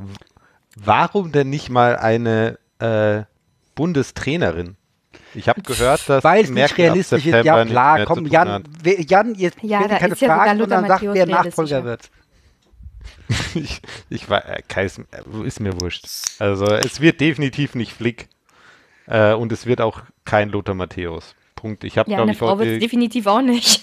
Warum 0.76 1.32
denn 1.32 1.50
nicht 1.50 1.68
mal 1.70 1.96
eine 1.96 2.58
äh, 2.78 3.22
Bundestrainerin? 3.74 4.76
Ich 5.34 5.48
habe 5.48 5.62
gehört, 5.62 6.08
dass 6.08 6.24
Weil 6.24 6.44
es 6.44 6.50
Merkel 6.50 6.74
nicht 6.74 6.78
realistisch 6.78 7.18
ist. 7.26 7.32
September 7.32 7.44
Ja, 7.44 7.64
nicht 7.64 7.72
klar, 7.72 7.94
mehr 7.96 8.06
komm, 8.06 8.18
zu 8.18 8.24
tun 8.24 8.32
Jan, 8.32 8.64
Jan, 8.84 9.34
jetzt 9.34 9.58
Ja, 9.62 9.86
da 9.88 9.98
keine 9.98 10.12
ist 10.14 10.20
ja 10.20 10.28
sogar 10.28 10.44
Fragen, 10.46 10.58
sag, 10.68 10.88
Matthäus 10.88 11.14
wer. 11.14 11.26
Nachfolger 11.26 11.84
wird. 11.84 12.10
ich, 13.54 13.80
ich 14.08 14.30
war, 14.30 14.44
äh, 14.48 14.62
Kai, 14.66 14.84
ist, 14.84 14.98
äh, 14.98 15.46
ist 15.46 15.60
mir 15.60 15.80
wurscht. 15.80 16.06
Also 16.38 16.66
es 16.66 17.00
wird 17.00 17.20
definitiv 17.20 17.74
nicht 17.74 17.92
Flick 17.92 18.28
äh, 19.06 19.32
und 19.34 19.52
es 19.52 19.66
wird 19.66 19.80
auch 19.80 20.02
kein 20.24 20.50
Lothar 20.50 20.74
Matthäus. 20.74 21.34
Punkt. 21.54 21.84
Ich 21.84 21.98
habe, 21.98 22.10
Ja, 22.10 22.16
glaube 22.18 22.22
eine 22.30 22.32
ich, 22.32 22.38
Frau 22.38 22.58
wird 22.58 22.68
es 22.68 22.74
heute... 22.74 22.78
definitiv 22.80 23.26
auch 23.26 23.42
nicht. 23.42 23.82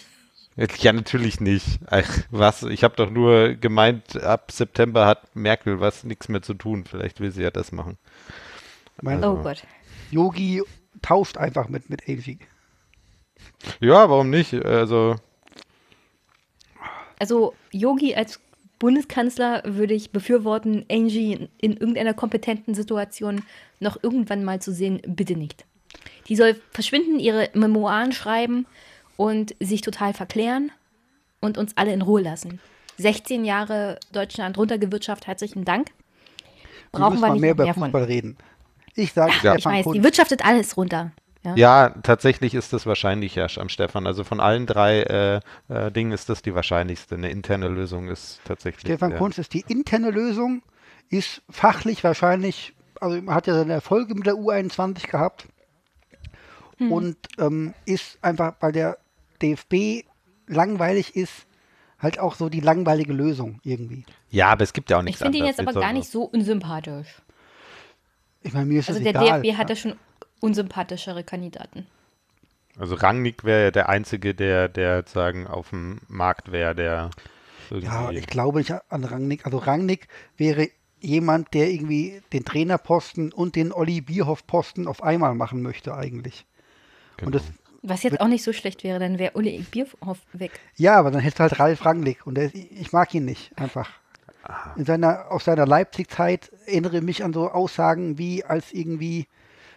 Ja, 0.56 0.94
natürlich 0.94 1.40
nicht. 1.40 1.80
Ach, 1.88 2.08
was? 2.30 2.62
Ich 2.64 2.84
habe 2.84 2.96
doch 2.96 3.10
nur 3.10 3.56
gemeint, 3.56 4.22
ab 4.22 4.52
September 4.52 5.08
hat 5.08 5.36
Merkel 5.36 5.80
was 5.80 6.04
nichts 6.04 6.30
mehr 6.30 6.44
zu 6.44 6.54
tun. 6.54 6.86
Vielleicht 6.86 7.20
will 7.20 7.32
sie 7.32 7.42
ja 7.42 7.50
das 7.50 7.72
machen. 7.72 7.98
Mein 9.02 9.24
Oh 9.24 9.38
Gott. 9.38 9.64
Yogi 10.12 10.62
tauscht 11.04 11.38
einfach 11.38 11.70
mit, 11.70 11.92
mit 11.92 12.10
Angie. 12.10 12.40
Ja, 13.80 14.10
warum 14.10 14.32
nicht? 14.32 14.54
Also, 14.54 15.16
Also 17.20 17.54
Yogi 17.72 18.16
als 18.16 18.40
Bundeskanzler 18.80 19.62
würde 19.66 19.94
ich 19.94 20.12
befürworten, 20.12 20.86
Angie 20.92 21.34
in, 21.34 21.50
in 21.62 21.78
irgendeiner 21.78 22.14
kompetenten 22.14 22.74
Situation 22.74 23.44
noch 23.80 24.02
irgendwann 24.02 24.44
mal 24.44 24.62
zu 24.62 24.74
sehen, 24.74 25.02
bitte 25.06 25.36
nicht. 25.36 25.66
Die 26.28 26.36
soll 26.36 26.60
verschwinden, 26.72 27.20
ihre 27.20 27.50
Memoiren 27.54 28.12
schreiben 28.12 28.66
und 29.16 29.56
sich 29.60 29.82
total 29.82 30.14
verklären 30.14 30.72
und 31.40 31.58
uns 31.58 31.78
alle 31.78 31.94
in 31.94 32.02
Ruhe 32.02 32.22
lassen. 32.22 32.60
16 32.98 33.46
Jahre 33.46 34.00
Deutschland 34.12 34.58
runtergewirtschaftet, 34.58 35.28
herzlichen 35.28 35.66
Dank. 35.66 35.90
Wir 36.92 37.00
Brauchen 37.00 37.14
müssen 37.14 37.22
wir 37.22 37.28
mal 37.28 37.34
nicht 37.34 37.42
mehr 37.42 37.52
über 37.52 37.64
mehr 37.64 37.74
von. 37.74 37.84
Fußball 37.84 38.04
reden. 38.04 38.38
Ich 38.96 39.14
sage 39.14 39.32
Ja. 39.42 39.56
Ich 39.56 39.62
Stefan 39.62 39.74
weiß, 39.74 39.84
Kunz. 39.84 39.98
die 39.98 40.04
wirtschaftet 40.04 40.46
alles 40.46 40.78
runter. 40.78 41.12
Ja. 41.46 41.56
ja, 41.56 41.90
tatsächlich 42.04 42.54
ist 42.54 42.72
das 42.72 42.86
wahrscheinlich 42.86 43.36
ja 43.36 43.48
am 43.58 43.68
Stefan. 43.68 44.08
Also 44.08 44.24
von 44.24 44.40
allen 44.40 44.66
drei 44.66 45.02
äh, 45.02 45.40
äh, 45.68 45.92
Dingen 45.92 46.14
ist 46.14 46.30
das 46.30 46.42
die 46.42 46.56
wahrscheinlichste. 46.56 47.16
Eine 47.16 47.32
interne 47.32 47.68
Lösung 47.68 48.08
ist 48.08 48.40
tatsächlich. 48.46 48.82
Stefan 48.82 49.12
ja. 49.12 49.18
Kunz 49.18 49.38
ist 49.38 49.54
die 49.54 49.66
interne 49.68 50.10
Lösung, 50.10 50.64
ist 51.10 51.42
fachlich 51.50 52.02
wahrscheinlich, 52.06 52.74
also 53.02 53.22
man 53.22 53.36
hat 53.36 53.48
ja 53.48 53.56
seine 53.56 53.74
Erfolge 53.74 54.16
mit 54.16 54.26
der 54.26 54.36
U21 54.36 55.10
gehabt 55.10 55.48
und 56.80 57.18
ähm, 57.38 57.74
ist 57.86 58.18
einfach, 58.22 58.56
weil 58.62 58.72
der 58.72 58.98
DFB 59.42 60.06
langweilig 60.48 61.16
ist, 61.16 61.46
halt 62.00 62.20
auch 62.20 62.36
so 62.36 62.50
die 62.50 62.60
langweilige 62.60 63.14
Lösung 63.14 63.60
irgendwie. 63.64 64.06
Ja, 64.30 64.50
aber 64.50 64.64
es 64.64 64.74
gibt 64.74 64.90
ja 64.90 64.98
auch 64.98 65.02
Ich 65.02 65.06
nichts 65.06 65.22
finde 65.22 65.38
ihn 65.38 65.46
jetzt 65.46 65.60
aber 65.60 65.74
gar 65.74 65.94
nicht 65.94 66.10
so 66.10 66.24
unsympathisch. 66.24 67.08
Ich 68.44 68.54
meine, 68.54 68.66
mir 68.66 68.80
ist 68.80 68.90
Also 68.90 69.02
das 69.02 69.12
der 69.14 69.22
egal. 69.22 69.42
DFB 69.42 69.58
hat 69.58 69.70
da 69.70 69.76
schon 69.76 69.96
unsympathischere 70.42 71.24
Kandidaten. 71.24 71.88
Also 72.78 72.96
Rangnick 72.96 73.44
wäre 73.44 73.66
ja 73.66 73.72
der 73.72 73.90
Einzige, 73.90 74.34
der, 74.34 74.68
der 74.68 75.04
sagen 75.08 75.48
auf 75.48 75.70
dem 75.70 76.00
Markt 76.08 76.52
wäre, 76.52 76.74
der. 76.76 77.12
Ja, 77.72 78.12
ich 78.12 78.28
glaube 78.28 78.60
nicht 78.60 78.74
an 78.90 79.04
Rangnick. 79.04 79.46
Also 79.46 79.58
Rangnick 79.58 80.08
wäre 80.38 80.68
jemand, 81.00 81.54
der 81.54 81.70
irgendwie 81.72 82.22
den 82.34 82.46
Trainerposten 82.46 83.32
und 83.32 83.56
den 83.56 83.72
Olli 83.72 84.02
Bierhoff-Posten 84.02 84.88
auf 84.88 85.02
einmal 85.04 85.34
machen 85.36 85.62
möchte 85.62 85.96
eigentlich. 85.96 86.46
Und 87.22 87.34
das, 87.36 87.44
Was 87.82 88.04
jetzt 88.04 88.20
auch 88.22 88.28
nicht 88.28 88.44
so 88.44 88.54
schlecht 88.54 88.84
wäre, 88.84 89.00
dann 89.00 89.18
wäre 89.20 89.34
Uli 89.36 89.66
Bierhoff 89.70 90.20
weg. 90.34 90.52
ja, 90.76 90.96
aber 90.98 91.12
dann 91.12 91.22
hättest 91.22 91.40
du 91.40 91.44
halt 91.44 91.60
Ralf 91.60 91.86
Rangnick 91.86 92.26
und 92.28 92.36
der, 92.36 92.46
ist- 92.46 92.56
ich 92.56 92.92
mag 92.92 93.14
ihn 93.14 93.26
nicht, 93.26 93.52
einfach. 93.58 93.90
In 94.76 94.86
seiner, 94.86 95.32
aus 95.32 95.46
seiner 95.46 95.66
Leipzig-Zeit 95.66 96.52
erinnere 96.66 97.02
mich 97.02 97.24
an 97.24 97.34
so 97.34 97.50
Aussagen 97.50 98.18
wie, 98.18 98.44
als 98.44 98.74
irgendwie 98.74 99.28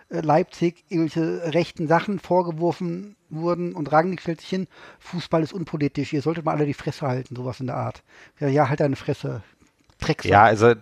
äh, 0.08 0.20
Leipzig 0.20 0.84
irgendwelche 0.88 1.52
rechten 1.54 1.86
Sachen 1.86 2.18
vorgeworfen 2.18 3.16
wurden 3.28 3.74
und 3.74 3.90
Rangnick 3.92 4.20
stellt 4.20 4.40
sich 4.40 4.50
hin, 4.50 4.66
Fußball 4.98 5.42
ist 5.42 5.52
unpolitisch, 5.52 6.12
ihr 6.12 6.22
solltet 6.22 6.44
mal 6.44 6.52
alle 6.52 6.66
die 6.66 6.74
Fresse 6.74 7.06
halten, 7.06 7.36
sowas 7.36 7.60
in 7.60 7.66
der 7.66 7.76
Art. 7.76 8.02
Ja, 8.40 8.48
ja, 8.48 8.68
halt 8.68 8.80
deine 8.80 8.96
Fresse. 8.96 9.42
Drecksack. 9.98 10.30
Ja, 10.30 10.44
also 10.44 10.74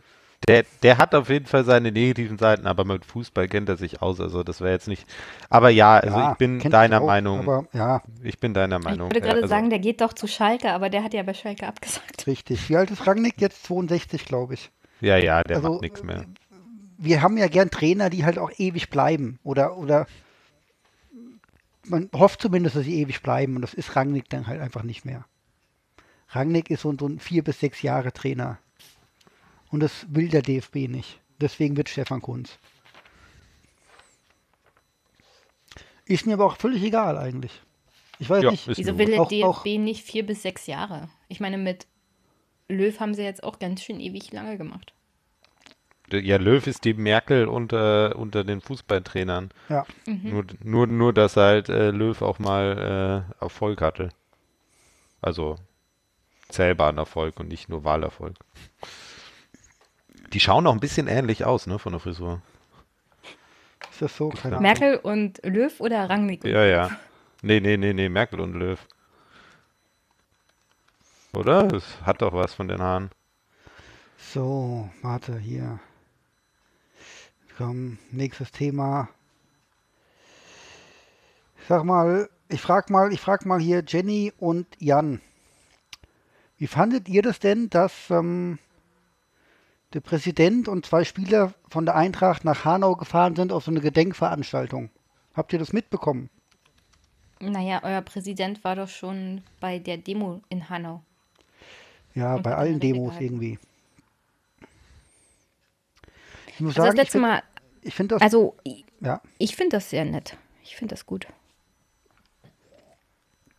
der, 0.48 0.64
der 0.82 0.98
hat 0.98 1.14
auf 1.14 1.28
jeden 1.30 1.46
Fall 1.46 1.64
seine 1.64 1.90
negativen 1.92 2.38
Seiten, 2.38 2.66
aber 2.66 2.84
mit 2.84 3.04
Fußball 3.04 3.48
kennt 3.48 3.68
er 3.68 3.76
sich 3.76 4.02
aus. 4.02 4.20
Also 4.20 4.42
das 4.42 4.60
wäre 4.60 4.72
jetzt 4.72 4.88
nicht. 4.88 5.06
Aber 5.48 5.70
ja, 5.70 5.94
also 5.98 6.16
Ja, 6.16 6.32
ich 6.32 6.38
bin 6.38 6.58
deiner 6.60 7.00
auch, 7.00 7.06
Meinung. 7.06 7.40
Aber 7.40 7.66
ja, 7.72 8.02
ich 8.22 8.38
bin 8.38 8.54
deiner 8.54 8.78
Ich 8.78 8.84
Meinung. 8.84 9.08
würde 9.08 9.20
gerade 9.20 9.40
äh, 9.40 9.42
also, 9.42 9.48
sagen, 9.48 9.70
der 9.70 9.78
geht 9.78 10.00
doch 10.00 10.12
zu 10.12 10.26
Schalke, 10.26 10.70
aber 10.72 10.90
der 10.90 11.02
hat 11.02 11.14
ja 11.14 11.22
bei 11.22 11.34
Schalke 11.34 11.66
abgesagt. 11.66 12.26
richtig. 12.26 12.68
Wie 12.68 12.76
alt 12.76 12.90
ist 12.90 13.06
Rangnick? 13.06 13.40
Jetzt 13.40 13.64
62, 13.64 14.24
glaube 14.24 14.54
ich. 14.54 14.70
Ja, 15.00 15.16
ja, 15.16 15.42
der 15.42 15.56
also, 15.56 15.72
macht 15.72 15.82
nichts 15.82 16.02
mehr. 16.02 16.24
Wir 16.98 17.22
haben 17.22 17.36
ja 17.36 17.48
gern 17.48 17.70
Trainer, 17.70 18.10
die 18.10 18.24
halt 18.24 18.38
auch 18.38 18.52
ewig 18.56 18.90
bleiben. 18.90 19.38
Oder, 19.42 19.76
oder 19.76 20.06
man 21.86 22.08
hofft 22.14 22.40
zumindest, 22.40 22.76
dass 22.76 22.84
sie 22.84 23.00
ewig 23.00 23.22
bleiben. 23.22 23.56
Und 23.56 23.62
das 23.62 23.74
ist 23.74 23.96
Rangnick 23.96 24.28
dann 24.30 24.46
halt 24.46 24.60
einfach 24.60 24.82
nicht 24.82 25.04
mehr. 25.04 25.24
Rangnick 26.28 26.70
ist 26.70 26.82
so, 26.82 26.94
so 26.98 27.06
ein 27.06 27.18
vier 27.18 27.44
bis 27.44 27.60
sechs 27.60 27.82
Jahre 27.82 28.12
Trainer. 28.12 28.58
Und 29.74 29.80
das 29.80 30.06
will 30.08 30.28
der 30.28 30.40
DFB 30.42 30.86
nicht. 30.86 31.18
Deswegen 31.40 31.76
wird 31.76 31.88
Stefan 31.88 32.22
Kunz. 32.22 32.60
Ist 36.04 36.26
mir 36.26 36.34
aber 36.34 36.44
auch 36.46 36.56
völlig 36.58 36.80
egal 36.84 37.18
eigentlich. 37.18 37.60
Ich 38.20 38.30
weiß 38.30 38.44
Ja, 38.44 38.52
nicht. 38.52 38.68
Wieso 38.68 38.96
will 38.98 39.06
der 39.06 39.22
Auch- 39.22 39.28
DFB 39.28 39.44
auch- 39.44 39.64
nicht 39.64 40.04
vier 40.04 40.24
bis 40.24 40.42
sechs 40.42 40.68
Jahre? 40.68 41.08
Ich 41.26 41.40
meine, 41.40 41.58
mit 41.58 41.88
Löw 42.68 43.00
haben 43.00 43.14
sie 43.14 43.24
jetzt 43.24 43.42
auch 43.42 43.58
ganz 43.58 43.82
schön 43.82 43.98
ewig 43.98 44.30
lange 44.30 44.56
gemacht. 44.58 44.94
Ja, 46.12 46.36
Löw 46.36 46.64
ist 46.68 46.84
die 46.84 46.94
Merkel 46.94 47.48
unter, 47.48 48.14
unter 48.16 48.44
den 48.44 48.60
Fußballtrainern. 48.60 49.50
Ja. 49.68 49.84
Nur, 50.06 50.44
nur, 50.62 50.86
nur, 50.86 51.12
dass 51.12 51.36
halt 51.36 51.68
äh, 51.68 51.90
Löw 51.90 52.22
auch 52.22 52.38
mal 52.38 53.26
äh, 53.40 53.42
Erfolg 53.42 53.80
hatte. 53.82 54.10
Also 55.20 55.56
zählbaren 56.48 56.98
Erfolg 56.98 57.40
und 57.40 57.48
nicht 57.48 57.68
nur 57.68 57.82
Wahlerfolg. 57.82 58.36
Die 60.32 60.40
schauen 60.40 60.66
auch 60.66 60.72
ein 60.72 60.80
bisschen 60.80 61.06
ähnlich 61.06 61.44
aus, 61.44 61.66
ne, 61.66 61.78
von 61.78 61.92
der 61.92 62.00
Frisur. 62.00 62.42
Ist 63.90 64.02
das 64.02 64.16
so? 64.16 64.30
Keine. 64.30 64.60
Merkel 64.60 64.96
und 64.96 65.40
Löw 65.44 65.80
oder 65.80 66.08
Rangnick? 66.10 66.44
Ja, 66.44 66.64
ja. 66.64 66.90
Nee, 67.42 67.60
nee, 67.60 67.76
nee, 67.76 67.92
nee, 67.92 68.08
Merkel 68.08 68.40
und 68.40 68.54
Löw. 68.54 68.78
Oder? 71.34 71.68
Das 71.68 72.00
hat 72.02 72.22
doch 72.22 72.32
was 72.32 72.54
von 72.54 72.68
den 72.68 72.80
Haaren. 72.80 73.10
So, 74.18 74.88
warte, 75.02 75.38
hier. 75.38 75.78
Komm, 77.56 77.98
nächstes 78.10 78.50
Thema. 78.50 79.08
Ich 81.60 81.68
sag 81.68 81.84
mal, 81.84 82.28
ich 82.48 82.60
frag 82.60 82.90
mal, 82.90 83.12
ich 83.12 83.20
frag 83.20 83.46
mal 83.46 83.60
hier 83.60 83.84
Jenny 83.86 84.32
und 84.38 84.66
Jan. 84.78 85.20
Wie 86.58 86.66
fandet 86.66 87.08
ihr 87.08 87.22
das 87.22 87.38
denn, 87.38 87.70
dass 87.70 88.10
ähm, 88.10 88.58
der 89.94 90.00
Präsident 90.00 90.68
und 90.68 90.84
zwei 90.84 91.04
Spieler 91.04 91.54
von 91.68 91.86
der 91.86 91.94
Eintracht 91.94 92.44
nach 92.44 92.64
Hanau 92.64 92.96
gefahren 92.96 93.36
sind 93.36 93.52
auf 93.52 93.64
so 93.64 93.70
eine 93.70 93.80
Gedenkveranstaltung? 93.80 94.90
Habt 95.34 95.52
ihr 95.52 95.58
das 95.58 95.72
mitbekommen? 95.72 96.30
Naja, 97.40 97.80
euer 97.82 98.02
Präsident 98.02 98.62
war 98.64 98.76
doch 98.76 98.88
schon 98.88 99.42
bei 99.60 99.78
der 99.78 99.96
Demo 99.98 100.40
in 100.48 100.68
Hanau. 100.68 101.02
Ja, 102.14 102.36
Und 102.36 102.42
bei 102.42 102.54
allen 102.54 102.80
Demos 102.80 103.08
gehalten. 103.08 103.24
irgendwie. 103.24 103.58
Ich 106.48 106.60
muss 106.60 106.76
Also 106.78 106.82
das 106.82 106.86
sagen, 106.86 106.90
ich 106.92 106.96
letzte 106.96 107.12
finde 107.12 107.28
Mal, 107.28 107.42
ich 107.82 107.94
find 107.94 108.12
das, 108.12 108.22
also 108.22 108.56
ja, 109.00 109.20
ich 109.38 109.56
finde 109.56 109.76
das 109.76 109.90
sehr 109.90 110.04
nett. 110.04 110.36
Ich 110.62 110.76
finde 110.76 110.94
das 110.94 111.06
gut. 111.06 111.26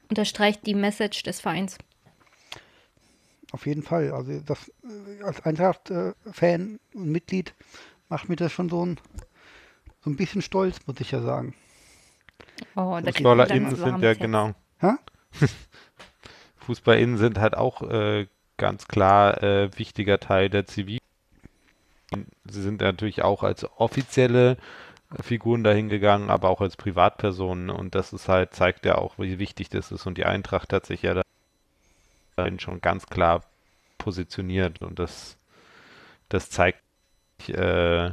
Unterstreicht 0.10 0.66
die 0.66 0.74
Message 0.76 1.24
des 1.24 1.42
Vereins. 1.42 1.78
Auf 3.56 3.66
jeden 3.66 3.84
Fall. 3.84 4.12
Also 4.12 4.40
das 4.46 4.70
äh, 4.84 5.24
als 5.24 5.42
Eintracht-Fan 5.42 6.80
und 6.94 7.10
Mitglied 7.10 7.56
macht 8.10 8.28
mir 8.28 8.36
das 8.36 8.52
schon 8.52 8.70
so 8.70 8.86
ein, 8.86 9.00
so 10.02 10.10
ein 10.10 10.18
bisschen 10.18 10.42
stolz, 10.42 10.80
muss 10.86 11.00
ich 11.00 11.12
ja 11.12 11.22
sagen. 11.22 11.56
Oh, 12.76 12.82
man 12.82 13.06
FußballerInnen 13.06 13.76
sind 13.76 14.02
ja 14.02 14.14
genau. 14.14 14.54
Hä? 14.80 14.92
FußballerInnen 16.58 17.18
sind 17.18 17.40
halt 17.40 17.56
auch 17.56 17.82
äh, 17.82 18.28
ganz 18.58 18.88
klar 18.88 19.42
äh, 19.42 19.70
wichtiger 19.78 20.20
Teil 20.20 20.50
der 20.50 20.66
Zivil. 20.66 21.00
Sie 22.44 22.62
sind 22.62 22.82
natürlich 22.82 23.24
auch 23.24 23.42
als 23.44 23.66
offizielle 23.78 24.58
Figuren 25.22 25.64
dahin 25.64 25.88
gegangen, 25.88 26.30
aber 26.30 26.50
auch 26.50 26.60
als 26.60 26.76
Privatpersonen. 26.76 27.70
Und 27.70 27.96
das 27.96 28.12
ist 28.12 28.28
halt, 28.28 28.54
zeigt 28.54 28.86
ja 28.86 28.98
auch, 28.98 29.18
wie 29.18 29.40
wichtig 29.40 29.70
das 29.70 29.94
ist. 29.94 30.06
Und 30.06 30.18
die 30.18 30.26
Eintracht 30.26 30.74
hat 30.74 30.86
sich 30.86 31.04
ja 31.04 31.14
da 31.14 31.22
schon 32.60 32.82
ganz 32.82 33.08
klar 33.08 33.44
positioniert. 33.98 34.82
Und 34.82 35.00
das, 35.00 35.38
das 36.30 36.50
zeigt, 36.50 36.82
äh, 37.48 38.12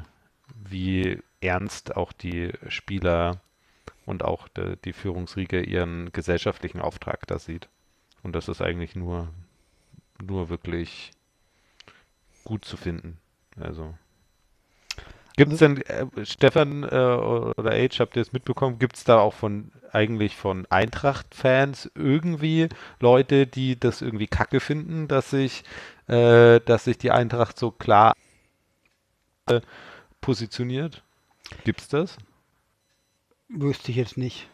wie 0.55 1.23
ernst 1.41 1.97
auch 1.97 2.13
die 2.13 2.53
Spieler 2.69 3.41
und 4.07 4.25
auch 4.25 4.49
de, 4.49 4.77
die 4.85 4.93
Führungsriege 4.93 5.63
ihren 5.63 6.13
gesellschaftlichen 6.13 6.81
Auftrag 6.81 7.27
da 7.27 7.39
sieht. 7.39 7.69
Und 8.23 8.35
das 8.35 8.49
ist 8.49 8.63
eigentlich 8.63 8.95
nur, 8.95 9.29
nur 10.23 10.49
wirklich 10.49 11.11
gut 12.45 12.65
zu 12.65 12.77
finden. 12.77 13.19
Also. 13.61 13.95
Gibt 15.43 15.55
es 15.55 15.59
denn, 15.59 15.83
äh, 15.83 16.07
Stefan 16.25 16.85
äh, 16.85 16.87
oder 16.87 17.73
Age, 17.73 17.99
habt 17.99 18.15
ihr 18.15 18.23
es 18.23 18.33
mitbekommen, 18.33 18.79
gibt 18.79 18.95
es 18.97 19.03
da 19.03 19.19
auch 19.19 19.35
von 19.35 19.73
eigentlich 19.91 20.37
von 20.37 20.67
Eintracht-Fans 20.71 21.91
irgendwie 21.97 22.69
Leute, 23.01 23.49
die 23.49 23.79
das 23.79 24.03
irgendwie 24.03 24.29
kacke 24.29 24.61
finden, 24.61 25.09
dass 25.09 25.31
sich, 25.31 25.65
äh, 26.07 26.61
dass 26.61 26.85
sich 26.85 26.97
die 26.97 27.11
Eintracht 27.11 27.59
so 27.59 27.73
klar 27.73 28.15
äh, 29.49 29.63
positioniert? 30.21 31.03
Gibt's 31.65 31.89
das? 31.89 32.19
Wüsste 33.49 33.91
ich 33.91 33.97
jetzt 33.97 34.17
nicht. 34.17 34.49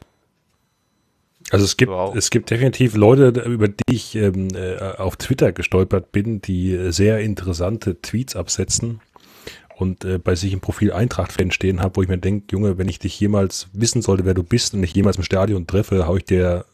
Also 1.51 1.67
es 1.67 1.77
gibt, 1.77 1.93
Wow. 1.93 2.17
es 2.17 2.31
gibt 2.31 2.51
definitiv 2.51 2.97
Leute, 2.97 3.41
über 3.43 3.69
die 3.69 3.83
ich 3.91 4.15
ähm, 4.15 4.49
äh, 4.55 4.79
auf 4.79 5.17
Twitter 5.17 5.53
gestolpert 5.53 6.13
bin, 6.13 6.41
die 6.41 6.73
äh, 6.73 6.93
sehr 6.93 7.21
interessante 7.21 8.01
Tweets 8.01 8.37
absetzen 8.37 9.01
und 9.79 10.05
äh, 10.05 10.19
bei 10.19 10.35
sich 10.35 10.53
im 10.53 10.61
Profil 10.61 10.93
Eintracht-Fan 10.93 11.53
stehen 11.53 11.81
habe, 11.81 11.97
wo 11.97 12.03
ich 12.03 12.09
mir 12.09 12.19
denke, 12.19 12.47
Junge, 12.51 12.79
wenn 12.79 12.89
ich 12.89 12.99
dich 12.99 13.19
jemals 13.21 13.69
wissen 13.73 14.03
sollte, 14.03 14.25
wer 14.25 14.35
du 14.35 14.43
bist 14.43 14.75
und 14.75 14.83
dich 14.83 14.93
jemals 14.93 15.17
im 15.17 15.23
Stadion 15.23 15.69
treffe, 15.69 16.07
hau 16.09 16.17
ich 16.17 16.25
dir, 16.25 16.65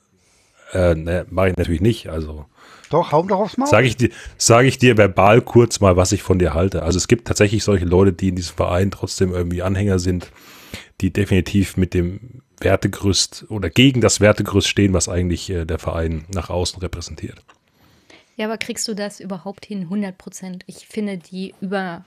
äh, 0.72 0.94
ne, 0.94 1.26
mache 1.28 1.50
ich 1.50 1.56
natürlich 1.56 1.82
nicht. 1.82 2.08
Also 2.08 2.46
Doch, 2.88 3.12
hau 3.12 3.22
doch 3.22 3.40
aufs 3.40 3.58
Maul. 3.58 3.68
sage 3.68 3.86
ich 3.86 3.98
dir, 3.98 4.08
sage 4.38 4.68
ich 4.68 4.78
dir 4.78 4.96
verbal 4.96 5.42
kurz 5.42 5.80
mal, 5.80 5.98
was 5.98 6.12
ich 6.12 6.22
von 6.22 6.38
dir 6.38 6.54
halte. 6.54 6.82
Also 6.82 6.96
es 6.96 7.06
gibt 7.06 7.28
tatsächlich 7.28 7.62
solche 7.62 7.84
Leute, 7.84 8.14
die 8.14 8.28
in 8.28 8.36
diesem 8.36 8.56
Verein 8.56 8.90
trotzdem 8.90 9.34
irgendwie 9.34 9.60
Anhänger 9.60 9.98
sind, 9.98 10.32
die 11.02 11.12
definitiv 11.12 11.76
mit 11.76 11.92
dem 11.92 12.40
Wertegerüst 12.60 13.44
oder 13.50 13.68
gegen 13.68 14.00
das 14.00 14.20
Wertegerüst 14.20 14.68
stehen, 14.68 14.94
was 14.94 15.10
eigentlich 15.10 15.50
äh, 15.50 15.66
der 15.66 15.78
Verein 15.78 16.24
nach 16.32 16.48
außen 16.48 16.80
repräsentiert. 16.80 17.42
Ja, 18.36 18.46
aber 18.46 18.56
kriegst 18.56 18.88
du 18.88 18.94
das 18.94 19.20
überhaupt 19.20 19.66
hin? 19.66 19.82
100 19.82 20.16
Prozent. 20.16 20.64
Ich 20.66 20.86
finde, 20.86 21.18
die 21.18 21.54
über 21.60 22.06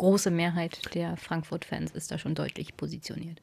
große 0.00 0.30
Mehrheit 0.30 0.94
der 0.94 1.16
Frankfurt-Fans 1.16 1.92
ist 1.92 2.10
da 2.10 2.18
schon 2.18 2.34
deutlich 2.34 2.76
positioniert. 2.76 3.40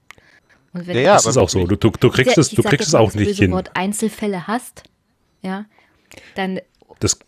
Und 0.74 0.88
wenn 0.88 0.96
Ja, 0.96 1.02
du 1.02 1.04
ja, 1.04 1.14
Das 1.14 1.26
aber 1.26 1.30
ist 1.32 1.38
auch 1.38 1.50
so. 1.50 1.66
Du, 1.68 1.76
du, 1.78 1.92
du 1.92 2.10
kriegst 2.10 2.36
Ja, 2.36 2.42
es, 2.42 2.50
du 2.50 2.64
kriegst 2.64 2.80
jetzt 2.82 2.88
es 2.90 2.96
auch 2.96 3.12
das 3.12 3.16
nicht 3.16 3.38
hin. 3.38 3.52
Wort 3.52 3.72
Einzelfälle 3.76 4.48
hast, 4.48 4.84
ja, 5.42 5.66
dann 6.36 6.60
Das, 7.00 7.20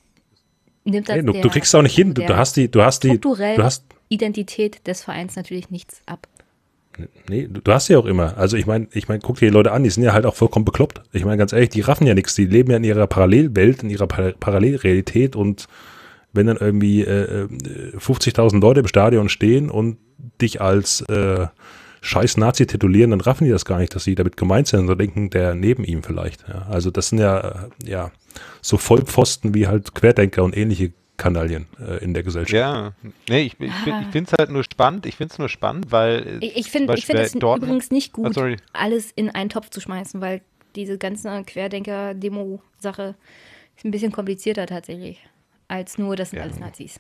nimmt 0.83 1.09
das 1.09 1.15
nee, 1.17 1.23
du, 1.23 1.33
der, 1.33 1.41
du 1.41 1.49
kriegst 1.49 1.69
es 1.73 1.75
auch 1.75 1.81
nicht 1.83 1.95
hin. 1.95 2.13
Du, 2.13 2.23
du 2.23 2.37
hast 2.37 2.57
die, 2.57 2.69
du 2.71 2.81
hast 2.81 3.03
die, 3.03 3.19
du 3.19 3.63
hast, 3.63 3.85
Identität 4.09 4.85
des 4.87 5.03
Vereins 5.03 5.35
natürlich 5.35 5.69
nichts 5.69 6.01
ab. 6.05 6.27
nee, 7.29 7.47
du, 7.47 7.61
du 7.61 7.71
hast 7.71 7.87
ja 7.87 7.97
auch 7.99 8.05
immer. 8.05 8.37
Also 8.37 8.57
ich 8.57 8.65
meine, 8.65 8.87
ich 8.91 9.07
meine, 9.07 9.19
guck 9.21 9.37
dir 9.39 9.47
die 9.49 9.53
Leute 9.53 9.71
an, 9.71 9.83
die 9.83 9.89
sind 9.89 10.03
ja 10.03 10.13
halt 10.13 10.25
auch 10.25 10.35
vollkommen 10.35 10.65
bekloppt. 10.65 11.01
Ich 11.13 11.23
meine, 11.25 11.37
ganz 11.37 11.53
ehrlich, 11.53 11.69
die 11.69 11.81
raffen 11.81 12.07
ja 12.07 12.13
nichts. 12.13 12.35
Die 12.35 12.45
leben 12.45 12.71
ja 12.71 12.77
in 12.77 12.83
ihrer 12.83 13.07
Parallelwelt, 13.07 13.83
in 13.83 13.89
ihrer 13.89 14.07
Par 14.07 14.33
Parallelrealität 14.33 15.35
und 15.35 15.67
wenn 16.33 16.47
dann 16.47 16.57
irgendwie 16.57 17.01
äh, 17.01 17.43
äh, 17.43 17.47
50.000 17.97 18.59
Leute 18.61 18.81
im 18.81 18.87
Stadion 18.87 19.29
stehen 19.29 19.69
und 19.69 19.97
dich 20.41 20.61
als 20.61 21.01
äh, 21.01 21.47
scheiß 22.01 22.37
Nazi 22.37 22.65
titulieren, 22.67 23.11
dann 23.11 23.21
raffen 23.21 23.45
die 23.45 23.49
das 23.51 23.65
gar 23.65 23.79
nicht, 23.79 23.93
dass 23.95 24.03
sie 24.03 24.15
damit 24.15 24.37
gemeint 24.37 24.67
sind, 24.67 24.79
sondern 24.79 24.97
denken 24.99 25.29
der 25.29 25.55
neben 25.55 25.83
ihm 25.83 26.03
vielleicht. 26.03 26.47
Ja. 26.47 26.67
Also 26.69 26.91
das 26.91 27.09
sind 27.09 27.17
ja, 27.19 27.39
äh, 27.39 27.53
ja 27.89 28.11
so 28.61 28.77
Vollpfosten 28.77 29.53
wie 29.53 29.67
halt 29.67 29.95
Querdenker 29.95 30.43
und 30.43 30.55
ähnliche 30.55 30.93
Kanaillen 31.17 31.67
äh, 31.85 32.01
in 32.03 32.13
der 32.13 32.23
Gesellschaft. 32.23 32.53
Ja, 32.53 32.93
nee, 33.27 33.41
ich, 33.41 33.59
ich, 33.59 33.73
find- 33.73 34.01
ich 34.03 34.07
finde 34.07 34.31
es 34.31 34.37
halt 34.39 34.51
nur 34.51 34.63
spannend. 34.63 35.05
Ich 35.05 35.15
finde 35.17 35.33
es 35.33 35.39
nur 35.39 35.49
spannend, 35.49 35.91
weil 35.91 36.37
Ich, 36.41 36.55
ich 36.55 36.71
finde 36.71 36.93
ich 36.93 37.01
Beispiel 37.01 37.15
find 37.17 37.25
es 37.27 37.33
Dortmund- 37.33 37.63
übrigens 37.63 37.91
nicht 37.91 38.11
Ah, 38.13 38.15
gut, 38.21 38.33
sorry. 38.35 38.55
alles 38.71 39.11
in 39.15 39.29
einen 39.29 39.49
Topf 39.49 39.69
zu 39.69 39.81
schmeißen, 39.81 40.21
weil 40.21 40.39
diese 40.77 40.97
ganze 40.97 41.43
Querdenker-Demo-Sache 41.43 43.15
ist 43.75 43.85
ein 43.85 43.91
bisschen 43.91 44.11
komplizierter 44.11 44.65
tatsächlich, 44.65 45.19
als 45.69 45.97
nur, 45.97 46.17
das 46.17 46.31
sind 46.31 46.39
Ja. 46.39 46.43
alles 46.43 46.59
Nazis. 46.59 46.99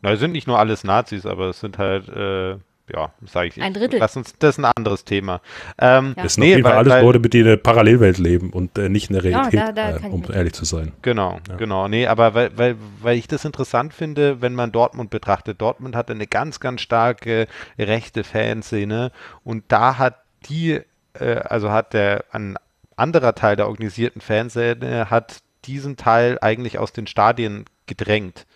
Na, 0.00 0.12
es 0.12 0.20
sind 0.20 0.32
nicht 0.32 0.46
nur 0.46 0.58
alles 0.58 0.82
Nazis, 0.84 1.26
aber 1.26 1.50
es 1.50 1.60
sind 1.60 1.76
halt, 1.76 2.08
äh, 2.08 2.50
ja, 2.90 3.12
sage 3.26 3.48
ich. 3.48 3.60
Ein 3.60 3.74
Drittel. 3.74 3.98
Lass 3.98 4.16
uns, 4.16 4.32
das 4.38 4.56
ist 4.56 4.64
ein 4.64 4.72
anderes 4.74 5.04
Thema. 5.04 5.42
Ähm, 5.78 6.14
Ja. 6.16 6.22
Das 6.22 6.34
sind 6.34 6.44
auf 6.44 6.48
jeden 6.48 6.62
Fall 6.62 6.72
weil- 6.72 6.78
alles 6.78 6.92
weil- 6.94 7.02
Leute, 7.02 7.18
mit 7.18 7.34
denen 7.34 7.42
in 7.44 7.48
der 7.50 7.56
Parallelwelt 7.58 8.16
leben 8.16 8.48
und 8.50 8.78
äh, 8.78 8.88
nicht 8.88 9.10
in 9.10 9.14
der 9.20 9.24
Ja, 9.30 9.40
Realität, 9.42 9.60
da- 9.60 9.72
da 9.72 9.90
äh, 9.90 9.98
kann 10.00 10.06
ich 10.06 10.12
um 10.28 10.34
ehrlich 10.34 10.52
zu 10.54 10.64
sein. 10.64 10.92
Genau, 11.02 11.38
Ja. 11.50 11.56
genau. 11.56 11.86
Nee, 11.88 12.06
aber 12.06 12.32
weil, 12.32 12.56
weil, 12.56 12.76
weil 13.02 13.18
ich 13.18 13.26
das 13.28 13.44
interessant 13.44 13.92
finde, 13.92 14.40
wenn 14.40 14.54
man 14.54 14.72
Dortmund 14.72 15.10
betrachtet. 15.10 15.60
Dortmund 15.60 15.94
hat 15.96 16.10
eine 16.10 16.26
ganz, 16.26 16.60
ganz 16.60 16.80
starke 16.80 17.46
rechte 17.78 18.24
Fanszene 18.24 19.12
und 19.44 19.64
da 19.68 19.98
hat 19.98 20.16
die, 20.48 20.80
äh, 21.14 21.34
also 21.44 21.70
hat 21.70 21.92
der 21.92 22.24
ein 22.32 22.56
anderer 22.96 23.34
Teil 23.34 23.56
der 23.56 23.66
organisierten 23.68 24.20
Fanszene 24.22 25.10
hat 25.10 25.38
diesen 25.68 25.96
Teil 25.96 26.38
eigentlich 26.40 26.78
aus 26.78 26.92
den 26.92 27.06
Stadien 27.06 27.66
gedrängt. 27.86 28.46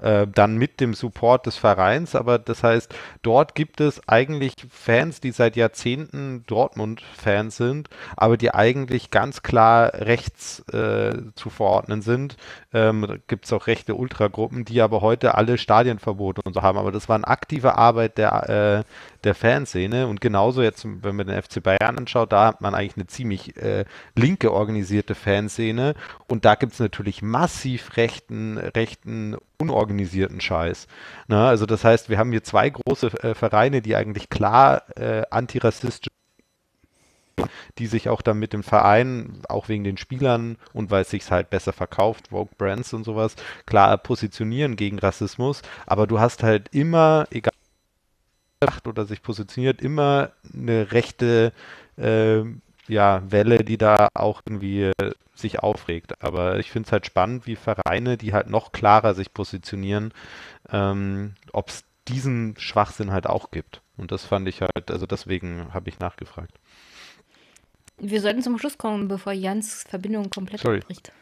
Äh, 0.00 0.26
dann 0.26 0.56
mit 0.56 0.80
dem 0.80 0.94
Support 0.94 1.44
des 1.44 1.56
Vereins, 1.56 2.14
aber 2.14 2.38
das 2.38 2.62
heißt, 2.62 2.94
dort 3.20 3.54
gibt 3.54 3.82
es 3.82 4.08
eigentlich 4.08 4.54
Fans, 4.70 5.20
die 5.20 5.30
seit 5.30 5.56
Jahrzehnten 5.56 6.42
Dortmund-Fans 6.46 7.54
sind, 7.56 7.90
aber 8.16 8.38
die 8.38 8.54
eigentlich 8.54 9.10
ganz 9.10 9.42
klar 9.42 9.92
rechts 9.92 10.60
äh, 10.72 11.18
zu 11.34 11.50
verordnen 11.50 12.00
sind. 12.00 12.38
Ähm, 12.72 13.20
gibt 13.26 13.44
es 13.44 13.52
auch 13.52 13.66
rechte 13.66 13.94
Ultragruppen, 13.94 14.64
die 14.64 14.80
aber 14.80 15.02
heute 15.02 15.34
alle 15.34 15.58
Stadienverbote 15.58 16.40
und 16.46 16.54
so 16.54 16.62
haben. 16.62 16.78
Aber 16.78 16.92
das 16.92 17.10
war 17.10 17.16
eine 17.16 17.28
aktive 17.28 17.76
Arbeit 17.76 18.16
der, 18.16 18.48
äh, 18.48 18.84
der 19.24 19.34
Fanszene 19.34 20.06
und 20.06 20.20
genauso 20.20 20.62
jetzt, 20.62 20.84
wenn 20.84 21.16
man 21.16 21.26
den 21.26 21.42
FC 21.42 21.62
Bayern 21.62 21.98
anschaut, 21.98 22.32
da 22.32 22.46
hat 22.46 22.60
man 22.60 22.74
eigentlich 22.74 22.96
eine 22.96 23.06
ziemlich 23.06 23.56
äh, 23.56 23.84
linke 24.16 24.52
organisierte 24.52 25.14
Fanszene 25.14 25.94
und 26.28 26.44
da 26.44 26.54
gibt 26.54 26.72
es 26.72 26.78
natürlich 26.78 27.22
massiv 27.22 27.96
rechten, 27.96 28.58
rechten 28.58 29.36
unorganisierten 29.58 30.40
Scheiß. 30.40 30.86
Na, 31.28 31.48
also 31.48 31.66
das 31.66 31.84
heißt, 31.84 32.08
wir 32.08 32.18
haben 32.18 32.30
hier 32.30 32.44
zwei 32.44 32.70
große 32.70 33.08
äh, 33.22 33.34
Vereine, 33.34 33.82
die 33.82 33.96
eigentlich 33.96 34.30
klar 34.30 34.82
äh, 34.96 35.22
antirassistisch 35.30 36.10
die 37.78 37.86
sich 37.86 38.08
auch 38.08 38.22
dann 38.22 38.38
mit 38.38 38.52
dem 38.52 38.62
Verein, 38.62 39.42
auch 39.48 39.68
wegen 39.68 39.84
den 39.84 39.96
Spielern 39.96 40.56
und 40.72 40.90
weil 40.90 41.02
es 41.02 41.10
sich 41.10 41.30
halt 41.30 41.50
besser 41.50 41.72
verkauft, 41.72 42.28
Vogue 42.28 42.54
Brands 42.58 42.92
und 42.92 43.04
sowas, 43.04 43.36
klar 43.66 43.96
positionieren 43.98 44.76
gegen 44.76 44.98
Rassismus. 44.98 45.62
Aber 45.86 46.06
du 46.06 46.20
hast 46.20 46.42
halt 46.42 46.68
immer, 46.74 47.26
egal 47.30 47.52
macht 48.62 48.86
oder 48.86 49.06
sich 49.06 49.22
positioniert, 49.22 49.80
immer 49.80 50.32
eine 50.52 50.92
rechte 50.92 51.52
äh, 51.96 52.42
ja, 52.88 53.22
Welle, 53.30 53.64
die 53.64 53.78
da 53.78 54.08
auch 54.14 54.42
irgendwie 54.44 54.84
äh, 54.84 55.12
sich 55.34 55.60
aufregt. 55.60 56.22
Aber 56.22 56.58
ich 56.58 56.70
finde 56.70 56.86
es 56.86 56.92
halt 56.92 57.06
spannend, 57.06 57.46
wie 57.46 57.56
Vereine, 57.56 58.16
die 58.16 58.32
halt 58.32 58.50
noch 58.50 58.72
klarer 58.72 59.14
sich 59.14 59.32
positionieren, 59.32 60.12
ähm, 60.70 61.34
ob 61.52 61.68
es 61.68 61.84
diesen 62.08 62.56
Schwachsinn 62.58 63.12
halt 63.12 63.26
auch 63.26 63.50
gibt. 63.50 63.80
Und 63.96 64.12
das 64.12 64.24
fand 64.24 64.48
ich 64.48 64.60
halt, 64.60 64.90
also 64.90 65.06
deswegen 65.06 65.72
habe 65.72 65.88
ich 65.88 65.98
nachgefragt. 65.98 66.52
Wir 67.98 68.20
sollten 68.20 68.42
zum 68.42 68.58
Schluss 68.58 68.78
kommen, 68.78 69.08
bevor 69.08 69.32
Jans 69.32 69.84
Verbindung 69.88 70.30
komplett 70.30 70.60
Sorry. 70.60 70.80
bricht. 70.80 71.12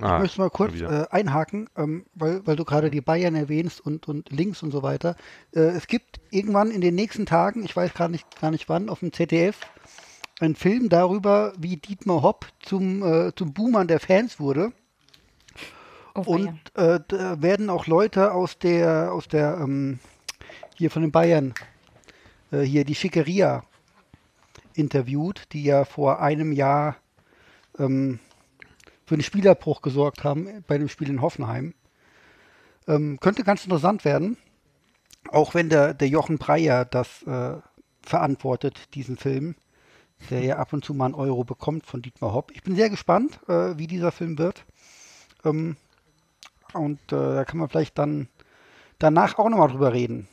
Ah, 0.00 0.16
Ich 0.16 0.22
möchte 0.22 0.40
mal 0.40 0.50
kurz 0.50 0.80
äh, 0.80 1.06
einhaken, 1.10 1.68
ähm, 1.76 2.04
weil, 2.14 2.44
weil 2.46 2.56
du 2.56 2.64
gerade 2.64 2.90
die 2.90 3.00
Bayern 3.00 3.34
erwähnst 3.34 3.80
und, 3.80 4.08
und 4.08 4.30
links 4.30 4.62
und 4.62 4.72
so 4.72 4.82
weiter. 4.82 5.16
Äh, 5.54 5.60
es 5.60 5.86
gibt 5.86 6.20
irgendwann 6.30 6.70
in 6.70 6.80
den 6.80 6.94
nächsten 6.94 7.26
Tagen, 7.26 7.64
ich 7.64 7.76
weiß 7.76 7.94
gar 7.94 8.08
nicht, 8.08 8.40
gar 8.40 8.50
nicht 8.50 8.68
wann, 8.68 8.88
auf 8.88 9.00
dem 9.00 9.12
ZDF, 9.12 9.56
einen 10.40 10.56
Film 10.56 10.88
darüber, 10.88 11.52
wie 11.58 11.76
Dietmar 11.76 12.22
Hopp 12.22 12.46
zum, 12.60 13.02
äh, 13.02 13.32
zum 13.36 13.52
Boomern 13.52 13.86
der 13.86 14.00
Fans 14.00 14.40
wurde. 14.40 14.72
Oh, 16.16 16.22
Und 16.22 16.60
äh, 16.74 17.00
da 17.08 17.40
werden 17.42 17.70
auch 17.70 17.86
Leute 17.86 18.32
aus 18.32 18.58
der, 18.58 19.12
aus 19.12 19.28
der, 19.28 19.58
ähm, 19.60 20.00
hier 20.76 20.90
von 20.90 21.02
den 21.02 21.12
Bayern, 21.12 21.54
äh, 22.50 22.60
hier 22.62 22.84
die 22.84 22.94
Schickeria 22.94 23.62
interviewt, 24.74 25.44
die 25.52 25.64
ja 25.64 25.84
vor 25.84 26.20
einem 26.20 26.52
Jahr 26.52 26.96
ähm, 27.78 28.18
für 29.04 29.14
einen 29.14 29.22
Spielerbruch 29.22 29.82
gesorgt 29.82 30.24
haben 30.24 30.64
bei 30.66 30.78
dem 30.78 30.88
Spiel 30.88 31.08
in 31.08 31.20
Hoffenheim. 31.20 31.74
Ähm, 32.86 33.18
könnte 33.20 33.44
ganz 33.44 33.64
interessant 33.64 34.04
werden, 34.04 34.36
auch 35.30 35.54
wenn 35.54 35.68
der, 35.68 35.94
der 35.94 36.08
Jochen 36.08 36.38
Breyer 36.38 36.84
das 36.84 37.22
äh, 37.22 37.56
verantwortet, 38.02 38.94
diesen 38.94 39.16
Film, 39.16 39.56
der 40.30 40.42
ja 40.42 40.56
ab 40.56 40.72
und 40.72 40.84
zu 40.84 40.94
mal 40.94 41.06
einen 41.06 41.14
Euro 41.14 41.44
bekommt 41.44 41.86
von 41.86 42.02
Dietmar 42.02 42.32
Hopp. 42.32 42.50
Ich 42.52 42.62
bin 42.62 42.76
sehr 42.76 42.90
gespannt, 42.90 43.40
äh, 43.48 43.76
wie 43.78 43.86
dieser 43.86 44.12
Film 44.12 44.38
wird. 44.38 44.64
Ähm, 45.44 45.76
und 46.72 47.00
äh, 47.12 47.16
da 47.16 47.44
kann 47.44 47.58
man 47.58 47.68
vielleicht 47.68 47.98
dann 47.98 48.28
danach 48.98 49.38
auch 49.38 49.48
nochmal 49.48 49.68
drüber 49.68 49.92
reden. 49.92 50.28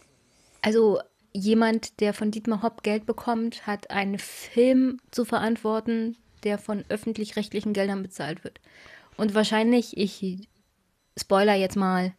Also 0.61 0.99
jemand, 1.33 1.99
der 1.99 2.13
von 2.13 2.31
Dietmar 2.31 2.61
Hopp 2.61 2.83
Geld 2.83 3.05
bekommt, 3.05 3.65
hat 3.67 3.89
einen 3.91 4.19
Film 4.19 4.99
zu 5.11 5.25
verantworten, 5.25 6.17
der 6.43 6.57
von 6.57 6.83
öffentlich-rechtlichen 6.89 7.73
Geldern 7.73 8.03
bezahlt 8.03 8.43
wird. 8.43 8.59
Und 9.17 9.35
wahrscheinlich, 9.35 9.97
ich 9.97 10.47
spoiler 11.17 11.55
jetzt 11.55 11.75
mal, 11.75 12.13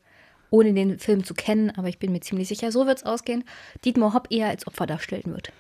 ohne 0.51 0.75
den 0.75 0.99
Film 0.99 1.25
zu 1.25 1.35
kennen, 1.35 1.70
aber 1.70 1.89
ich 1.89 1.99
bin 1.99 2.12
mir 2.12 2.20
ziemlich 2.20 2.49
sicher, 2.49 2.70
so 2.70 2.87
wird 2.87 2.99
es 2.99 3.05
ausgehen, 3.05 3.45
Dietmar 3.85 4.12
Hopp 4.12 4.29
eher 4.31 4.49
als 4.49 4.66
Opfer 4.66 4.87
darstellen 4.87 5.33
wird. 5.33 5.51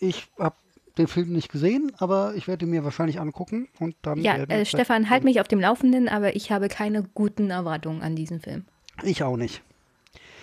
Ich 0.00 0.26
habe 0.38 0.56
den 0.98 1.06
Film 1.06 1.32
nicht 1.32 1.50
gesehen, 1.50 1.92
aber 1.98 2.34
ich 2.34 2.48
werde 2.48 2.66
ihn 2.66 2.70
mir 2.70 2.84
wahrscheinlich 2.84 3.20
angucken 3.20 3.68
und 3.78 3.94
dann. 4.02 4.20
Ja, 4.20 4.38
wir 4.38 4.50
äh, 4.50 4.66
Stefan, 4.66 5.08
halt 5.08 5.24
mich 5.24 5.40
auf 5.40 5.48
dem 5.48 5.60
Laufenden, 5.60 6.08
aber 6.08 6.34
ich 6.34 6.50
habe 6.50 6.68
keine 6.68 7.04
guten 7.14 7.50
Erwartungen 7.50 8.02
an 8.02 8.16
diesen 8.16 8.40
Film. 8.40 8.64
Ich 9.02 9.22
auch 9.22 9.36
nicht. 9.36 9.62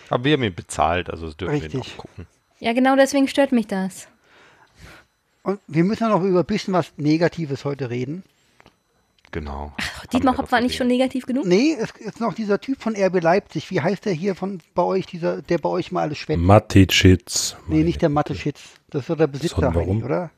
Aber 0.09 0.23
wir 0.23 0.33
haben 0.33 0.43
ihn 0.43 0.55
bezahlt, 0.55 1.09
also 1.09 1.25
das 1.25 1.37
dürfen 1.37 1.55
wir 1.55 1.63
Richtig. 1.63 1.97
noch 1.97 1.97
gucken. 1.97 2.27
Ja, 2.59 2.73
genau 2.73 2.95
deswegen 2.95 3.27
stört 3.27 3.51
mich 3.51 3.67
das. 3.67 4.07
Und 5.47 5.61
wir 5.67 5.85
müssen 5.85 6.03
ja 6.03 6.09
noch 6.09 6.23
über 6.23 6.39
ein 6.39 6.45
bisschen 6.45 6.73
was 6.73 6.91
Negatives 6.97 7.63
heute 7.63 7.89
reden. 7.89 8.23
Genau. 9.31 9.71
Dietmar 10.11 10.33
Haben 10.33 10.39
wir 10.39 10.43
Hopp 10.43 10.51
war 10.51 10.59
nicht 10.59 10.75
schon 10.75 10.87
negativ 10.87 11.25
genug? 11.25 11.45
Nee, 11.45 11.77
es 11.79 11.91
ist 11.91 12.19
noch 12.19 12.33
dieser 12.33 12.59
Typ 12.59 12.81
von 12.81 12.97
RB 12.97 13.23
Leipzig. 13.23 13.71
Wie 13.71 13.79
heißt 13.79 14.03
der 14.03 14.11
hier 14.11 14.35
von 14.35 14.59
bei 14.75 14.83
euch, 14.83 15.05
dieser, 15.05 15.41
der 15.41 15.57
bei 15.59 15.69
euch 15.69 15.93
mal 15.93 16.01
alles 16.01 16.17
schwemmt? 16.17 16.43
Mathe-Chits. 16.43 17.55
Nee, 17.69 17.83
nicht 17.83 18.01
der 18.01 18.09
Mathe-Schitz. 18.09 18.59
Das 18.89 19.03
ist 19.03 19.09
doch 19.09 19.15
der 19.15 19.27
Besitzer, 19.27 19.55
Sondern 19.55 19.75
warum? 19.75 19.97
Heini, 19.99 20.03
oder? 20.03 20.31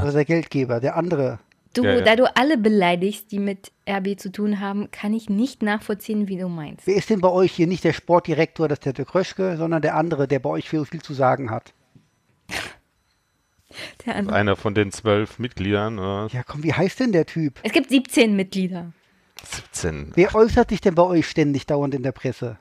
Oder 0.00 0.12
der 0.12 0.24
Geldgeber, 0.26 0.78
der 0.78 0.94
andere. 0.96 1.40
Du, 1.74 1.82
Ja, 1.82 1.94
ja. 1.94 2.00
da 2.02 2.14
du 2.14 2.36
alle 2.36 2.58
beleidigst, 2.58 3.32
die 3.32 3.40
mit 3.40 3.72
RB 3.90 4.16
zu 4.16 4.30
tun 4.30 4.60
haben, 4.60 4.92
kann 4.92 5.12
ich 5.12 5.28
nicht 5.28 5.60
nachvollziehen, 5.60 6.28
wie 6.28 6.38
du 6.38 6.46
meinst. 6.46 6.86
Wer 6.86 6.94
ist 6.94 7.10
denn 7.10 7.20
bei 7.20 7.30
euch 7.30 7.50
hier 7.50 7.66
nicht 7.66 7.82
der 7.82 7.94
Sportdirektor, 7.94 8.68
das 8.68 8.76
ist 8.76 8.86
der 8.86 8.92
De 8.92 9.04
Kröschke, 9.04 9.56
sondern 9.56 9.82
der 9.82 9.96
andere, 9.96 10.28
der 10.28 10.38
bei 10.38 10.50
euch 10.50 10.68
viel, 10.68 10.84
viel 10.84 11.02
zu 11.02 11.14
sagen 11.14 11.50
hat? 11.50 11.74
Der 14.06 14.16
andere. 14.16 14.36
Einer 14.36 14.56
von 14.56 14.74
den 14.74 14.92
zwölf 14.92 15.38
Mitgliedern, 15.38 15.98
oder? 15.98 16.28
Ja, 16.32 16.42
komm, 16.42 16.62
wie 16.62 16.72
heißt 16.72 17.00
denn 17.00 17.12
der 17.12 17.26
Typ? 17.26 17.60
Es 17.62 17.72
gibt 17.72 17.90
17 17.90 18.34
Mitglieder. 18.36 18.92
17. 19.44 20.12
Wer 20.14 20.34
äußert 20.34 20.70
sich 20.70 20.80
denn 20.80 20.94
bei 20.94 21.02
euch 21.02 21.28
ständig 21.28 21.66
dauernd 21.66 21.94
in 21.94 22.02
der 22.02 22.12
Presse? 22.12 22.58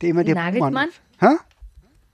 Der 0.00 0.10
immer 0.10 0.24
der 0.24 0.34
Nagelsmann? 0.34 0.88
Hä? 1.20 1.36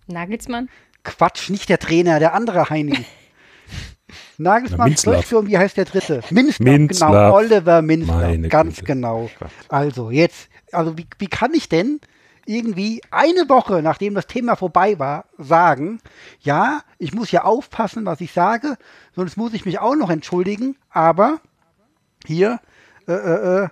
Nagelsmann? 0.07 0.69
Quatsch, 1.05 1.51
nicht 1.51 1.69
der 1.69 1.79
Trainer, 1.79 2.19
der 2.21 2.35
andere 2.35 2.71
Heini. 2.71 3.05
Na, 4.39 4.61
Nagelsmann, 4.61 4.95
und 5.35 5.49
wie 5.49 5.59
heißt 5.59 5.77
der 5.77 5.85
dritte? 5.85 6.23
Minzlaff, 6.31 7.11
genau, 7.11 7.35
Oliver 7.35 7.83
Minzlaff, 7.83 8.49
ganz 8.49 8.77
Güte. 8.77 8.87
genau. 8.87 9.31
Also 9.69 10.11
jetzt, 10.11 10.49
also 10.71 10.97
wie, 10.99 11.07
wie 11.19 11.29
kann 11.29 11.55
ich 11.55 11.69
denn 11.69 12.01
irgendwie 12.47 13.03
eine 13.11 13.49
Woche, 13.49 13.83
nachdem 13.83 14.15
das 14.15 14.27
Thema 14.27 14.57
vorbei 14.57 14.99
war, 14.99 15.27
sagen, 15.39 16.01
ja, 16.41 16.83
ich 16.99 17.15
muss 17.15 17.31
ja 17.31 17.45
aufpassen, 17.45 18.05
was 18.05 18.21
ich 18.21 18.33
sage, 18.33 18.77
sonst 19.15 19.37
muss 19.37 19.55
ich 19.55 19.65
mich 19.65 19.79
auch 19.79 19.95
noch 19.95 20.11
entschuldigen, 20.11 20.77
aber 20.91 21.41
hier, 22.27 22.61
äh, 23.09 23.13
äh, 23.13 23.65
äh, 23.65 23.69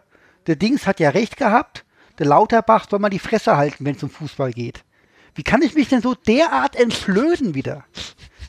der 0.46 0.56
Dings 0.56 0.86
hat 0.86 1.00
ja 1.00 1.10
recht 1.10 1.36
gehabt, 1.36 1.84
der 2.18 2.26
Lauterbach 2.26 2.88
soll 2.88 2.98
mal 2.98 3.08
die 3.08 3.18
Fresse 3.18 3.56
halten, 3.56 3.84
wenn 3.84 3.96
es 3.96 4.02
um 4.02 4.10
Fußball 4.10 4.52
geht. 4.52 4.84
Wie 5.34 5.42
kann 5.42 5.62
ich 5.62 5.74
mich 5.74 5.88
denn 5.88 6.02
so 6.02 6.14
derart 6.14 6.76
entflöden 6.76 7.54
wieder? 7.54 7.84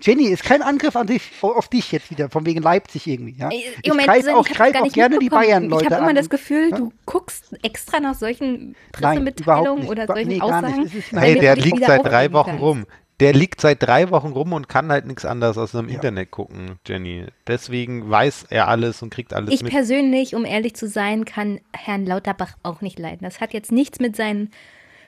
Jenny, 0.02 0.26
ist 0.26 0.44
kein 0.44 0.62
Angriff 0.62 0.96
an 0.96 1.08
dich, 1.08 1.22
auf 1.42 1.68
dich 1.68 1.92
jetzt 1.92 2.10
wieder, 2.12 2.30
von 2.30 2.46
wegen 2.46 2.62
Leipzig 2.62 3.08
irgendwie. 3.08 3.36
Ja? 3.38 3.50
Ey, 3.50 3.64
Ich 3.82 3.90
Moment, 3.90 4.10
auch, 4.10 4.46
ich 4.48 4.54
greif 4.54 4.76
auch 4.76 4.92
gerne 4.92 5.20
die. 5.20 5.30
Bayern-Leute 5.30 5.84
Ich 5.86 5.92
habe 5.92 6.00
immer 6.02 6.10
an. 6.10 6.16
das 6.16 6.30
Gefühl, 6.30 6.70
Ja? 6.72 6.78
du 6.78 6.92
guckst 7.06 7.56
extra 7.64 8.00
nach 8.00 8.16
solchen 8.16 8.76
Pressemitteilungen 8.92 9.88
oder 9.88 10.08
solchen 10.08 10.28
nee. 10.28 10.42
Aussagen. 10.42 10.90
Hey, 11.12 11.40
der 11.40 11.56
liegt 11.56 11.86
seit 11.86 12.06
drei 12.06 12.32
Wochen 12.34 12.50
kannst. 12.52 12.62
rum. 12.64 12.86
Der 13.20 13.34
liegt 13.34 13.62
seit 13.62 13.84
drei 13.84 14.10
Wochen 14.10 14.30
rum 14.30 14.52
und 14.54 14.68
kann 14.68 14.92
halt 14.92 15.06
nichts 15.06 15.26
anderes 15.26 15.56
als 15.58 15.76
im 15.76 15.88
Ja. 15.90 15.96
Internet 15.96 16.32
gucken, 16.32 16.80
Jenny. 16.88 17.26
Deswegen 17.46 18.10
weiß 18.10 18.48
er 18.50 18.68
alles 18.68 19.04
und 19.04 19.12
kriegt 19.14 19.34
alles 19.36 19.54
Ich 19.54 19.62
mit. 19.62 19.72
persönlich, 19.72 20.34
um 20.34 20.44
ehrlich 20.44 20.74
zu 20.76 20.88
sein, 20.88 21.24
kann 21.26 21.60
Herrn 21.72 22.08
Lauterbach 22.08 22.54
auch 22.64 22.82
nicht 22.82 22.98
leiden. 22.98 23.20
Das 23.22 23.40
hat 23.40 23.54
jetzt 23.54 23.72
nichts 23.72 24.00
mit 24.00 24.16
seinen 24.16 24.50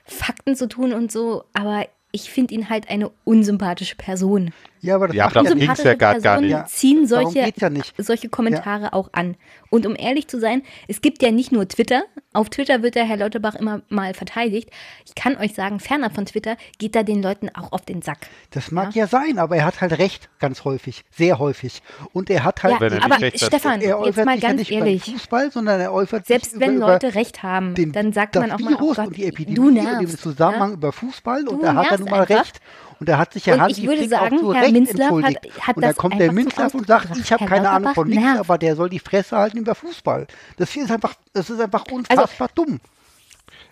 Fakten 0.04 0.54
zu 0.54 0.68
tun 0.68 0.92
und 0.92 1.10
so, 1.10 1.44
aber 1.54 1.86
ich 2.12 2.30
finde 2.30 2.54
ihn 2.54 2.68
halt 2.70 2.88
eine 2.88 3.10
unsympathische 3.24 3.96
Person. 3.96 4.52
Ja, 4.84 4.96
aber 4.96 5.08
das 5.08 5.16
Ja, 5.16 5.28
darum 5.28 5.46
ja 5.48 5.54
ging's 5.54 5.68
nichts. 5.68 5.84
ja 5.84 5.94
gar- 5.94 6.20
gar 6.20 6.40
nicht. 6.40 6.68
ziehen 6.68 7.06
solche, 7.06 7.52
ja 7.56 7.70
nicht. 7.70 7.94
solche 7.98 8.28
Kommentare 8.28 8.92
auch 8.92 9.08
an. 9.12 9.36
Und 9.70 9.86
um 9.86 9.96
ehrlich 9.96 10.28
zu 10.28 10.38
sein, 10.38 10.62
es 10.86 11.00
gibt 11.00 11.20
ja 11.22 11.32
nicht 11.32 11.50
nur 11.50 11.66
Twitter. 11.66 12.04
Auf 12.32 12.48
Twitter 12.48 12.82
wird 12.82 12.94
der 12.94 13.04
Herr 13.04 13.16
Lauterbach 13.16 13.54
immer 13.56 13.82
mal 13.88 14.14
verteidigt. 14.14 14.70
Ich 15.06 15.14
kann 15.16 15.36
euch 15.36 15.54
sagen, 15.54 15.80
ferner 15.80 16.10
von 16.10 16.26
Twitter 16.26 16.56
geht 16.78 16.94
er 16.94 17.02
den 17.02 17.22
Leuten 17.22 17.48
auch 17.54 17.72
auf 17.72 17.80
den 17.84 18.00
Sack. 18.02 18.18
Das 18.50 18.70
mag 18.70 18.94
ja. 18.94 19.06
sein, 19.08 19.38
aber 19.38 19.56
er 19.56 19.64
hat 19.64 19.80
halt 19.80 19.98
recht, 19.98 20.28
ganz 20.38 20.64
häufig, 20.64 21.04
sehr 21.10 21.38
häufig. 21.40 21.82
Und 22.12 22.30
er 22.30 22.44
hat 22.44 22.62
halt, 22.62 22.74
Ja, 22.74 22.80
Wenn 22.80 22.92
er 22.92 22.94
nicht 22.96 23.04
aber 23.04 23.20
recht 23.20 23.42
hat. 23.42 23.48
Stefan, 23.48 23.80
er 23.80 23.88
jetzt 23.88 23.96
äußert 24.18 24.26
mal 24.26 24.34
sich 24.34 24.42
ja 24.42 24.48
ganz 24.48 24.58
nicht 24.60 24.70
ehrlich. 24.72 25.08
über 25.08 25.18
Fußball, 25.18 25.50
sondern 25.50 25.80
er 25.80 25.92
äußert 25.92 26.26
Selbst 26.26 26.52
sich 26.52 26.60
wenn 26.60 26.76
über, 26.76 26.86
Leute 26.88 27.08
über 27.08 27.14
recht 27.16 27.42
haben, 27.42 27.74
den, 27.74 27.90
dann 27.92 28.12
sagt 28.12 28.34
man 28.36 28.52
auch 28.52 28.58
mal, 28.60 28.70
Virus 28.74 28.90
oh 28.90 28.94
Gott, 29.02 29.06
und 29.08 29.16
die 29.16 29.24
Epidemie 29.26 29.54
du 29.56 29.66
und 29.68 29.74
den 29.74 29.84
nervst. 29.84 30.20
Zusammenhang 30.20 30.70
ja? 30.70 30.74
über 30.76 30.92
Fußball 30.92 31.48
und 31.48 31.58
Du 31.58 31.62
da 31.62 31.74
hat 31.74 31.76
er 31.76 31.82
nervst 31.82 31.98
nun 32.00 32.10
mal 32.10 32.20
einfach. 32.20 32.38
recht. 32.44 32.60
Und 33.04 33.08
er 33.10 33.18
hat 33.18 33.34
sich 33.34 33.44
ja 33.44 33.54
Und 33.54 33.60
Hansi 33.60 33.82
ich 33.82 33.86
würde 33.86 33.98
Flick 33.98 34.10
sagen, 34.10 34.36
auch 34.36 34.40
zu 34.40 34.54
Herr 34.54 34.62
Recht 34.62 34.74
hat- 34.74 34.88
entschuldigt. 34.88 35.66
hat 35.66 35.76
und 35.76 35.82
da 35.82 35.88
das 35.88 35.96
kommt 35.96 36.18
der 36.18 36.32
Minzlaff 36.32 36.72
und 36.74 36.86
sagt, 36.86 37.18
ich 37.18 37.30
habe 37.32 37.40
Herr 37.42 37.48
keine 37.48 37.68
Ahnung 37.68 37.92
von 37.94 38.08
nichts, 38.08 38.24
nervt. 38.24 38.40
aber 38.40 38.56
der 38.56 38.76
soll 38.76 38.88
die 38.88 38.98
Fresse 38.98 39.36
halten 39.36 39.58
über 39.58 39.74
Fußball. 39.74 40.26
Das 40.56 40.70
hier 40.70 40.84
ist 40.84 40.90
einfach, 40.90 41.14
das 41.34 41.50
ist 41.50 41.60
einfach 41.60 41.84
unfassbar 41.92 42.48
dumm. 42.54 42.80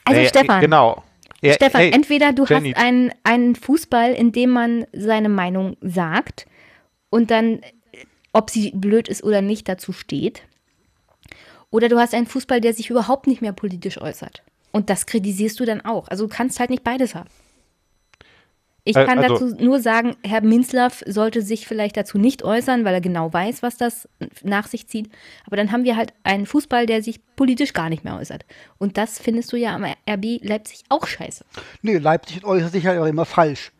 Also 0.04 0.20
Äh, 0.20 0.28
Stefan, 0.28 0.60
Genau. 0.60 1.02
Er- 1.40 1.54
Stefan, 1.54 1.80
hey, 1.80 1.92
entweder 1.92 2.34
du 2.34 2.44
Jenny. 2.44 2.72
hast 2.72 2.84
einen, 2.84 3.10
einen 3.24 3.56
Fußball, 3.56 4.12
in 4.12 4.32
dem 4.32 4.50
man 4.50 4.84
seine 4.92 5.30
Meinung 5.30 5.76
sagt 5.80 6.44
und 7.08 7.30
dann, 7.30 7.62
ob 8.34 8.50
sie 8.50 8.70
blöd 8.74 9.08
ist 9.08 9.24
oder 9.24 9.40
nicht, 9.40 9.66
dazu 9.66 9.92
steht. 9.92 10.42
Oder 11.70 11.88
du 11.88 11.98
hast 11.98 12.14
einen 12.14 12.26
Fußball, 12.26 12.60
der 12.60 12.74
sich 12.74 12.90
überhaupt 12.90 13.26
nicht 13.26 13.40
mehr 13.40 13.52
politisch 13.52 13.98
äußert. 13.98 14.42
Und 14.72 14.90
das 14.90 15.06
kritisierst 15.06 15.58
du 15.58 15.64
dann 15.64 15.80
auch. 15.80 16.08
Also 16.08 16.26
du 16.26 16.34
kannst 16.34 16.60
halt 16.60 16.70
nicht 16.70 16.84
beides 16.84 17.14
haben. 17.14 17.28
Ich 18.84 18.94
kann 18.94 19.18
also- 19.20 19.48
dazu 19.50 19.64
nur 19.64 19.80
sagen, 19.80 20.16
Herr 20.24 20.42
Minzlaff 20.42 21.04
sollte 21.06 21.40
sich 21.42 21.68
vielleicht 21.68 21.96
dazu 21.96 22.18
nicht 22.18 22.42
äußern, 22.42 22.84
weil 22.84 22.94
er 22.94 23.00
genau 23.00 23.32
weiß, 23.32 23.62
was 23.62 23.76
das 23.76 24.08
nach 24.42 24.66
sich 24.66 24.88
zieht. 24.88 25.08
Aber 25.46 25.56
dann 25.56 25.70
haben 25.70 25.84
wir 25.84 25.96
halt 25.96 26.12
einen 26.24 26.46
Fußball, 26.46 26.86
der 26.86 27.02
sich 27.02 27.20
politisch 27.36 27.74
gar 27.74 27.88
nicht 27.88 28.02
mehr 28.02 28.16
äußert. 28.16 28.44
Und 28.78 28.98
das 28.98 29.20
findest 29.20 29.52
du 29.52 29.56
ja 29.56 29.74
am 29.74 29.84
RB 29.84 30.40
Leipzig 30.42 30.82
auch 30.88 31.06
scheiße. 31.06 31.44
Nee, 31.82 31.98
Leipzig 31.98 32.44
äußert 32.44 32.72
sich 32.72 32.86
halt 32.86 32.98
auch 32.98 33.06
immer 33.06 33.24
falsch. 33.24 33.70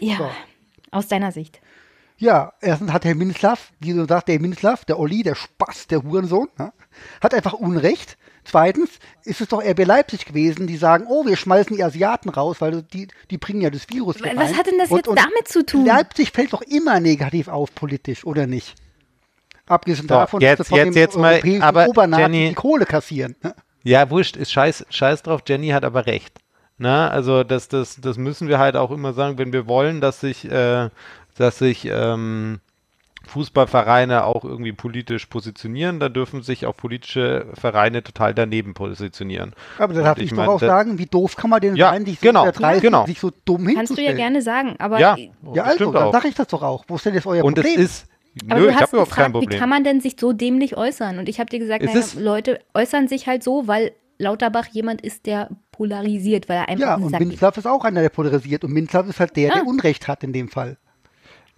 Ja, 0.00 0.16
So. 0.16 0.30
aus 0.90 1.06
deiner 1.06 1.30
Sicht. 1.30 1.60
Ja, 2.18 2.52
erstens 2.60 2.92
hat 2.92 3.04
Herr 3.04 3.14
Minzlaff, 3.14 3.72
wie 3.78 3.92
du 3.92 4.04
sagst, 4.06 4.26
der 4.28 4.40
Minzlaff, 4.40 4.84
der 4.84 4.98
Olli, 4.98 5.22
der 5.22 5.36
Spaß, 5.36 5.86
der 5.88 6.02
Hurensohn, 6.02 6.48
ja, 6.58 6.72
hat 7.20 7.34
einfach 7.34 7.52
Unrecht. 7.52 8.16
Zweitens 8.44 8.90
ist 9.24 9.40
es 9.40 9.48
doch 9.48 9.62
RB 9.62 9.84
Leipzig 9.84 10.24
gewesen, 10.26 10.66
die 10.66 10.76
sagen, 10.76 11.04
oh, 11.08 11.24
wir 11.26 11.36
schmeißen 11.36 11.76
die 11.76 11.84
Asiaten 11.84 12.28
raus, 12.28 12.56
weil 12.60 12.82
die, 12.82 13.06
die 13.30 13.38
bringen 13.38 13.60
ja 13.60 13.70
das 13.70 13.88
Virus 13.88 14.16
Was 14.20 14.26
rein. 14.36 14.56
hat 14.56 14.66
denn 14.66 14.78
das 14.78 14.90
Und- 14.90 14.96
jetzt 14.98 15.08
und 15.08 15.16
damit 15.18 15.46
zu 15.48 15.64
tun? 15.64 15.86
Leipzig 15.86 16.32
fällt 16.32 16.52
doch 16.52 16.62
immer 16.62 16.98
negativ 17.00 17.46
auf 17.48 17.74
politisch, 17.74 18.24
oder 18.26 18.46
nicht? 18.46 18.74
Abgesehen 19.66 20.08
So, 20.08 20.14
davon, 20.14 20.40
jetzt- 20.40 20.58
dass 20.60 20.66
sie 20.66 20.70
von 20.70 20.78
jetzt- 20.78 20.94
dem 20.94 21.00
jetzt 21.00 21.16
mal, 21.16 21.34
europäischen 21.34 21.62
aber 21.62 21.86
Jenny- 22.18 22.48
die 22.48 22.54
Kohle 22.54 22.84
kassieren. 22.84 23.36
ne? 23.42 23.54
Ja, 23.84 24.10
wurscht, 24.10 24.36
ist 24.36 24.52
scheiß, 24.52 24.86
scheiß 24.90 25.22
drauf, 25.22 25.42
Jenny 25.46 25.68
hat 25.68 25.84
aber 25.84 26.06
recht. 26.06 26.38
Na, 26.78 27.08
also 27.08 27.44
das, 27.44 27.68
das, 27.68 28.00
das 28.00 28.16
müssen 28.16 28.48
wir 28.48 28.58
halt 28.58 28.74
auch 28.76 28.90
immer 28.90 29.12
sagen, 29.12 29.38
wenn 29.38 29.52
wir 29.52 29.68
wollen, 29.68 30.00
dass 30.00 30.20
sich, 30.20 30.50
äh, 30.50 30.88
dass 31.36 31.58
sich 31.58 31.84
ähm, 31.90 32.58
Fußballvereine 33.32 34.24
auch 34.24 34.44
irgendwie 34.44 34.72
politisch 34.72 35.26
positionieren, 35.26 35.98
dann 36.00 36.12
dürfen 36.12 36.42
sich 36.42 36.66
auch 36.66 36.76
politische 36.76 37.46
Vereine 37.54 38.02
total 38.02 38.34
daneben 38.34 38.74
positionieren. 38.74 39.54
Aber 39.78 39.94
dann 39.94 40.02
Und 40.02 40.06
darf 40.08 40.18
ich 40.18 40.24
ich 40.26 40.32
mein, 40.32 40.46
doch 40.46 40.54
auch 40.54 40.60
da- 40.60 40.66
sagen, 40.66 40.98
wie 40.98 41.06
doof 41.06 41.36
kann 41.36 41.50
man 41.50 41.60
denn 41.60 41.76
Ja, 41.76 41.90
sein, 41.90 42.04
sich 42.06 42.20
genau, 42.20 42.40
so 42.42 42.46
erdreisten, 42.46 42.82
genau. 42.82 43.06
sich 43.06 43.18
so 43.20 43.30
dumm 43.44 43.72
Kannst 43.74 43.96
du 43.96 44.02
ja 44.02 44.12
gerne 44.12 44.42
sagen, 44.42 44.76
aber, 44.78 44.98
Ja, 45.00 45.16
Ja, 45.54 45.64
also, 45.64 45.76
stimmt 45.76 45.94
dann 45.96 46.12
sage 46.12 46.28
ich 46.28 46.34
das 46.34 46.46
doch 46.48 46.62
auch. 46.62 46.84
Wo 46.88 46.96
ist 46.96 47.06
denn 47.06 47.14
jetzt 47.14 47.26
euer 47.26 47.44
Und 47.44 47.58
es 47.58 47.64
Problem? 47.64 47.84
ist, 47.84 48.06
aber 48.48 48.60
nö, 48.60 48.66
du 48.66 48.68
ich 48.70 48.74
hast 48.76 48.82
habe 48.82 48.90
überhaupt 48.96 49.10
kein 49.12 49.24
gefragt, 49.26 49.34
wie 49.34 49.46
Problem. 49.46 49.60
kann 49.60 49.68
man 49.68 49.84
denn 49.84 50.00
sich 50.00 50.16
so 50.18 50.32
dämlich 50.32 50.76
äußern? 50.76 51.18
Und 51.18 51.28
ich 51.28 51.40
habe 51.40 51.50
dir 51.50 51.58
gesagt, 51.58 51.82
Es 51.84 52.14
naja, 52.14 52.24
Leute 52.24 52.60
äußern 52.74 53.08
sich 53.08 53.26
halt 53.26 53.42
so, 53.42 53.66
weil 53.66 53.92
Lauterbach 54.18 54.68
jemand 54.68 55.00
ist, 55.00 55.26
der 55.26 55.48
polarisiert, 55.72 56.48
weil 56.48 56.58
er 56.58 56.68
einfach 56.68 56.86
ja, 56.86 56.94
und. 56.94 57.18
Minzlaff 57.18 57.56
ist 57.56 57.66
auch 57.66 57.84
einer, 57.84 58.02
der 58.02 58.08
polarisiert. 58.10 58.62
Und 58.62 58.72
Minzlaff 58.72 59.08
ist 59.08 59.18
halt 59.18 59.36
der, 59.36 59.50
Ah. 59.50 59.54
der 59.54 59.66
Unrecht 59.66 60.06
hat 60.06 60.22
in 60.22 60.32
dem 60.32 60.48
Fall. 60.48 60.76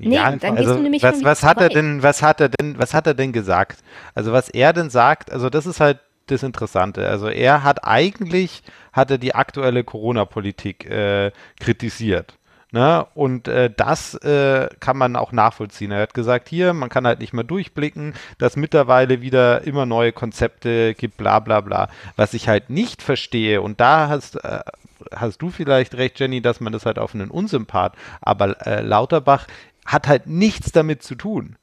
Nee, 0.09 0.16
ja, 0.16 0.31
dann 0.31 0.56
gehst 0.56 0.68
also 0.68 0.74
du 0.76 0.82
nämlich 0.82 1.02
was, 1.02 1.22
was 1.24 1.43
hat 1.43 1.60
er 1.60 1.68
denn, 1.68 2.02
was 2.02 2.22
hat 2.22 2.40
er 2.40 2.48
denn, 2.48 2.78
was 2.78 2.94
hat 2.94 3.06
er 3.06 3.14
denn 3.14 3.32
gesagt? 3.32 3.78
Also 4.14 4.32
was 4.32 4.48
er 4.48 4.72
denn 4.72 4.90
sagt, 4.90 5.32
also 5.32 5.51
das 5.51 5.66
ist 5.66 5.81
halt 5.81 5.98
das 6.26 6.43
Interessante. 6.43 7.06
Also 7.06 7.28
er 7.28 7.62
hat 7.62 7.85
eigentlich, 7.85 8.62
hat 8.93 9.10
er 9.10 9.18
die 9.18 9.35
aktuelle 9.35 9.85
Corona-Politik 9.85 10.89
äh, 10.90 11.32
kritisiert. 11.60 12.35
Ne? 12.74 13.06
Und 13.14 13.47
äh, 13.47 13.70
das 13.70 14.14
äh, 14.14 14.68
kann 14.81 14.97
man 14.98 15.14
auch 15.14 15.31
nachvollziehen. 15.31 15.93
Er 15.93 16.02
hat 16.02 16.12
gesagt, 16.12 16.48
hier, 16.48 16.72
man 16.72 16.89
kann 16.89 17.06
halt 17.06 17.20
nicht 17.20 17.32
mehr 17.32 17.44
durchblicken, 17.44 18.14
dass 18.39 18.56
mittlerweile 18.56 19.20
wieder 19.20 19.62
immer 19.62 19.86
neue 19.86 20.10
Konzepte 20.10 20.94
gibt, 20.94 21.16
bla 21.16 21.39
bla 21.39 21.60
bla. 21.60 21.89
Was 22.16 22.35
ich 22.35 22.48
halt 22.48 22.70
nicht 22.70 23.01
verstehe, 23.01 23.62
und 23.62 23.78
da 23.78 24.09
hast, 24.09 24.43
äh, 24.43 24.59
hast 25.14 25.40
du 25.40 25.51
vielleicht 25.51 25.94
recht, 25.94 26.18
Jenny, 26.18 26.43
dass 26.43 26.60
man 26.60 26.72
das 26.72 26.85
halt 26.85 26.98
auf 26.98 27.14
einen 27.14 27.31
Unsympath, 27.31 27.94
aber 28.20 28.66
äh, 28.66 28.81
Lauterbach 28.81 29.47
hat 29.85 30.06
halt 30.09 30.27
nichts 30.27 30.73
damit 30.73 31.02
zu 31.02 31.15
tun. 31.15 31.56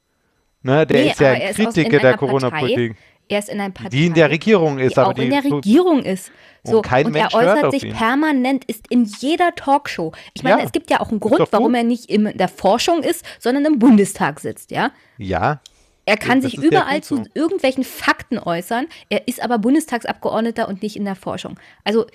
Ne? 0.62 0.86
Der 0.86 1.02
Nee, 1.04 1.10
ist 1.10 1.20
ja 1.20 1.30
ein 1.32 1.40
er 1.40 1.54
Kritiker 1.54 1.98
der 1.98 2.16
Corona-Politik. 2.16 2.96
Er 3.28 3.38
ist 3.38 3.48
in 3.48 3.60
einer 3.60 3.72
Partei, 3.72 3.90
Die 3.90 4.06
in 4.06 4.14
der 4.14 4.30
Regierung 4.30 4.78
ist, 4.78 4.94
die 4.96 4.98
aber 5.00 5.10
auch 5.10 5.12
die 5.14 5.24
in 5.24 5.30
der 5.30 5.44
Regierung 5.44 6.02
ist. 6.04 6.30
So, 6.64 6.78
Und 6.78 6.82
kein 6.82 7.06
und 7.06 7.12
Mensch 7.12 7.32
er 7.34 7.38
äußert 7.56 7.72
sich 7.72 7.90
permanent, 7.92 8.64
ist 8.66 8.86
in 8.88 9.04
jeder 9.04 9.54
Talkshow. 9.54 10.12
Ich 10.34 10.42
meine, 10.42 10.58
Ja, 10.58 10.64
es 10.64 10.72
gibt 10.72 10.90
ja 10.90 11.00
auch 11.00 11.10
einen 11.10 11.20
Grund, 11.20 11.48
warum 11.50 11.74
er 11.74 11.82
nicht 11.82 12.06
in 12.10 12.36
der 12.36 12.48
Forschung 12.48 13.02
ist, 13.02 13.24
sondern 13.38 13.64
im 13.64 13.78
Bundestag 13.78 14.38
sitzt, 14.40 14.70
ja. 14.70 14.90
Ja, 15.18 15.60
Er 16.04 16.16
kann 16.16 16.40
Das 16.42 16.50
sich 16.50 16.60
überall 16.60 17.02
so. 17.02 17.16
zu 17.18 17.24
irgendwelchen 17.34 17.84
Fakten 17.84 18.38
äußern. 18.38 18.86
Er 19.08 19.26
ist 19.28 19.42
aber 19.42 19.58
Bundestagsabgeordneter 19.58 20.68
und 20.68 20.82
nicht 20.82 20.96
in 20.96 21.04
der 21.04 21.14
Forschung. 21.14 21.58
Also 21.84 22.06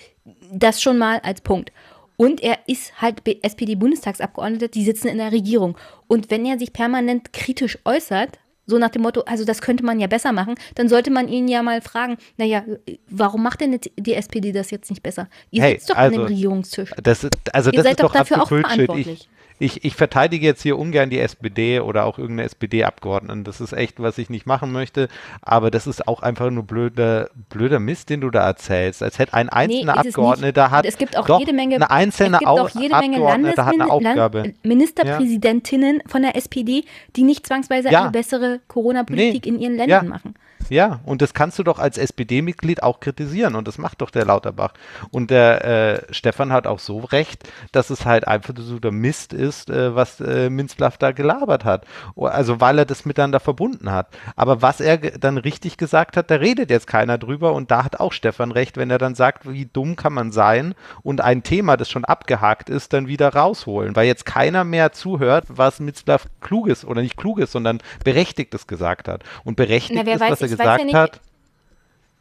das 0.51 0.81
schon 0.81 0.97
mal 0.97 1.19
als 1.23 1.41
Punkt. 1.41 1.71
Und 2.17 2.41
er 2.41 2.57
ist 2.67 2.99
halt 3.01 3.21
SPD-Bundestagsabgeordneter, 3.25 4.67
die 4.67 4.83
sitzen 4.83 5.07
in 5.07 5.17
der 5.19 5.31
Regierung. 5.31 5.77
Und 6.07 6.31
wenn 6.31 6.45
er 6.45 6.57
sich 6.59 6.73
permanent 6.73 7.31
kritisch 7.31 7.77
äußert, 7.85 8.39
so 8.65 8.77
nach 8.77 8.89
dem 8.89 9.03
Motto, 9.03 9.21
also 9.21 9.45
das 9.45 9.61
könnte 9.61 9.85
man 9.85 9.99
ja 9.99 10.07
besser 10.07 10.33
machen, 10.33 10.55
dann 10.75 10.89
sollte 10.89 11.09
man 11.09 11.29
ihn 11.29 11.47
ja 11.47 11.63
mal 11.63 11.81
fragen, 11.81 12.17
naja, 12.35 12.65
warum 13.09 13.41
macht 13.43 13.61
denn 13.61 13.79
die 13.97 14.13
SPD 14.13 14.51
das 14.51 14.71
jetzt 14.71 14.89
nicht 14.89 15.01
besser? 15.01 15.29
Ihr 15.51 15.63
Hey, 15.63 15.73
sitzt 15.75 15.89
doch 15.91 15.95
an 15.95 16.11
dem 16.11 16.21
also, 16.21 16.33
Regierungstisch. 16.33 16.91
Das, 17.01 17.23
ist- 17.23 17.33
also 17.53 17.69
Ihr 17.69 17.77
das 17.77 17.83
seid 17.83 17.91
ist 17.93 18.03
doch 18.03 18.07
doch 18.11 18.19
dafür 18.19 18.43
auch 18.43 18.47
verantwortlich. 18.49 19.07
Ich, 19.07 19.29
ich, 19.59 19.83
ich 19.83 19.95
verteidige 19.95 20.45
jetzt 20.45 20.61
hier 20.61 20.77
ungern 20.77 21.09
die 21.09 21.19
SPD 21.19 21.79
oder 21.79 22.05
auch 22.05 22.17
irgendeine 22.19 22.47
SPD-Abgeordneten. 22.47 23.43
Das 23.43 23.59
ist 23.59 23.73
echt, 23.73 23.99
was 23.99 24.17
ich 24.17 24.29
nicht 24.29 24.45
machen 24.45 24.71
möchte. 24.71 25.07
Aber 25.41 25.71
das 25.71 25.87
ist 25.87 26.07
auch 26.07 26.21
einfach 26.21 26.49
nur 26.51 26.63
blöder, 26.63 27.29
blöder 27.49 27.79
Mist, 27.79 28.09
den 28.09 28.21
du 28.21 28.29
da 28.29 28.45
erzählst. 28.45 29.01
Als 29.01 29.17
hätte 29.19 29.33
ein 29.33 29.49
einzelner 29.49 29.95
nicht. 29.95 30.07
Abgeordneter 30.07 30.69
hat. 30.71 30.85
Es 30.85 30.97
gibt 30.97 31.17
auch 31.17 31.25
doch, 31.25 31.39
jede 31.39 31.53
Menge, 31.53 31.75
eine 31.75 31.89
einzelne 31.89 32.35
es 32.35 32.39
gibt 32.39 32.49
Au 32.49 32.59
auch 32.59 32.69
jede 32.69 32.95
Menge 32.97 33.17
hat 33.25 33.33
eine 33.33 33.53
Landesmin- 33.53 33.81
Aufgabe. 33.89 34.37
Land 34.39 34.65
Ministerpräsidentinnen 34.65 36.01
von 36.07 36.21
der 36.21 36.35
SPD, 36.35 36.83
die 37.15 37.23
nicht 37.23 37.45
zwangsweise 37.47 37.89
Ja. 37.89 38.03
eine 38.03 38.11
bessere 38.11 38.59
Corona-Politik 38.67 39.45
Nee. 39.45 39.49
in 39.51 39.59
ihren 39.59 39.75
Ländern 39.77 40.03
Ja. 40.05 40.09
machen. 40.09 40.35
Ja, 40.69 40.99
und 41.05 41.21
das 41.21 41.33
kannst 41.33 41.57
du 41.59 41.63
doch 41.63 41.79
als 41.79 41.97
SPD-Mitglied 41.97 42.83
auch 42.83 42.99
kritisieren 42.99 43.55
und 43.55 43.67
das 43.67 43.77
macht 43.77 44.01
doch 44.01 44.09
der 44.09 44.25
Lauterbach. 44.25 44.73
Und 45.11 45.31
der 45.31 45.63
äh, 45.63 46.13
Stefan 46.13 46.51
hat 46.51 46.67
auch 46.67 46.79
so 46.79 46.99
recht, 46.99 47.49
dass 47.71 47.89
es 47.89 48.05
halt 48.05 48.27
einfach 48.27 48.53
so 48.57 48.79
der 48.79 48.91
Mist 48.91 49.33
ist, 49.33 49.69
äh, 49.69 49.95
was 49.95 50.19
äh, 50.19 50.49
Minzlaff 50.49 50.97
da 50.97 51.11
gelabert 51.11 51.63
hat. 51.63 51.85
Also 52.15 52.59
weil 52.59 52.79
er 52.79 52.85
das 52.85 53.05
miteinander 53.05 53.39
verbunden 53.39 53.91
hat. 53.91 54.07
Aber 54.35 54.61
was 54.61 54.81
er 54.81 54.97
dann 54.97 55.37
richtig 55.37 55.77
gesagt 55.77 56.17
hat, 56.17 56.29
da 56.29 56.35
redet 56.35 56.69
jetzt 56.69 56.87
keiner 56.87 57.17
drüber 57.17 57.53
und 57.53 57.71
da 57.71 57.83
hat 57.83 57.99
auch 57.99 58.11
Stefan 58.11 58.51
recht, 58.51 58.77
wenn 58.77 58.89
er 58.89 58.97
dann 58.97 59.15
sagt, 59.15 59.49
wie 59.49 59.65
dumm 59.65 59.95
kann 59.95 60.13
man 60.13 60.31
sein 60.31 60.75
und 61.03 61.21
ein 61.21 61.43
Thema, 61.43 61.77
das 61.77 61.89
schon 61.89 62.05
abgehakt 62.05 62.69
ist, 62.69 62.93
dann 62.93 63.07
wieder 63.07 63.33
rausholen, 63.33 63.95
weil 63.95 64.07
jetzt 64.07 64.25
keiner 64.25 64.63
mehr 64.63 64.91
zuhört, 64.91 65.45
was 65.47 65.79
Minzlaff 65.79 66.27
kluges 66.41 66.83
oder 66.83 67.01
nicht 67.01 67.17
kluges, 67.17 67.51
sondern 67.51 67.79
berechtigtes 68.03 68.67
gesagt 68.67 69.07
hat. 69.07 69.23
Und 69.43 69.55
berechtigt 69.55 70.01
Na, 70.05 70.11
ist, 70.11 70.21
was 70.21 70.41
er 70.41 70.46
ich 70.47 70.51
weiß 70.53 70.57
gesagt 70.59 70.79
ja 70.79 70.85
nicht- 70.85 70.95
hat, 70.95 71.19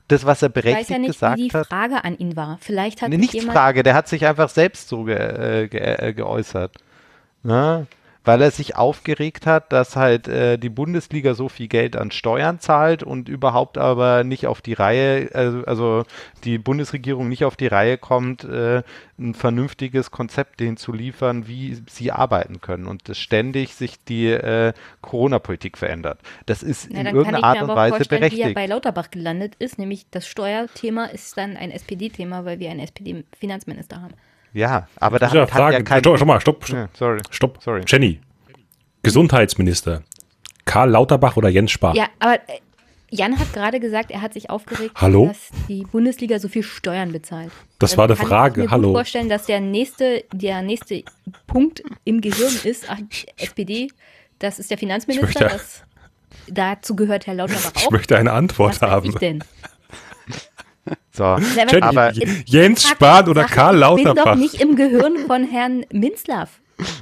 das, 0.08 0.24
was 0.24 0.40
er 0.42 0.50
Ich 0.50 0.54
weiß 0.56 0.62
berechtigt 0.62 0.90
ja 0.90 0.98
nicht, 0.98 1.08
gesagt 1.08 1.38
wie 1.38 1.48
die 1.48 1.52
hat. 1.56 1.66
Frage 1.66 2.04
an 2.04 2.16
ihn 2.18 2.36
war. 2.36 2.58
Vielleicht 2.60 3.02
hat 3.02 3.08
Nee, 3.08 3.16
nicht 3.16 3.34
jemand, 3.34 3.52
Frage, 3.58 3.82
der 3.82 3.94
hat 3.94 4.06
sich 4.08 4.24
einfach 4.24 4.48
selbst 4.48 4.88
so 4.88 5.02
ge 5.04 5.16
äh, 5.16 5.68
ge 5.68 5.80
äh, 5.80 6.12
geäußert. 6.12 6.72
Ne? 7.42 7.86
Weil 8.26 8.42
er 8.42 8.50
sich 8.50 8.76
aufgeregt 8.76 9.46
hat, 9.46 9.72
dass 9.72 9.96
halt 9.96 10.28
äh, 10.28 10.58
die 10.58 10.68
Bundesliga 10.68 11.32
so 11.32 11.48
viel 11.48 11.68
Geld 11.68 11.96
an 11.96 12.10
Steuern 12.10 12.60
zahlt 12.60 13.02
und 13.02 13.28
überhaupt 13.28 13.78
aber 13.78 14.24
nicht 14.24 14.46
auf 14.46 14.60
die 14.60 14.74
Reihe, 14.74 15.30
also, 15.32 15.64
also 15.64 16.02
die 16.44 16.58
Bundesregierung 16.58 17.28
nicht 17.28 17.44
auf 17.44 17.56
die 17.56 17.68
Reihe 17.68 17.96
kommt, 17.96 18.44
äh, 18.44 18.82
ein 19.18 19.34
vernünftiges 19.34 20.10
Konzept 20.10 20.60
denen 20.60 20.76
zu 20.76 20.92
liefern, 20.92 21.46
wie 21.46 21.78
sie 21.88 22.12
arbeiten 22.12 22.60
können 22.60 22.86
und 22.86 23.08
dass 23.08 23.18
ständig 23.18 23.74
sich 23.74 24.02
die 24.04 24.26
äh, 24.26 24.72
Corona-Politik 25.00 25.78
verändert. 25.78 26.18
Das 26.44 26.62
ist 26.62 26.88
Na, 26.90 27.00
in 27.00 27.06
irgendeiner 27.06 27.44
Art 27.44 27.62
und 27.62 27.68
Weise 27.68 27.96
vorstellen, 27.96 28.22
wie 28.22 28.26
er 28.26 28.30
berechtigt. 28.30 28.54
bei 28.54 28.66
Lauterbach 28.66 29.10
gelandet 29.10 29.54
ist, 29.58 29.78
nämlich 29.78 30.06
das 30.10 30.26
Steuerthema 30.26 31.06
ist 31.06 31.36
dann 31.38 31.56
ein 31.56 31.70
SPD-Thema, 31.70 32.44
weil 32.44 32.58
wir 32.58 32.70
einen 32.70 32.80
SPD-Finanzminister 32.80 34.02
haben. 34.02 34.14
Ja, 34.56 34.88
aber 34.96 35.18
da 35.18 35.30
hat, 35.30 35.52
hat 35.54 35.72
ja 35.74 35.82
kein... 35.82 36.00
stopp, 36.00 36.16
stopp 36.16 36.26
mal, 36.28 36.40
stopp, 36.40 36.64
stopp. 36.64 36.76
Ja, 36.78 36.88
sorry. 36.94 37.20
stopp. 37.30 37.58
Sorry. 37.62 37.82
Jenny, 37.86 38.20
Gesundheitsminister. 39.02 40.02
Karl 40.64 40.90
Lauterbach 40.90 41.36
oder 41.36 41.48
Jens 41.48 41.70
Spahn? 41.70 41.94
Ja, 41.94 42.06
aber 42.18 42.34
äh, 42.48 42.58
Jan 43.10 43.38
hat 43.38 43.52
gerade 43.52 43.78
gesagt, 43.78 44.10
er 44.10 44.20
hat 44.20 44.32
sich 44.34 44.50
aufgeregt, 44.50 44.92
Hallo? 44.96 45.28
dass 45.28 45.50
die 45.68 45.84
Bundesliga 45.84 46.38
so 46.40 46.48
viel 46.48 46.64
Steuern 46.64 47.12
bezahlt. 47.12 47.52
Das 47.78 47.90
Dann 47.90 47.98
war 47.98 48.04
eine 48.06 48.16
kann 48.16 48.26
Frage, 48.26 48.60
Ich 48.62 48.66
mir 48.66 48.70
hallo. 48.72 48.88
gut 48.88 48.96
vorstellen, 48.96 49.28
dass 49.28 49.46
der 49.46 49.60
nächste, 49.60 50.24
der 50.32 50.62
nächste 50.62 51.04
Punkt 51.46 51.82
im 52.04 52.20
Gehirn 52.20 52.52
ist, 52.64 52.86
ach, 52.90 52.98
SPD, 53.36 53.88
das 54.40 54.58
ist 54.58 54.70
der 54.70 54.78
Finanzminister, 54.78 55.28
Ich 55.28 55.34
möchte- 55.52 55.56
das, 55.56 55.82
dazu 56.48 56.96
gehört 56.96 57.26
Herr 57.28 57.34
Lauterbach 57.34 57.72
Ich 57.76 57.86
auch. 57.86 57.90
möchte 57.92 58.16
eine 58.18 58.32
Antwort 58.32 58.80
Was 58.80 58.88
haben. 58.90 59.08
ich 59.10 59.14
denn? 59.16 59.44
So. 61.12 61.36
Jenny, 61.56 61.82
Aber- 61.82 62.12
Jens 62.44 62.88
Spahn 62.88 63.28
oder 63.28 63.44
Karl 63.44 63.74
Ich 63.76 63.80
bin 63.96 64.04
doch 64.04 64.14
Lauterbach? 64.14 64.34
nicht 64.36 64.60
im 64.60 64.76
Gehirn 64.76 65.26
von 65.26 65.44
Herrn 65.44 65.84
Minzlaff. 65.92 66.50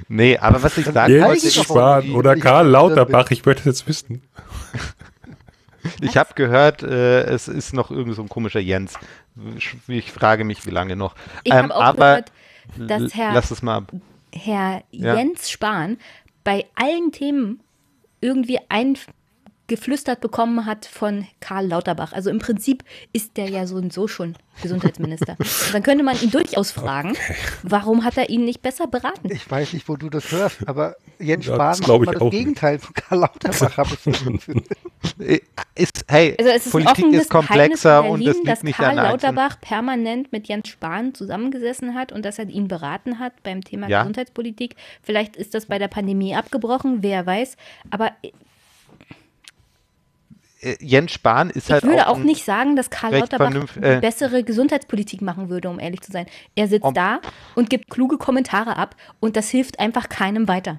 Nee, 0.09 0.39
aber 0.39 0.63
was 0.63 0.79
ich 0.79 0.87
sagen 0.87 1.13
Jens 1.13 1.25
wollte, 1.27 1.41
Jens 1.43 1.45
ich 1.55 1.61
ich, 1.61 1.67
doch 1.67 1.75
Spahn 1.75 2.13
oder 2.13 2.37
ich- 2.37 2.43
Karl 2.43 2.69
Lauterbach, 2.69 3.31
ich 3.33 3.45
möchte 3.45 3.69
es 3.69 3.81
jetzt 3.81 3.89
wissen. 3.89 4.23
ich 6.01 6.17
habe 6.17 6.31
gehört, 6.35 6.83
äh, 6.83 7.23
es 7.25 7.49
ist 7.49 7.73
noch 7.75 7.91
irgend 7.91 8.15
so 8.15 8.23
ein 8.23 8.29
komischer 8.29 8.61
Jens. 8.61 8.95
Ich, 9.57 9.75
ich 9.89 10.13
frage 10.13 10.45
mich, 10.45 10.65
wie 10.67 10.71
lange 10.71 10.97
noch. 10.97 11.15
Ich 11.43 11.53
Ähm, 11.53 11.65
habe 11.65 11.77
auch 11.77 11.83
aber 11.83 12.23
gehört, 12.77 13.01
dass 13.03 13.15
Herr, 13.15 13.33
lass 13.35 13.51
es 13.51 13.63
mal. 13.63 13.79
ab. 13.79 13.93
Herr 14.33 14.83
Ja. 14.93 15.17
Jens 15.17 15.51
Spahn 15.51 15.99
bei 16.45 16.67
allen 16.77 17.11
Themen 17.13 17.61
irgendwie 18.21 18.59
eingeflüstert 19.69 20.21
bekommen 20.21 20.67
hat 20.67 20.85
von 20.87 21.27
Karl 21.41 21.67
Lauterbach. 21.67 22.13
Also 22.13 22.31
im 22.31 22.39
Prinzip 22.39 22.85
ist 23.13 23.37
der 23.37 23.49
ja 23.49 23.67
so 23.67 23.77
und 23.77 23.93
so 23.93 24.07
schon 24.09 24.37
Gesundheitsminister. 24.63 25.37
Und 25.39 25.49
dann 25.75 25.83
könnte 25.83 26.05
man 26.05 26.21
ihn 26.21 26.31
durchaus 26.31 26.71
fragen, 26.71 27.15
warum 27.63 28.05
hat 28.05 28.17
er 28.19 28.29
ihn 28.29 28.45
nicht 28.45 28.63
besser 28.63 28.87
beraten? 28.87 29.31
Ich 29.33 29.51
weiß 29.51 29.73
nicht, 29.73 29.89
wo 29.89 29.97
du 29.97 30.11
das 30.11 30.31
hörst, 30.31 30.69
aber 30.69 30.97
Jens 31.19 31.47
Ja, 31.47 31.55
Spahn 31.55 31.71
das 31.71 31.81
ich 31.81 31.89
immer 31.89 32.13
das 32.13 32.21
auch 32.21 32.25
nicht. 32.25 32.39
Gegenteil 32.39 32.79
von 32.79 32.95
Karl 32.95 33.19
Lauterbach. 33.21 33.77
habe. 33.77 33.97
Äh, 35.19 35.41
Ist, 35.75 36.05
hey, 36.09 36.35
Also 36.39 36.51
es 36.51 36.67
ist 36.67 36.73
Politik 36.73 37.13
ist 37.13 37.29
komplexer 37.31 38.03
Geheimnis 38.03 38.07
in 38.07 38.11
und 38.13 38.25
Berlin, 38.25 38.27
das 38.27 38.37
liegt 38.37 38.49
dass 38.49 38.63
nicht 38.63 38.77
Karl 38.79 38.99
an. 38.99 39.05
Lauterbach 39.11 39.61
permanent 39.61 40.33
mit 40.33 40.49
Jens 40.49 40.69
Spahn 40.69 41.15
zusammengesessen 41.15 41.95
hat 41.95 42.11
und 42.11 42.25
dass 42.25 42.39
er 42.39 42.49
ihn 42.49 42.69
beraten 42.69 43.19
hat 43.19 43.35
beim 43.43 43.63
Thema 43.63 43.89
Ja. 43.89 44.01
Gesundheitspolitik. 44.01 44.77
Vielleicht 45.03 45.37
ist 45.37 45.53
das 45.55 45.67
bei 45.67 45.79
der 45.79 45.89
Pandemie 45.89 46.35
abgebrochen, 46.35 46.99
wer 47.03 47.27
weiß. 47.27 47.57
Aber 47.91 48.13
Jens 50.81 51.13
Spahn 51.13 51.51
ist 51.51 51.67
ich 51.67 51.73
halt 51.73 51.85
würde 51.85 52.09
auch 52.09 52.17
ein- 52.17 52.25
nicht 52.25 52.45
sagen, 52.45 52.77
dass 52.77 52.91
Karl 52.91 53.17
Lauterbach 53.19 53.53
äh, 53.81 54.01
bessere 54.01 54.43
Gesundheitspolitik 54.43 55.23
machen 55.23 55.49
würde, 55.49 55.69
um 55.69 55.79
ehrlich 55.79 56.01
zu 56.01 56.13
sein. 56.13 56.27
Er 56.55 56.69
sitzt 56.69 56.85
Om- 56.85 56.95
da 56.95 57.21
und 57.55 57.71
gibt 57.71 57.91
kluge 57.91 58.19
Kommentare 58.19 58.77
ab 58.77 58.97
und 59.21 59.37
das 59.37 59.49
hilft 59.51 59.79
einfach 59.81 60.09
keinem 60.09 60.49
weiter. 60.49 60.79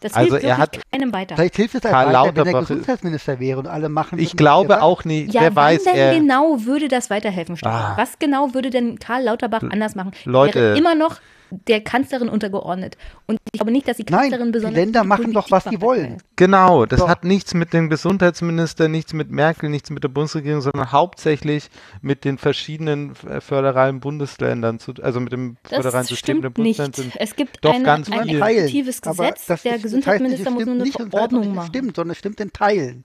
Das 0.00 0.12
Also 0.14 0.32
hilft 0.32 0.44
er 0.44 0.58
wirklich 0.58 0.80
hat- 0.82 0.92
keinem 0.92 1.12
weiter. 1.12 1.36
Vielleicht 1.36 1.56
hilft 1.56 1.74
es 1.74 1.82
halt 1.84 1.92
Karl 1.92 2.06
weiter, 2.12 2.36
wenn 2.36 2.54
er 2.54 2.60
Gesundheitsminister 2.60 3.40
wäre 3.40 3.58
und 3.58 3.66
alle 3.66 3.88
machen. 3.88 4.18
Ich 4.18 4.36
glaube 4.36 4.68
was 4.68 4.82
auch 4.82 5.04
nicht. 5.04 5.32
Ja, 5.32 5.40
wer 5.40 5.56
wann 5.56 5.64
weiß, 5.74 5.84
denn 5.84 5.96
er, 5.96 6.14
genau 6.14 6.64
würde 6.64 6.88
das 6.88 7.08
weiterhelfen, 7.08 7.56
Stefan? 7.56 7.74
Ah. 7.74 7.94
Was 7.96 8.18
genau 8.18 8.52
würde 8.52 8.68
denn 8.70 8.98
Karl 8.98 9.24
Lauterbach 9.24 9.62
anders 9.62 9.94
machen? 9.94 10.12
Leute. 10.24 10.60
Wäre 10.60 10.78
immer 10.78 10.94
noch 10.94 11.16
der 11.50 11.80
Kanzlerin 11.80 12.28
untergeordnet. 12.28 12.96
Und 13.26 13.38
ich 13.52 13.58
glaube 13.60 13.70
nicht, 13.72 13.86
dass 13.88 13.96
die 13.96 14.04
Nein, 14.04 14.22
Kanzlerin 14.30 14.46
die 14.46 14.52
besonders. 14.52 14.76
Länder 14.76 15.02
die 15.02 15.06
machen 15.08 15.32
doch, 15.32 15.50
was 15.50 15.64
sie 15.64 15.80
wollen. 15.80 16.18
Genau, 16.36 16.86
das 16.86 17.00
So. 17.00 17.08
hat 17.08 17.24
nichts 17.24 17.54
mit 17.54 17.72
dem 17.72 17.88
Gesundheitsminister, 17.88 18.88
nichts 18.88 19.12
mit 19.12 19.30
Merkel, 19.30 19.70
nichts 19.70 19.90
mit 19.90 20.02
der 20.02 20.08
Bundesregierung, 20.08 20.60
sondern 20.60 20.92
hauptsächlich 20.92 21.68
mit 22.02 22.24
den 22.24 22.38
verschiedenen 22.38 23.12
äh, 23.28 23.40
föderalen 23.40 24.00
Bundesländern, 24.00 24.78
zu, 24.78 24.92
also 25.02 25.20
mit 25.20 25.32
dem 25.32 25.56
föderalen 25.64 25.92
Das 25.92 26.08
System 26.08 26.40
der 26.42 26.50
nicht. 26.56 26.78
Bundesländer. 26.78 27.16
Es 27.20 27.36
gibt 27.36 27.64
doch 27.64 27.74
eine, 27.74 27.84
ganz 27.84 28.10
ein 28.10 28.18
Aber 28.20 28.24
Gesetz. 28.24 29.46
das 29.46 29.62
Der 29.62 29.76
ist- 29.76 29.84
das 29.84 30.06
heißt 30.06 30.22
nicht, 30.22 30.38
Gesundheitsminister 30.38 30.48
es 30.48 30.54
muss 30.54 30.64
nur 30.66 30.74
eine 30.74 31.10
Verordnung 31.10 31.40
nicht, 31.42 31.50
es 31.50 31.54
machen. 31.56 31.68
Stimmt, 31.68 31.96
sondern 31.96 32.12
es 32.12 32.18
stimmt 32.18 32.40
in 32.40 32.52
Teilen. 32.52 33.04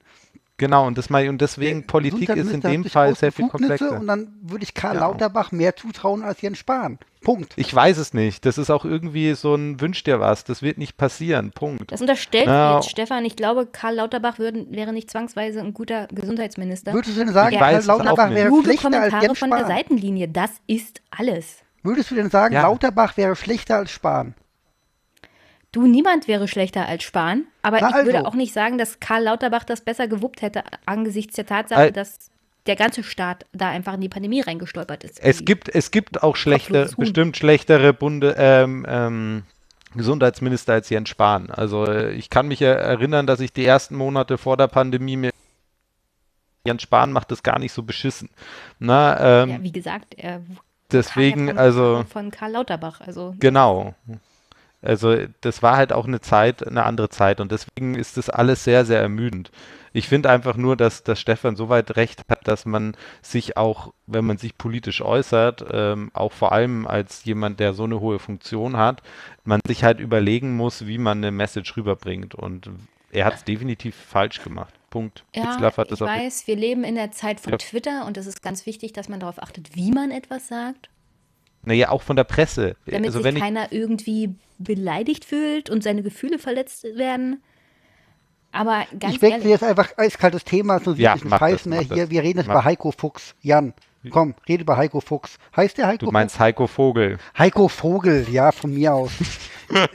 Genau, 0.61 0.85
und, 0.85 0.95
das 0.95 1.09
mal, 1.09 1.27
und 1.27 1.41
deswegen 1.41 1.79
Der 1.81 1.87
Politik 1.87 2.29
ist 2.29 2.51
in 2.51 2.61
dem 2.61 2.83
Fall 2.85 3.15
sehr 3.15 3.31
viel 3.31 3.47
komplexer. 3.47 3.99
Und 3.99 4.05
dann 4.05 4.31
würde 4.43 4.63
ich 4.63 4.75
Karl 4.75 4.93
Ja. 4.93 5.01
Lauterbach 5.01 5.51
mehr 5.51 5.75
zutrauen 5.75 6.21
als 6.21 6.39
Jens 6.41 6.59
Spahn. 6.59 6.99
Punkt. 7.23 7.53
Ich 7.55 7.73
weiß 7.73 7.97
es 7.97 8.13
nicht. 8.13 8.45
Das 8.45 8.59
ist 8.59 8.69
auch 8.69 8.85
irgendwie 8.85 9.33
so 9.33 9.55
ein 9.55 9.81
Wünsch 9.81 10.03
dir 10.03 10.19
was. 10.19 10.43
Das 10.43 10.61
wird 10.61 10.77
nicht 10.77 10.97
passieren. 10.97 11.51
Punkt. 11.51 11.91
Das 11.91 11.99
unterstellt 11.99 12.45
Ja. 12.45 12.75
jetzt 12.75 12.91
Stefan. 12.91 13.25
Ich 13.25 13.35
glaube, 13.35 13.65
Karl 13.65 13.95
Lauterbach 13.95 14.37
würden, 14.37 14.67
wäre 14.69 14.93
nicht 14.93 15.09
zwangsweise 15.09 15.61
ein 15.61 15.73
guter 15.73 16.07
Gesundheitsminister. 16.11 16.93
Würdest 16.93 17.15
du 17.17 17.23
denn 17.25 17.33
sagen, 17.33 17.53
Ich 17.53 17.59
Karl 17.59 17.83
Lauterbach 17.83 18.29
wäre 18.29 18.47
Kluge 18.49 18.63
schlechter 18.65 18.85
als 18.85 18.93
Kommentare 18.93 19.23
Jens 19.25 19.39
von 19.39 19.49
der 19.49 19.57
Spahn? 19.57 19.67
Seitenlinie, 19.71 20.27
das 20.27 20.51
ist 20.67 21.01
alles. 21.09 21.57
Würdest 21.81 22.11
du 22.11 22.15
denn 22.15 22.29
sagen, 22.29 22.53
Ja. 22.53 22.61
Lauterbach 22.61 23.17
wäre 23.17 23.35
schlechter 23.35 23.77
als 23.77 23.89
Spahn? 23.89 24.35
Du, 25.71 25.87
niemand 25.87 26.27
wäre 26.27 26.47
schlechter 26.49 26.85
als 26.87 27.03
Spahn, 27.03 27.45
aber 27.61 27.79
Na 27.79 27.89
ich 27.89 27.95
also. 27.95 28.11
würde 28.11 28.25
auch 28.27 28.35
nicht 28.35 28.53
sagen, 28.53 28.77
dass 28.77 28.99
Karl 28.99 29.23
Lauterbach 29.23 29.63
das 29.63 29.81
besser 29.81 30.07
gewuppt 30.07 30.41
hätte, 30.41 30.63
angesichts 30.85 31.35
der 31.35 31.45
Tatsache, 31.45 31.79
Al- 31.79 31.91
dass 31.91 32.29
der 32.65 32.75
ganze 32.75 33.03
Staat 33.03 33.45
da 33.53 33.69
einfach 33.69 33.93
in 33.93 34.01
die 34.01 34.09
Pandemie 34.09 34.41
reingestolpert 34.41 35.03
ist. 35.03 35.19
Es 35.23 35.45
gibt, 35.45 35.69
es 35.69 35.89
gibt 35.91 36.21
auch 36.21 36.35
schlechte, 36.35 36.89
bestimmt 36.97 37.37
schlechtere 37.37 37.93
Bunde, 37.93 38.35
ähm, 38.37 38.85
ähm, 38.87 39.43
Gesundheitsminister 39.95 40.73
als 40.73 40.89
Jens 40.89 41.09
Spahn. 41.09 41.49
Also 41.49 41.85
äh, 41.85 42.11
ich 42.11 42.29
kann 42.29 42.47
mich 42.47 42.61
erinnern, 42.61 43.25
dass 43.25 43.39
ich 43.39 43.51
die 43.51 43.65
ersten 43.65 43.95
Monate 43.95 44.37
vor 44.37 44.57
der 44.57 44.67
Pandemie 44.67 45.17
mir 45.17 45.31
Jens 46.65 46.83
Spahn 46.83 47.11
macht 47.11 47.31
das 47.31 47.43
gar 47.43 47.59
nicht 47.59 47.71
so 47.73 47.81
beschissen. 47.81 48.29
Na, 48.77 49.43
ähm, 49.43 49.49
ja, 49.49 49.63
wie 49.63 49.71
gesagt, 49.71 50.13
er 50.15 50.41
deswegen, 50.91 51.47
von, 51.47 51.57
also 51.57 52.05
von 52.07 52.29
Karl 52.29 52.51
Lauterbach. 52.51 53.01
Also 53.01 53.35
Genau. 53.39 53.95
Also 54.81 55.15
das 55.41 55.61
war 55.61 55.77
halt 55.77 55.93
auch 55.93 56.07
eine 56.07 56.21
Zeit, 56.21 56.65
eine 56.67 56.83
andere 56.85 57.09
Zeit 57.09 57.39
und 57.39 57.51
deswegen 57.51 57.95
ist 57.95 58.17
das 58.17 58.29
alles 58.29 58.63
sehr, 58.63 58.85
sehr 58.85 58.99
ermüdend. 58.99 59.51
Ich 59.93 60.07
finde 60.07 60.29
einfach 60.29 60.55
nur, 60.55 60.77
dass, 60.77 61.03
dass 61.03 61.19
Stefan 61.19 61.55
soweit 61.55 61.97
recht 61.97 62.23
hat, 62.29 62.47
dass 62.47 62.65
man 62.65 62.95
sich 63.21 63.57
auch, 63.57 63.93
wenn 64.07 64.25
man 64.25 64.37
sich 64.37 64.57
politisch 64.57 65.01
äußert, 65.01 65.65
ähm, 65.71 66.11
auch 66.13 66.31
vor 66.31 66.53
allem 66.53 66.87
als 66.87 67.25
jemand, 67.25 67.59
der 67.59 67.73
so 67.73 67.83
eine 67.83 67.99
hohe 67.99 68.17
Funktion 68.17 68.77
hat, 68.77 69.03
man 69.43 69.59
sich 69.67 69.83
halt 69.83 69.99
überlegen 69.99 70.55
muss, 70.55 70.87
wie 70.87 70.97
man 70.97 71.17
eine 71.17 71.31
Message 71.31 71.75
rüberbringt 71.75 72.35
und 72.35 72.69
er 73.11 73.25
hat 73.25 73.35
es 73.35 73.43
definitiv 73.43 73.95
falsch 73.95 74.41
gemacht. 74.41 74.73
Punkt. 74.89 75.23
ja, 75.33 75.55
ich 75.55 76.01
weiß, 76.01 76.47
wir 76.47 76.55
leben 76.57 76.83
in 76.83 76.95
der 76.95 77.11
Zeit 77.11 77.39
von 77.39 77.53
Ja. 77.53 77.57
Twitter 77.57 78.05
und 78.05 78.17
es 78.17 78.27
ist 78.27 78.41
ganz 78.41 78.65
wichtig, 78.65 78.91
dass 78.91 79.07
man 79.07 79.21
darauf 79.21 79.41
achtet, 79.41 79.73
wie 79.75 79.91
man 79.91 80.11
etwas 80.11 80.49
sagt, 80.49 80.89
Naja, 81.63 81.89
auch 81.89 82.01
von 82.01 82.15
der 82.15 82.23
Presse. 82.23 82.75
damit 82.85 83.05
also 83.07 83.21
sich 83.21 83.35
keiner 83.35 83.71
irgendwie 83.71 84.35
beleidigt 84.57 85.25
fühlt 85.25 85.69
und 85.69 85.83
seine 85.83 86.01
Gefühle 86.03 86.39
verletzt 86.39 86.83
werden. 86.95 87.41
Aber 88.51 88.85
ganz 88.99 89.15
ich 89.15 89.21
wechsle 89.21 89.49
jetzt 89.49 89.63
einfach 89.63 89.89
eiskaltes 89.97 90.43
Thema, 90.43 90.79
so 90.79 90.93
Ja, 90.93 91.15
das, 91.15 91.39
Scheiß 91.39 91.65
mehr 91.67 91.81
hier. 91.81 91.95
das. 92.03 92.09
Wir 92.09 92.21
reden 92.21 92.39
jetzt 92.39 92.47
Mach. 92.47 92.55
über 92.55 92.65
Heiko 92.65 92.91
Fuchs. 92.91 93.33
Jan, 93.41 93.73
komm, 94.09 94.35
rede 94.47 94.63
über 94.63 94.75
Heiko 94.75 94.99
Fuchs. 94.99 95.37
Heißt 95.55 95.77
der 95.77 95.87
Heiko 95.87 96.05
du 96.07 96.11
meinst 96.11 96.37
Heiko 96.39 96.67
Vogel. 96.67 97.17
Fuchs? 97.17 97.39
Heiko 97.39 97.67
Vogel, 97.69 98.27
ja, 98.29 98.51
von 98.51 98.73
mir 98.73 98.93
aus. 98.93 99.11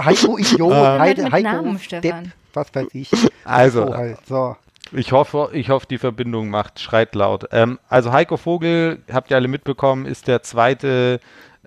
Heiko 0.00 0.38
Idiot, 0.38 0.72
Hört 0.72 1.00
Heide, 1.00 1.22
mit 1.24 1.32
Heiko 1.32 1.48
Namen, 1.48 1.72
Depp, 1.74 1.82
Stefan. 1.82 2.32
was 2.54 2.74
weiß 2.74 2.86
ich. 2.92 3.10
Also, 3.44 3.86
So 3.86 3.94
halt, 3.94 4.18
so. 4.26 4.56
Ich 4.92 5.12
hoffe, 5.12 5.50
ich 5.52 5.68
hoffe, 5.68 5.86
die 5.88 5.98
Verbindung 5.98 6.48
macht, 6.48 6.80
schreit 6.80 7.14
laut. 7.14 7.48
Ähm, 7.52 7.78
also 7.88 8.12
Heiko 8.12 8.36
Vogel, 8.36 9.02
habt 9.12 9.30
ihr 9.30 9.36
alle 9.36 9.48
mitbekommen, 9.48 10.06
ist 10.06 10.28
der 10.28 10.42
zweite 10.42 11.20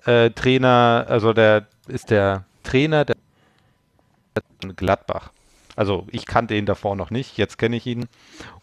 äh, 0.04 0.30
Trainer, 0.30 1.06
also 1.08 1.32
der 1.32 1.66
ist 1.86 2.10
der 2.10 2.44
Trainer 2.64 3.04
der 3.04 3.16
Gladbach. 4.76 5.30
Also 5.76 6.06
ich 6.10 6.26
kannte 6.26 6.54
ihn 6.54 6.66
davor 6.66 6.96
noch 6.96 7.10
nicht, 7.10 7.38
jetzt 7.38 7.58
kenne 7.58 7.76
ich 7.76 7.86
ihn. 7.86 8.08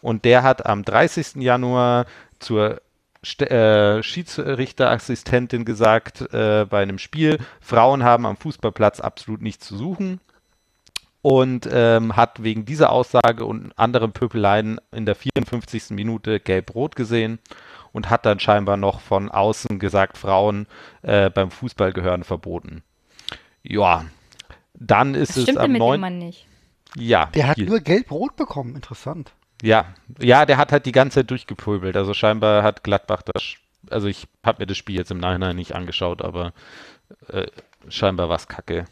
Und 0.00 0.24
der 0.24 0.42
hat 0.42 0.66
am 0.66 0.84
30. 0.84 1.36
Januar 1.36 2.06
zur 2.38 2.80
St 3.24 3.42
äh, 3.42 4.02
Schiedsrichterassistentin 4.02 5.64
gesagt 5.64 6.32
äh, 6.32 6.64
bei 6.68 6.82
einem 6.82 6.98
Spiel, 6.98 7.38
Frauen 7.60 8.02
haben 8.02 8.24
am 8.24 8.36
Fußballplatz 8.36 9.00
absolut 9.00 9.42
nichts 9.42 9.66
zu 9.66 9.76
suchen 9.76 10.20
und 11.22 11.68
ähm, 11.70 12.16
hat 12.16 12.42
wegen 12.42 12.64
dieser 12.64 12.90
Aussage 12.92 13.44
und 13.44 13.72
anderen 13.78 14.12
Pöbeleien 14.12 14.80
in 14.92 15.06
der 15.06 15.14
54. 15.14 15.90
Minute 15.90 16.40
gelb-rot 16.40 16.96
gesehen 16.96 17.38
und 17.92 18.08
hat 18.08 18.24
dann 18.24 18.40
scheinbar 18.40 18.76
noch 18.76 19.00
von 19.00 19.28
außen 19.30 19.78
gesagt, 19.78 20.16
Frauen 20.16 20.66
äh, 21.02 21.28
beim 21.30 21.50
Fußball 21.50 21.92
gehören 21.92 22.24
verboten. 22.24 22.82
Ja, 23.62 24.06
dann 24.74 25.14
ist 25.14 25.30
das 25.30 25.36
es 25.38 25.42
stimmt 25.44 25.58
am 25.58 25.72
mit 25.72 25.80
dem 25.80 25.86
9. 25.86 26.00
Mann 26.00 26.18
nicht. 26.18 26.46
Ja, 26.96 27.26
Der 27.34 27.48
hat 27.48 27.56
viel. 27.56 27.66
nur 27.66 27.80
gelb-rot 27.80 28.36
bekommen, 28.36 28.74
interessant. 28.74 29.32
ja, 29.62 29.94
ja, 30.18 30.46
der 30.46 30.56
hat 30.56 30.72
halt 30.72 30.86
die 30.86 30.92
ganze 30.92 31.16
Zeit 31.20 31.30
durchgepöbelt. 31.30 31.96
Also 31.96 32.14
scheinbar 32.14 32.62
hat 32.62 32.82
Gladbach 32.82 33.22
das, 33.22 33.54
also 33.90 34.08
ich 34.08 34.26
habe 34.44 34.62
mir 34.62 34.66
das 34.66 34.76
Spiel 34.78 34.96
jetzt 34.96 35.10
im 35.10 35.18
Nachhinein 35.18 35.54
nicht 35.56 35.74
angeschaut, 35.74 36.22
aber 36.22 36.52
äh, 37.28 37.46
scheinbar 37.88 38.28
war 38.28 38.36
es 38.36 38.48
kacke. 38.48 38.86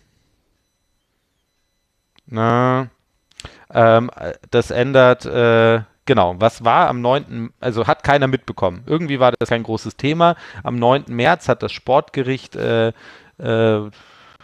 Na, 2.30 2.88
ähm, 3.72 4.10
äh, 4.16 4.34
das 4.50 4.70
ändert, 4.70 5.24
äh, 5.26 5.82
genau, 6.04 6.36
was 6.38 6.64
war 6.64 6.88
am 6.88 7.00
9., 7.00 7.50
also 7.60 7.86
hat 7.86 8.02
keiner 8.02 8.26
mitbekommen. 8.26 8.82
Irgendwie 8.86 9.20
war 9.20 9.32
das 9.38 9.48
kein 9.48 9.62
großes 9.62 9.96
Thema. 9.96 10.36
Am 10.62 10.76
9. 10.76 11.04
März 11.08 11.48
hat 11.48 11.62
das 11.62 11.72
Sportgericht 11.72 12.56
äh, 12.56 12.92
äh, 13.38 13.90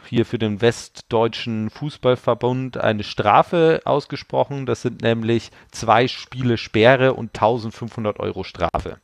hier 0.06 0.26
für 0.26 0.38
den 0.38 0.60
Westdeutschen 0.60 1.70
Fußballverbund 1.70 2.76
eine 2.76 3.04
Strafe 3.04 3.80
ausgesprochen. 3.84 4.66
Das 4.66 4.82
sind 4.82 5.02
nämlich 5.02 5.50
zwei 5.70 6.08
Spiele 6.08 6.58
Sperre 6.58 7.14
und 7.14 7.34
1500 7.34 8.20
Euro 8.20 8.44
Strafe. 8.44 8.98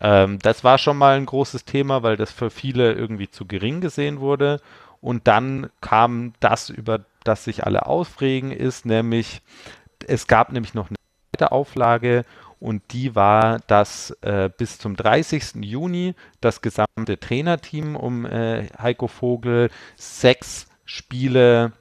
Ähm, 0.00 0.38
das 0.40 0.64
war 0.64 0.78
schon 0.78 0.98
mal 0.98 1.16
ein 1.16 1.26
großes 1.26 1.64
Thema, 1.64 2.02
weil 2.02 2.16
das 2.16 2.30
für 2.32 2.50
viele 2.50 2.92
irgendwie 2.92 3.30
zu 3.30 3.46
gering 3.46 3.80
gesehen 3.80 4.20
wurde. 4.20 4.60
Und 5.00 5.26
dann 5.26 5.70
kam 5.80 6.32
das, 6.40 6.70
über 6.70 7.04
das 7.24 7.44
sich 7.44 7.64
alle 7.66 7.86
aufregen, 7.86 8.52
ist 8.52 8.86
nämlich, 8.86 9.42
es 10.06 10.26
gab 10.26 10.52
nämlich 10.52 10.74
noch 10.74 10.88
eine 10.88 10.96
zweite 11.32 11.52
Auflage 11.52 12.24
und 12.58 12.82
die 12.92 13.14
war, 13.14 13.58
dass 13.66 14.10
äh, 14.22 14.50
bis 14.56 14.78
zum 14.78 14.96
30. 14.96 15.56
Juni 15.60 16.14
das 16.40 16.62
gesamte 16.62 17.18
Trainerteam 17.20 17.96
um 17.96 18.24
äh, 18.24 18.68
Heiko 18.80 19.08
Vogel 19.08 19.70
sechs 19.96 20.66
Spiele 20.84 21.72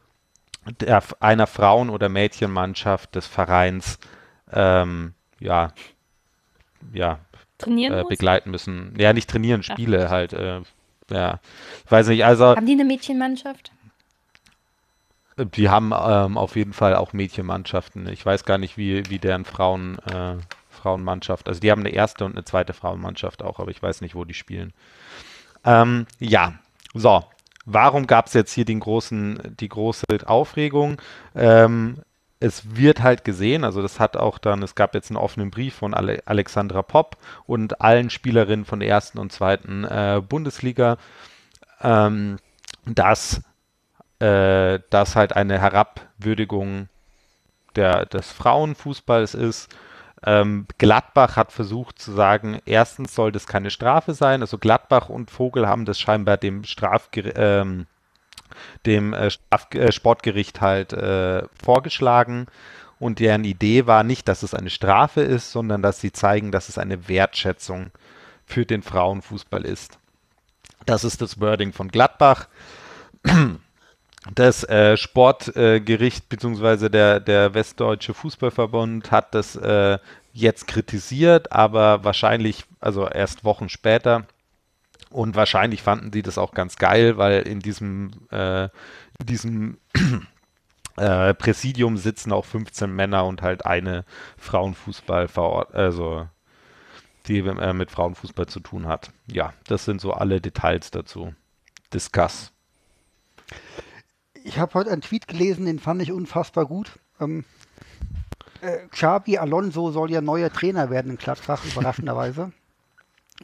der, 0.81 1.03
einer 1.19 1.47
Frauen- 1.47 1.89
oder 1.89 2.09
Mädchenmannschaft 2.09 3.15
des 3.15 3.27
Vereins 3.27 3.99
ähm, 4.51 5.13
ja, 5.39 5.73
ja, 6.93 7.19
Trainieren 7.57 7.99
äh, 7.99 8.03
begleiten 8.07 8.51
müssen. 8.51 8.93
Ja, 8.97 9.13
nicht 9.13 9.29
trainieren, 9.29 9.63
Spiele 9.63 10.09
halt. 10.09 10.33
Ja, 11.09 11.39
ich 11.85 11.91
weiß 11.91 12.07
nicht, 12.07 12.25
also 12.25 12.55
Haben 12.55 12.65
die 12.65 12.73
eine 12.73 12.85
Mädchenmannschaft? 12.85 13.71
die 15.37 15.69
haben 15.69 15.91
ähm, 15.91 16.37
auf 16.37 16.55
jeden 16.55 16.73
Fall 16.73 16.95
auch 16.95 17.13
Mädchenmannschaften. 17.13 18.07
Ich 18.07 18.25
weiß 18.25 18.45
gar 18.45 18.57
nicht, 18.57 18.77
wie, 18.77 19.09
wie 19.09 19.19
deren 19.19 19.45
Frauen, 19.45 19.99
äh, 19.99 20.37
Frauenmannschaft, 20.69 21.47
also 21.47 21.59
die 21.59 21.71
haben 21.71 21.81
eine 21.81 21.89
erste 21.89 22.25
und 22.25 22.33
eine 22.33 22.45
zweite 22.45 22.73
Frauenmannschaft 22.73 23.43
auch, 23.43 23.59
aber 23.59 23.71
ich 23.71 23.81
weiß 23.81 24.01
nicht, 24.01 24.15
wo 24.15 24.23
die 24.23 24.33
spielen. 24.33 24.73
Ähm, 25.65 26.05
ja, 26.19 26.53
so. 26.93 27.23
Warum 27.67 28.05
gab 28.05 28.27
es 28.27 28.33
jetzt 28.33 28.53
hier 28.53 28.65
den 28.65 28.79
großen, 28.79 29.55
die 29.59 29.69
große 29.69 30.05
Aufregung? 30.25 31.01
Ähm, 31.33 31.97
es 32.45 32.75
wird 32.77 33.01
halt 33.01 33.23
gesehen, 33.23 33.63
also 33.63 33.81
das 33.81 33.99
hat 33.99 34.15
auch 34.15 34.37
dann, 34.37 34.61
es 34.61 34.75
gab 34.75 34.93
jetzt 34.93 35.09
einen 35.09 35.17
offenen 35.17 35.49
Brief 35.49 35.73
von 35.73 35.95
Ale 35.95 36.21
Alexandra 36.25 36.83
Popp 36.83 37.17
und 37.47 37.81
allen 37.81 38.11
Spielerinnen 38.11 38.65
von 38.65 38.79
der 38.79 38.89
ersten 38.89 39.17
und 39.17 39.31
zweiten 39.31 39.83
äh, 39.83 40.21
Bundesliga, 40.27 40.97
ähm, 41.81 42.37
dass 42.85 43.41
äh, 44.19 44.79
das 44.91 45.15
halt 45.15 45.35
eine 45.35 45.59
Herabwürdigung 45.59 46.87
der, 47.75 48.05
des 48.05 48.31
Frauenfußballs 48.31 49.33
ist. 49.33 49.75
Ähm, 50.23 50.67
Gladbach 50.77 51.37
hat 51.37 51.51
versucht 51.51 51.97
zu 51.99 52.11
sagen, 52.11 52.59
erstens 52.65 53.15
soll 53.15 53.31
das 53.31 53.47
keine 53.47 53.71
Strafe 53.71 54.13
sein. 54.13 54.41
Also 54.41 54.59
Gladbach 54.59 55.09
und 55.09 55.31
Vogel 55.31 55.67
haben 55.67 55.85
das 55.85 55.99
scheinbar 55.99 56.37
dem 56.37 56.63
Strafger 56.63 57.35
ähm, 57.35 57.87
dem 58.85 59.13
äh, 59.13 59.29
äh, 59.71 59.91
Sportgericht 59.91 60.61
halt 60.61 60.93
äh, 60.93 61.43
vorgeschlagen. 61.63 62.47
Und 62.99 63.19
deren 63.19 63.43
Idee 63.43 63.87
war 63.87 64.03
nicht, 64.03 64.27
dass 64.27 64.43
es 64.43 64.53
eine 64.53 64.69
Strafe 64.69 65.21
ist, 65.21 65.51
sondern 65.51 65.81
dass 65.81 65.99
sie 65.99 66.11
zeigen, 66.11 66.51
dass 66.51 66.69
es 66.69 66.77
eine 66.77 67.07
Wertschätzung 67.07 67.91
für 68.45 68.65
den 68.65 68.83
Frauenfußball 68.83 69.65
ist. 69.65 69.97
Das 70.85 71.03
ist 71.03 71.21
das 71.21 71.39
Wording 71.39 71.73
von 71.73 71.89
Gladbach. 71.89 72.47
Das 74.33 74.63
äh, 74.63 74.97
Sportgericht 74.97 76.29
bzw. 76.29 76.89
Der, 76.89 77.19
der 77.19 77.53
Westdeutsche 77.53 78.13
Fußballverbund 78.13 79.11
hat 79.11 79.35
das 79.35 79.55
äh, 79.55 79.99
jetzt 80.33 80.67
kritisiert, 80.67 81.51
aber 81.51 82.03
wahrscheinlich, 82.03 82.65
also 82.79 83.07
erst 83.07 83.43
Wochen 83.43 83.69
später. 83.69 84.25
Und 85.15 85.37
wahrscheinlich 85.37 85.81
fanden 85.81 86.11
sie 86.11 86.23
das 86.23 86.37
auch 86.37 86.53
ganz 86.53 86.75
geil, 86.75 87.17
weil 87.17 87.43
in 87.43 87.61
diesem, 87.61 88.11
äh, 88.31 88.65
in 88.65 89.25
diesem 89.25 89.77
äh, 90.97 91.33
Präsidium 91.33 91.95
sitzen 91.95 92.33
auch 92.33 92.43
15 92.43 92.93
Männer 92.93 93.23
und 93.23 93.41
halt 93.41 93.65
eine 93.65 94.03
Frauenfußball 94.37 95.29
also 95.71 96.27
die 97.27 97.39
äh, 97.39 97.71
mit 97.71 97.91
Frauenfußball 97.91 98.47
zu 98.47 98.59
tun 98.59 98.87
hat. 98.87 99.13
Ja, 99.31 99.53
das 99.67 99.85
sind 99.85 100.01
so 100.01 100.11
alle 100.11 100.41
Details 100.41 100.91
dazu. 100.91 101.33
Discuss. 101.93 102.51
Ich 104.43 104.59
habe 104.59 104.73
heute 104.73 104.91
einen 104.91 105.01
Tweet 105.01 105.29
gelesen, 105.29 105.65
den 105.65 105.79
fand 105.79 106.01
ich 106.01 106.11
unfassbar 106.11 106.65
gut. 106.65 106.99
Ähm, 107.21 107.45
äh, 108.59 108.85
Xabi 108.89 109.37
Alonso 109.37 109.91
soll 109.91 110.11
ja 110.11 110.19
neuer 110.19 110.51
Trainer 110.51 110.89
werden 110.89 111.11
in 111.11 111.17
Gladbach, 111.17 111.63
überraschenderweise. 111.63 112.51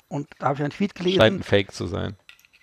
Und 0.08 0.28
da 0.40 0.48
habe 0.48 0.56
ich 0.56 0.62
einen 0.62 0.72
Tweet 0.72 0.96
gelesen. 0.96 1.20
Scheint 1.20 1.40
ein 1.40 1.44
Fake 1.44 1.74
zu 1.74 1.88
sein. 1.88 2.16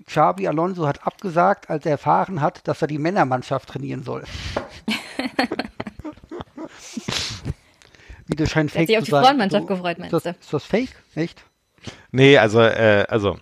Xabi 0.06 0.48
Alonso 0.48 0.86
hat 0.86 1.06
abgesagt, 1.06 1.68
als 1.70 1.84
er 1.84 1.92
erfahren 1.92 2.40
hat, 2.40 2.66
dass 2.66 2.80
er 2.82 2.88
die 2.88 2.98
Männermannschaft 2.98 3.68
trainieren 3.68 4.02
soll. 4.02 4.24
Wie 8.26 8.36
das 8.36 8.50
scheint 8.50 8.70
fake 8.70 8.82
hat 8.82 8.86
sich 8.88 8.98
auf 8.98 9.04
die 9.04 9.10
Frauenmannschaft 9.10 9.68
so, 9.68 9.74
gefreut, 9.74 9.98
meinst 9.98 10.14
ist 10.14 10.26
das, 10.26 10.36
ist 10.36 10.52
das 10.52 10.64
fake? 10.64 10.94
Echt? 11.14 11.42
Nee, 12.12 12.38
also, 12.38 12.60
äh, 12.60 13.06
also 13.08 13.38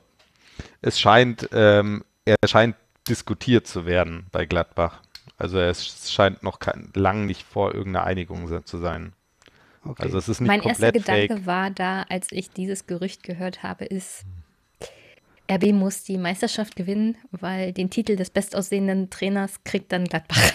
es 0.81 1.01
scheint, 1.01 1.49
ähm, 1.53 2.05
er 2.25 2.37
scheint 2.47 2.77
diskutiert 3.09 3.67
zu 3.67 3.87
werden 3.87 4.27
bei 4.33 4.47
Gladbach. 4.47 5.03
Also 5.39 5.59
es 5.59 6.11
scheint 6.11 6.43
noch 6.43 6.59
kein, 6.59 6.91
lang 6.95 7.27
nicht 7.27 7.43
vor 7.43 7.75
irgendeiner 7.75 8.07
Einigung 8.07 8.65
zu 8.65 8.79
sein. 8.79 9.13
Okay. 9.89 10.03
Also 10.03 10.19
es 10.19 10.29
ist 10.29 10.41
nicht 10.41 10.49
mein 10.49 10.61
komplett 10.61 10.95
erster 10.95 11.13
Gedanke 11.15 11.35
fake. 11.37 11.47
war 11.47 11.71
da, 11.71 12.03
als 12.09 12.29
ich 12.31 12.51
dieses 12.51 12.87
Gerücht 12.87 13.23
gehört 13.23 13.63
habe, 13.63 13.85
ist, 13.85 14.25
RB 15.51 15.73
muss 15.73 16.03
die 16.03 16.19
Meisterschaft 16.19 16.77
gewinnen, 16.77 17.17
weil 17.31 17.73
den 17.73 17.91
Titel 17.91 18.17
des 18.17 18.31
bestaussehenden 18.31 19.11
Trainers 19.11 19.63
kriegt 19.65 19.93
dann 19.93 20.05
Gladbach. 20.05 20.53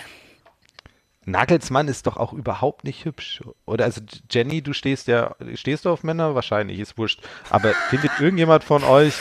Nagelsmann 1.25 1.87
ist 1.87 2.07
doch 2.07 2.17
auch 2.17 2.33
überhaupt 2.33 2.83
nicht 2.83 3.05
hübsch. 3.05 3.41
Oder 3.65 3.85
also 3.85 4.01
Jenny, 4.29 4.61
du 4.61 4.73
stehst 4.73 5.07
ja, 5.07 5.35
stehst 5.53 5.85
du 5.85 5.89
auf 5.89 6.03
Männer? 6.03 6.35
Wahrscheinlich, 6.35 6.79
ist 6.79 6.97
wurscht. 6.97 7.21
Aber 7.49 7.73
findet 7.89 8.11
irgendjemand 8.19 8.63
von 8.63 8.83
euch 8.83 9.13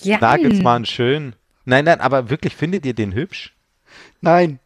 ja. 0.00 0.18
Nagelsmann 0.18 0.86
schön? 0.86 1.34
Nein, 1.64 1.84
nein, 1.84 2.00
aber 2.00 2.30
wirklich, 2.30 2.56
findet 2.56 2.86
ihr 2.86 2.94
den 2.94 3.12
hübsch? 3.12 3.54
Nein. 4.20 4.58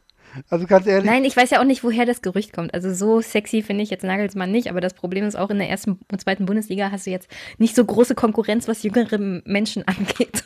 Also 0.50 0.66
ganz 0.66 0.86
ehrlich. 0.86 1.10
Nein, 1.10 1.24
ich 1.24 1.36
weiß 1.36 1.50
ja 1.50 1.60
auch 1.60 1.64
nicht, 1.64 1.84
woher 1.84 2.06
das 2.06 2.22
Gerücht 2.22 2.52
kommt. 2.52 2.74
Also 2.74 2.92
so 2.92 3.20
sexy 3.20 3.62
finde 3.62 3.82
ich 3.82 3.90
jetzt 3.90 4.04
Nagelsmann 4.04 4.50
nicht, 4.50 4.68
aber 4.68 4.80
das 4.80 4.94
Problem 4.94 5.24
ist 5.24 5.36
auch 5.36 5.50
in 5.50 5.58
der 5.58 5.68
ersten 5.68 5.98
und 6.10 6.20
zweiten 6.20 6.46
Bundesliga 6.46 6.90
hast 6.90 7.06
du 7.06 7.10
jetzt 7.10 7.28
nicht 7.58 7.74
so 7.74 7.84
große 7.84 8.14
Konkurrenz, 8.14 8.68
was 8.68 8.82
jüngere 8.82 9.18
Menschen 9.44 9.86
angeht. 9.88 10.44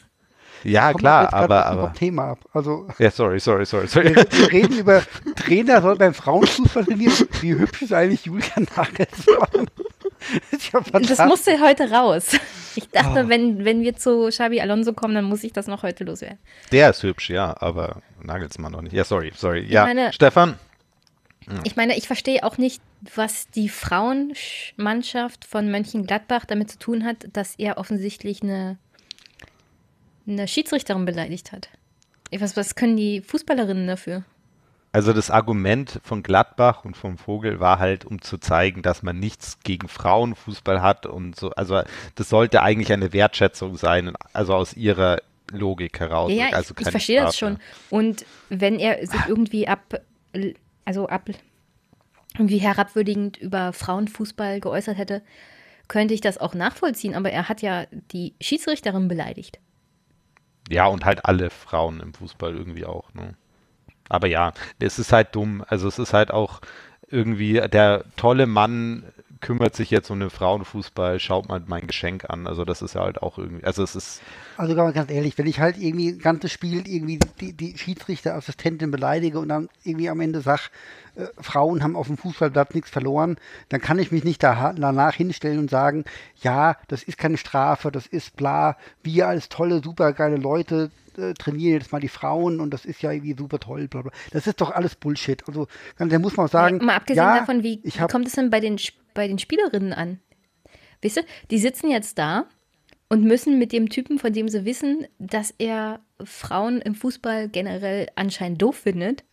Ja, 0.63 0.93
klar, 0.93 1.33
aber, 1.33 1.67
aber. 1.67 1.93
Thema 1.95 2.33
ab. 2.33 2.41
Also, 2.53 2.87
ja, 2.99 3.11
sorry, 3.11 3.41
sorry, 3.41 3.65
sorry. 3.65 3.87
sorry. 3.87 4.15
Wir, 4.15 4.27
wir 4.31 4.53
reden 4.53 4.79
über 4.79 5.03
Trainer 5.37 5.81
soll 5.81 5.97
beim 5.97 6.15
Frauenfußball 6.15 6.85
trainieren. 6.85 7.15
Wie 7.41 7.55
hübsch 7.55 7.83
ist 7.83 7.93
eigentlich 7.93 8.27
Julian 8.27 8.67
Nagelsmann? 8.77 9.71
Das, 10.93 11.19
musste 11.27 11.61
heute 11.61 11.91
raus. 11.91 12.37
Ich 12.77 12.89
dachte, 12.89 13.25
oh. 13.25 13.29
wenn, 13.29 13.65
wenn 13.65 13.83
wir 13.83 13.97
zu 13.97 14.29
Xabi 14.29 14.61
Alonso 14.61 14.93
kommen, 14.93 15.15
dann 15.15 15.25
muss 15.25 15.43
ich 15.43 15.53
das 15.53 15.67
noch 15.67 15.83
heute 15.83 16.05
loswerden. 16.05 16.39
Der 16.71 16.91
ist 16.91 17.03
hübsch, 17.03 17.31
ja, 17.31 17.57
aber 17.61 18.03
Nagelsmann 18.23 18.73
noch 18.73 18.83
nicht. 18.83 18.93
Ja, 18.93 19.05
sorry, 19.05 19.33
sorry. 19.35 19.67
Ja, 19.69 19.85
meine, 19.85 20.13
Stefan? 20.13 20.59
Hm. 21.49 21.61
Ich 21.65 21.77
meine, 21.77 21.97
ich 21.97 22.07
verstehe 22.07 22.45
auch 22.45 22.59
nicht, 22.59 22.81
was 23.15 23.49
die 23.49 23.69
Frauenmannschaft 23.69 25.45
von 25.45 25.71
Mönchengladbach 25.71 26.45
damit 26.45 26.71
zu 26.71 26.79
tun 26.79 27.05
hat, 27.05 27.27
dass 27.33 27.57
er 27.57 27.79
offensichtlich 27.79 28.43
eine 28.43 28.79
eine 30.31 30.49
Schiedsrichterin 30.49 31.05
beleidigt 31.05 31.53
hat. 31.53 31.69
Was, 32.37 32.57
was 32.57 32.75
können 32.75 32.97
die 32.97 33.21
Fußballerinnen 33.21 33.87
dafür? 33.87 34.25
Also 34.93 35.13
das 35.13 35.31
Argument 35.31 36.01
von 36.03 36.23
Gladbach 36.25 36.85
und 36.85 36.97
vom 36.97 37.17
Vogel 37.17 37.61
war 37.61 37.79
halt, 37.79 38.05
um 38.05 38.21
zu 38.23 38.39
zeigen, 38.39 38.83
dass 38.83 39.05
man 39.05 39.21
nichts 39.21 39.61
gegen 39.63 39.87
Frauenfußball 39.87 40.83
hat 40.83 41.07
und 41.07 41.37
so. 41.37 41.51
Also 41.51 41.83
das 42.17 42.29
sollte 42.29 42.63
eigentlich 42.63 42.93
eine 42.93 43.13
Wertschätzung 43.13 43.77
sein, 43.77 44.15
also 44.33 44.55
aus 44.55 44.75
ihrer 44.75 45.19
Logik 45.53 46.01
heraus. 46.01 46.33
Ja, 46.33 46.49
also 46.51 46.75
ich, 46.77 46.87
ich 46.87 46.91
verstehe 46.91 47.23
das 47.23 47.39
schon. 47.39 47.59
Und 47.89 48.25
wenn 48.49 48.81
er 48.81 49.07
sich 49.07 49.21
irgendwie 49.29 49.69
ab, 49.69 50.01
also 50.85 51.09
ab, 51.09 51.29
irgendwie 52.35 52.59
herabwürdigend 52.59 53.37
über 53.37 53.73
Frauenfußball 53.73 54.61
geäußert 54.61 54.99
hätte, 54.99 55.23
könnte 55.87 56.15
ich 56.15 56.21
das 56.21 56.39
auch 56.39 56.55
nachvollziehen. 56.55 57.15
Aber 57.15 57.31
er 57.31 57.49
hat 57.49 57.63
ja 57.63 57.87
die 58.13 58.35
Schiedsrichterin 58.41 59.07
beleidigt. 59.07 59.61
Ja, 60.69 60.87
und 60.87 61.05
halt 61.05 61.25
alle 61.25 61.51
Frauen 61.51 62.01
im 62.01 62.15
Fußball 62.15 62.55
irgendwie 62.55 62.85
auch. 62.85 63.13
Ne? 63.15 63.35
Aber 64.11 64.27
ja, 64.27 64.53
es 64.79 64.99
ist 64.99 65.13
halt 65.13 65.35
dumm. 65.35 65.65
Also 65.69 65.89
es 65.89 65.99
ist 65.99 66.13
halt 66.13 66.31
auch 66.31 66.61
irgendwie, 67.09 67.55
der 67.55 68.05
tolle 68.17 68.47
Mann 68.47 69.05
kümmert 69.41 69.75
sich 69.75 69.91
jetzt 69.91 70.11
um 70.11 70.21
den 70.21 70.31
Frauenfußball, 70.31 71.19
schaut 71.19 71.49
mal 71.49 71.63
mein 71.67 71.87
Geschenk 71.87 72.29
an. 72.29 72.47
Also 72.47 72.65
das 72.65 72.83
ist 72.83 72.95
ja 72.95 73.03
halt 73.03 73.23
auch 73.23 73.39
irgendwie, 73.39 73.65
also 73.65 73.83
es 73.83 73.97
ist. 73.97 74.21
Also 74.57 74.75
ganz 74.75 75.11
ehrlich, 75.11 75.39
wenn 75.39 75.47
ich 75.47 75.61
halt 75.61 75.79
irgendwie 75.79 76.11
ein 76.11 76.19
ganzes 76.19 76.53
Spiel 76.53 76.87
irgendwie 76.87 77.19
die, 77.41 77.53
die 77.53 77.77
Schiedsrichterassistentin 77.77 78.91
beleidige 78.91 79.39
und 79.39 79.49
dann 79.49 79.69
irgendwie 79.85 80.11
am 80.11 80.21
Ende 80.21 80.41
sage, 80.41 80.63
äh, 81.17 81.27
Frauen 81.41 81.83
haben 81.83 81.97
auf 81.97 82.07
dem 82.07 82.19
Fußballplatz 82.19 82.75
nichts 82.75 82.91
verloren, 82.91 83.37
dann 83.69 83.81
kann 83.81 83.99
ich 83.99 84.13
mich 84.13 84.25
nicht 84.25 84.43
da, 84.43 84.73
danach 84.77 85.15
hinstellen 85.15 85.59
und 85.59 85.71
sagen, 85.71 86.05
ja, 86.43 86.77
das 86.89 87.03
ist 87.03 87.19
keine 87.19 87.37
Strafe, 87.37 87.91
das 87.91 88.07
ist 88.07 88.37
bla, 88.37 88.77
wir 89.03 89.29
als 89.29 89.49
tolle, 89.49 89.83
supergeile 89.83 90.37
Leute 90.37 90.91
äh, 91.17 91.35
trainieren 91.35 91.81
jetzt 91.81 91.93
mal 91.93 92.01
die 92.01 92.09
Frauen 92.09 92.61
und 92.61 92.71
das 92.71 92.85
ist 92.85 93.03
ja 93.03 93.11
irgendwie 93.11 93.35
super 93.37 93.59
toll, 93.59 93.89
bla 93.89 94.03
bla. 94.03 94.13
Das 94.33 94.47
ist 94.47 94.61
doch 94.61 94.71
alles 94.71 94.95
Bullshit. 94.95 95.43
Also, 95.49 95.67
da 95.99 96.19
muss 96.19 96.37
man 96.37 96.49
sagen. 96.49 96.79
Ja, 96.79 96.85
mal 96.85 96.97
abgesehen 96.97 97.25
ja, 97.25 97.39
davon, 97.39 97.63
wie, 97.63 97.81
wie 97.83 97.91
kommt 98.07 98.27
es 98.27 98.35
denn 98.35 98.51
bei 98.51 98.61
den, 98.61 98.79
bei 99.15 99.29
den 99.29 99.39
Spielerinnen 99.39 99.93
an? 99.93 100.21
Weißt 101.03 101.19
du, 101.19 101.23
die 101.51 101.59
sitzen 101.59 101.91
jetzt 101.91 102.19
da 102.19 102.47
und 103.09 103.25
müssen 103.25 103.59
mit 103.59 103.73
dem 103.73 103.89
Typen, 103.89 104.19
von 104.19 104.33
dem 104.33 104.49
sie 104.49 104.65
wissen, 104.65 105.07
dass 105.19 105.55
er 105.59 106.01
Frauen 106.23 106.81
im 106.81 106.95
Fußball 106.95 107.49
generell 107.49 108.09
anscheinend 108.15 108.63
doof 108.63 108.77
findet, 108.77 109.25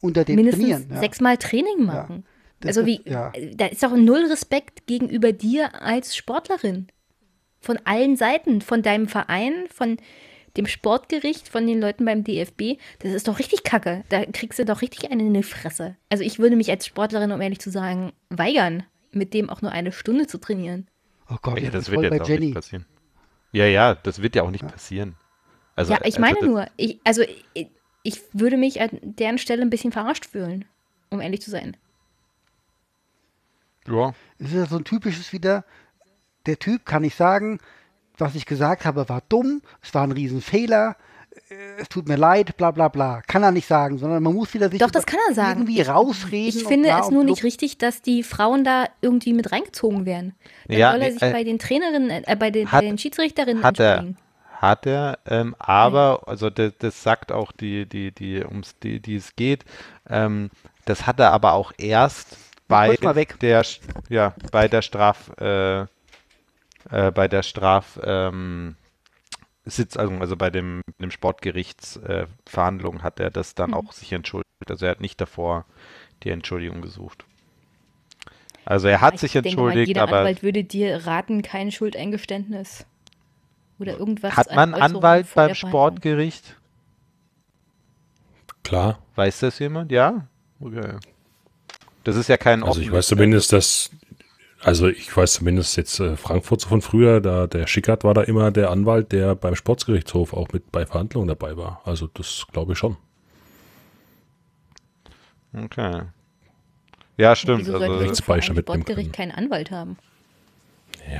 unter 0.00 0.24
dem 0.24 0.36
mindestens 0.36 0.64
trainieren, 0.64 0.86
ja. 0.90 1.00
sechsmal 1.00 1.36
Training 1.36 1.84
machen. 1.84 2.24
Ja, 2.62 2.68
also 2.68 2.86
wie, 2.86 3.00
ja. 3.04 3.32
da 3.54 3.66
ist 3.66 3.82
doch 3.82 3.94
null 3.96 4.26
Respekt 4.26 4.86
gegenüber 4.86 5.32
dir 5.32 5.82
als 5.82 6.16
Sportlerin. 6.16 6.88
Von 7.60 7.78
allen 7.84 8.16
Seiten, 8.16 8.60
von 8.60 8.82
deinem 8.82 9.08
Verein, 9.08 9.64
von 9.72 9.96
dem 10.56 10.66
Sportgericht, 10.66 11.48
von 11.48 11.66
den 11.66 11.80
Leuten 11.80 12.04
beim 12.04 12.22
DFB. 12.24 12.78
Das 13.00 13.12
ist 13.12 13.28
doch 13.28 13.38
richtig 13.38 13.64
kacke. 13.64 14.04
Da 14.08 14.24
kriegst 14.24 14.58
du 14.58 14.64
doch 14.64 14.82
richtig 14.82 15.10
einen 15.10 15.28
in 15.28 15.34
die 15.34 15.42
Fresse. 15.42 15.96
Also 16.10 16.22
ich 16.22 16.38
würde 16.38 16.56
mich 16.56 16.70
als 16.70 16.86
Sportlerin, 16.86 17.32
um 17.32 17.40
ehrlich 17.40 17.58
zu 17.58 17.70
sagen, 17.70 18.12
weigern, 18.30 18.84
mit 19.14 19.34
dem 19.34 19.50
auch 19.50 19.62
nur 19.62 19.72
eine 19.72 19.92
Stunde 19.92 20.26
zu 20.26 20.38
trainieren. 20.38 20.88
Oh 21.30 21.36
Gott, 21.40 21.60
ja, 21.60 21.70
das 21.70 21.90
wird 21.90 22.02
jetzt 22.02 22.20
auch 22.20 22.28
Jenny. 22.28 22.46
nicht 22.46 22.54
passieren. 22.54 22.86
Ja, 23.52 23.66
ja, 23.66 23.94
das 23.94 24.20
wird 24.20 24.34
ja 24.36 24.42
auch 24.42 24.50
nicht 24.50 24.66
passieren. 24.66 25.16
Also, 25.76 25.92
ja, 25.92 26.00
ich 26.00 26.16
also 26.16 26.20
meine 26.20 26.46
nur, 26.46 26.66
ich, 26.76 27.00
also 27.04 27.22
ich, 27.54 27.68
ich 28.02 28.20
würde 28.32 28.56
mich 28.56 28.80
an 28.80 28.90
deren 29.02 29.38
Stelle 29.38 29.62
ein 29.62 29.70
bisschen 29.70 29.92
verarscht 29.92 30.26
fühlen, 30.26 30.64
um 31.10 31.20
ehrlich 31.20 31.42
zu 31.42 31.50
sein. 31.50 31.76
Ja. 33.86 34.14
Es 34.38 34.48
ist 34.48 34.54
ja 34.54 34.66
so 34.66 34.76
ein 34.76 34.84
typisches 34.84 35.32
wieder, 35.32 35.64
der 36.46 36.58
Typ 36.58 36.84
kann 36.84 37.02
nicht 37.02 37.16
sagen, 37.16 37.58
was 38.16 38.34
ich 38.34 38.46
gesagt 38.46 38.84
habe, 38.84 39.08
war 39.08 39.22
dumm, 39.28 39.62
es 39.82 39.94
war 39.94 40.04
ein 40.04 40.12
Riesenfehler, 40.12 40.96
es 41.78 41.88
tut 41.88 42.08
mir 42.08 42.16
leid, 42.16 42.56
bla 42.56 42.70
bla 42.70 42.88
bla. 42.88 43.22
Kann 43.26 43.42
er 43.42 43.50
nicht 43.50 43.66
sagen, 43.66 43.98
sondern 43.98 44.22
man 44.22 44.34
muss 44.34 44.54
wieder 44.54 44.70
sich 44.70 44.78
Doch, 44.78 44.90
das 44.90 45.06
kann 45.06 45.18
er 45.28 45.34
sagen. 45.34 45.60
irgendwie 45.60 45.82
rausreden. 45.82 46.60
Ich 46.60 46.66
finde 46.66 46.90
es 47.00 47.10
nur 47.10 47.24
nicht 47.24 47.44
richtig, 47.44 47.78
dass 47.78 48.02
die 48.02 48.22
Frauen 48.22 48.64
da 48.64 48.86
irgendwie 49.00 49.32
mit 49.32 49.52
reingezogen 49.52 50.06
werden. 50.06 50.34
Dann 50.68 50.78
ja, 50.78 50.92
soll 50.92 51.02
er 51.02 51.12
sich 51.12 51.22
äh, 51.22 51.32
bei 51.32 51.44
den 51.44 51.58
Trainerinnen, 51.58 52.10
äh, 52.10 52.36
bei, 52.38 52.50
den, 52.50 52.70
hat, 52.70 52.80
bei 52.80 52.86
den 52.86 52.98
Schiedsrichterinnen 52.98 53.62
hat 53.62 53.78
er, 53.78 54.14
hat 54.60 54.86
er, 54.86 55.18
ähm, 55.26 55.54
aber, 55.58 56.22
also 56.26 56.50
das, 56.50 56.72
das, 56.78 57.02
sagt 57.02 57.32
auch 57.32 57.52
die, 57.52 57.86
die, 57.86 58.12
die, 58.12 58.44
ums 58.44 58.78
die, 58.78 59.00
die 59.00 59.16
es 59.16 59.36
geht, 59.36 59.64
ähm, 60.08 60.50
das 60.84 61.06
hat 61.06 61.20
er 61.20 61.32
aber 61.32 61.52
auch 61.52 61.72
erst 61.78 62.36
bei 62.68 62.96
der, 62.96 63.64
ja, 64.08 64.34
bei 64.50 64.68
der 64.68 64.82
Straf, 64.82 65.30
äh, 65.38 65.82
äh, 65.82 65.86
bei 67.14 67.28
der 67.28 67.42
Straf, 67.42 68.00
ähm, 68.02 68.76
Sitz, 69.66 69.96
also, 69.96 70.14
also 70.16 70.36
bei 70.36 70.50
dem, 70.50 70.82
dem 71.00 71.10
Sportgerichtsverhandlung 71.10 72.98
äh, 72.98 73.02
hat 73.02 73.18
er 73.18 73.30
das 73.30 73.54
dann 73.54 73.70
mhm. 73.70 73.76
auch 73.76 73.92
sich 73.92 74.12
entschuldigt. 74.12 74.44
Also 74.68 74.84
er 74.84 74.92
hat 74.92 75.00
nicht 75.00 75.20
davor 75.20 75.64
die 76.22 76.30
Entschuldigung 76.30 76.82
gesucht. 76.82 77.24
Also 78.64 78.88
er 78.88 79.00
hat 79.00 79.14
ich 79.14 79.20
sich 79.20 79.36
entschuldigt, 79.36 79.76
mal, 79.76 79.86
jeder 79.86 80.02
aber 80.02 80.18
Anwalt 80.18 80.42
würde 80.42 80.64
dir 80.64 81.06
raten, 81.06 81.42
kein 81.42 81.70
Schuldeingeständnis 81.70 82.86
Oder 83.78 83.98
irgendwas. 83.98 84.36
Hat 84.36 84.54
man 84.54 84.74
Anwalt 84.74 85.26
beim. 85.34 85.54
Sportgericht? 85.54 86.56
Klar. 88.62 88.98
Weiß 89.14 89.40
das 89.40 89.58
jemand? 89.58 89.92
Ja? 89.92 90.26
Okay. 90.60 90.96
Das 92.04 92.16
ist 92.16 92.28
ja 92.28 92.36
kein 92.36 92.62
Also 92.62 92.80
ich 92.80 92.92
weiß 92.92 93.06
zumindest, 93.06 93.52
dass, 93.52 93.90
also 94.64 94.88
ich 94.88 95.14
weiß 95.16 95.34
zumindest 95.34 95.76
jetzt 95.76 96.00
äh, 96.00 96.16
Frankfurt 96.16 96.60
so 96.62 96.68
von 96.68 96.82
früher, 96.82 97.20
da 97.20 97.46
der 97.46 97.66
Schickert 97.66 98.02
war 98.02 98.14
da 98.14 98.22
immer 98.22 98.50
der 98.50 98.70
Anwalt, 98.70 99.12
der 99.12 99.34
beim 99.34 99.54
Sportsgerichtshof 99.54 100.32
auch 100.32 100.48
mit 100.52 100.72
bei 100.72 100.86
Verhandlungen 100.86 101.28
dabei 101.28 101.56
war. 101.56 101.80
Also 101.84 102.08
das 102.08 102.46
glaube 102.52 102.72
ich 102.72 102.78
schon. 102.78 102.96
Okay. 105.56 106.02
Ja, 107.16 107.36
stimmt. 107.36 107.60
Wieso 107.60 107.72
sollten 107.72 107.92
Also, 107.92 108.04
Rechtsbeistand 108.04 108.56
mitnehmen 108.56 108.82
Sportgericht 108.82 109.12
keinen 109.12 109.30
Anwalt 109.32 109.70
haben? 109.70 109.96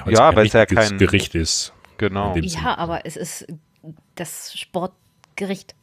Ja, 0.08 0.34
weil 0.34 0.46
es 0.46 0.52
ja 0.52 0.60
ein 0.62 0.66
richtiges 0.66 0.88
kein- 0.88 0.98
Gericht 0.98 1.34
ist. 1.34 1.72
genau. 1.98 2.34
Ja, 2.36 2.76
aber 2.78 3.06
es 3.06 3.16
ist 3.16 3.46
das 4.16 4.58
Sportgericht. 4.58 5.74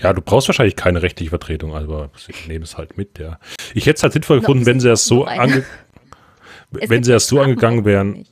Ja, 0.00 0.12
du 0.12 0.20
brauchst 0.20 0.48
wahrscheinlich 0.48 0.76
keine 0.76 1.02
rechtliche 1.02 1.30
Vertretung, 1.30 1.74
aber 1.74 2.10
sie 2.16 2.32
nehmen 2.48 2.64
es 2.64 2.76
halt 2.76 2.96
mit, 2.96 3.18
ja. 3.18 3.38
Ich 3.74 3.86
hätte 3.86 3.98
es 3.98 4.02
halt 4.02 4.12
sinnvoll 4.12 4.40
gefunden, 4.40 4.66
wenn 4.66 4.80
sie 4.80 4.88
das 4.88 5.04
so 5.04 5.24
ange 5.24 5.64
Es 6.78 6.88
wenn 6.88 7.02
sie 7.02 7.12
das 7.12 7.26
so 7.26 7.40
angegangen 7.40 7.84
wären, 7.84 8.26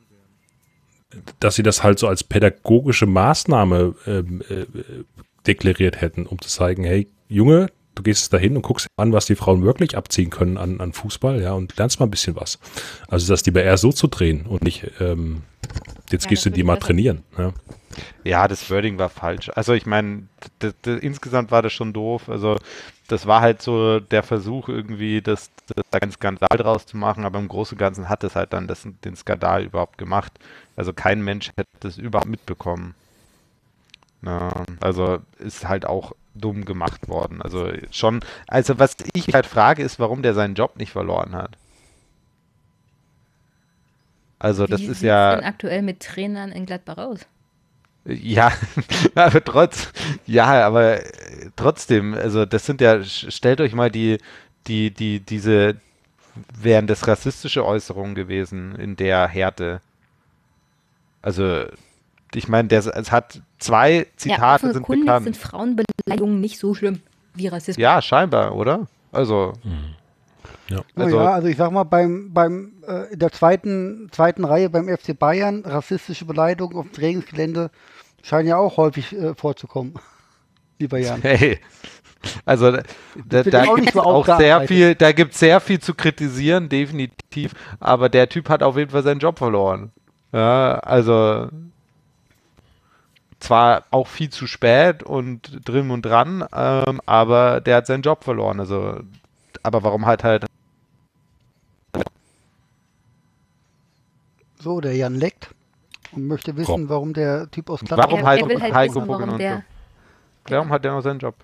dass 1.40 1.56
sie 1.56 1.62
das 1.62 1.82
halt 1.82 1.98
so 1.98 2.06
als 2.06 2.22
pädagogische 2.22 3.06
Maßnahme 3.06 3.94
ähm, 4.06 4.42
äh, 4.48 4.66
deklariert 5.46 6.00
hätten, 6.00 6.26
um 6.26 6.40
zu 6.40 6.48
zeigen, 6.48 6.84
hey, 6.84 7.08
Junge, 7.28 7.70
du 7.98 8.02
gehst 8.02 8.32
dahin 8.32 8.56
und 8.56 8.62
guckst 8.62 8.86
an, 8.96 9.12
was 9.12 9.26
die 9.26 9.34
Frauen 9.34 9.64
wirklich 9.64 9.96
abziehen 9.96 10.30
können 10.30 10.56
an, 10.56 10.80
an 10.80 10.92
Fußball, 10.92 11.42
ja, 11.42 11.52
und 11.52 11.76
lernst 11.76 11.98
mal 11.98 12.06
ein 12.06 12.10
bisschen 12.10 12.36
was. 12.36 12.58
Also 13.08 13.32
das 13.32 13.44
lieber 13.44 13.62
eher 13.62 13.76
so 13.76 13.92
zu 13.92 14.06
drehen 14.06 14.46
und 14.46 14.62
nicht, 14.62 14.88
ähm, 15.00 15.42
jetzt 16.10 16.24
Ja, 16.24 16.30
gehst 16.30 16.46
du 16.46 16.50
die 16.50 16.62
mal 16.62 16.76
trainieren. 16.76 17.24
Ja. 17.36 17.52
Ja, 18.22 18.46
das 18.46 18.70
Wording 18.70 18.98
war 18.98 19.08
falsch. 19.08 19.50
Also 19.54 19.72
ich 19.72 19.84
meine, 19.84 20.28
insgesamt 20.84 21.50
war 21.50 21.62
das 21.62 21.72
schon 21.72 21.92
doof. 21.92 22.28
Also 22.28 22.56
das 23.08 23.26
war 23.26 23.40
halt 23.40 23.60
so 23.60 23.98
der 23.98 24.22
Versuch 24.22 24.68
irgendwie, 24.68 25.20
das, 25.20 25.50
das 25.74 25.84
da 25.90 25.98
einen 25.98 26.12
Skandal 26.12 26.56
draus 26.56 26.86
zu 26.86 26.96
machen, 26.96 27.24
aber 27.24 27.40
im 27.40 27.48
Großen 27.48 27.74
und 27.74 27.80
Ganzen 27.80 28.08
hat 28.08 28.22
es 28.22 28.36
halt 28.36 28.52
dann 28.52 28.68
das, 28.68 28.86
den 29.04 29.16
Skandal 29.16 29.64
überhaupt 29.64 29.98
gemacht. 29.98 30.32
Also 30.76 30.92
kein 30.92 31.22
Mensch 31.22 31.50
hätte 31.56 31.68
das 31.80 31.98
überhaupt 31.98 32.28
mitbekommen. 32.28 32.94
Na, 34.20 34.64
also 34.80 35.18
ist 35.38 35.68
halt 35.68 35.86
auch 35.86 36.12
dumm 36.34 36.64
gemacht 36.64 37.08
worden. 37.08 37.42
Also 37.42 37.70
schon, 37.90 38.20
also 38.46 38.78
was 38.78 38.96
ich 39.12 39.34
halt 39.34 39.46
frage, 39.46 39.82
ist, 39.82 39.98
warum 39.98 40.22
der 40.22 40.34
seinen 40.34 40.54
Job 40.54 40.76
nicht 40.76 40.92
verloren 40.92 41.34
hat. 41.34 41.56
Also 44.38 44.66
das 44.66 44.80
Wie 44.80 44.84
ist 44.84 45.00
sieht's 45.00 45.02
ja. 45.02 45.36
denn 45.36 45.44
aktuell 45.44 45.82
mit 45.82 46.00
Trainern 46.00 46.52
in 46.52 46.66
Gladbach 46.66 46.98
aus? 46.98 47.26
Ja, 48.04 48.52
aber 49.14 49.44
trotz, 49.44 49.92
ja, 50.26 50.66
aber 50.66 51.00
trotzdem, 51.56 52.14
also 52.14 52.46
das 52.46 52.64
sind 52.64 52.80
ja, 52.80 53.02
stellt 53.04 53.60
euch 53.60 53.74
mal 53.74 53.90
die, 53.90 54.18
die, 54.66 54.90
die, 54.92 55.20
diese, 55.20 55.76
wären 56.58 56.86
das 56.86 57.06
rassistische 57.06 57.64
Äußerungen 57.66 58.14
gewesen 58.14 58.76
in 58.76 58.96
der 58.96 59.28
Härte. 59.28 59.80
Also, 61.22 61.66
ich 62.34 62.48
meine, 62.48 62.68
der, 62.68 62.84
es 62.86 63.10
hat 63.12 63.40
zwei 63.58 64.06
Zitate 64.16 64.40
ja, 64.42 64.58
sind 64.58 64.70
offenkundig 64.70 65.04
bekannt. 65.06 65.24
sind 65.24 65.36
Frauenbeleidigungen 65.36 66.40
nicht 66.40 66.58
so 66.58 66.74
schlimm 66.74 67.00
wie 67.34 67.46
Rassismus. 67.48 67.76
ja, 67.82 68.02
scheinbar, 68.02 68.54
oder? 68.54 68.86
Also, 69.12 69.52
Ja. 70.68 70.82
Also- 70.96 71.16
ja, 71.16 71.32
also 71.32 71.48
ich 71.48 71.56
sag 71.56 71.70
mal, 71.72 71.84
beim, 71.84 72.32
beim 72.32 72.72
äh, 72.86 73.12
in 73.12 73.18
der 73.18 73.32
zweiten, 73.32 74.08
zweiten 74.12 74.44
Reihe 74.44 74.68
beim 74.68 74.88
FC 74.88 75.18
Bayern, 75.18 75.62
rassistische 75.64 76.24
Beleidigungen 76.26 76.76
auf 76.76 76.84
dem 76.86 76.92
Trainingsgelände 76.92 77.70
scheinen 78.22 78.48
ja 78.48 78.56
auch 78.58 78.76
häufig 78.76 79.14
äh, 79.16 79.34
vorzukommen. 79.34 79.94
Lieber 80.78 80.98
Jan. 80.98 81.22
hey. 81.22 81.58
Also 82.44 82.72
da, 82.72 82.82
da, 83.28 83.42
da 83.44 83.64
gibt 83.74 83.90
es 83.90 83.96
auch 83.96 84.26
sehr 84.38 84.62
viel, 84.62 84.94
da 84.96 85.12
gibt 85.12 85.34
sehr 85.34 85.60
viel 85.60 85.78
zu 85.78 85.94
kritisieren, 85.94 86.68
definitiv. 86.68 87.52
Aber 87.78 88.08
der 88.08 88.28
Typ 88.28 88.48
hat 88.48 88.62
auf 88.62 88.76
jeden 88.76 88.90
Fall 88.90 89.04
seinen 89.04 89.20
Job 89.20 89.38
verloren. 89.38 89.92
Ja, 90.32 90.80
also 90.80 91.48
zwar 93.40 93.84
auch 93.90 94.06
viel 94.08 94.30
zu 94.30 94.46
spät 94.46 95.02
und 95.02 95.60
drin 95.68 95.90
und 95.90 96.02
dran, 96.02 96.44
ähm, 96.52 97.00
aber 97.06 97.60
der 97.60 97.76
hat 97.76 97.86
seinen 97.86 98.02
Job 98.02 98.24
verloren. 98.24 98.60
Also, 98.60 99.00
aber 99.62 99.82
warum 99.82 100.06
hat 100.06 100.24
halt 100.24 100.46
So, 104.60 104.80
der 104.80 104.94
Jan 104.96 105.14
leckt 105.14 105.54
und 106.12 106.26
möchte 106.26 106.56
wissen, 106.56 106.82
Rob. 106.82 106.88
warum 106.88 107.12
der 107.12 107.50
Typ 107.50 107.70
aus 107.70 107.80
Gladbach. 107.80 108.06
Warum 108.08 108.26
halt 108.26 108.42
er 108.42 108.48
will 108.48 108.60
halt 108.60 108.74
Heiko 108.74 108.94
wissen, 108.96 109.08
warum 109.08 109.28
und 109.30 109.38
der. 109.38 109.64
warum 110.48 110.70
hat 110.70 110.84
der 110.84 110.92
noch 110.92 111.02
seinen 111.02 111.20
Job? 111.20 111.36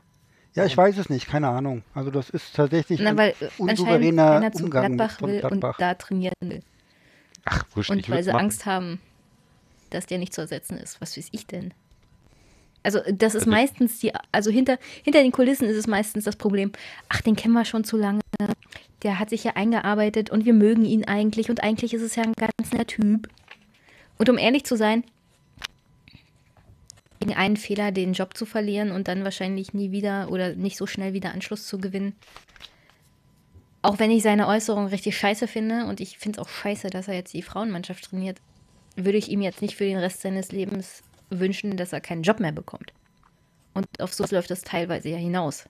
Ja, 0.55 0.65
ich 0.65 0.77
weiß 0.77 0.99
es 0.99 1.09
nicht, 1.11 1.27
keine 1.29 1.49
Ahnung. 1.49 1.83
Also 1.95 2.11
das 2.11 2.31
ist 2.31 2.55
tatsächlich 2.55 3.01
Na, 3.03 3.11
ein 3.11 3.17
weil 3.17 3.35
anscheinend 3.59 3.61
unsouveräner 3.61 4.53
zu 4.53 4.65
Umgang 4.65 4.97
Gladbach 4.97 5.19
von 5.19 5.31
will 5.31 5.41
Gladbach. 5.41 5.79
und 5.79 5.81
da 5.81 5.95
trainieren 5.95 6.35
will. 6.41 6.63
Ach, 7.45 7.65
wurscht, 7.75 7.91
Und 7.91 7.99
ich 7.99 8.11
weil 8.11 8.23
sie 8.23 8.33
machen. 8.33 8.45
Angst 8.45 8.67
haben, 8.67 9.01
dass 9.91 10.07
der 10.07 10.19
nicht 10.19 10.33
zu 10.33 10.41
ersetzen 10.41 10.77
ist. 10.79 11.01
Was 11.01 11.17
weiß 11.17 11.29
ich 11.33 11.47
denn? 11.47 11.75
Also 12.85 13.01
das 13.11 13.35
ist 13.35 13.43
Also- 13.43 13.51
meistens 13.51 13.99
die, 13.99 14.13
also 14.31 14.51
hinter, 14.51 14.79
hinter 15.03 15.23
den 15.23 15.33
Kulissen 15.33 15.69
ist 15.69 15.77
es 15.77 15.87
meistens 15.89 16.25
das 16.25 16.37
Problem, 16.37 16.71
ach, 17.09 17.21
den 17.23 17.35
kennen 17.35 17.55
wir 17.55 17.65
schon 17.65 17.83
zu 17.83 17.97
lange. 17.97 18.21
Der 19.03 19.19
hat 19.19 19.31
sich 19.31 19.43
ja 19.43 19.53
eingearbeitet 19.57 20.31
und 20.31 20.45
wir 20.45 20.53
mögen 20.55 20.85
ihn 20.85 21.05
eigentlich 21.05 21.51
und 21.51 21.63
eigentlich 21.63 21.93
ist 21.95 22.03
es 22.03 22.15
ja 22.15 22.23
ein 22.23 22.35
ganz 22.35 22.73
netter 22.73 22.87
Typ. 22.87 23.29
Und 24.19 24.29
um 24.29 24.39
ehrlich 24.39 24.65
zu 24.65 24.77
sein, 24.77 25.03
wegen 27.21 27.35
einen 27.35 27.57
Fehler 27.57 27.91
den 27.91 28.13
Job 28.13 28.37
zu 28.37 28.45
verlieren 28.47 28.93
und 28.93 29.09
dann 29.09 29.25
wahrscheinlich 29.25 29.73
nie 29.75 29.91
wieder 29.91 30.31
oder 30.31 30.55
nicht 30.55 30.77
so 30.77 30.87
schnell 30.87 31.15
wieder 31.15 31.33
Anschluss 31.33 31.67
zu 31.67 31.79
gewinnen. 31.79 32.15
Auch 33.83 33.99
wenn 33.99 34.11
ich 34.11 34.23
seine 34.23 34.47
Äußerung 34.47 34.87
richtig 34.87 35.17
scheiße 35.17 35.47
finde 35.49 35.87
und 35.87 36.01
ich 36.01 36.19
finde 36.19 36.39
es 36.41 36.47
auch 36.47 36.51
scheiße, 36.51 36.91
dass 36.91 37.09
er 37.09 37.15
jetzt 37.15 37.33
die 37.35 37.43
Frauenmannschaft 37.43 38.05
trainiert, 38.05 38.39
würde 38.97 39.19
ich 39.19 39.31
ihm 39.31 39.43
jetzt 39.43 39.63
nicht 39.63 39.77
für 39.77 39.85
den 39.85 39.99
Rest 39.99 40.21
seines 40.23 40.53
Lebens 40.53 41.03
wünschen, 41.41 41.77
dass 41.77 41.93
er 41.93 42.01
keinen 42.01 42.23
Job 42.23 42.41
mehr 42.41 42.53
bekommt. 42.53 42.93
Und 43.75 43.87
auf 44.01 44.15
so 44.15 44.25
läuft 44.31 44.51
das 44.51 44.63
teilweise 44.63 45.09
ja 45.09 45.17
hinaus. 45.17 45.69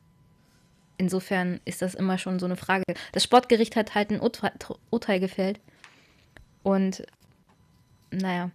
Insofern 0.97 1.61
ist 1.65 1.83
das 1.83 1.95
immer 1.95 2.19
schon 2.19 2.39
so 2.39 2.47
eine 2.47 2.57
Frage. 2.57 2.85
Das 3.13 3.25
Sportgericht 3.25 3.75
hat 3.77 3.95
halt 3.95 4.11
ein 4.11 4.21
Urteil, 4.21 4.53
Urteil 4.91 5.21
gefällt. 5.21 5.59
Und 6.63 7.05
naja, 8.11 8.51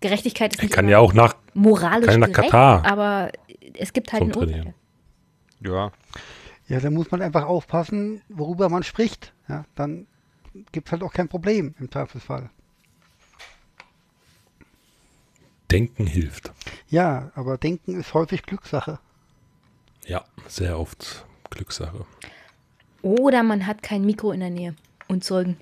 Gerechtigkeit 0.00 0.52
ist 0.52 0.58
Er 0.58 0.64
nicht 0.64 0.74
kann 0.74 0.88
ja 0.88 0.98
auch 0.98 1.12
nach, 1.12 1.34
moralisch 1.54 2.10
kann 2.10 2.20
nach 2.20 2.32
gerecht, 2.32 2.50
Katar 2.50 2.84
aber 2.84 3.30
es 3.78 3.92
gibt 3.92 4.12
halt 4.12 4.22
ein 4.22 4.34
Urteil. 4.34 4.74
Ja. 5.60 5.92
Ja, 6.66 6.80
da 6.80 6.90
muss 6.90 7.10
man 7.10 7.20
einfach 7.22 7.44
aufpassen, 7.44 8.22
worüber 8.28 8.68
man 8.68 8.82
spricht. 8.82 9.32
Ja, 9.48 9.64
dann 9.74 10.06
gibt 10.72 10.88
es 10.88 10.92
halt 10.92 11.02
auch 11.02 11.12
kein 11.12 11.28
Problem 11.28 11.74
im 11.78 11.90
Zweifelsfall. 11.90 12.50
Denken 15.70 16.06
hilft. 16.06 16.52
Ja, 16.88 17.30
aber 17.34 17.58
Denken 17.58 17.98
ist 17.98 18.14
häufig 18.14 18.42
Glückssache. 18.42 18.98
Ja, 20.06 20.24
sehr 20.46 20.78
oft 20.78 21.24
Glückssache. 21.50 22.04
Oder 23.02 23.42
man 23.42 23.66
hat 23.66 23.82
kein 23.82 24.04
Mikro 24.04 24.32
in 24.32 24.40
der 24.40 24.50
Nähe 24.50 24.74
und 25.08 25.24
Zeugen. 25.24 25.56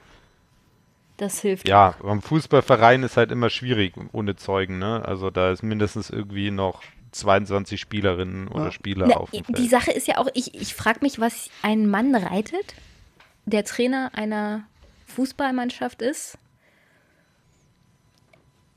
Das 1.17 1.41
hilft. 1.41 1.69
Ja, 1.69 1.95
beim 2.03 2.21
Fußballverein 2.23 3.03
ist 3.05 3.17
halt 3.17 3.31
immer 3.31 3.51
schwierig 3.51 3.95
ohne 4.13 4.35
Zeugen, 4.37 4.79
ne? 4.79 5.05
Also 5.05 5.31
da 5.31 5.53
ist 5.53 5.63
mindestens 5.63 6.11
irgendwie 6.11 6.51
noch 6.51 6.83
22 7.13 7.81
Spielerinnen 7.81 8.49
oder 8.49 8.67
Ja. 8.67 8.73
Spieler 8.73 9.07
Na, 9.09 9.17
auf 9.17 9.31
dem 9.31 9.45
die 9.45 9.55
Feld. 9.55 9.71
Sache 9.71 9.93
ist 9.93 10.09
ja 10.09 10.19
auch, 10.19 10.29
ich, 10.35 10.55
ich 10.55 10.75
frage 10.75 11.01
mich, 11.03 11.21
was 11.21 11.51
ein 11.63 11.87
Mann 11.87 12.15
reitet, 12.15 12.75
der 13.45 13.65
Trainer 13.65 14.11
einer 14.15 14.65
Fußballmannschaft 15.07 16.01
ist, 16.03 16.39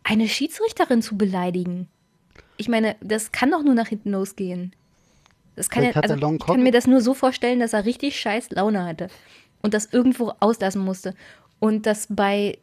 eine 0.05 0.29
Schiedsrichterin 0.29 1.01
zu 1.01 1.17
beleidigen. 1.17 1.89
Ich 2.57 2.69
meine, 2.69 2.95
das 3.01 3.33
kann 3.33 3.51
doch 3.51 3.63
nur 3.63 3.73
nach 3.73 3.87
hinten 3.87 4.11
losgehen. 4.11 4.71
Das 5.55 5.69
kann 5.69 5.83
ja, 5.83 5.91
Vielleicht 5.91 6.11
also 6.11 6.33
ich 6.33 6.45
kann 6.45 6.63
mir 6.63 6.71
das 6.71 6.87
nur 6.87 7.01
so 7.01 7.13
vorstellen, 7.13 7.59
dass 7.59 7.73
er 7.73 7.85
richtig 7.85 8.17
scheiß 8.19 8.51
Laune 8.51 8.85
hatte 8.85 9.09
und 9.61 9.73
das 9.73 9.91
irgendwo 9.91 10.31
auslassen 10.39 10.83
musste. 10.83 11.15
Und 11.59 11.85
dass 11.85 12.07
bei, 12.09 12.59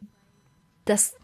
dass, 0.85 1.17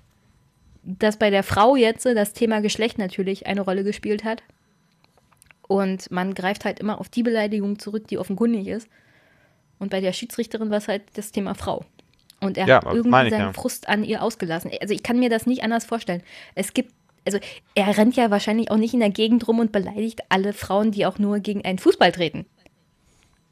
dass 0.82 1.18
bei 1.18 1.30
der 1.30 1.44
Frau 1.44 1.76
jetzt 1.76 2.04
das 2.04 2.32
Thema 2.32 2.60
Geschlecht 2.60 2.98
natürlich 2.98 3.46
eine 3.46 3.60
Rolle 3.60 3.84
gespielt 3.84 4.24
hat. 4.24 4.42
Und 5.68 6.10
man 6.10 6.34
greift 6.34 6.64
halt 6.64 6.80
immer 6.80 6.98
auf 6.98 7.08
die 7.08 7.22
Beleidigung 7.22 7.78
zurück, 7.78 8.08
die 8.08 8.18
offenkundig 8.18 8.66
ist. 8.66 8.88
Und 9.78 9.90
bei 9.90 10.00
der 10.00 10.12
Schiedsrichterin 10.12 10.70
war 10.70 10.78
es 10.78 10.88
halt 10.88 11.02
das 11.14 11.30
Thema 11.30 11.54
Frau. 11.54 11.84
Und 12.40 12.56
er 12.56 12.66
Ja, 12.66 12.77
hat 12.77 12.94
irgendwie 12.94 13.31
seinen 13.31 13.40
ja. 13.40 13.52
Frust 13.52 13.89
an 13.89 14.05
ihr 14.05 14.23
ausgelassen. 14.23 14.70
Also 14.81 14.94
ich 14.94 15.02
kann 15.02 15.19
mir 15.19 15.31
das 15.31 15.47
nicht 15.47 15.62
anders 15.65 15.85
vorstellen. 15.85 16.23
Es 16.55 16.73
gibt, 16.73 16.93
also 17.27 17.39
er 17.74 17.97
rennt 17.97 18.16
ja 18.16 18.31
wahrscheinlich 18.31 18.70
auch 18.70 18.77
nicht 18.77 18.94
in 18.94 19.01
der 19.01 19.10
Gegend 19.10 19.47
rum 19.48 19.59
und 19.59 19.73
beleidigt 19.73 20.20
alle 20.28 20.52
Frauen, 20.52 20.93
die 20.93 21.05
auch 21.06 21.19
nur 21.19 21.40
gegen 21.40 21.65
einen 21.65 21.78
Fußball 21.78 22.12
treten. 22.12 22.47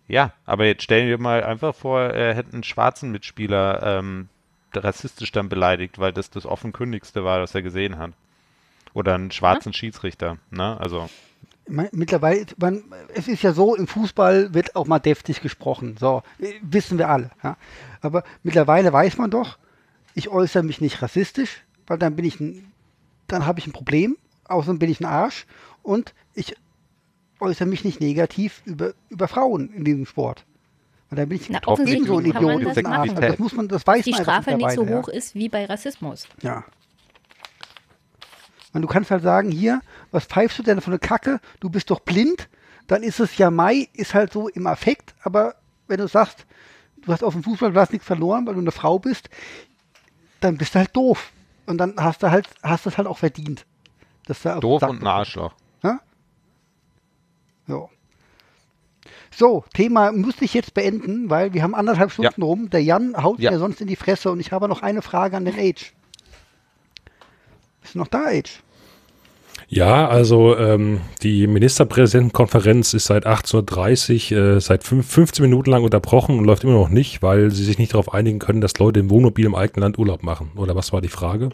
Ja, 0.09 0.33
aber 0.45 0.67
jetzt 0.67 0.85
stellen 0.85 1.09
wir 1.09 1.19
mal 1.19 1.43
einfach 1.43 1.75
vor, 1.75 2.01
er 2.01 2.35
hätte 2.35 2.53
einen 2.53 2.63
schwarzen 2.63 3.11
Mitspieler 3.11 3.83
ähm, 3.83 4.29
rassistisch 4.75 5.33
dann 5.33 5.49
beleidigt, 5.49 5.99
weil 5.99 6.13
das 6.13 6.31
das 6.31 6.47
offenkundigste 6.47 7.25
war, 7.25 7.41
was 7.41 7.55
er 7.55 7.63
gesehen 7.63 7.99
hat. 7.99 8.13
Oder 8.95 9.15
einen 9.15 9.31
schwarzen 9.31 9.73
Schiedsrichter, 9.73 10.39
ne? 10.51 10.79
Also, 10.81 11.11
Mittlerweile, 11.68 12.47
man, 12.59 12.84
es 13.14 13.26
ist 13.26 13.43
ja 13.43 13.52
so, 13.52 13.74
im 13.74 13.88
Fußball 13.88 14.55
wird 14.55 14.76
auch 14.76 14.86
mal 14.86 15.01
deftig 15.01 15.40
gesprochen. 15.40 15.97
So, 15.98 16.22
äh, 16.38 16.52
wissen 16.62 16.97
wir 16.98 17.09
alle. 17.09 17.30
Ja. 17.43 17.56
Aber 18.01 18.22
mittlerweile 18.44 18.93
weiß 18.93 19.18
man 19.18 19.30
doch, 19.30 19.59
ich 20.14 20.28
äußere 20.28 20.62
mich 20.62 20.80
nicht 20.80 21.02
rassistisch, 21.02 21.64
weil 21.86 21.98
dann 21.98 22.14
bin 22.14 22.24
ich 22.24 22.38
ein, 22.40 22.72
dann 23.26 23.47
habe 23.47 23.59
ich 23.59 23.66
ein 23.66 23.72
Problem, 23.72 24.16
außerdem 24.44 24.78
bin 24.78 24.90
ich 24.90 25.01
ein 25.01 25.06
Arsch 25.06 25.47
und 25.82 26.14
ich 26.34 26.56
äußere 27.40 27.66
mich 27.66 27.84
nicht 27.84 28.01
negativ 28.01 28.62
über, 28.64 28.94
über 29.09 29.26
Frauen 29.26 29.72
in 29.72 29.84
diesem 29.84 30.06
Sport. 30.06 30.44
Weil 31.10 31.18
dann 31.18 31.28
bin 31.28 31.38
ich 31.40 31.51
Na, 31.51 31.60
offensichtlich 31.66 32.09
ebenso 32.09 32.18
ein 32.18 32.26
Idiot 32.26 32.64
das 32.64 32.76
und 32.76 32.86
ein 32.86 32.93
Arsch. 32.93 33.14
Das 33.14 33.38
muss 33.38 33.52
man, 33.52 33.68
das 33.68 33.86
weiß 33.86 34.05
Die 34.05 34.10
man 34.12 34.22
Strafe 34.22 34.56
nicht 34.56 34.70
so 34.72 34.86
hoch 34.86 35.09
ist 35.09 35.34
wie 35.34 35.48
bei 35.48 35.64
Rassismus. 35.66 36.28
Ja. 36.43 36.64
Ja. 38.68 38.76
Und 38.76 38.82
du 38.82 38.88
kannst 38.88 39.10
halt 39.10 39.22
sagen, 39.22 39.51
hier, 39.51 39.80
was 40.10 40.24
pfeifst 40.26 40.59
du 40.59 40.62
denn 40.62 40.80
für 40.80 40.90
eine 40.90 40.98
Kacke? 40.98 41.40
Du 41.60 41.70
bist 41.70 41.90
doch 41.90 42.01
blind. 42.01 42.48
Dann 42.86 43.02
ist 43.02 43.20
es 43.20 43.36
ja 43.38 43.51
Mai, 43.51 43.88
ist 43.94 44.14
halt 44.14 44.32
so 44.32 44.48
im 44.48 44.66
Affekt. 44.66 45.14
Aber 45.22 45.55
wenn 45.88 45.98
du 45.98 46.06
sagst, 46.09 46.47
du 47.02 47.12
hast 47.12 47.24
auf 47.24 47.32
dem 47.34 47.43
Fußball, 47.43 47.72
du 47.72 47.80
hast 47.80 47.93
nichts 47.93 48.06
verloren, 48.06 48.47
weil 48.47 48.55
du 48.55 48.60
eine 48.60 48.70
Frau 48.72 48.98
bist, 48.98 49.28
dann 50.40 50.56
bist 50.56 50.74
du 50.74 50.78
halt 50.80 50.94
doof. 50.94 51.32
Und 51.66 51.78
dann 51.78 51.94
hast 51.97 52.22
du 52.22 52.30
halt, 52.30 52.48
hast 52.62 52.84
du 52.84 52.90
es 52.90 52.98
halt 52.98 53.09
auch 53.09 53.18
verdient. 53.18 53.64
Dass 54.26 54.43
du 54.43 54.60
doof 54.60 54.82
und 54.82 55.02
ein 55.02 55.06
Arschloch. 55.06 55.55
ja? 55.82 56.01
So. 57.66 57.90
So, 59.34 59.64
Thema 59.74 60.12
musste 60.12 60.44
ich 60.44 60.55
jetzt 60.55 60.72
beenden, 60.74 61.28
weil 61.28 61.52
wir 61.52 61.62
haben 61.62 61.74
anderthalb 61.74 62.10
Stunden 62.12 62.43
rum. 62.43 62.70
Der 62.70 62.82
Jan 62.82 63.20
haut 63.22 63.38
Ja. 63.40 63.51
mir 63.51 63.59
sonst 63.59 63.80
in 63.80 63.86
die 63.86 63.97
Fresse 63.97 64.30
und 64.30 64.40
ich 64.40 64.52
habe 64.52 64.68
noch 64.68 64.82
eine 64.82 65.02
Frage 65.02 65.36
an 65.36 65.44
den 65.44 65.59
Age. 65.59 65.93
Bist 67.87 67.95
du 67.95 68.01
noch 68.01 68.09
da, 68.09 68.25
Age? 68.27 68.51
Ja, 69.69 70.09
also 70.09 70.57
ähm, 70.57 71.01
die 71.23 71.47
Ministerpräsidentenkonferenz 71.47 72.95
ist 72.95 73.05
seit 73.07 73.27
18.30 73.29 74.35
Uhr, 74.35 74.57
äh, 74.57 74.61
seit 74.61 74.83
fünf, 74.83 75.09
15 75.09 75.45
Minuten 75.45 75.71
lang 75.71 75.85
unterbrochen 75.85 76.37
und 76.37 76.45
läuft 76.45 76.65
immer 76.65 76.73
noch 76.73 76.89
nicht, 76.89 77.23
weil 77.23 77.53
sie 77.53 77.63
sich 77.63 77.79
nicht 77.79 77.93
darauf 77.95 78.13
einigen 78.13 78.41
können, 78.41 78.61
dass 78.61 78.77
Leute 78.79 78.99
im 78.99 79.09
Wohnmobil 79.09 79.47
im 79.47 79.55
eigenen 79.55 79.83
Land 79.83 79.99
Urlaub 80.01 80.25
machen. 80.25 80.51
Oder 80.57 80.75
was 80.75 80.93
war 80.93 81.01
die 81.01 81.07
Frage? 81.09 81.51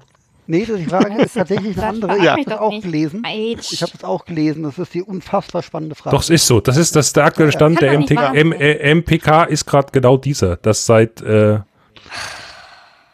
Nee, 0.47 0.65
das- 0.65 0.79
die 0.79 0.87
Frage 0.87 1.23
ist 1.23 1.35
tatsächlich 1.35 1.77
eine 1.77 1.87
andere. 1.87 2.17
Ich 2.17 2.25
Ja. 2.25 2.33
habe 2.33 2.45
das 2.47 2.59
auch 2.59 2.81
gelesen. 2.81 3.23
Age. 3.27 3.73
Ich 3.73 3.83
habe 3.83 3.93
das 3.93 4.05
auch 4.05 4.25
gelesen. 4.25 4.63
Das 4.63 4.79
ist 4.79 4.95
die 4.95 5.03
unfassbar 5.03 5.63
spannende 5.63 5.95
Frage. 5.95 6.17
Doch, 6.17 6.23
es 6.23 6.31
ist 6.31 6.47
so. 6.47 6.61
Das 6.63 6.79
ist, 6.79 6.97
das 6.97 7.09
ist 7.09 7.17
der 7.17 7.25
aktuelle 7.27 7.53
Stand 7.53 7.79
Kann 7.79 7.89
der 7.89 7.93
doch 7.93 7.99
nicht 8.01 8.11
MT, 8.11 8.17
wahr 8.17 8.35
M, 8.35 8.53
äh, 8.53 8.91
MPK 8.95 9.45
ist 9.45 9.67
gerade 9.67 9.89
genau 9.93 10.17
dieser, 10.17 10.57
dass 10.57 10.87
seit 10.87 11.21
äh, 11.21 11.59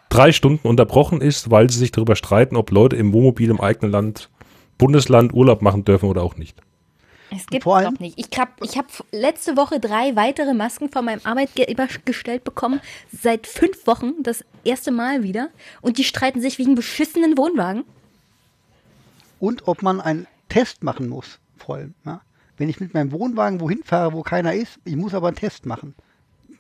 drei 0.09 0.33
Stunden 0.33 0.67
unterbrochen 0.67 1.21
ist, 1.21 1.51
weil 1.51 1.71
sie 1.71 1.79
sich 1.79 1.93
darüber 1.93 2.17
streiten, 2.17 2.57
ob 2.57 2.71
Leute 2.71 2.97
im 2.97 3.13
Wohnmobil 3.13 3.51
im 3.51 3.61
eigenen 3.61 3.93
Land, 3.93 4.31
Bundesland 4.79 5.33
Urlaub 5.35 5.63
machen 5.63 5.85
dürfen 5.85 6.09
oder 6.09 6.23
auch 6.23 6.37
nicht. 6.37 6.61
Es 7.31 7.47
gibt 7.47 7.67
es 7.67 7.73
doch 7.85 7.99
nicht. 7.99 8.19
Ich 8.19 8.39
habe 8.39 8.53
ich 8.63 8.79
hab 8.79 8.87
letzte 9.13 9.57
Woche 9.57 9.81
drei 9.81 10.17
weitere 10.17 10.55
Masken 10.55 10.91
von 10.91 11.05
meinem 11.05 11.21
Arbeitgeber 11.25 11.87
gestellt 12.05 12.45
bekommen. 12.45 12.81
Seit 13.13 13.47
fünf 13.47 13.87
Wochen 13.87 14.23
das 14.23 14.45
erste 14.65 14.91
Mal 14.91 15.23
wieder. 15.23 15.51
Und 15.83 15.99
die 15.99 16.05
streiten 16.05 16.41
sich 16.41 16.59
wegen 16.59 16.75
beschissenen 16.75 17.37
Wohnwagen. 17.37 17.85
Und 19.41 19.69
ob 19.69 19.83
man 19.83 20.01
einen 20.01 20.27
Test 20.49 20.83
machen 20.83 21.09
muss, 21.09 21.39
vor 21.59 21.77
allem. 21.77 21.95
Ja? 22.07 22.23
Wenn 22.57 22.69
ich 22.69 22.81
mit 22.81 22.95
meinem 22.95 23.13
Wohnwagen 23.13 23.61
wohin 23.61 23.83
fahre, 23.85 24.15
wo 24.15 24.23
keiner 24.23 24.55
ist, 24.55 24.79
ich 24.85 24.97
muss 24.97 25.15
aber 25.15 25.29
einen 25.29 25.37
Test 25.37 25.67
machen. 25.67 25.95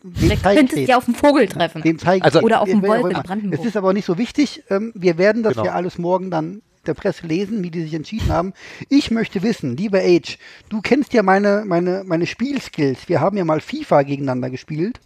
Zeige 0.02 0.34
ich 0.34 0.42
könntest 0.42 0.76
den? 0.76 0.84
du 0.84 0.90
ja 0.90 0.96
auf 0.96 1.04
den 1.06 1.14
Vogel 1.14 1.48
treffen. 1.48 1.82
Dem 1.82 1.98
zeige 1.98 2.24
Also- 2.24 2.40
Oder 2.40 2.60
auf 2.62 2.68
wer 2.68 2.82
Wolf 2.82 3.06
in. 3.16 3.22
Brandenburg. 3.22 3.60
Es 3.60 3.66
ist 3.66 3.76
aber 3.76 3.92
nicht 3.92 4.04
so 4.04 4.16
wichtig. 4.18 4.62
Ähm, 4.70 4.92
wir 4.94 5.18
werden 5.18 5.42
das 5.42 5.54
Genau. 5.54 5.66
ja 5.66 5.72
alles 5.72 5.98
morgen 5.98 6.30
dann 6.30 6.62
der 6.86 6.94
Presse 6.94 7.26
lesen, 7.26 7.62
wie 7.62 7.70
die 7.70 7.82
sich 7.82 7.94
entschieden 7.94 8.28
haben. 8.28 8.54
Ich 8.88 9.10
möchte 9.10 9.42
wissen, 9.42 9.76
lieber 9.76 9.98
Age, 9.98 10.38
du 10.68 10.80
kennst 10.80 11.12
ja 11.12 11.22
meine, 11.22 11.64
meine, 11.66 12.02
meine 12.06 12.26
Spielskills. 12.26 13.08
Wir 13.08 13.20
haben 13.20 13.36
ja 13.36 13.44
mal 13.44 13.60
FIFA 13.60 14.02
gegeneinander 14.02 14.48
gespielt. 14.50 15.00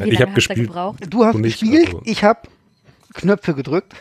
Wie 0.00 0.10
ich 0.10 0.20
habe 0.22 0.32
gespielt. 0.32 0.70
Du 1.10 1.24
hast 1.24 1.34
Du 1.34 1.38
nicht, 1.40 1.60
gespielt, 1.60 1.88
also- 1.88 2.02
ich 2.04 2.22
habe 2.24 2.48
Knöpfe 3.14 3.54
gedrückt. 3.54 3.94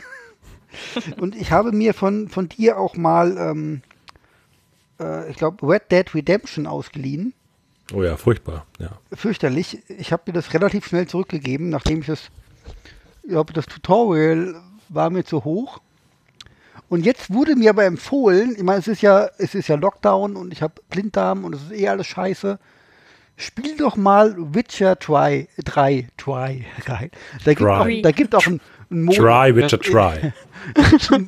Und 1.19 1.35
ich 1.35 1.51
habe 1.51 1.71
mir 1.71 1.93
von, 1.95 2.29
von 2.29 2.47
dir 2.47 2.77
auch 2.77 2.95
mal, 2.95 3.35
ähm, 3.37 3.81
äh, 4.99 5.29
ich 5.31 5.35
glaube, 5.37 5.67
Red 5.67 5.91
Dead 5.91 6.13
Redemption 6.13 6.67
ausgeliehen. 6.67 7.33
Oh 7.93 8.03
ja, 8.03 8.17
furchtbar. 8.17 8.65
Ja. 8.79 8.91
Fürchterlich. 9.13 9.79
Ich 9.87 10.11
habe 10.11 10.23
mir 10.27 10.33
das 10.33 10.53
relativ 10.53 10.87
schnell 10.87 11.07
zurückgegeben, 11.07 11.69
nachdem 11.69 12.01
ich 12.01 12.07
das, 12.07 12.29
ich 13.23 13.29
glaube, 13.29 13.53
das 13.53 13.65
Tutorial 13.65 14.55
war 14.89 15.09
mir 15.09 15.23
zu 15.23 15.43
hoch. 15.43 15.79
Und 16.89 17.05
jetzt 17.05 17.31
wurde 17.31 17.55
mir 17.55 17.69
aber 17.69 17.85
empfohlen, 17.85 18.55
ich 18.57 18.63
meine, 18.63 18.79
es 18.79 18.87
ist 18.87 19.01
ja, 19.01 19.29
es 19.37 19.53
ist 19.53 19.67
ja 19.67 19.75
Lockdown 19.75 20.35
und 20.35 20.51
ich 20.51 20.61
habe 20.61 20.73
Blinddarm 20.89 21.43
und 21.45 21.53
es 21.53 21.63
ist 21.63 21.71
eh 21.71 21.87
alles 21.87 22.07
scheiße. 22.07 22.59
Spiel 23.37 23.77
doch 23.77 23.95
mal 23.95 24.35
Witcher 24.37 24.95
3, 24.95 25.47
3, 25.63 26.07
Try. 26.17 26.65
Geil. 26.85 27.11
Da 27.45 27.53
gibt 27.53 27.69
auch, 27.69 27.87
da 28.01 28.11
gibt 28.11 28.35
auch 28.35 28.45
einen, 28.45 28.59
einen 28.89 29.03
Modus, 29.05 29.17
Try, 29.17 29.55
Witcher, 29.55 29.79
try. 29.81 30.33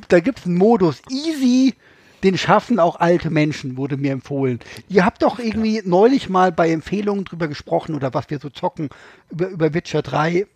da 0.08 0.20
gibt 0.20 0.40
es 0.40 0.46
einen 0.46 0.58
Modus 0.58 1.00
easy, 1.08 1.74
den 2.22 2.38
schaffen 2.38 2.78
auch 2.78 2.96
alte 3.00 3.30
Menschen, 3.30 3.76
wurde 3.76 3.96
mir 3.96 4.12
empfohlen. 4.12 4.60
Ihr 4.88 5.04
habt 5.04 5.22
doch 5.22 5.38
irgendwie 5.38 5.82
neulich 5.84 6.28
mal 6.28 6.52
bei 6.52 6.70
Empfehlungen 6.70 7.24
drüber 7.24 7.48
gesprochen 7.48 7.94
oder 7.94 8.14
was 8.14 8.30
wir 8.30 8.38
so 8.38 8.48
zocken 8.50 8.88
über, 9.30 9.48
über 9.48 9.74
Witcher 9.74 10.02
3 10.02 10.46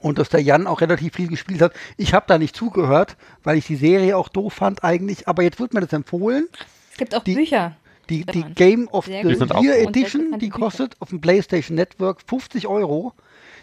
und 0.00 0.18
dass 0.18 0.28
der 0.28 0.40
Jan 0.40 0.66
auch 0.66 0.80
relativ 0.80 1.14
viel 1.16 1.28
gespielt 1.28 1.60
hat. 1.60 1.72
Ich 1.96 2.14
habe 2.14 2.24
da 2.28 2.38
nicht 2.38 2.54
zugehört, 2.56 3.16
weil 3.42 3.58
ich 3.58 3.66
die 3.66 3.76
Serie 3.76 4.16
auch 4.16 4.28
doof 4.28 4.52
fand 4.54 4.84
eigentlich, 4.84 5.28
aber 5.28 5.42
jetzt 5.42 5.58
wird 5.60 5.74
mir 5.74 5.80
das 5.80 5.92
empfohlen. 5.92 6.46
Es 6.92 6.98
gibt 6.98 7.14
auch 7.14 7.24
Die- 7.24 7.34
Bücher. 7.34 7.76
Die, 8.08 8.24
die. 8.24 8.42
Game 8.42 8.88
of 8.88 9.04
Sehr 9.04 9.22
the 9.22 9.44
Year 9.62 9.80
Edition, 9.86 10.38
die 10.38 10.46
Bücher. 10.46 10.58
kostet 10.60 10.96
auf 10.98 11.10
dem 11.10 11.20
PlayStation 11.20 11.74
Network 11.74 12.22
50 12.26 12.66
Euro. 12.66 13.12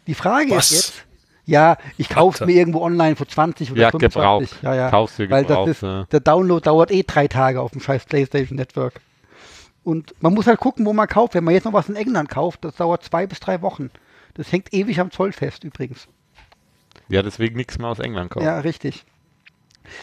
Die 0.06 0.14
Frage 0.14 0.52
Was? 0.52 0.72
ist 0.72 0.78
jetzt, 0.78 1.06
ja, 1.46 1.78
ich 1.98 2.10
kaufe 2.10 2.46
mir 2.46 2.54
irgendwo 2.54 2.82
online 2.82 3.16
für 3.16 3.28
20 3.28 3.72
oder 3.72 3.82
Ja, 3.82 3.92
25. 3.92 4.50
gebraucht. 4.50 4.64
Ja, 4.64 4.76
ja. 4.76 4.90
Kaufst 4.90 5.20
dir 5.20 5.30
Weil 5.30 5.44
das 5.44 5.50
gebraucht, 5.50 5.70
ist, 5.70 5.82
ja. 5.84 6.04
der 6.12 6.20
Download 6.20 6.64
dauert 6.64 6.92
eh 6.92 7.04
drei 7.04 7.28
Tage 7.28 7.62
auf 7.62 7.72
dem 7.72 7.82
scheiß 7.82 8.06
PlayStation 8.06 8.56
Network. 8.58 9.02
Und 9.84 10.16
man 10.22 10.34
muss 10.34 10.48
halt 10.48 10.60
gucken, 10.60 10.86
wo 10.86 10.94
man 10.94 11.08
kauft. 11.08 11.36
Wenn 11.36 11.44
man 11.44 11.54
jetzt 11.54 11.66
noch 11.66 11.74
was 11.74 11.90
in 11.90 11.96
England 11.96 12.30
kauft, 12.30 12.66
das 12.66 12.76
dauert 12.76 13.04
zwei 13.04 13.28
bis 13.28 13.40
drei 13.40 13.62
Wochen. 13.62 13.92
Das 14.34 14.52
hängt 14.52 14.74
ewig 14.74 15.00
am 15.00 15.12
Zoll 15.12 15.32
fest 15.32 15.64
übrigens. 15.64 16.08
Ja, 17.08 17.22
deswegen 17.22 17.56
nichts 17.56 17.78
mehr 17.78 17.90
aus 17.90 18.00
England 18.00 18.32
kaufen. 18.32 18.46
Ja, 18.46 18.60
richtig. 18.60 19.06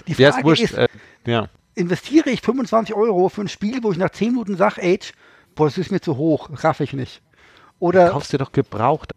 Die 0.07 0.13
Ja, 0.13 0.31
Frage 0.33 0.45
wurscht. 0.45 0.63
ist, 0.63 0.75
Äh, 0.75 0.87
ja. 1.27 1.49
investiere 1.75 2.31
ich 2.31 2.41
25 2.43 2.95
Euro 2.95 3.29
für 3.29 3.41
ein 3.41 3.49
Spiel, 3.49 3.83
wo 3.83 3.91
ich 3.91 3.99
nach 3.99 4.11
10 4.11 4.31
Minuten 4.33 4.57
sage, 4.57 4.81
Age, 4.81 5.13
boah, 5.57 5.67
das 5.67 5.79
ist 5.79 5.91
mir 5.91 6.01
zu 6.01 6.17
hoch, 6.17 6.49
raff 6.63 6.79
ich 6.79 6.93
nicht. 6.93 7.21
Oder, 7.81 8.11
Kaufst 8.11 8.33
dir 8.33 8.39
doch 8.39 8.53
gebraucht. 8.53 9.11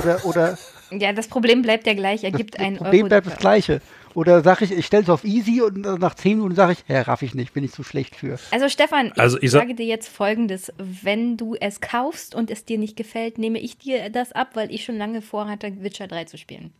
Oder, 0.00 0.24
oder 0.24 0.58
Ja, 0.90 1.12
das 1.12 1.28
Problem 1.28 1.62
bleibt 1.62 1.86
ja 1.86 1.94
gleich. 1.94 2.24
Er 2.24 2.30
das, 2.32 2.38
gibt 2.38 2.54
das 2.54 2.62
einen 2.66 2.76
Problem 2.76 3.02
Euro. 3.02 3.08
bleibt 3.08 3.26
das 3.26 3.36
gleiche. 3.38 3.80
Oder 4.12 4.42
sage 4.42 4.64
ich, 4.64 4.72
ich 4.72 4.86
stelle 4.86 5.04
es 5.04 5.08
auf 5.08 5.22
easy 5.24 5.62
und 5.62 5.78
nach 5.82 6.14
10 6.14 6.38
Minuten 6.38 6.56
sage 6.56 6.72
ich, 6.72 6.84
ja, 6.88 7.02
raff 7.02 7.22
ich 7.22 7.34
nicht, 7.34 7.52
bin 7.54 7.62
ich 7.62 7.70
zu 7.70 7.84
schlecht 7.84 8.16
für. 8.16 8.38
Also 8.50 8.68
Stefan, 8.68 9.12
ich, 9.14 9.20
Also 9.20 9.38
ich 9.40 9.52
sag- 9.52 9.60
sage 9.62 9.74
dir 9.76 9.86
jetzt 9.86 10.08
folgendes. 10.08 10.72
Wenn 10.78 11.36
du 11.36 11.54
es 11.54 11.80
kaufst 11.80 12.34
und 12.34 12.50
es 12.50 12.64
dir 12.64 12.76
nicht 12.78 12.96
gefällt, 12.96 13.38
nehme 13.38 13.60
ich 13.60 13.78
dir 13.78 14.10
das 14.10 14.32
ab, 14.32 14.50
weil 14.54 14.72
ich 14.72 14.84
schon 14.84 14.98
lange 14.98 15.22
vorhatte, 15.22 15.72
Witcher 15.82 16.08
3 16.08 16.24
zu 16.24 16.38
spielen. 16.38 16.72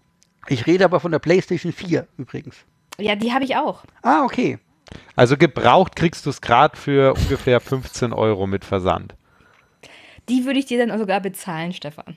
Ich 0.49 0.67
rede 0.67 0.85
aber 0.85 0.99
von 0.99 1.13
der 1.13 1.21
PlayStation 1.21 1.73
4 1.73 2.09
übrigens. 2.19 2.57
Ja, 2.99 3.15
die 3.15 3.33
habe 3.33 3.45
ich 3.45 3.55
auch. 3.57 3.85
Ah, 4.03 4.25
okay. 4.25 4.59
Also 5.15 5.37
gebraucht 5.37 5.95
kriegst 5.95 6.27
du 6.27 6.31
es 6.31 6.41
gerade 6.41 6.77
für 6.77 7.15
ungefähr 7.15 7.61
15 7.61 8.13
Euro 8.13 8.49
mit 8.49 8.65
Versand. 8.65 9.15
Die 10.29 10.45
würde 10.47 10.59
ich 10.59 10.67
dir 10.67 10.85
dann 10.85 10.99
sogar 10.99 11.21
bezahlen, 11.21 11.73
Stefan. 11.73 12.17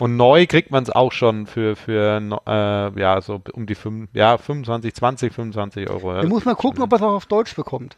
Und 0.00 0.16
neu 0.16 0.46
kriegt 0.46 0.70
man 0.72 0.82
es 0.82 0.90
auch 0.90 1.12
schon 1.12 1.46
für, 1.46 1.76
für 1.76 2.20
äh, 2.46 3.00
ja, 3.00 3.20
so 3.20 3.40
um 3.52 3.66
die 3.66 3.76
5, 3.76 4.10
ja, 4.12 4.38
25, 4.38 4.92
20, 4.94 5.32
25 5.32 5.88
Euro. 5.88 6.12
Ja, 6.14 6.20
Dann 6.22 6.28
muss 6.30 6.44
man 6.44 6.56
gucken, 6.56 6.82
ob 6.82 6.92
er 6.92 6.96
es 6.96 7.02
auch 7.02 7.12
auf 7.12 7.26
Deutsch 7.26 7.54
bekommt. 7.54 7.96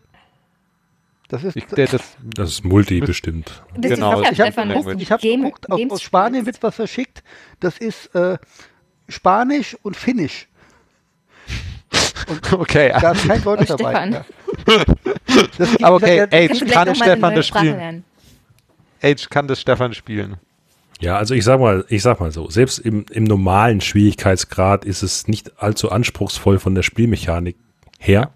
Das 1.29 1.43
ist. 1.43 1.57
ich, 1.57 1.65
der, 1.67 1.87
das, 1.89 2.03
Das 2.23 2.51
ist 2.51 2.65
Multi 2.65 3.01
bestimmt. 3.01 3.63
Bist 3.77 3.95
Genau, 3.95 4.21
ich 4.23 4.41
habe 4.41 4.53
geguckt, 4.69 5.01
ich 5.03 5.11
hab 5.11 5.21
Game- 5.21 5.43
geguckt, 5.43 5.71
aus, 5.71 5.81
aus 5.91 6.03
Spanien 6.03 6.45
wird 6.47 6.63
was 6.63 6.75
verschickt. 6.77 7.23
Das 7.61 7.79
ist 7.79 8.15
äh, 8.15 8.37
Spanisch 9.09 9.77
und 9.83 9.97
Finnisch. 9.97 10.49
okay, 12.53 12.93
Da 13.01 13.13
ist 13.13 13.27
kein 13.27 13.43
Deutsch 13.43 13.71
Oh, 13.71 13.77
dabei. 13.77 14.09
Ja. 14.11 14.25
Das 15.59 15.71
gibt- 15.71 15.85
aber 15.85 15.97
okay, 15.97 16.27
das- 16.31 16.31
gleich 16.31 16.71
kann 16.73 16.95
Stefan 16.95 17.35
das 17.35 17.47
spielen? 17.47 17.77
lernen? 17.77 18.05
Age 19.03 19.29
kann 19.29 19.49
das 19.49 19.61
Stefan 19.61 19.93
spielen. 19.95 20.37
Ja, 21.01 21.18
also 21.18 21.35
ich 21.35 21.44
sag 21.44 21.60
mal, 21.60 21.85
ich 21.89 22.02
sag 22.02 22.20
mal 22.20 22.32
so, 22.32 22.48
selbst 22.48 22.78
im, 22.78 23.05
im 23.10 23.24
normalen 23.24 23.81
Schwierigkeitsgrad 23.81 24.85
ist 24.85 25.02
es 25.02 25.28
nicht 25.28 25.60
allzu 25.62 25.90
anspruchsvoll 25.90 26.59
von 26.59 26.74
der 26.74 26.82
Spielmechanik 26.82 27.56
her. 27.98 28.31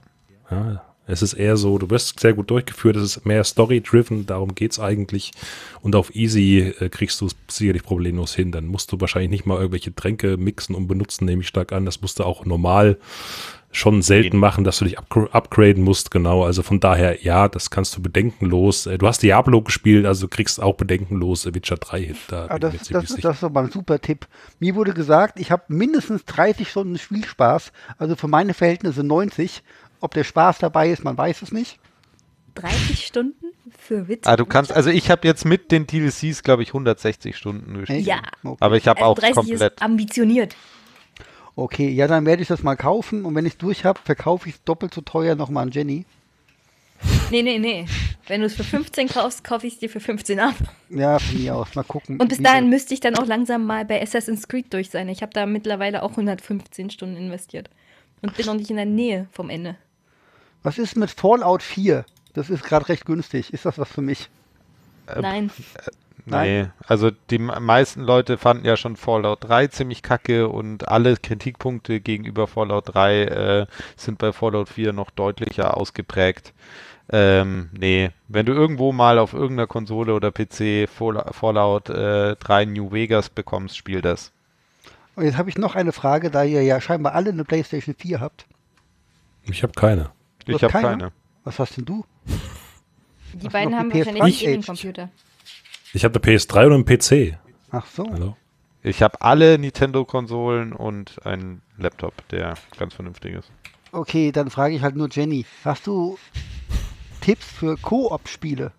Ja, 0.51 0.82
Es 1.07 1.23
ist 1.23 1.32
eher 1.32 1.57
so, 1.57 1.78
du 1.78 1.91
wirst 1.91 2.20
sehr 2.20 2.35
gut 2.35 2.51
durchgeführt, 2.51 2.97
es 2.97 3.16
ist 3.16 3.27
mehr 3.27 3.43
Story-driven, 3.43 4.27
darum 4.27 4.55
geht's 4.55 4.78
eigentlich. 4.78 5.32
Und 5.81 5.97
auf 5.97 6.15
Easy 6.15 6.74
äh, 6.78 6.89
kriegst 6.89 7.20
du 7.20 7.27
es 7.27 7.37
sicherlich 7.51 7.82
problemlos 7.82 8.35
hin. 8.35 8.53
Dann 8.53 8.66
musst 8.66 8.93
du 8.93 9.01
wahrscheinlich 9.01 9.31
nicht 9.31 9.47
mal 9.47 9.57
irgendwelche 9.57 9.95
Tränke 9.95 10.37
mixen 10.37 10.74
und 10.77 10.87
benutzen, 10.87 11.24
nehme 11.24 11.43
ich 11.43 11.49
stark 11.49 11.73
an. 11.73 11.85
Das 11.85 12.01
musst 12.01 12.20
du 12.20 12.24
auch 12.24 12.45
normal 12.45 12.99
schon 13.73 14.03
selten 14.03 14.37
machen, 14.37 14.65
dass 14.65 14.79
du 14.79 14.85
dich 14.85 14.99
upgra 14.99 15.29
upgraden 15.33 15.85
musst, 15.85 16.11
genau. 16.11 16.45
Also 16.45 16.63
von 16.63 16.81
daher, 16.81 17.23
ja, 17.23 17.49
das 17.49 17.71
kannst 17.71 17.97
du 17.97 18.03
bedenkenlos. 18.03 18.87
Äh, 18.87 18.99
Du 18.99 19.07
hast 19.07 19.23
Diablo 19.23 19.63
gespielt, 19.63 20.07
also 20.07 20.27
du 20.27 20.29
kriegst 20.29 20.61
auch 20.61 20.75
bedenkenlos 20.75 21.47
Witcher 21.55 21.77
3 21.77 22.01
hin. 22.03 22.17
Da 22.29 22.47
bin 22.49 22.61
das, 22.61 22.73
das, 22.89 23.09
sicher. 23.09 23.29
das 23.29 23.37
ist 23.37 23.45
aber 23.45 23.61
ein 23.61 23.71
super 23.71 24.01
Tipp. 24.01 24.27
Mir 24.59 24.75
wurde 24.75 24.93
gesagt, 24.93 25.39
ich 25.39 25.51
habe 25.53 25.63
mindestens 25.69 26.25
30 26.25 26.69
Stunden 26.69 26.99
Spielspaß, 26.99 27.71
also 27.99 28.17
für 28.17 28.27
meine 28.29 28.55
Verhältnisse 28.55 29.05
90. 29.05 29.63
Ob 30.01 30.15
der 30.15 30.25
Spaß 30.25 30.59
dabei 30.59 30.91
ist, 30.91 31.05
man 31.05 31.17
weiß 31.17 31.43
es 31.43 31.53
nicht. 31.53 31.79
30 32.57 33.07
Stunden 33.07 33.47
für 33.79 34.09
Witz. 34.09 34.27
Ah, 34.27 34.37
du 34.37 34.45
kannst, 34.47 34.73
also 34.73 34.91
ich 34.91 35.11
habe 35.11 35.29
jetzt 35.29 35.45
mit 35.45 35.71
den 35.71 35.87
DLCs, 35.87 36.43
glaube 36.43 36.63
ich, 36.65 36.71
160 36.71 37.37
Stunden 37.37 37.79
gespielt. 37.79 38.05
Ja. 38.05 38.21
Okay. 38.43 38.57
Aber 38.59 38.77
ich 38.77 38.89
habe 38.89 39.01
Also 39.01 39.13
auch 39.13 39.19
30 39.19 39.35
komplett. 39.35 39.75
ist 39.75 39.83
ambitioniert. 39.83 40.57
Okay, 41.61 41.89
ja, 41.89 42.07
dann 42.07 42.27
werde 42.27 42.43
ich 42.43 42.49
das 42.49 42.62
mal 42.62 42.77
kaufen 42.77 43.24
und 43.24 43.35
wenn 43.35 43.47
ich 43.47 43.55
es 43.55 43.59
durch 43.59 43.85
habe, 43.85 44.01
verkaufe 44.03 44.49
ich 44.49 44.57
es 44.57 44.65
doppelt 44.65 44.95
so 44.95 45.01
teuer 45.01 45.35
nochmal 45.35 45.65
an 45.65 45.70
Jenny. 45.70 46.05
Nee, 47.31 47.43
nee, 47.43 47.59
nee. 47.59 47.87
Wenn 48.27 48.41
du 48.41 48.47
es 48.47 48.55
für 48.55 48.65
15 48.65 49.09
kaufst, 49.09 49.45
kaufe 49.45 49.66
ich 49.66 49.74
es 49.74 49.78
dir 49.78 49.89
für 49.89 50.01
15 50.01 50.39
ab. 50.41 50.55
Ja, 50.91 51.19
von 51.19 51.41
mir 51.41 51.57
aus. 51.57 51.74
Mal 51.74 51.85
gucken. 51.85 52.20
Und 52.20 52.28
bis 52.28 52.43
dahin 52.43 52.69
müsste 52.69 52.93
ich 52.93 53.01
dann 53.01 53.16
auch 53.16 53.27
langsam 53.27 53.65
mal 53.65 53.85
bei 53.85 54.03
Assassin's 54.03 54.49
Creed 54.49 54.73
durch 54.73 54.91
sein. 54.91 55.09
Ich 55.09 55.23
habe 55.23 55.32
da 55.32 55.47
mittlerweile 55.47 56.03
auch 56.03 56.11
115 56.11 56.91
Stunden 56.91 57.16
investiert. 57.16 57.70
Und 58.20 58.37
bin 58.37 58.47
noch 58.47 58.55
nicht 58.55 58.70
in 58.70 58.77
der 58.77 58.87
Nähe 58.87 59.28
vom 59.32 59.49
Ende. 59.49 59.77
Was 60.62 60.77
ist 60.77 60.97
mit 60.97 61.11
Fallout 61.11 61.62
4? 61.62 62.05
Das 62.35 62.51
ist 62.51 62.65
gerade 62.65 62.89
recht 62.89 63.07
günstig. 63.07 63.53
Ist 63.53 63.65
das 63.65 63.78
was 63.78 63.89
für 63.89 64.03
mich? 64.03 64.28
Nein. 65.07 65.51
Nee, 66.27 66.67
also 66.87 67.11
die 67.31 67.39
me- 67.39 67.61
meisten 67.61 68.03
Leute 68.03 68.39
fanden 68.39 68.65
ja 68.65 68.77
schon 68.77 68.97
Fallout 68.97 69.39
3 69.49 69.69
ziemlich 69.69 70.03
kacke 70.03 70.49
und 70.49 70.89
alle 70.89 71.17
Kritikpunkte 71.17 72.01
gegenüber 72.01 72.47
Fallout 72.47 72.95
3 72.95 73.23
äh, 73.25 73.67
sind 73.97 74.19
bei 74.19 74.33
Fallout 74.33 74.69
4 74.69 74.93
noch 74.93 75.11
deutlicher 75.11 75.77
ausgeprägt. 75.77 76.53
Ähm, 77.13 77.71
nee, 77.73 78.11
wenn 78.29 78.47
du 78.47 78.53
irgendwo 78.53 78.93
mal 78.93 79.19
auf 79.19 79.33
irgendeiner 79.33 79.67
Konsole 79.67 80.15
oder 80.15 80.31
PC 80.31 80.89
Fall- 80.89 81.25
Fallout 81.33 81.91
äh, 81.91 82.37
3 82.37 82.65
New 82.67 82.93
Vegas 82.93 83.29
bekommst, 83.31 83.77
spiel 83.77 84.01
das. 84.01 84.33
Und 85.17 85.25
jetzt 85.25 85.37
habe 85.37 85.51
ich 85.51 85.59
noch 85.59 85.75
eine 85.75 85.93
Frage, 85.93 86.31
da 86.31 86.45
ihr 86.45 86.63
ja 86.63 86.81
scheinbar 86.81 87.15
alle 87.15 87.31
eine 87.31 87.45
PlayStation 87.45 87.95
4 87.99 88.21
habt. 88.21 88.47
Ich 89.43 89.63
habe 89.63 89.73
keine. 89.73 90.11
Du 90.47 90.53
Ich 90.55 90.63
habe 90.63 90.73
keine. 90.73 91.13
Was 91.45 91.59
hast 91.59 91.77
denn 91.77 91.85
du? 91.85 92.05
Die 93.33 93.47
Hast 93.47 93.53
beiden 93.53 93.75
haben 93.77 93.93
wahrscheinlich 93.93 94.23
PS3 94.23 94.27
nicht 94.27 94.47
aged? 94.49 94.67
Computer. 94.67 95.09
Ich 95.93 96.05
habe 96.05 96.21
eine 96.23 96.37
PS3 96.37 96.67
und 96.67 96.73
einen 96.73 96.85
PC. 96.85 97.39
Ach 97.73 97.87
so. 97.87 98.07
Hallo? 98.12 98.37
Ich 98.83 99.03
habe 99.03 99.21
alle 99.21 99.59
Nintendo-Konsolen 99.59 100.73
und 100.73 101.27
einen 101.27 101.62
Laptop, 101.77 102.15
der 102.29 102.55
ganz 102.79 102.95
vernünftig 102.95 103.35
ist. 103.35 103.51
Okay, 103.93 104.31
dann 104.31 104.51
frage 104.51 104.75
ich 104.75 104.83
halt 104.83 104.97
nur 104.97 105.09
Jenny. 105.11 105.45
Hast 105.65 105.87
du 105.87 106.17
Tipps 107.21 107.45
für 107.45 107.77
Koop-Spiele? 107.77 108.73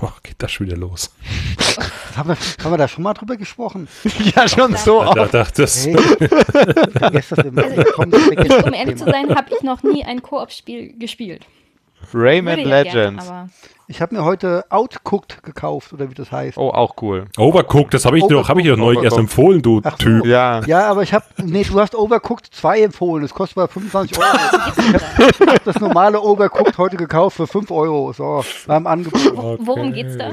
Oh, 0.00 0.10
geht 0.22 0.36
das 0.38 0.52
schon 0.52 0.66
wieder 0.66 0.76
los. 0.76 1.14
Haben 2.16 2.30
wir, 2.30 2.36
haben 2.36 2.72
wir 2.72 2.76
da 2.76 2.88
schon 2.88 3.04
mal 3.04 3.14
drüber 3.14 3.36
gesprochen? 3.36 3.86
ja, 4.34 4.48
schon 4.48 4.74
so 4.74 5.00
oft. 5.00 5.32
da, 5.32 5.44
das, 5.44 5.86
Hey, 5.86 5.94
ich 5.94 6.98
vergesse 6.98 7.36
das 7.36 7.46
immer. 7.46 7.64
Jetzt 7.68 7.98
Um 7.98 8.10
das 8.10 8.72
ehrlich 8.74 8.96
zu 8.96 9.04
sein, 9.04 9.34
habe 9.34 9.54
ich 9.54 9.62
noch 9.62 9.84
nie 9.84 10.04
ein 10.04 10.20
Koop-Spiel 10.20 10.98
gespielt. 10.98 11.46
Rayman 12.14 12.58
Legends. 12.60 13.26
Gerne, 13.26 13.50
Ich 13.88 14.00
habe 14.00 14.14
mir 14.14 14.24
heute 14.24 14.64
Outcooked 14.70 15.42
gekauft, 15.42 15.92
oder 15.92 16.08
wie 16.10 16.14
das 16.14 16.30
heißt. 16.30 16.56
oh, 16.58 16.70
auch 16.70 16.94
cool. 17.02 17.26
Overcooked, 17.38 17.92
das 17.94 18.04
habe 18.04 18.18
ich 18.18 18.24
dir 18.24 18.34
doch, 18.34 18.48
habe 18.48 18.60
ich 18.60 18.64
dir 18.66 18.72
doch 18.72 18.78
neulich 18.78 19.02
erst 19.02 19.14
Overcooked. 19.16 19.38
empfohlen, 19.38 19.62
du 19.62 19.80
Ach. 19.84 19.96
Typ. 19.98 20.24
Ja. 20.26 20.60
Ja, 20.66 20.88
aber 20.88 21.02
ich 21.02 21.12
habe, 21.12 21.24
nee, 21.42 21.64
du 21.64 21.80
hast 21.80 21.94
Overcooked 21.94 22.46
2 22.54 22.82
empfohlen. 22.82 23.22
Das 23.22 23.34
kostet 23.34 23.56
mal 23.56 23.66
25 23.68 24.18
Euro. 24.18 24.28
Ich 25.40 25.40
habe 25.46 25.60
das 25.64 25.80
normale 25.80 26.20
Overcooked 26.20 26.78
heute 26.78 26.96
gekauft 26.96 27.36
für 27.36 27.46
5 27.46 27.70
Euro. 27.70 28.12
So, 28.12 28.44
war 28.66 28.76
im 28.76 28.86
Angebot. 28.86 29.36
Wo- 29.36 29.58
worum 29.60 29.92
geht's 29.92 30.16
da? 30.16 30.30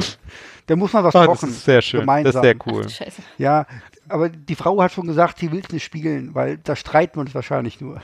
Da 0.67 0.75
muss 0.75 0.91
man 0.93 1.03
was 1.05 1.13
das 1.13 1.25
kochen. 1.25 1.49
ist 1.49 1.63
sehr 1.65 1.81
schön. 1.81 2.05
Das 2.05 2.35
ist 2.35 2.41
Gemeinsam. 2.41 2.43
sehr 2.43 2.55
Ach 2.59 2.65
cool. 2.71 2.89
Scheiße. 2.89 3.21
Ja, 3.37 3.65
aber 4.09 4.29
die 4.29 4.55
Frau 4.55 4.81
hat 4.81 4.91
schon 4.91 5.07
gesagt, 5.07 5.39
sie 5.39 5.51
will 5.51 5.61
es 5.65 5.71
nicht 5.71 5.83
spielen, 5.83 6.35
weil 6.35 6.57
da 6.57 6.75
streiten 6.75 7.15
wir 7.15 7.21
uns 7.21 7.33
wahrscheinlich 7.35 7.79
nur. 7.81 8.01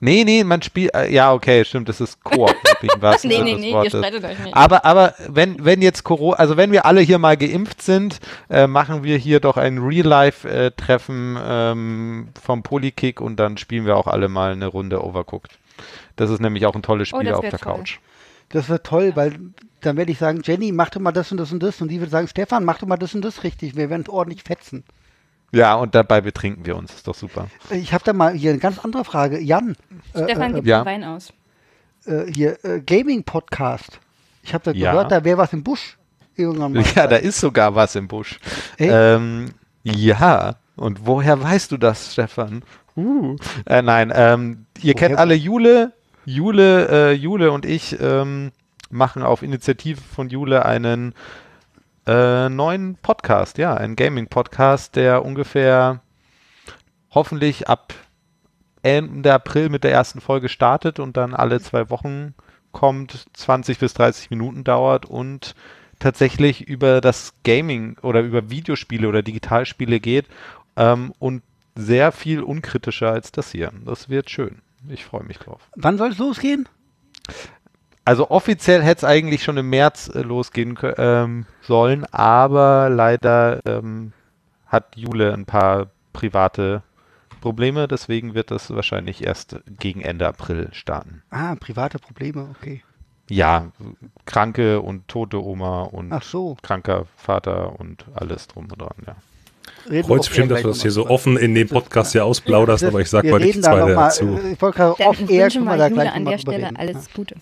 Nee, 0.00 0.22
nee, 0.24 0.44
man 0.44 0.62
spielt. 0.62 0.94
Äh, 0.94 1.10
ja, 1.12 1.32
okay, 1.32 1.64
stimmt, 1.64 1.88
das 1.88 2.00
ist 2.00 2.22
Koop, 2.22 2.50
wirklich 2.64 2.94
im 2.94 3.02
wahrsten 3.02 3.28
Nee, 3.30 3.36
Sinne 3.38 3.44
nee, 3.46 3.52
des 3.54 3.60
nee, 3.62 3.68
ihr 3.70 3.74
Wortes. 3.74 3.92
streitet 3.92 4.24
euch 4.24 4.38
nicht. 4.38 4.56
Aber, 4.56 4.84
aber 4.84 5.14
wenn, 5.26 5.64
wenn 5.64 5.82
jetzt 5.82 6.04
Corona, 6.04 6.36
also 6.36 6.56
wenn 6.56 6.70
wir 6.70 6.86
alle 6.86 7.00
hier 7.00 7.18
mal 7.18 7.36
geimpft 7.36 7.82
sind, 7.82 8.20
äh, 8.48 8.66
machen 8.66 9.02
wir 9.02 9.16
hier 9.16 9.40
doch 9.40 9.56
ein 9.56 9.78
Real-Life-Treffen 9.78 11.36
ähm, 11.42 12.28
vom 12.40 12.62
Polykick 12.62 13.20
und 13.20 13.36
dann 13.36 13.56
spielen 13.56 13.86
wir 13.86 13.96
auch 13.96 14.06
alle 14.06 14.28
mal 14.28 14.52
eine 14.52 14.66
Runde 14.66 15.02
Overcooked. 15.04 15.58
Das 16.16 16.30
ist 16.30 16.40
nämlich 16.40 16.66
auch 16.66 16.74
ein 16.74 16.82
tolles 16.82 17.12
Oh, 17.12 17.16
Spiel 17.18 17.30
das 17.30 17.38
auf 17.38 17.48
der 17.48 17.58
toll. 17.58 17.74
Couch. 17.74 17.98
Das 18.50 18.68
wird 18.68 18.84
toll, 18.84 19.12
weil 19.14 19.38
dann 19.80 19.96
werde 19.96 20.10
ich 20.10 20.18
sagen, 20.18 20.40
Jenny, 20.44 20.72
mach 20.72 20.90
doch 20.90 21.00
mal 21.00 21.12
das 21.12 21.30
und 21.32 21.38
das 21.38 21.52
und 21.52 21.62
das. 21.62 21.80
Und 21.80 21.88
die 21.88 22.00
wird 22.00 22.10
sagen, 22.10 22.28
Stefan, 22.28 22.64
mach 22.64 22.78
doch 22.78 22.86
mal 22.88 22.96
das 22.96 23.14
und 23.14 23.22
das 23.24 23.44
richtig. 23.44 23.76
Wir 23.76 23.90
werden 23.90 24.04
ordentlich 24.08 24.42
fetzen. 24.42 24.84
Ja, 25.50 25.74
und 25.76 25.94
dabei 25.94 26.20
betrinken 26.20 26.66
wir 26.66 26.76
uns. 26.76 26.92
Ist 26.94 27.08
doch 27.08 27.14
super. 27.14 27.48
Ich 27.70 27.92
habe 27.92 28.04
da 28.04 28.12
mal 28.12 28.32
hier 28.34 28.50
eine 28.50 28.58
ganz 28.58 28.78
andere 28.78 29.04
Frage. 29.04 29.40
Jan, 29.40 29.76
äh, 30.12 30.24
Stefan 30.24 30.50
äh, 30.52 30.54
gibt 30.56 30.66
ja. 30.66 30.84
Wein 30.84 31.04
aus. 31.04 31.32
äh, 32.06 32.30
hier, 32.32 32.62
äh, 32.64 32.80
Gaming-Podcast. 32.80 33.98
Ich 34.42 34.52
habe 34.54 34.64
da 34.64 34.70
Ja. 34.72 34.92
gehört, 34.92 35.10
da 35.12 35.24
wäre 35.24 35.38
was 35.38 35.52
im 35.52 35.62
Busch. 35.64 35.96
Irgendwann 36.36 36.72
mal. 36.74 36.84
Ja, 36.94 37.06
da 37.06 37.16
ist 37.16 37.40
sogar 37.40 37.74
was 37.74 37.94
im 37.96 38.08
Busch. 38.08 38.38
Echt? 38.76 38.90
Ähm, 38.92 39.46
ja, 39.82 40.56
und 40.76 41.06
woher 41.06 41.42
weißt 41.42 41.72
du 41.72 41.76
das, 41.78 42.12
Stefan? 42.12 42.62
Uh. 42.96 43.36
Äh, 43.66 43.82
nein, 43.82 44.12
ähm, 44.14 44.66
ihr 44.78 44.94
Woher 44.94 44.94
kennt 44.94 45.18
alle 45.18 45.34
Jule. 45.34 45.92
Jule, 46.24 46.88
äh, 46.88 47.12
Jule 47.12 47.50
und 47.52 47.64
ich 47.64 47.96
ähm, 48.00 48.52
machen 48.90 49.22
auf 49.22 49.42
Initiative 49.42 50.00
von 50.00 50.28
Jule 50.28 50.64
einen 50.66 51.14
äh, 52.08 52.48
neuen 52.48 52.96
Podcast, 52.96 53.58
ja, 53.58 53.74
einen 53.74 53.94
Gaming-Podcast, 53.94 54.96
der 54.96 55.24
ungefähr 55.24 56.00
hoffentlich 57.10 57.68
ab 57.68 57.92
Ende 58.82 59.34
April 59.34 59.68
mit 59.68 59.84
der 59.84 59.92
ersten 59.92 60.20
Folge 60.20 60.48
startet 60.48 61.00
und 61.00 61.18
dann 61.18 61.34
alle 61.34 61.60
zwei 61.60 61.90
Wochen 61.90 62.34
kommt, 62.72 63.26
20 63.34 63.78
bis 63.78 63.92
30 63.92 64.30
Minuten 64.30 64.64
dauert 64.64 65.04
und 65.04 65.54
tatsächlich 65.98 66.62
über 66.62 67.02
das 67.02 67.34
Gaming 67.44 67.98
oder 68.00 68.20
über 68.20 68.48
Videospiele 68.50 69.06
oder 69.06 69.22
Digitalspiele 69.22 70.00
geht 70.00 70.26
ähm, 70.76 71.12
und 71.18 71.42
sehr 71.74 72.10
viel 72.12 72.42
unkritischer 72.42 73.10
als 73.10 73.32
das 73.32 73.52
hier. 73.52 73.70
Das 73.84 74.08
wird 74.08 74.30
schön. 74.30 74.62
Ich 74.88 75.04
freue 75.04 75.24
mich 75.24 75.38
drauf. 75.38 75.60
Wann 75.76 75.98
soll 75.98 76.12
es 76.12 76.18
losgehen? 76.18 76.68
Also 78.08 78.30
offiziell 78.30 78.82
hätte 78.82 79.00
es 79.00 79.04
eigentlich 79.04 79.42
schon 79.42 79.58
im 79.58 79.68
März 79.68 80.10
äh, 80.14 80.22
losgehen 80.22 80.78
ähm, 80.96 81.44
sollen, 81.60 82.06
aber 82.06 82.88
leider 82.88 83.60
ähm, 83.66 84.14
hat 84.66 84.96
Jule 84.96 85.34
ein 85.34 85.44
paar 85.44 85.88
private 86.14 86.82
Probleme, 87.42 87.86
deswegen 87.86 88.32
wird 88.32 88.50
das 88.50 88.70
wahrscheinlich 88.70 89.26
erst 89.26 89.56
gegen 89.78 90.00
Ende 90.00 90.26
April 90.26 90.70
starten. 90.72 91.22
Ah, 91.28 91.54
private 91.56 91.98
Probleme, 91.98 92.48
okay. 92.56 92.82
Ja, 93.28 93.72
kranke 94.24 94.80
und 94.80 95.06
tote 95.08 95.44
Oma 95.44 95.82
und 95.82 96.10
Ach 96.10 96.22
so. 96.22 96.56
kranker 96.62 97.04
Vater 97.14 97.78
und 97.78 98.06
alles 98.14 98.46
drum 98.46 98.68
und 98.72 98.80
dran, 98.80 98.96
ja. 99.06 99.16
Reden 99.90 100.08
sich 100.08 100.16
bestimmt, 100.16 100.50
dass 100.50 100.62
du 100.62 100.68
das 100.68 100.80
hier 100.80 100.92
so 100.92 101.04
mal 101.04 101.10
offen 101.10 101.36
in 101.36 101.54
dem 101.54 101.68
Podcast 101.68 102.12
hier 102.12 102.24
ausplauderst, 102.24 102.84
aber 102.84 103.02
ich 103.02 103.10
sag 103.10 103.26
mal 103.26 103.38
nichts 103.38 103.66
weiter 103.66 103.84
mal, 103.84 103.94
dazu. 103.94 104.40
Ich 104.50 104.62
wollte 104.62 104.78
gerade 104.78 104.98
wünschen 104.98 105.66
können 105.66 105.66
wir 105.66 105.76
wir 105.76 105.76
da 105.76 105.88
Jule 105.88 106.02
gleich 106.02 106.12
an 106.14 106.24
mal 106.24 106.30
der 106.30 106.38
Stelle 106.38 106.70
alles 106.74 107.12
Gute. 107.12 107.34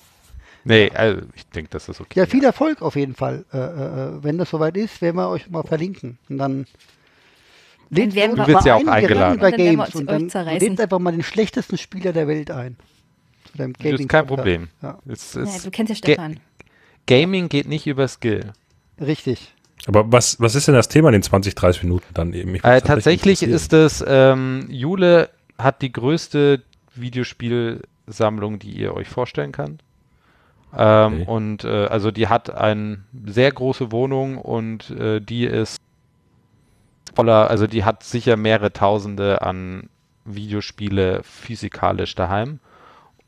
Nee, 0.67 0.91
also 0.95 1.23
ich 1.35 1.47
denke, 1.49 1.71
das 1.71 1.89
ist 1.89 2.01
okay. 2.01 2.19
Ja, 2.19 2.27
viel 2.27 2.45
Erfolg 2.45 2.83
auf 2.83 2.97
jeden 2.97 3.15
Fall. 3.15 3.45
Äh, 3.53 3.59
äh, 3.59 4.23
wenn 4.25 4.37
das 4.39 4.51
soweit 4.51 4.77
ist, 4.77 5.01
werden 5.01 5.17
wir 5.17 5.29
euch 5.29 5.49
mal 5.49 5.63
verlinken. 5.63 6.19
Und 6.29 6.39
dann 6.39 6.67
lädt 7.91 8.15
werden 8.15 8.37
wir- 8.37 8.45
Du 8.47 8.53
wirst 8.53 8.65
mal 8.65 8.67
ja 8.67 8.75
auch 8.75 8.81
ein, 8.81 8.87
wir 8.87 8.93
eingeladen. 8.93 9.35
Und 9.35 9.43
dann 9.43 9.51
wir 9.53 9.57
Games 9.59 9.95
und 9.95 10.01
euch 10.03 10.07
dann 10.19 10.31
zerreißen. 10.31 10.69
lädt 10.69 10.81
einfach 10.81 10.99
mal 10.99 11.13
den 11.13 11.23
schlechtesten 11.23 11.79
Spieler 11.79 12.13
der 12.13 12.27
Welt 12.27 12.51
ein. 12.51 12.77
Zu 13.51 13.59
deinem 13.59 13.73
Das 13.75 13.85
ist 13.85 13.91
Gaming 13.93 14.09
kein. 14.09 14.27
Problem. 14.27 14.69
Ja, 14.83 14.99
Es 15.07 15.35
Ja, 15.35 15.43
ist, 15.43 15.67
du 15.67 15.71
kennst 15.71 15.91
ja 15.91 15.95
Ga- 15.95 16.13
Stefan. 16.15 16.41
Gaming 17.07 17.49
geht 17.49 17.69
nicht 17.69 17.87
über 17.87 18.09
Skill. 18.09 18.53
richtig. 19.01 19.53
Aber 19.87 20.11
was, 20.11 20.41
was 20.41 20.57
ist 20.57 20.67
denn 20.67 20.75
das 20.75 20.89
Thema 20.89 21.11
in 21.11 21.13
den 21.13 21.23
20, 21.23 21.55
30 21.55 21.85
Minuten 21.85 22.07
dann 22.13 22.33
eben? 22.33 22.55
Äh, 22.57 22.81
tatsächlich 22.81 23.43
ist 23.45 23.73
es, 23.73 24.03
ähm, 24.05 24.67
Jule 24.69 25.31
hat 25.59 25.81
die 25.83 25.93
größte 25.93 26.63
Videospielsammlung, 26.95 28.59
die 28.59 28.71
ihr 28.73 28.95
euch 28.95 29.09
vorstellen 29.09 29.53
kann. 29.53 29.79
Ähm, 30.77 31.13
Okay. 31.23 31.25
Und 31.27 31.65
äh, 31.65 31.87
also 31.87 32.11
die 32.11 32.29
hat 32.29 32.51
eine 32.51 33.05
sehr 33.27 33.51
große 33.53 33.93
Wohnung 33.93 34.39
und 34.39 34.91
äh, 34.91 35.21
die 35.21 35.45
ist 35.45 35.79
voller, 37.15 37.49
also 37.51 37.67
die 37.67 37.85
hat 37.85 38.03
sicher 38.03 38.37
mehrere 38.37 38.73
Tausende 38.73 39.43
an 39.43 39.89
Videospiele 40.25 41.23
physikalisch 41.23 42.15
daheim. 42.15 42.61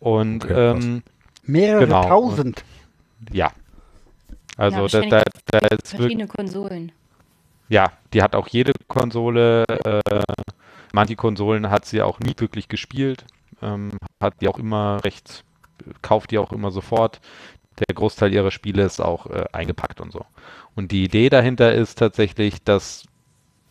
Und 0.01 0.45
Okay, 0.45 0.71
ähm, 0.73 1.03
Mehrere 1.45 1.87
Genau. 1.87 2.07
tausend. 2.07 2.65
Ja. 3.33 3.51
Also 4.57 4.87
Ja, 4.87 4.89
da, 4.89 5.03
da, 5.03 5.23
da 5.47 5.59
ist 5.69 5.97
wirklich, 5.99 6.19
Verschiedene 6.19 6.27
Konsolen. 6.29 6.93
ja, 7.69 7.93
die 8.13 8.23
hat 8.23 8.35
auch 8.37 8.49
jede 8.49 8.73
Konsole. 8.89 9.65
Äh, 9.69 10.01
manche 10.93 11.17
Konsolen 11.17 11.71
hat 11.71 11.85
sie 11.87 12.03
auch 12.03 12.21
nie 12.21 12.35
wirklich 12.37 12.69
gespielt. 12.69 13.25
Ähm, 13.63 13.93
hat 14.21 14.35
die 14.41 14.49
auch 14.49 14.59
immer 14.59 15.03
recht, 15.05 15.45
kauft 16.03 16.31
die 16.31 16.39
auch 16.39 16.53
immer 16.53 16.71
sofort. 16.71 17.21
Der 17.79 17.95
Großteil 17.95 18.33
ihrer 18.33 18.51
Spiele 18.51 18.83
ist 18.83 19.01
auch 19.01 19.27
äh, 19.27 19.45
eingepackt 19.53 20.01
und 20.01 20.13
so. 20.13 20.25
Und 20.75 20.93
die 20.93 21.05
Idee 21.05 21.29
dahinter 21.29 21.75
ist 21.75 21.99
tatsächlich, 21.99 22.63
dass 22.63 23.05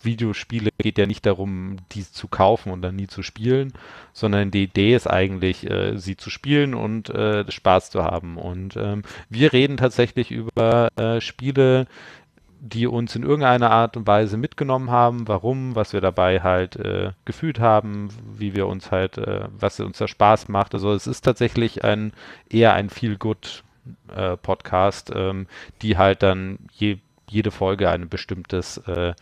Videospiele 0.02 0.70
geht 0.78 0.98
ja 0.98 1.06
nicht 1.06 1.26
darum, 1.26 1.78
die 1.92 2.04
zu 2.04 2.28
kaufen 2.28 2.72
und 2.72 2.82
dann 2.82 2.96
nie 2.96 3.08
zu 3.08 3.24
spielen, 3.24 3.74
sondern 4.14 4.52
die 4.52 4.64
Idee 4.64 4.96
ist 4.96 5.08
eigentlich, 5.08 5.70
äh, 5.70 5.98
sie 5.98 6.16
zu 6.18 6.30
spielen 6.30 6.74
und 6.74 7.10
äh, 7.10 7.50
Spaß 7.50 7.92
zu 7.92 8.04
haben. 8.04 8.38
Und 8.38 8.76
ähm, 8.78 9.04
wir 9.30 9.54
reden 9.54 9.78
tatsächlich 9.78 10.32
über 10.32 10.90
äh, 10.98 11.20
Spiele, 11.22 11.88
die 12.60 12.88
uns 12.88 13.16
in 13.16 13.24
irgendeiner 13.24 13.72
Art 13.72 13.98
und 13.98 14.08
Weise 14.08 14.38
mitgenommen 14.38 14.90
haben, 14.90 15.28
warum, 15.28 15.76
was 15.76 15.94
wir 15.94 16.02
dabei 16.02 16.42
halt 16.42 16.76
äh, 16.76 17.12
gefühlt 17.26 17.60
haben, 17.60 18.10
wie 18.38 18.56
wir 18.56 18.68
uns 18.68 18.92
halt, 18.92 19.18
äh, 19.18 19.48
was 19.58 19.80
uns 19.80 19.98
da 19.98 20.08
Spaß 20.08 20.48
macht. 20.50 20.74
Also 20.74 20.92
es 20.94 21.08
ist 21.08 21.22
tatsächlich 21.22 21.84
ein 21.84 22.14
eher 22.50 22.74
ein 22.74 22.90
Feel 22.90 23.18
Good 23.18 23.64
äh, 24.16 24.36
Podcast, 24.38 25.12
ähm, 25.16 25.48
die 25.82 25.98
halt 25.98 26.24
dann 26.24 26.60
je, 26.74 26.98
jede 27.30 27.52
Folge 27.52 27.90
ein 27.90 28.10
bestimmtes 28.10 28.78
äh, 28.80 29.14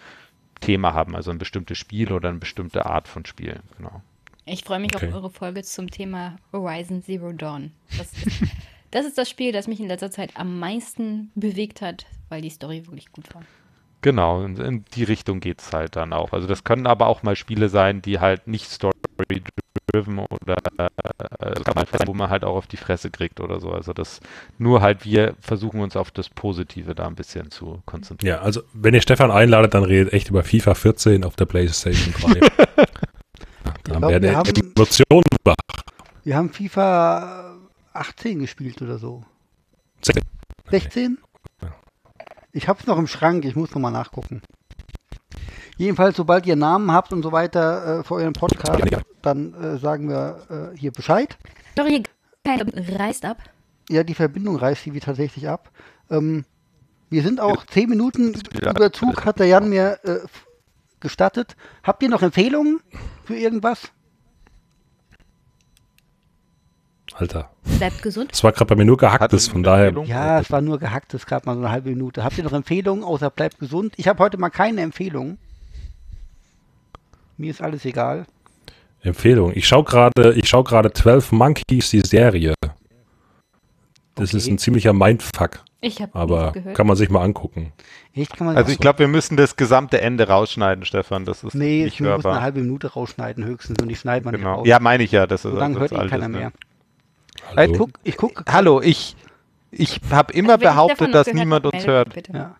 Thema 0.62 0.94
haben, 0.94 1.16
also 1.16 1.32
ein 1.32 1.38
bestimmtes 1.38 1.78
Spiel 1.78 2.12
oder 2.12 2.30
eine 2.30 2.40
bestimmte 2.40 2.86
Art 2.86 3.07
von 3.07 3.26
Spiel. 3.26 3.60
Genau. 3.78 4.02
Ich 4.45 4.64
freue 4.64 4.80
mich 4.80 4.95
Okay. 4.95 5.07
auf 5.10 5.14
eure 5.14 5.30
Folge 5.30 5.64
zum 5.64 5.90
Thema 5.90 6.38
Horizon 6.53 7.02
Zero 7.03 7.32
Dawn. 7.34 7.72
Das 7.98 8.14
ist, 8.14 8.44
das 8.96 9.06
ist 9.06 9.18
das 9.18 9.30
Spiel, 9.30 9.52
das 9.52 9.68
mich 9.68 9.80
in 9.80 9.88
letzter 9.88 10.10
Zeit 10.10 10.32
am 10.36 10.58
meisten 10.60 11.30
bewegt 11.36 11.82
hat, 11.82 12.06
weil 12.30 12.42
die 12.42 12.50
Story 12.50 12.86
wirklich 12.88 13.12
gut 13.12 13.34
war. 13.36 13.42
Genau, 14.02 14.44
in, 14.44 14.56
in 14.58 14.86
die 14.94 15.04
Richtung 15.04 15.40
geht 15.40 15.62
es 15.62 15.74
halt 15.74 15.96
dann 15.96 16.14
auch. 16.14 16.32
Also 16.32 16.48
das 16.48 16.64
können 16.64 16.88
aber 16.88 17.08
auch 17.08 17.22
mal 17.24 17.36
Spiele 17.36 17.70
sein, 17.70 18.02
die 18.02 18.20
halt 18.20 18.48
nicht 18.48 18.70
story-driven 18.70 20.20
oder 20.20 20.56
äh, 20.78 20.90
sein, 21.66 22.08
wo 22.08 22.14
man 22.14 22.30
halt 22.30 22.44
auch 22.46 22.56
auf 22.56 22.68
die 22.68 22.78
Fresse 22.78 23.10
kriegt 23.10 23.40
oder 23.40 23.60
so. 23.60 23.72
Also 23.72 23.94
das 23.94 24.20
nur 24.60 24.82
halt 24.82 25.06
wir 25.06 25.36
versuchen 25.42 25.82
uns 25.82 25.96
auf 25.98 26.12
das 26.12 26.30
Positive 26.30 26.94
da 26.96 27.08
ein 27.08 27.16
bisschen 27.16 27.50
zu 27.52 27.82
konzentrieren. 27.86 28.36
Ja, 28.38 28.42
also 28.44 28.62
wenn 28.74 28.94
ihr 28.94 29.02
Stefan 29.02 29.32
einladet, 29.32 29.74
dann 29.74 29.84
redet 29.84 30.14
echt 30.14 30.30
über 30.30 30.44
FIFA 30.44 30.76
14 30.76 31.24
auf 31.24 31.36
der 31.36 31.46
PlayStation 31.46 32.14
3. 32.14 32.40
Ja, 33.66 33.94
dann 33.94 34.02
glaub, 34.02 34.12
werden 34.12 34.24
wir 34.24 34.30
die 34.30 34.36
haben- 34.36 34.72
Emotionen 34.76 35.24
wach. 35.44 35.56
Wir 36.24 36.36
haben 36.38 36.50
FIFA 36.52 37.56
18 37.96 38.40
gespielt 38.40 38.82
oder 38.82 38.98
so. 38.98 39.24
16. 40.02 40.24
16? 40.70 41.18
Ja. 41.62 41.76
Ich 42.52 42.68
hab's 42.68 42.86
noch 42.88 42.98
im 42.98 43.08
Schrank, 43.08 43.46
ich 43.46 43.56
muss 43.56 43.74
nochmal 43.74 43.92
nachgucken. 43.92 44.42
Jedenfalls, 45.78 46.16
sobald 46.16 46.46
ihr 46.46 46.56
Namen 46.56 46.92
habt 46.92 47.12
und 47.12 47.22
so 47.24 47.32
weiter 47.32 48.00
äh, 48.00 48.04
für 48.04 48.16
euren 48.16 48.34
Podcast, 48.34 48.82
dann 49.22 49.54
äh, 49.54 49.78
sagen 49.78 50.08
wir 50.08 50.72
äh, 50.74 50.78
hier 50.78 50.92
Bescheid. 50.92 51.38
Sorry, 51.76 52.04
reißt 52.46 53.26
ab. 53.26 53.38
Ja, 53.90 54.04
die 54.04 54.14
Verbindung 54.14 54.56
reißt 54.56 54.84
sie 54.84 54.94
wie 54.94 55.00
tatsächlich 55.00 55.48
ab. 55.50 55.72
Ähm, 56.10 56.46
wir 57.10 57.22
sind 57.24 57.40
auch 57.40 57.66
zehn 57.66 57.90
Minuten 57.90 58.34
Ja. 58.62 58.72
Überzug, 58.72 59.26
hat 59.26 59.40
der 59.40 59.48
Jan 59.48 59.70
mir 59.70 60.00
äh, 60.04 60.20
gestattet. 61.00 61.56
Habt 61.84 62.02
ihr 62.04 62.10
noch 62.10 62.22
Empfehlungen 62.22 62.80
für 63.26 63.36
irgendwas? 63.36 63.92
Alter. 67.18 67.50
Bleibt 67.78 68.02
gesund. 68.02 68.32
Das 68.32 68.44
war 68.44 68.52
gerade 68.52 68.66
bei 68.66 68.76
mir 68.76 68.86
nur 68.86 68.98
gehacktes, 68.98 69.48
von 69.48 69.64
daher. 69.64 69.88
Empfehlung? 69.88 70.06
Ja, 70.08 70.40
es 70.40 70.52
war 70.52 70.62
nur 70.62 70.80
gehacktes, 70.80 71.26
gerade 71.26 71.46
mal 71.46 71.54
so 71.56 71.62
eine 71.62 71.72
halbe 71.72 71.90
Minute. 71.90 72.24
Habt 72.24 72.38
ihr 72.38 72.44
noch 72.44 72.52
Empfehlungen, 72.54 73.04
außer 73.04 73.30
bleibt 73.30 73.60
gesund? 73.60 73.94
Ich 73.98 74.08
habe 74.08 74.20
heute 74.22 74.38
mal 74.38 74.50
keine 74.50 74.82
Empfehlung. 74.82 75.38
Mir 77.38 77.52
ist 77.52 77.62
alles 77.62 77.86
egal. 77.86 78.26
Empfehlung. 79.02 79.52
Ich 79.56 79.68
schaue 79.68 79.84
gerade, 79.84 80.34
ich 80.34 80.48
schaue 80.50 80.64
gerade 80.64 80.92
12 80.92 81.32
Monkeys, 81.32 81.90
die 81.92 82.02
Serie. 82.02 82.54
Das 84.16 84.30
Okay. 84.30 84.38
ist 84.38 84.48
ein 84.48 84.58
ziemlicher 84.58 84.94
Mindfuck, 84.94 85.60
Ich 85.82 86.02
habe 86.02 86.16
aber 86.16 86.54
gehört. 86.54 86.76
kann 86.76 86.88
man 86.88 86.96
sich 86.96 87.10
mal 87.10 87.22
angucken. 87.22 87.74
Man 88.40 88.56
Also 88.56 88.72
ich 88.72 88.80
glaube, 88.80 89.00
wir 89.00 89.10
müssen 89.10 89.36
das 89.36 89.58
gesamte 89.58 90.00
Ende 90.00 90.28
rausschneiden, 90.30 90.86
Stefan. 90.86 91.26
Das 91.26 91.44
ist 91.44 91.54
Nee, 91.54 91.84
nicht 91.84 91.96
ich 91.96 92.00
muss 92.00 92.08
eine 92.08 92.16
hörbar. 92.24 92.42
halbe 92.42 92.62
Minute 92.62 92.94
rausschneiden 92.94 93.44
höchstens 93.44 93.82
und 93.84 93.90
ich 93.90 94.00
schneide 94.00 94.24
man 94.24 94.34
nicht 94.34 94.42
Genau. 94.44 94.56
raus. 94.60 94.68
Ja, 94.68 94.80
meine 94.80 95.04
ich 95.04 95.12
ja. 95.12 95.28
Das 95.28 95.44
ist, 95.44 95.52
so 95.52 95.58
lange 95.58 95.78
das 95.78 95.92
hört 95.92 96.06
eh 96.06 96.08
keiner 96.08 96.30
ne? 96.30 96.38
mehr. 96.38 96.52
Hallo? 97.56 97.72
Ich 97.72 97.78
guck, 97.78 97.90
ich 98.04 98.18
guck, 98.18 98.44
Hallo, 98.52 98.82
ich, 98.82 99.16
ich 99.72 100.02
habe 100.12 100.34
immer 100.34 100.54
Also 100.54 100.66
behauptet, 100.66 101.14
dass 101.14 101.26
gehört 101.26 101.40
niemand 101.40 101.66
uns 101.66 101.86
hört. 101.86 102.28
ja. 102.34 102.56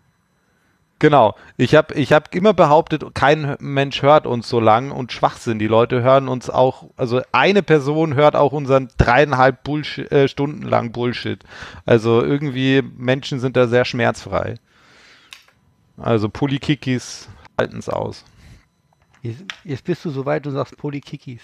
Genau. 1.00 1.36
Ich 1.58 1.76
habe 1.76 1.94
ich 1.94 2.14
hab 2.14 2.34
immer 2.34 2.54
behauptet, 2.54 3.04
kein 3.14 3.58
Mensch 3.60 4.02
hört 4.02 4.26
uns 4.26 4.48
so 4.48 4.62
lang 4.62 4.92
und 4.92 5.12
Schwachsinn. 5.12 5.60
Die 5.60 5.68
Leute 5.68 6.02
hören 6.02 6.30
uns 6.30 6.50
auch, 6.50 6.86
also 6.96 7.22
eine 7.34 7.64
Person 7.64 8.16
hört 8.16 8.36
auch 8.36 8.54
unseren 8.54 8.88
dreieinhalb 8.98 9.64
Bullshit, 9.64 10.10
äh, 10.12 10.28
Stunden 10.30 10.62
lang 10.62 10.94
Bullshit. 10.94 11.44
Also 11.86 12.24
irgendwie 12.24 12.82
Menschen 12.82 13.40
sind 13.40 13.58
da 13.58 13.68
sehr 13.68 13.84
schmerzfrei. 13.84 14.56
Also 15.98 16.30
Polikikis 16.30 17.28
halten 17.58 17.78
es 17.78 17.90
aus. 17.90 18.24
Jetzt, 19.22 19.44
jetzt 19.64 19.84
bist 19.84 20.06
du 20.06 20.12
so 20.12 20.26
weit 20.26 20.48
und 20.48 20.54
sagst 20.54 20.78
Polykikis. 20.78 21.42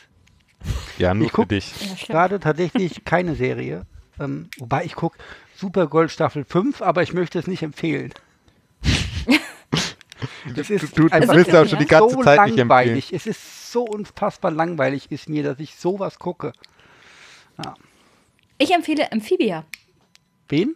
Ja, 0.97 1.13
nur 1.13 1.25
Ich 1.25 1.31
für 1.31 1.37
guck- 1.37 1.49
dich. 1.49 1.71
Ja, 1.81 1.95
stimmt. 1.95 2.07
Gerade 2.09 2.39
tatsächlich 2.39 3.03
keine 3.05 3.35
Serie. 3.35 3.85
Ähm, 4.19 4.49
wobei 4.59 4.85
ich 4.85 4.95
gucke 4.95 5.17
Supergold 5.55 6.11
Staffel 6.11 6.43
5, 6.45 6.81
aber 6.81 7.01
ich 7.03 7.13
möchte 7.13 7.39
es 7.39 7.47
nicht 7.47 7.63
empfehlen. 7.63 8.13
Das 10.55 10.69
ist 10.69 10.95
Du, 10.97 11.07
du 11.07 11.13
einfach 11.15 11.33
willst 11.35 11.51
ja 11.51 11.63
auch 11.63 11.67
schon 11.67 11.79
die 11.79 11.85
ganze 11.85 12.15
so 12.15 12.23
Zeit 12.23 12.37
nicht 12.41 12.49
empfehlen. 12.59 12.67
langweilig. 12.67 13.11
Es 13.13 13.25
ist 13.25 13.71
so 13.71 13.83
unfassbar 13.83 14.51
langweilig 14.51 15.11
ist 15.11 15.27
mir, 15.29 15.41
dass 15.43 15.59
ich 15.59 15.75
sowas 15.75 16.19
gucke. 16.19 16.53
Ich 18.59 18.71
empfehle 18.71 19.11
Amphibia. 19.11 19.65
Wen? 20.49 20.75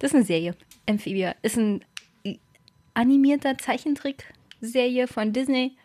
Das 0.00 0.10
ist 0.10 0.14
eine 0.16 0.24
Serie. 0.24 0.56
Amphibia 0.88 1.34
ist 1.42 1.56
ein 1.56 1.84
animierter 2.94 3.56
Zeichentrick-Serie 3.58 5.06
von 5.06 5.32
Disney. 5.32 5.76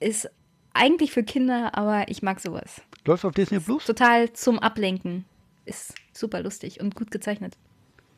Ist 0.00 0.28
eigentlich 0.76 1.12
für 1.12 1.22
Kinder, 1.22 1.76
aber 1.76 2.08
ich 2.08 2.22
mag 2.22 2.40
sowas. 2.40 2.80
Läuft 3.04 3.24
auf 3.24 3.32
Disney 3.32 3.60
Plus? 3.60 3.84
Total 3.84 4.32
zum 4.32 4.58
Ablenken. 4.58 5.24
Ist 5.64 5.94
super 6.12 6.42
lustig 6.42 6.80
und 6.80 6.94
gut 6.94 7.10
gezeichnet. 7.10 7.56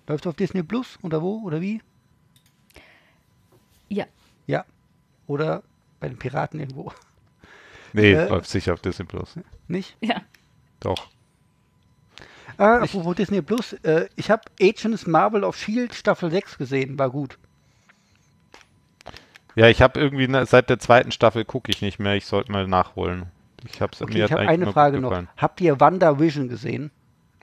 Läuft 0.06 0.26
auf 0.26 0.34
Disney 0.36 0.62
Plus? 0.62 0.98
Oder 1.02 1.22
wo? 1.22 1.42
Oder 1.44 1.60
wie? 1.60 1.80
Ja. 3.88 4.06
Ja. 4.46 4.64
Oder 5.26 5.62
bei 6.00 6.08
den 6.08 6.18
Piraten 6.18 6.60
irgendwo. 6.60 6.92
Nee, 7.92 8.12
Äh, 8.12 8.28
läuft 8.28 8.48
sicher 8.50 8.74
auf 8.74 8.80
Disney 8.80 9.04
Plus. 9.06 9.34
Nicht? 9.66 9.96
Ja. 10.00 10.22
Doch. 10.80 11.08
Ah, 12.56 12.78
apropos 12.78 13.14
Disney 13.16 13.40
Plus. 13.42 13.72
Äh, 13.84 14.08
ich 14.16 14.30
habe 14.30 14.42
Agents 14.60 15.06
Marvel 15.06 15.44
of 15.44 15.56
Shield 15.56 15.94
Staffel 15.94 16.30
6 16.30 16.58
gesehen. 16.58 16.98
War 16.98 17.10
gut. 17.10 17.38
Ja, 19.58 19.68
ich 19.68 19.82
habe 19.82 19.98
irgendwie 19.98 20.28
ne, 20.28 20.46
seit 20.46 20.70
der 20.70 20.78
zweiten 20.78 21.10
Staffel 21.12 21.44
gucke 21.44 21.70
ich 21.70 21.82
nicht 21.82 21.98
mehr. 21.98 22.14
Ich 22.14 22.26
sollte 22.26 22.52
mal 22.52 22.66
nachholen. 22.66 23.26
Ich 23.70 23.80
habe 23.80 23.92
Okay, 24.00 24.14
mir 24.18 24.24
ich 24.26 24.32
eigentlich 24.32 24.48
eine 24.48 24.72
Frage 24.72 25.00
noch. 25.00 25.20
Habt 25.36 25.60
ihr 25.60 25.80
WandaVision 25.80 26.48
gesehen? 26.48 26.90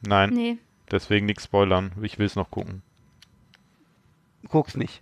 Nein, 0.07 0.29
Nee. 0.29 0.57
deswegen 0.91 1.25
nichts 1.25 1.43
spoilern. 1.45 1.91
Ich 2.01 2.17
will 2.19 2.25
es 2.25 2.35
noch 2.35 2.49
gucken. 2.51 2.81
Guck's 4.49 4.75
nicht. 4.77 5.01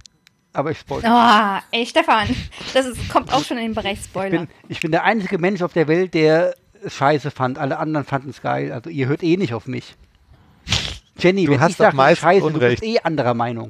Aber 0.53 0.71
ich 0.71 0.79
spoil. 0.79 1.01
Oh, 1.05 1.59
ey, 1.71 1.85
Stefan. 1.85 2.27
Das 2.73 2.85
ist, 2.85 3.09
kommt 3.09 3.33
auch 3.33 3.43
schon 3.43 3.57
in 3.57 3.63
den 3.63 3.73
Bereich 3.75 3.99
Ich 3.99 4.05
Spoiler. 4.05 4.29
bin, 4.29 4.47
ich 4.69 4.79
bin 4.79 4.91
der 4.91 5.03
einzige 5.03 5.37
Mensch 5.37 5.61
auf 5.61 5.73
der 5.73 5.87
Welt, 5.87 6.13
der 6.13 6.55
es 6.83 6.93
scheiße 6.93 7.31
fand. 7.31 7.57
Alle 7.57 7.77
anderen 7.79 8.05
fanden 8.05 8.29
es 8.29 8.41
geil. 8.41 8.71
Also 8.71 8.89
ihr 8.89 9.07
hört 9.07 9.23
eh 9.23 9.35
nicht 9.37 9.53
auf 9.53 9.67
mich. 9.67 9.95
Jenny, 11.17 11.45
Du 11.45 11.53
wenn 11.53 11.59
hast 11.61 11.71
ich 11.71 11.77
doch 11.77 11.85
sage, 11.85 11.95
meist 11.97 12.21
scheiße, 12.21 12.45
Unrecht. 12.45 12.81
du 12.81 12.81
bist 12.81 12.83
eh 12.83 12.99
anderer 13.03 13.33
Meinung. 13.33 13.67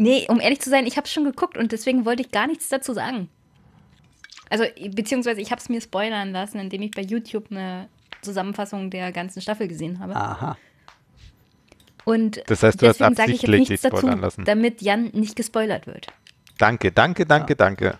Nee, 0.00 0.24
um 0.28 0.40
ehrlich 0.40 0.60
zu 0.60 0.70
sein, 0.70 0.86
ich 0.86 0.96
habe 0.96 1.06
schon 1.08 1.24
geguckt 1.24 1.58
und 1.58 1.72
deswegen 1.72 2.06
wollte 2.06 2.22
ich 2.22 2.30
gar 2.30 2.46
nichts 2.46 2.70
dazu 2.70 2.94
sagen. 2.94 3.28
Also, 4.48 4.64
beziehungsweise 4.94 5.42
ich 5.42 5.50
habe 5.50 5.60
es 5.60 5.68
mir 5.68 5.82
spoilern 5.82 6.32
lassen, 6.32 6.58
indem 6.58 6.80
ich 6.80 6.92
bei 6.92 7.02
YouTube 7.02 7.50
eine 7.50 7.86
Zusammenfassung 8.22 8.88
der 8.88 9.12
ganzen 9.12 9.42
Staffel 9.42 9.68
gesehen 9.68 9.98
habe. 9.98 10.16
Aha. 10.16 10.56
Und 12.06 12.42
Das 12.46 12.62
heißt, 12.62 12.80
du 12.80 12.88
hast 12.88 12.98
deswegen 12.98 13.14
sage 13.14 13.32
ich 13.32 13.42
jetzt 13.42 13.50
absichtlich 13.50 13.68
nichts 13.68 13.82
dich 13.82 13.90
dazu, 13.90 13.98
spoilern 13.98 14.20
lassen. 14.20 14.44
damit 14.46 14.80
Jan 14.80 15.10
nicht 15.12 15.36
gespoilert 15.36 15.86
wird. 15.86 16.06
Danke, 16.56 16.92
danke, 16.92 17.26
danke, 17.26 17.54
danke. 17.54 17.98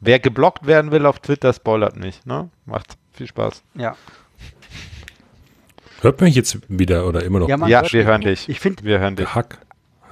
Wer 0.00 0.20
geblockt 0.20 0.66
werden 0.66 0.90
will 0.90 1.04
auf 1.04 1.18
Twitter, 1.18 1.52
spoilert 1.52 1.96
mich. 1.96 2.24
Ne? 2.24 2.48
Macht 2.64 2.96
viel 3.12 3.26
Spaß. 3.26 3.62
Ja. 3.74 3.94
Hört 6.00 6.22
mich 6.22 6.34
jetzt 6.34 6.58
wieder 6.70 7.06
oder 7.06 7.24
immer 7.24 7.40
noch 7.40 7.48
Ja, 7.48 7.58
man 7.58 7.68
ja, 7.68 7.82
wir 7.92 8.04
hören 8.04 8.22
dich. 8.22 8.48
Ich 8.48 8.58
finde, 8.58 8.84
wir 8.84 9.00
hören 9.00 9.16
dich. 9.16 9.26
Gehack? 9.26 9.58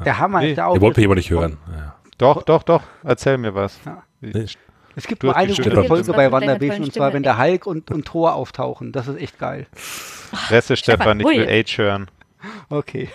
Der 0.05 0.19
Hammer 0.19 0.41
Nee, 0.41 0.51
ist 0.51 0.57
der 0.57 0.65
Ihr 0.65 0.81
wollt 0.81 0.81
mich 0.83 0.89
Auftritt. 0.89 1.05
aber 1.07 1.15
nicht 1.15 1.31
hören. 1.31 1.57
Ja. 1.71 1.95
Doch, 2.19 2.43
doch, 2.43 2.63
doch. 2.63 2.83
Erzähl 3.05 3.39
mir 3.39 3.55
was. 3.55 3.79
Ja. 3.85 4.03
Es 4.95 5.07
gibt 5.07 5.23
Du 5.23 5.27
nur 5.27 5.37
eine 5.37 5.53
gute 5.53 5.63
Stimme. 5.63 5.85
Folge 5.85 6.13
bei 6.13 6.33
WandaVision 6.33 6.85
und 6.85 6.93
zwar, 6.93 7.13
wenn 7.13 7.23
der 7.23 7.39
Hulk 7.39 7.67
und, 7.67 7.91
und 7.91 8.07
Thor 8.07 8.35
auftauchen. 8.35 8.93
Das 8.93 9.09
ist 9.09 9.21
echt 9.21 9.39
geil. 9.39 9.67
Presse, 10.49 10.77
Stefan, 10.77 11.21
ich 11.21 11.27
will 11.27 11.47
Age 11.49 11.79
hören. 11.79 12.07
Okay. 12.71 13.11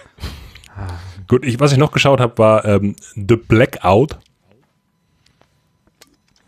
Gut, 1.28 1.45
ich, 1.45 1.60
was 1.60 1.72
ich 1.72 1.78
noch 1.78 1.91
geschaut 1.91 2.20
habe, 2.20 2.38
war 2.38 2.66
ähm, 2.66 2.95
The 3.16 3.36
Blackout 3.36 4.20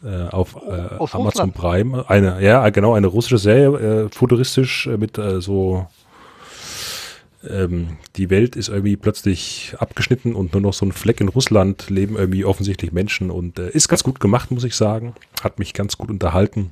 äh, 0.03 0.27
auf 0.29 0.55
äh, 0.55 0.69
Amazon 0.69 1.21
Russland. 1.21 1.53
Prime. 1.55 2.05
Eine, 2.09 2.41
ja, 2.41 2.69
genau, 2.69 2.93
eine 2.93 3.07
russische 3.07 3.37
Serie, 3.37 4.05
äh, 4.05 4.09
futuristisch 4.09 4.87
äh, 4.87 4.97
mit 4.97 5.17
äh, 5.17 5.41
so 5.41 5.87
ähm, 7.49 7.97
die 8.15 8.29
Welt 8.29 8.55
ist 8.55 8.69
irgendwie 8.69 8.95
plötzlich 8.95 9.75
abgeschnitten 9.79 10.35
und 10.35 10.53
nur 10.53 10.61
noch 10.61 10.73
so 10.73 10.85
ein 10.85 10.91
Fleck 10.91 11.21
in 11.21 11.27
Russland 11.29 11.89
leben 11.89 12.15
irgendwie 12.15 12.45
offensichtlich 12.45 12.91
Menschen 12.91 13.31
und 13.31 13.59
äh, 13.59 13.69
ist 13.69 13.87
ganz 13.89 14.03
gut 14.03 14.19
gemacht, 14.19 14.51
muss 14.51 14.63
ich 14.63 14.75
sagen. 14.75 15.13
Hat 15.43 15.59
mich 15.59 15.73
ganz 15.73 15.97
gut 15.97 16.09
unterhalten. 16.09 16.71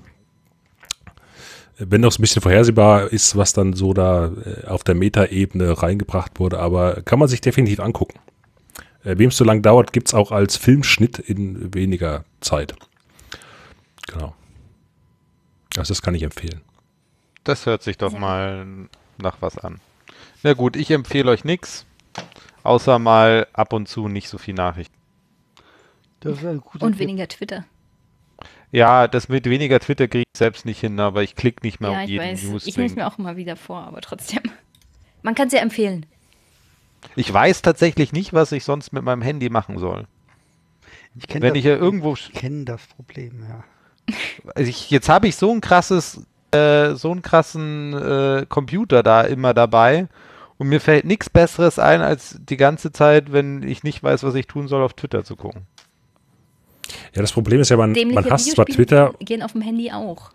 Wenn 1.77 2.01
noch 2.01 2.11
so 2.11 2.19
ein 2.19 2.21
bisschen 2.21 2.41
vorhersehbar 2.41 3.11
ist, 3.11 3.35
was 3.35 3.53
dann 3.53 3.73
so 3.73 3.93
da 3.93 4.27
äh, 4.27 4.67
auf 4.67 4.83
der 4.83 4.95
Meta-Ebene 4.95 5.81
reingebracht 5.81 6.39
wurde, 6.39 6.59
aber 6.59 7.01
kann 7.01 7.19
man 7.19 7.27
sich 7.27 7.41
definitiv 7.41 7.79
angucken. 7.79 8.19
Äh, 9.03 9.17
Wem 9.17 9.29
es 9.29 9.37
so 9.37 9.43
lang 9.43 9.61
dauert, 9.61 9.91
gibt 9.93 10.07
es 10.07 10.13
auch 10.13 10.31
als 10.31 10.57
Filmschnitt 10.57 11.17
in 11.19 11.73
weniger 11.73 12.23
Zeit. 12.39 12.75
Genau. 14.07 14.35
Also 15.77 15.91
das 15.91 16.01
kann 16.01 16.13
ich 16.15 16.23
empfehlen. 16.23 16.61
Das 17.43 17.65
hört 17.65 17.81
sich 17.81 17.97
doch 17.97 18.13
Ja. 18.13 18.19
mal 18.19 18.65
nach 19.17 19.37
was 19.41 19.57
an. 19.57 19.79
Na 20.43 20.53
gut, 20.53 20.75
ich 20.75 20.89
empfehle 20.89 21.29
euch 21.29 21.43
nichts, 21.43 21.85
außer 22.63 22.97
mal 22.97 23.47
ab 23.53 23.73
und 23.73 23.87
zu 23.87 24.07
nicht 24.07 24.27
so 24.27 24.37
viel 24.37 24.55
Nachrichten. 24.55 24.95
Das 26.19 26.37
ist 26.37 26.45
ein 26.45 26.61
guter 26.61 26.85
Und 26.85 26.99
weniger 26.99 27.27
Twitter. 27.27 27.65
Ja, 28.71 29.07
das 29.07 29.27
mit 29.27 29.45
weniger 29.45 29.79
Twitter 29.79 30.07
kriege 30.07 30.23
ich 30.33 30.37
selbst 30.37 30.65
nicht 30.65 30.79
hin, 30.79 30.99
aber 30.99 31.23
ich 31.23 31.35
klicke 31.35 31.65
nicht 31.65 31.79
mehr 31.79 31.91
ja, 31.91 31.97
auf 31.97 32.03
ich 32.03 32.09
jeden 32.09 32.25
weiß. 32.25 32.43
News. 32.43 32.67
Ich 32.67 32.77
nehme 32.77 32.89
es 32.89 32.95
mir 32.95 33.05
auch 33.05 33.19
immer 33.19 33.35
wieder 33.35 33.55
vor, 33.55 33.83
aber 33.83 34.01
trotzdem. 34.01 34.43
Man 35.23 35.35
kann 35.35 35.47
es 35.47 35.53
ja 35.53 35.59
empfehlen. 35.59 36.05
Ich 37.15 37.31
weiß 37.31 37.61
tatsächlich 37.61 38.13
nicht, 38.13 38.33
was 38.33 38.51
ich 38.51 38.63
sonst 38.63 38.93
mit 38.93 39.03
meinem 39.03 39.21
Handy 39.21 39.49
machen 39.49 39.77
soll. 39.77 40.07
Ich 41.15 41.27
kenne 41.27 41.41
Wenn 41.43 41.53
das, 41.53 41.59
ich 41.59 41.65
ja 41.65 41.75
irgendwo, 41.75 42.13
ich 42.13 42.31
kenn 42.33 42.65
das 42.65 42.87
Problem, 42.87 43.45
ja. 43.47 43.63
also 44.55 44.69
ich, 44.69 44.89
jetzt 44.89 45.09
habe 45.09 45.27
ich 45.27 45.35
so 45.35 45.51
ein 45.51 45.59
krasses, 45.59 46.25
äh, 46.51 46.93
so 46.93 47.11
einen 47.11 47.21
krassen 47.21 47.93
äh, 47.93 48.45
Computer 48.47 49.03
da 49.03 49.21
immer 49.21 49.53
dabei 49.53 50.07
und 50.61 50.69
mir 50.69 50.79
fällt 50.79 51.05
nichts 51.05 51.27
Besseres 51.27 51.79
ein, 51.79 52.01
als 52.01 52.37
die 52.39 52.55
ganze 52.55 52.91
Zeit, 52.91 53.33
wenn 53.33 53.63
ich 53.63 53.81
nicht 53.81 54.03
weiß, 54.03 54.21
was 54.21 54.35
ich 54.35 54.45
tun 54.45 54.67
soll, 54.67 54.83
auf 54.83 54.93
Twitter 54.93 55.23
zu 55.23 55.35
gucken. 55.35 55.63
Ja, 57.15 57.21
das 57.23 57.31
Problem 57.31 57.61
ist 57.61 57.69
ja, 57.69 57.77
man, 57.77 57.95
Dämliche 57.95 58.21
man 58.21 58.29
hasst 58.29 58.51
zwar 58.51 58.67
Twitter, 58.67 59.11
gehen 59.21 59.41
auf 59.41 59.53
dem 59.53 59.61
Handy 59.61 59.91
auch. 59.91 60.29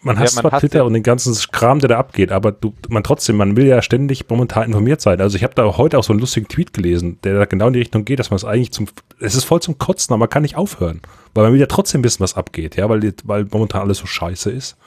man 0.00 0.16
Ja, 0.16 0.22
hasst 0.22 0.36
man 0.36 0.44
zwar 0.44 0.52
hasst 0.52 0.60
Twitter 0.62 0.78
ja- 0.78 0.84
und 0.84 0.94
den 0.94 1.02
ganzen 1.02 1.36
Kram, 1.52 1.80
der 1.80 1.90
da 1.90 1.98
abgeht, 1.98 2.32
aber 2.32 2.52
du, 2.52 2.72
man 2.88 3.02
trotzdem, 3.02 3.36
man 3.36 3.54
will 3.54 3.66
ja 3.66 3.82
ständig 3.82 4.30
momentan 4.30 4.64
informiert 4.64 5.02
sein. 5.02 5.20
Also 5.20 5.36
ich 5.36 5.44
habe 5.44 5.54
da 5.54 5.76
heute 5.76 5.98
auch 5.98 6.04
so 6.04 6.14
einen 6.14 6.20
lustigen 6.20 6.48
Tweet 6.48 6.72
gelesen, 6.72 7.18
der 7.22 7.34
da 7.34 7.44
genau 7.44 7.66
in 7.66 7.74
die 7.74 7.80
Richtung 7.80 8.06
geht, 8.06 8.18
dass 8.18 8.30
man 8.30 8.36
es 8.36 8.46
eigentlich 8.46 8.72
zum, 8.72 8.86
es 9.18 9.34
ist 9.34 9.44
voll 9.44 9.60
zum 9.60 9.76
Kotzen, 9.76 10.14
aber 10.14 10.20
man 10.20 10.30
kann 10.30 10.40
nicht 10.40 10.56
aufhören, 10.56 11.02
weil 11.34 11.44
man 11.44 11.52
will 11.52 11.60
ja 11.60 11.66
trotzdem 11.66 12.02
wissen, 12.02 12.20
was 12.20 12.34
abgeht, 12.34 12.76
ja, 12.76 12.88
weil, 12.88 13.12
weil 13.24 13.46
momentan 13.50 13.82
alles 13.82 13.98
so 13.98 14.06
scheiße 14.06 14.50
ist. 14.50 14.78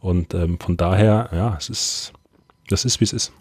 Und 0.00 0.34
ähm, 0.34 0.58
von 0.58 0.76
daher, 0.76 1.28
ja, 1.32 1.56
es 1.56 1.68
ist, 1.68 2.12
das 2.68 2.84
ist, 2.84 3.00
wie 3.00 3.04
es 3.04 3.12
ist. 3.12 3.32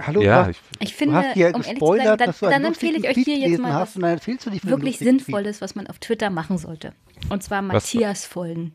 Hallo, 0.00 0.22
ja, 0.22 0.48
ich, 0.48 0.58
Ich 0.80 0.94
finde, 0.94 1.18
um 1.18 1.22
ehrlich 1.22 1.78
zu 1.78 1.86
sein, 1.96 2.18
dann, 2.18 2.34
dann 2.40 2.64
empfehle 2.64 2.98
ich 2.98 3.08
euch 3.08 3.24
hier 3.24 3.38
jetzt 3.38 3.60
mal 3.60 3.80
was 3.80 3.96
wirklich. 3.96 4.98
Sinnvolles, 4.98 5.60
was 5.60 5.76
man 5.76 5.86
auf 5.86 5.98
Twitter 6.00 6.30
machen 6.30 6.58
sollte. 6.58 6.92
Und 7.28 7.42
zwar 7.44 7.62
Was- 7.68 7.72
Matthias 7.94 8.26
folgen. 8.26 8.74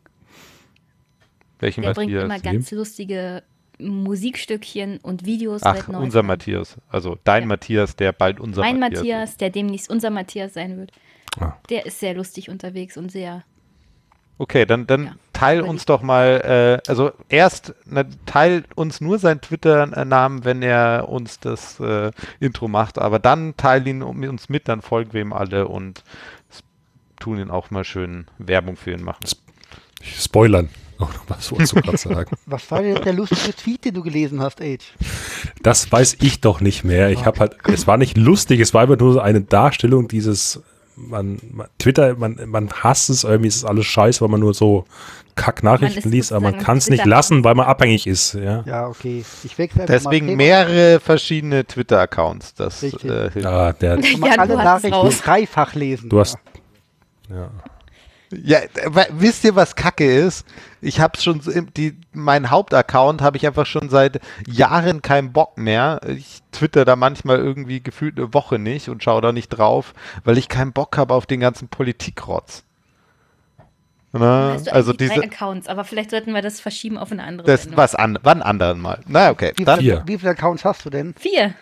welchen 1.59 1.81
Der 1.81 1.93
bringt 1.93 2.11
immer 2.13 2.25
Matthias? 2.27 2.53
ganz 2.53 2.71
lustige 2.71 3.43
Musikstückchen 3.79 4.99
und 4.99 5.25
Videos. 5.25 5.61
Ach, 5.63 5.87
unser. 5.89 6.23
Matthias. 6.23 6.77
Also 6.89 7.17
dein 7.25 7.43
Ja. 7.43 7.47
Matthias, 7.47 7.95
der 7.95 8.11
bald 8.13 8.39
unser 8.39 8.61
Mein 8.61 8.79
Matthias. 8.79 8.99
Matthias, 9.01 9.37
der 9.37 9.49
demnächst 9.49 9.89
unser 9.89 10.09
Matthias 10.09 10.53
sein 10.53 10.77
wird. 10.77 10.91
Ah. 11.39 11.53
Der 11.69 11.85
ist 11.85 11.99
sehr 11.99 12.13
lustig 12.13 12.49
unterwegs 12.49 12.97
und 12.97 13.11
sehr. 13.11 13.43
Okay, 14.37 14.65
dann, 14.65 14.87
dann 14.87 15.05
Ja, 15.05 15.15
teil 15.39 15.61
uns 15.61 15.85
doch 15.85 16.01
mal, 16.01 16.81
äh, 16.85 16.89
also 16.89 17.11
erst 17.29 17.73
na, 17.85 18.03
teil 18.25 18.65
uns 18.75 18.99
nur 18.99 19.19
seinen 19.19 19.39
Twitter-Namen, 19.39 20.43
wenn 20.43 20.61
er 20.61 21.07
uns 21.07 21.39
das 21.39 21.79
äh, 21.79 22.11
Intro 22.39 22.67
macht, 22.67 22.99
aber 22.99 23.19
dann 23.19 23.55
teil 23.55 23.87
ihn 23.87 24.01
uns 24.03 24.49
mit, 24.49 24.67
dann 24.67 24.81
folgen 24.81 25.13
wir 25.13 25.21
ihm 25.21 25.31
alle 25.31 25.67
und 25.69 26.03
s- 26.51 26.63
tun 27.19 27.39
ihn 27.39 27.49
auch 27.51 27.71
mal 27.71 27.85
schön 27.85 28.25
Werbung 28.37 28.75
für 28.75 28.91
ihn 28.91 29.03
machen. 29.03 29.21
Spoilern. 30.03 30.69
Oder 30.99 31.09
was 31.29 31.49
wolltest 31.53 31.71
du 31.71 31.81
gerade 31.81 31.97
sagen? 31.97 32.35
Was 32.45 32.69
war 32.71 32.81
denn 32.81 33.01
der 33.01 33.13
lustige 33.13 33.55
Tweet, 33.55 33.85
den 33.85 33.93
du 33.93 34.03
gelesen 34.03 34.41
hast, 34.41 34.59
Age? 34.61 34.83
Das 35.63 35.89
weiß 35.89 36.17
ich 36.19 36.41
doch 36.41 36.59
nicht 36.59 36.83
mehr. 36.83 37.09
Ich 37.11 37.25
habe 37.25 37.39
halt, 37.39 37.55
es 37.71 37.87
war 37.87 37.95
nicht 37.95 38.17
lustig, 38.17 38.59
es 38.59 38.73
war 38.73 38.81
einfach 38.81 38.97
nur 38.99 39.13
so 39.13 39.21
eine 39.21 39.39
Darstellung 39.39 40.09
dieses, 40.09 40.61
man, 41.07 41.39
man 41.51 41.67
Twitter, 41.77 42.15
man, 42.15 42.37
man 42.47 42.69
hasst 42.71 43.09
es 43.09 43.23
irgendwie, 43.23 43.47
es 43.47 43.57
ist 43.57 43.65
alles 43.65 43.85
scheiße, 43.85 44.21
weil 44.21 44.29
man 44.29 44.39
nur 44.39 44.53
so 44.53 44.85
Kack-Nachrichten 45.35 46.09
liest, 46.09 46.33
aber 46.33 46.51
man 46.51 46.57
kann 46.59 46.77
es 46.79 46.89
nicht 46.89 47.05
lassen, 47.05 47.43
weil 47.45 47.55
man 47.55 47.65
abhängig 47.65 48.07
ist. 48.07 48.33
Ja. 48.33 48.63
Ja, 48.65 48.87
okay. 48.87 49.23
Ich 49.43 49.57
wechsle 49.57 49.83
einfach 49.83 49.93
Deswegen 49.93 50.27
mal 50.27 50.35
mehrere 50.35 50.99
verschiedene 50.99 51.65
Twitter-Accounts. 51.65 52.55
Das 52.55 52.83
Richtig. 52.83 53.09
äh, 53.09 53.31
hilft. 53.31 53.47
Ah, 53.47 53.71
der, 53.73 53.97
Kann 54.01 54.19
man 54.19 54.31
Ja, 54.31 54.37
alle 54.37 54.53
du 54.53 54.59
hast 54.59 54.65
es 54.65 54.65
Nachrichten 54.65 54.93
raus. 54.93 55.21
dreifach 55.21 55.75
lesen. 55.75 56.09
du 56.09 56.19
hast, 56.19 56.37
ja. 57.29 57.35
Ja, 57.35 57.49
wa- 58.31 59.07
wisst 59.11 59.43
ihr, 59.43 59.55
was 59.55 59.75
Kacke 59.75 60.05
ist? 60.11 60.45
Ich 60.81 60.99
habe 60.99 61.19
schon 61.19 61.41
die 61.75 61.97
mein 62.13 62.49
Hauptaccount 62.51 63.21
habe 63.21 63.37
ich 63.37 63.45
einfach 63.47 63.65
schon 63.65 63.89
seit 63.89 64.19
Jahren 64.47 65.01
keinen 65.01 65.31
Bock 65.33 65.57
mehr. 65.57 65.99
Ich 66.07 66.41
twitter 66.51 66.85
da 66.85 66.95
manchmal 66.95 67.37
irgendwie 67.37 67.81
gefühlt 67.81 68.17
eine 68.17 68.33
Woche 68.33 68.59
nicht 68.59 68.87
und 68.89 69.03
schaue 69.03 69.21
da 69.21 69.31
nicht 69.31 69.49
drauf, 69.49 69.93
weil 70.23 70.37
ich 70.37 70.47
keinen 70.47 70.73
Bock 70.73 70.97
habe 70.97 71.13
auf 71.13 71.25
den 71.25 71.39
ganzen 71.39 71.67
Politikrotz. 71.69 72.63
Na, 74.11 74.53
Hast 74.53 74.65
du 74.67 74.73
also 74.73 74.91
diese 74.93 75.13
drei 75.15 75.25
Accounts, 75.25 75.67
aber 75.67 75.83
vielleicht 75.83 76.09
sollten 76.09 76.33
wir 76.33 76.41
das 76.41 76.59
verschieben 76.59 76.97
auf 76.97 77.11
eine 77.11 77.23
andere 77.23 77.45
das 77.45 77.63
Sendung. 77.63 77.77
was 77.77 77.93
an 77.93 78.17
wann 78.23 78.41
anderen 78.41 78.79
mal. 78.81 78.99
Na 79.07 79.29
okay, 79.29 79.53
Wie, 79.55 79.65
dann 79.65 79.79
viele, 79.79 79.97
Vier. 79.97 80.03
wie 80.07 80.17
viele 80.17 80.31
Accounts 80.31 80.65
hast 80.65 80.83
du 80.85 80.89
denn? 80.89 81.13
Vier. 81.19 81.53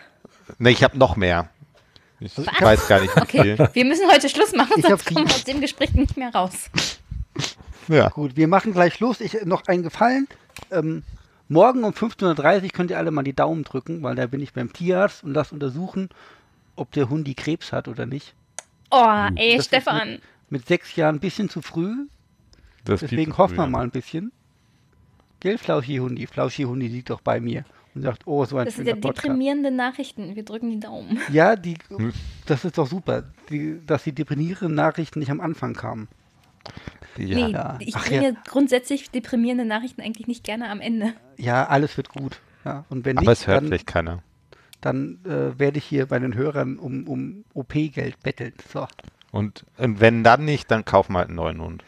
ne, 0.58 0.70
ich 0.70 0.82
habe 0.82 0.96
noch 0.96 1.16
mehr. 1.16 1.48
Ich 2.20 2.36
weiß 2.36 2.88
gar 2.88 3.00
nicht 3.00 3.14
wie 3.14 3.20
Okay, 3.20 3.56
viel. 3.56 3.68
wir 3.72 3.84
müssen 3.84 4.08
heute 4.10 4.28
Schluss 4.28 4.52
machen, 4.52 4.72
Ich 4.76 4.86
sonst 4.86 5.06
kommen 5.06 5.26
wir 5.28 5.34
aus 5.34 5.44
dem 5.44 5.60
Gespräch 5.60 5.94
nicht 5.94 6.16
mehr 6.16 6.30
raus. 6.34 6.70
Ja. 7.88 8.08
Gut, 8.08 8.36
wir 8.36 8.48
machen 8.48 8.72
gleich 8.72 8.94
Schluss. 8.94 9.20
Ich 9.20 9.44
noch 9.44 9.66
einen 9.66 9.82
Gefallen. 9.82 10.26
Ähm, 10.70 11.04
morgen 11.48 11.84
um 11.84 11.92
15.30 11.92 12.62
Uhr 12.64 12.68
könnt 12.70 12.90
ihr 12.90 12.98
alle 12.98 13.10
mal 13.10 13.22
die 13.22 13.32
Daumen 13.34 13.62
drücken, 13.64 14.02
weil 14.02 14.14
da 14.14 14.26
bin 14.26 14.40
ich 14.40 14.52
beim 14.52 14.72
Tierarzt 14.72 15.24
und 15.24 15.32
lasse 15.32 15.54
untersuchen, 15.54 16.08
ob 16.76 16.90
der 16.92 17.08
Hundi 17.08 17.34
Krebs 17.34 17.72
hat 17.72 17.88
oder 17.88 18.04
nicht. 18.04 18.34
Oh, 18.90 19.26
ey, 19.36 19.56
Das 19.56 19.66
Stefan. 19.66 20.18
Mit 20.50 20.66
sechs 20.66 20.96
Jahren 20.96 21.16
ein 21.16 21.20
bisschen 21.20 21.48
zu 21.48 21.62
früh, 21.62 22.06
Das 22.84 23.00
deswegen 23.00 23.32
zu 23.32 23.38
hoffen 23.38 23.56
früh. 23.56 23.62
wir 23.64 23.68
mal 23.68 23.82
ein 23.84 23.90
bisschen. 23.90 24.32
Gell, 25.40 25.56
Flauschi 25.58 25.98
Hundi? 25.98 26.26
Flauschi 26.26 26.64
Hundi 26.64 26.88
liegt 26.88 27.10
doch 27.10 27.20
bei 27.20 27.38
mir 27.38 27.64
und 27.94 28.02
sagt, 28.02 28.26
oh, 28.26 28.44
so 28.44 28.56
ein 28.58 28.66
Das 28.66 28.76
sind 28.76 28.86
ja 28.86 28.94
Podcast. 28.94 29.24
deprimierende 29.24 29.70
Nachrichten. 29.70 30.36
Wir 30.36 30.44
drücken 30.44 30.70
die 30.70 30.80
Daumen. 30.80 31.18
Ja, 31.32 31.56
die, 31.56 31.76
Hm. 31.88 32.12
das 32.46 32.64
ist 32.64 32.78
doch 32.78 32.86
super, 32.86 33.24
die, 33.50 33.80
dass 33.86 34.04
die 34.04 34.12
deprimierenden 34.12 34.74
Nachrichten 34.74 35.18
nicht 35.20 35.30
am 35.30 35.40
Anfang 35.40 35.74
kamen. 35.74 36.08
Ja. 37.16 37.34
nee, 37.46 37.52
ja. 37.52 37.76
ich 37.80 37.96
Ach 37.96 38.06
bringe 38.06 38.36
grundsätzlich 38.46 39.10
deprimierende 39.10 39.64
Nachrichten 39.64 40.00
eigentlich 40.02 40.26
nicht 40.28 40.44
gerne 40.44 40.70
am 40.70 40.80
Ende. 40.80 41.14
Ja, 41.36 41.66
alles 41.66 41.96
wird 41.96 42.10
gut. 42.10 42.40
Ja, 42.64 42.84
und 42.90 43.04
wenn 43.04 43.18
Aber 43.18 43.32
es 43.32 43.40
nicht, 43.40 43.46
hört 43.48 43.56
dann, 43.62 43.66
vielleicht 43.68 43.86
keiner. 43.86 44.22
dann 44.80 45.18
äh, 45.24 45.58
werde 45.58 45.78
ich 45.78 45.84
hier 45.84 46.06
bei 46.06 46.18
den 46.18 46.34
Hörern 46.34 46.78
um, 46.78 47.06
um 47.08 47.44
OP-Geld 47.54 48.20
betteln. 48.22 48.52
So, 48.72 48.86
Und, 49.32 49.64
und 49.78 50.00
wenn 50.00 50.22
dann 50.22 50.44
nicht, 50.44 50.70
dann 50.70 50.84
kaufen 50.84 51.14
wir 51.14 51.18
halt 51.20 51.28
einen 51.28 51.36
neuen 51.36 51.60
Hund. 51.60 51.84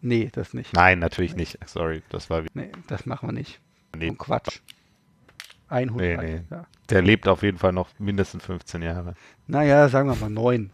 nee, 0.00 0.30
das 0.32 0.54
nicht. 0.54 0.72
Nein, 0.72 0.98
natürlich 0.98 1.36
nicht. 1.36 1.58
Sorry, 1.66 2.02
das 2.08 2.28
war 2.30 2.44
wie. 2.44 2.48
Nee, 2.54 2.72
das 2.88 3.06
machen 3.06 3.28
wir 3.28 3.32
nicht. 3.32 3.60
Nee, 3.96 4.08
Und 4.10 4.18
Quatsch. 4.18 4.60
Ein 5.72 5.90
Hund. 5.90 6.00
Nee, 6.02 6.14
reicht, 6.14 6.50
nee. 6.50 6.56
Ja. 6.56 6.66
der 6.90 7.02
lebt 7.02 7.26
auf 7.28 7.42
jeden 7.42 7.56
Fall 7.58 7.72
noch 7.72 7.88
mindestens 7.98 8.44
15 8.44 8.82
Jahre. 8.82 9.14
Naja, 9.46 9.88
sagen 9.88 10.08
wir 10.08 10.16
mal 10.16 10.28
neun. 10.28 10.70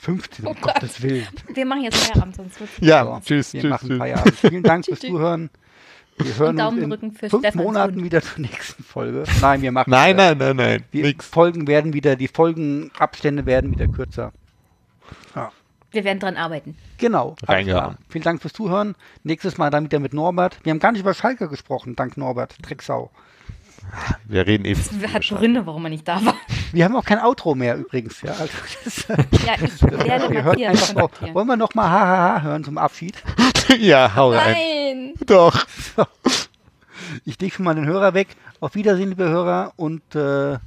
15, 0.00 0.46
um 0.46 0.52
Oh 0.52 0.56
Gott. 0.60 0.74
Gottes 0.74 1.02
Willen. 1.02 1.26
Wir 1.52 1.66
machen 1.66 1.82
jetzt 1.84 1.96
Feierabend, 1.98 2.36
sonst 2.36 2.58
wird 2.60 2.70
Ja, 2.80 3.04
So, 3.04 3.20
tschüss, 3.24 3.52
wir 3.52 3.60
tschüss, 3.60 3.70
machen 3.70 3.88
tschüss. 3.88 3.98
Feierabend. 3.98 4.34
Vielen 4.34 4.62
Dank 4.62 4.84
fürs. 4.86 5.00
Zuhören. 5.00 5.50
Wir 6.18 6.36
hören 6.38 6.56
Daumen 6.56 6.92
uns 6.92 7.02
in 7.02 7.12
fünf 7.12 7.38
Stefans 7.38 7.54
Monaten 7.54 7.94
Hund. 7.96 8.04
wieder 8.04 8.22
zur 8.22 8.40
nächsten 8.40 8.82
Folge. 8.82 9.24
Nein, 9.40 9.62
wir 9.62 9.72
machen 9.72 9.90
Nein, 9.90 10.16
nein, 10.16 10.38
nein, 10.38 10.56
nein. 10.56 10.84
Die 10.92 11.02
Nix. 11.02 11.26
Folgen 11.26 11.66
werden 11.66 11.92
wieder, 11.94 12.16
die 12.16 12.28
Folgenabstände 12.28 13.46
werden 13.46 13.70
wieder 13.72 13.88
kürzer. 13.88 14.32
Wir 15.92 16.04
werden 16.04 16.18
dran 16.20 16.36
arbeiten. 16.36 16.76
Genau. 16.98 17.36
Reingehauen. 17.46 17.96
Vielen 18.08 18.24
Dank 18.24 18.40
fürs 18.40 18.54
Zuhören. 18.54 18.94
Nächstes 19.24 19.58
Mal 19.58 19.70
dann 19.70 19.84
wieder 19.84 19.98
mit 20.00 20.14
Norbert. 20.14 20.58
Wir 20.62 20.70
haben 20.70 20.80
gar 20.80 20.92
nicht 20.92 21.02
über 21.02 21.14
Schalke 21.14 21.48
gesprochen, 21.48 21.96
dank 21.96 22.16
Norbert. 22.16 22.56
Drecksau. 22.62 23.10
Wir 24.24 24.46
reden 24.46 24.64
eben. 24.64 24.80
Hat 25.12 25.22
Gründe, 25.28 25.66
warum 25.66 25.84
er 25.84 25.90
nicht 25.90 26.06
da 26.06 26.24
war. 26.24 26.34
Wir 26.72 26.84
haben 26.84 26.96
auch 26.96 27.04
kein 27.04 27.18
Outro 27.18 27.54
mehr 27.54 27.76
übrigens. 27.76 28.22
Ja, 28.22 28.32
also 28.32 28.52
das, 28.84 29.06
Ja, 29.44 29.54
ich 29.60 29.82
werde 30.06 30.28
hören 30.32 30.44
Matthias 30.44 30.90
einfach 30.96 31.34
wollen 31.34 31.46
wir 31.46 31.56
noch 31.56 31.74
mal 31.74 31.90
Hahaha 31.90 32.42
hören 32.42 32.64
zum 32.64 32.78
Abschied? 32.78 33.22
ja, 33.78 34.14
hau 34.14 34.30
rein. 34.30 34.54
Nein! 34.54 35.12
Doch. 35.26 35.66
Ich 37.24 37.38
leg 37.40 37.52
schon 37.52 37.64
mal 37.64 37.74
den 37.74 37.86
Hörer 37.86 38.14
weg. 38.14 38.28
Auf 38.60 38.74
Wiedersehen, 38.74 39.10
liebe 39.10 39.28
Hörer 39.28 39.72
und 39.76 40.14
äh, 40.14 40.58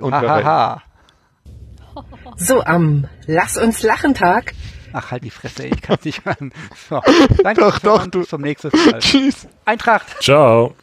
Und 0.00 0.12
hahaha. 0.12 0.82
So 2.36 2.62
am 2.64 3.06
Lass 3.26 3.56
uns 3.56 3.82
lachen 3.82 4.14
Tag 4.14 4.54
Ach, 4.92 5.12
halt 5.12 5.22
die 5.22 5.30
Fresse, 5.30 5.66
ich 5.66 5.82
kann 5.82 5.98
nicht 6.02 6.24
hören. 6.24 6.52
So, 6.88 7.00
danke 7.44 7.60
Doch, 7.60 7.78
doch, 7.78 8.06
du- 8.08 8.20
bis 8.20 8.28
zum 8.28 8.40
nächsten 8.42 8.70
Mal. 8.90 8.98
Tschüss. 8.98 9.46
Eintracht! 9.64 10.20
Ciao. 10.20 10.74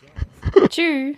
Tschüss. 0.69 1.17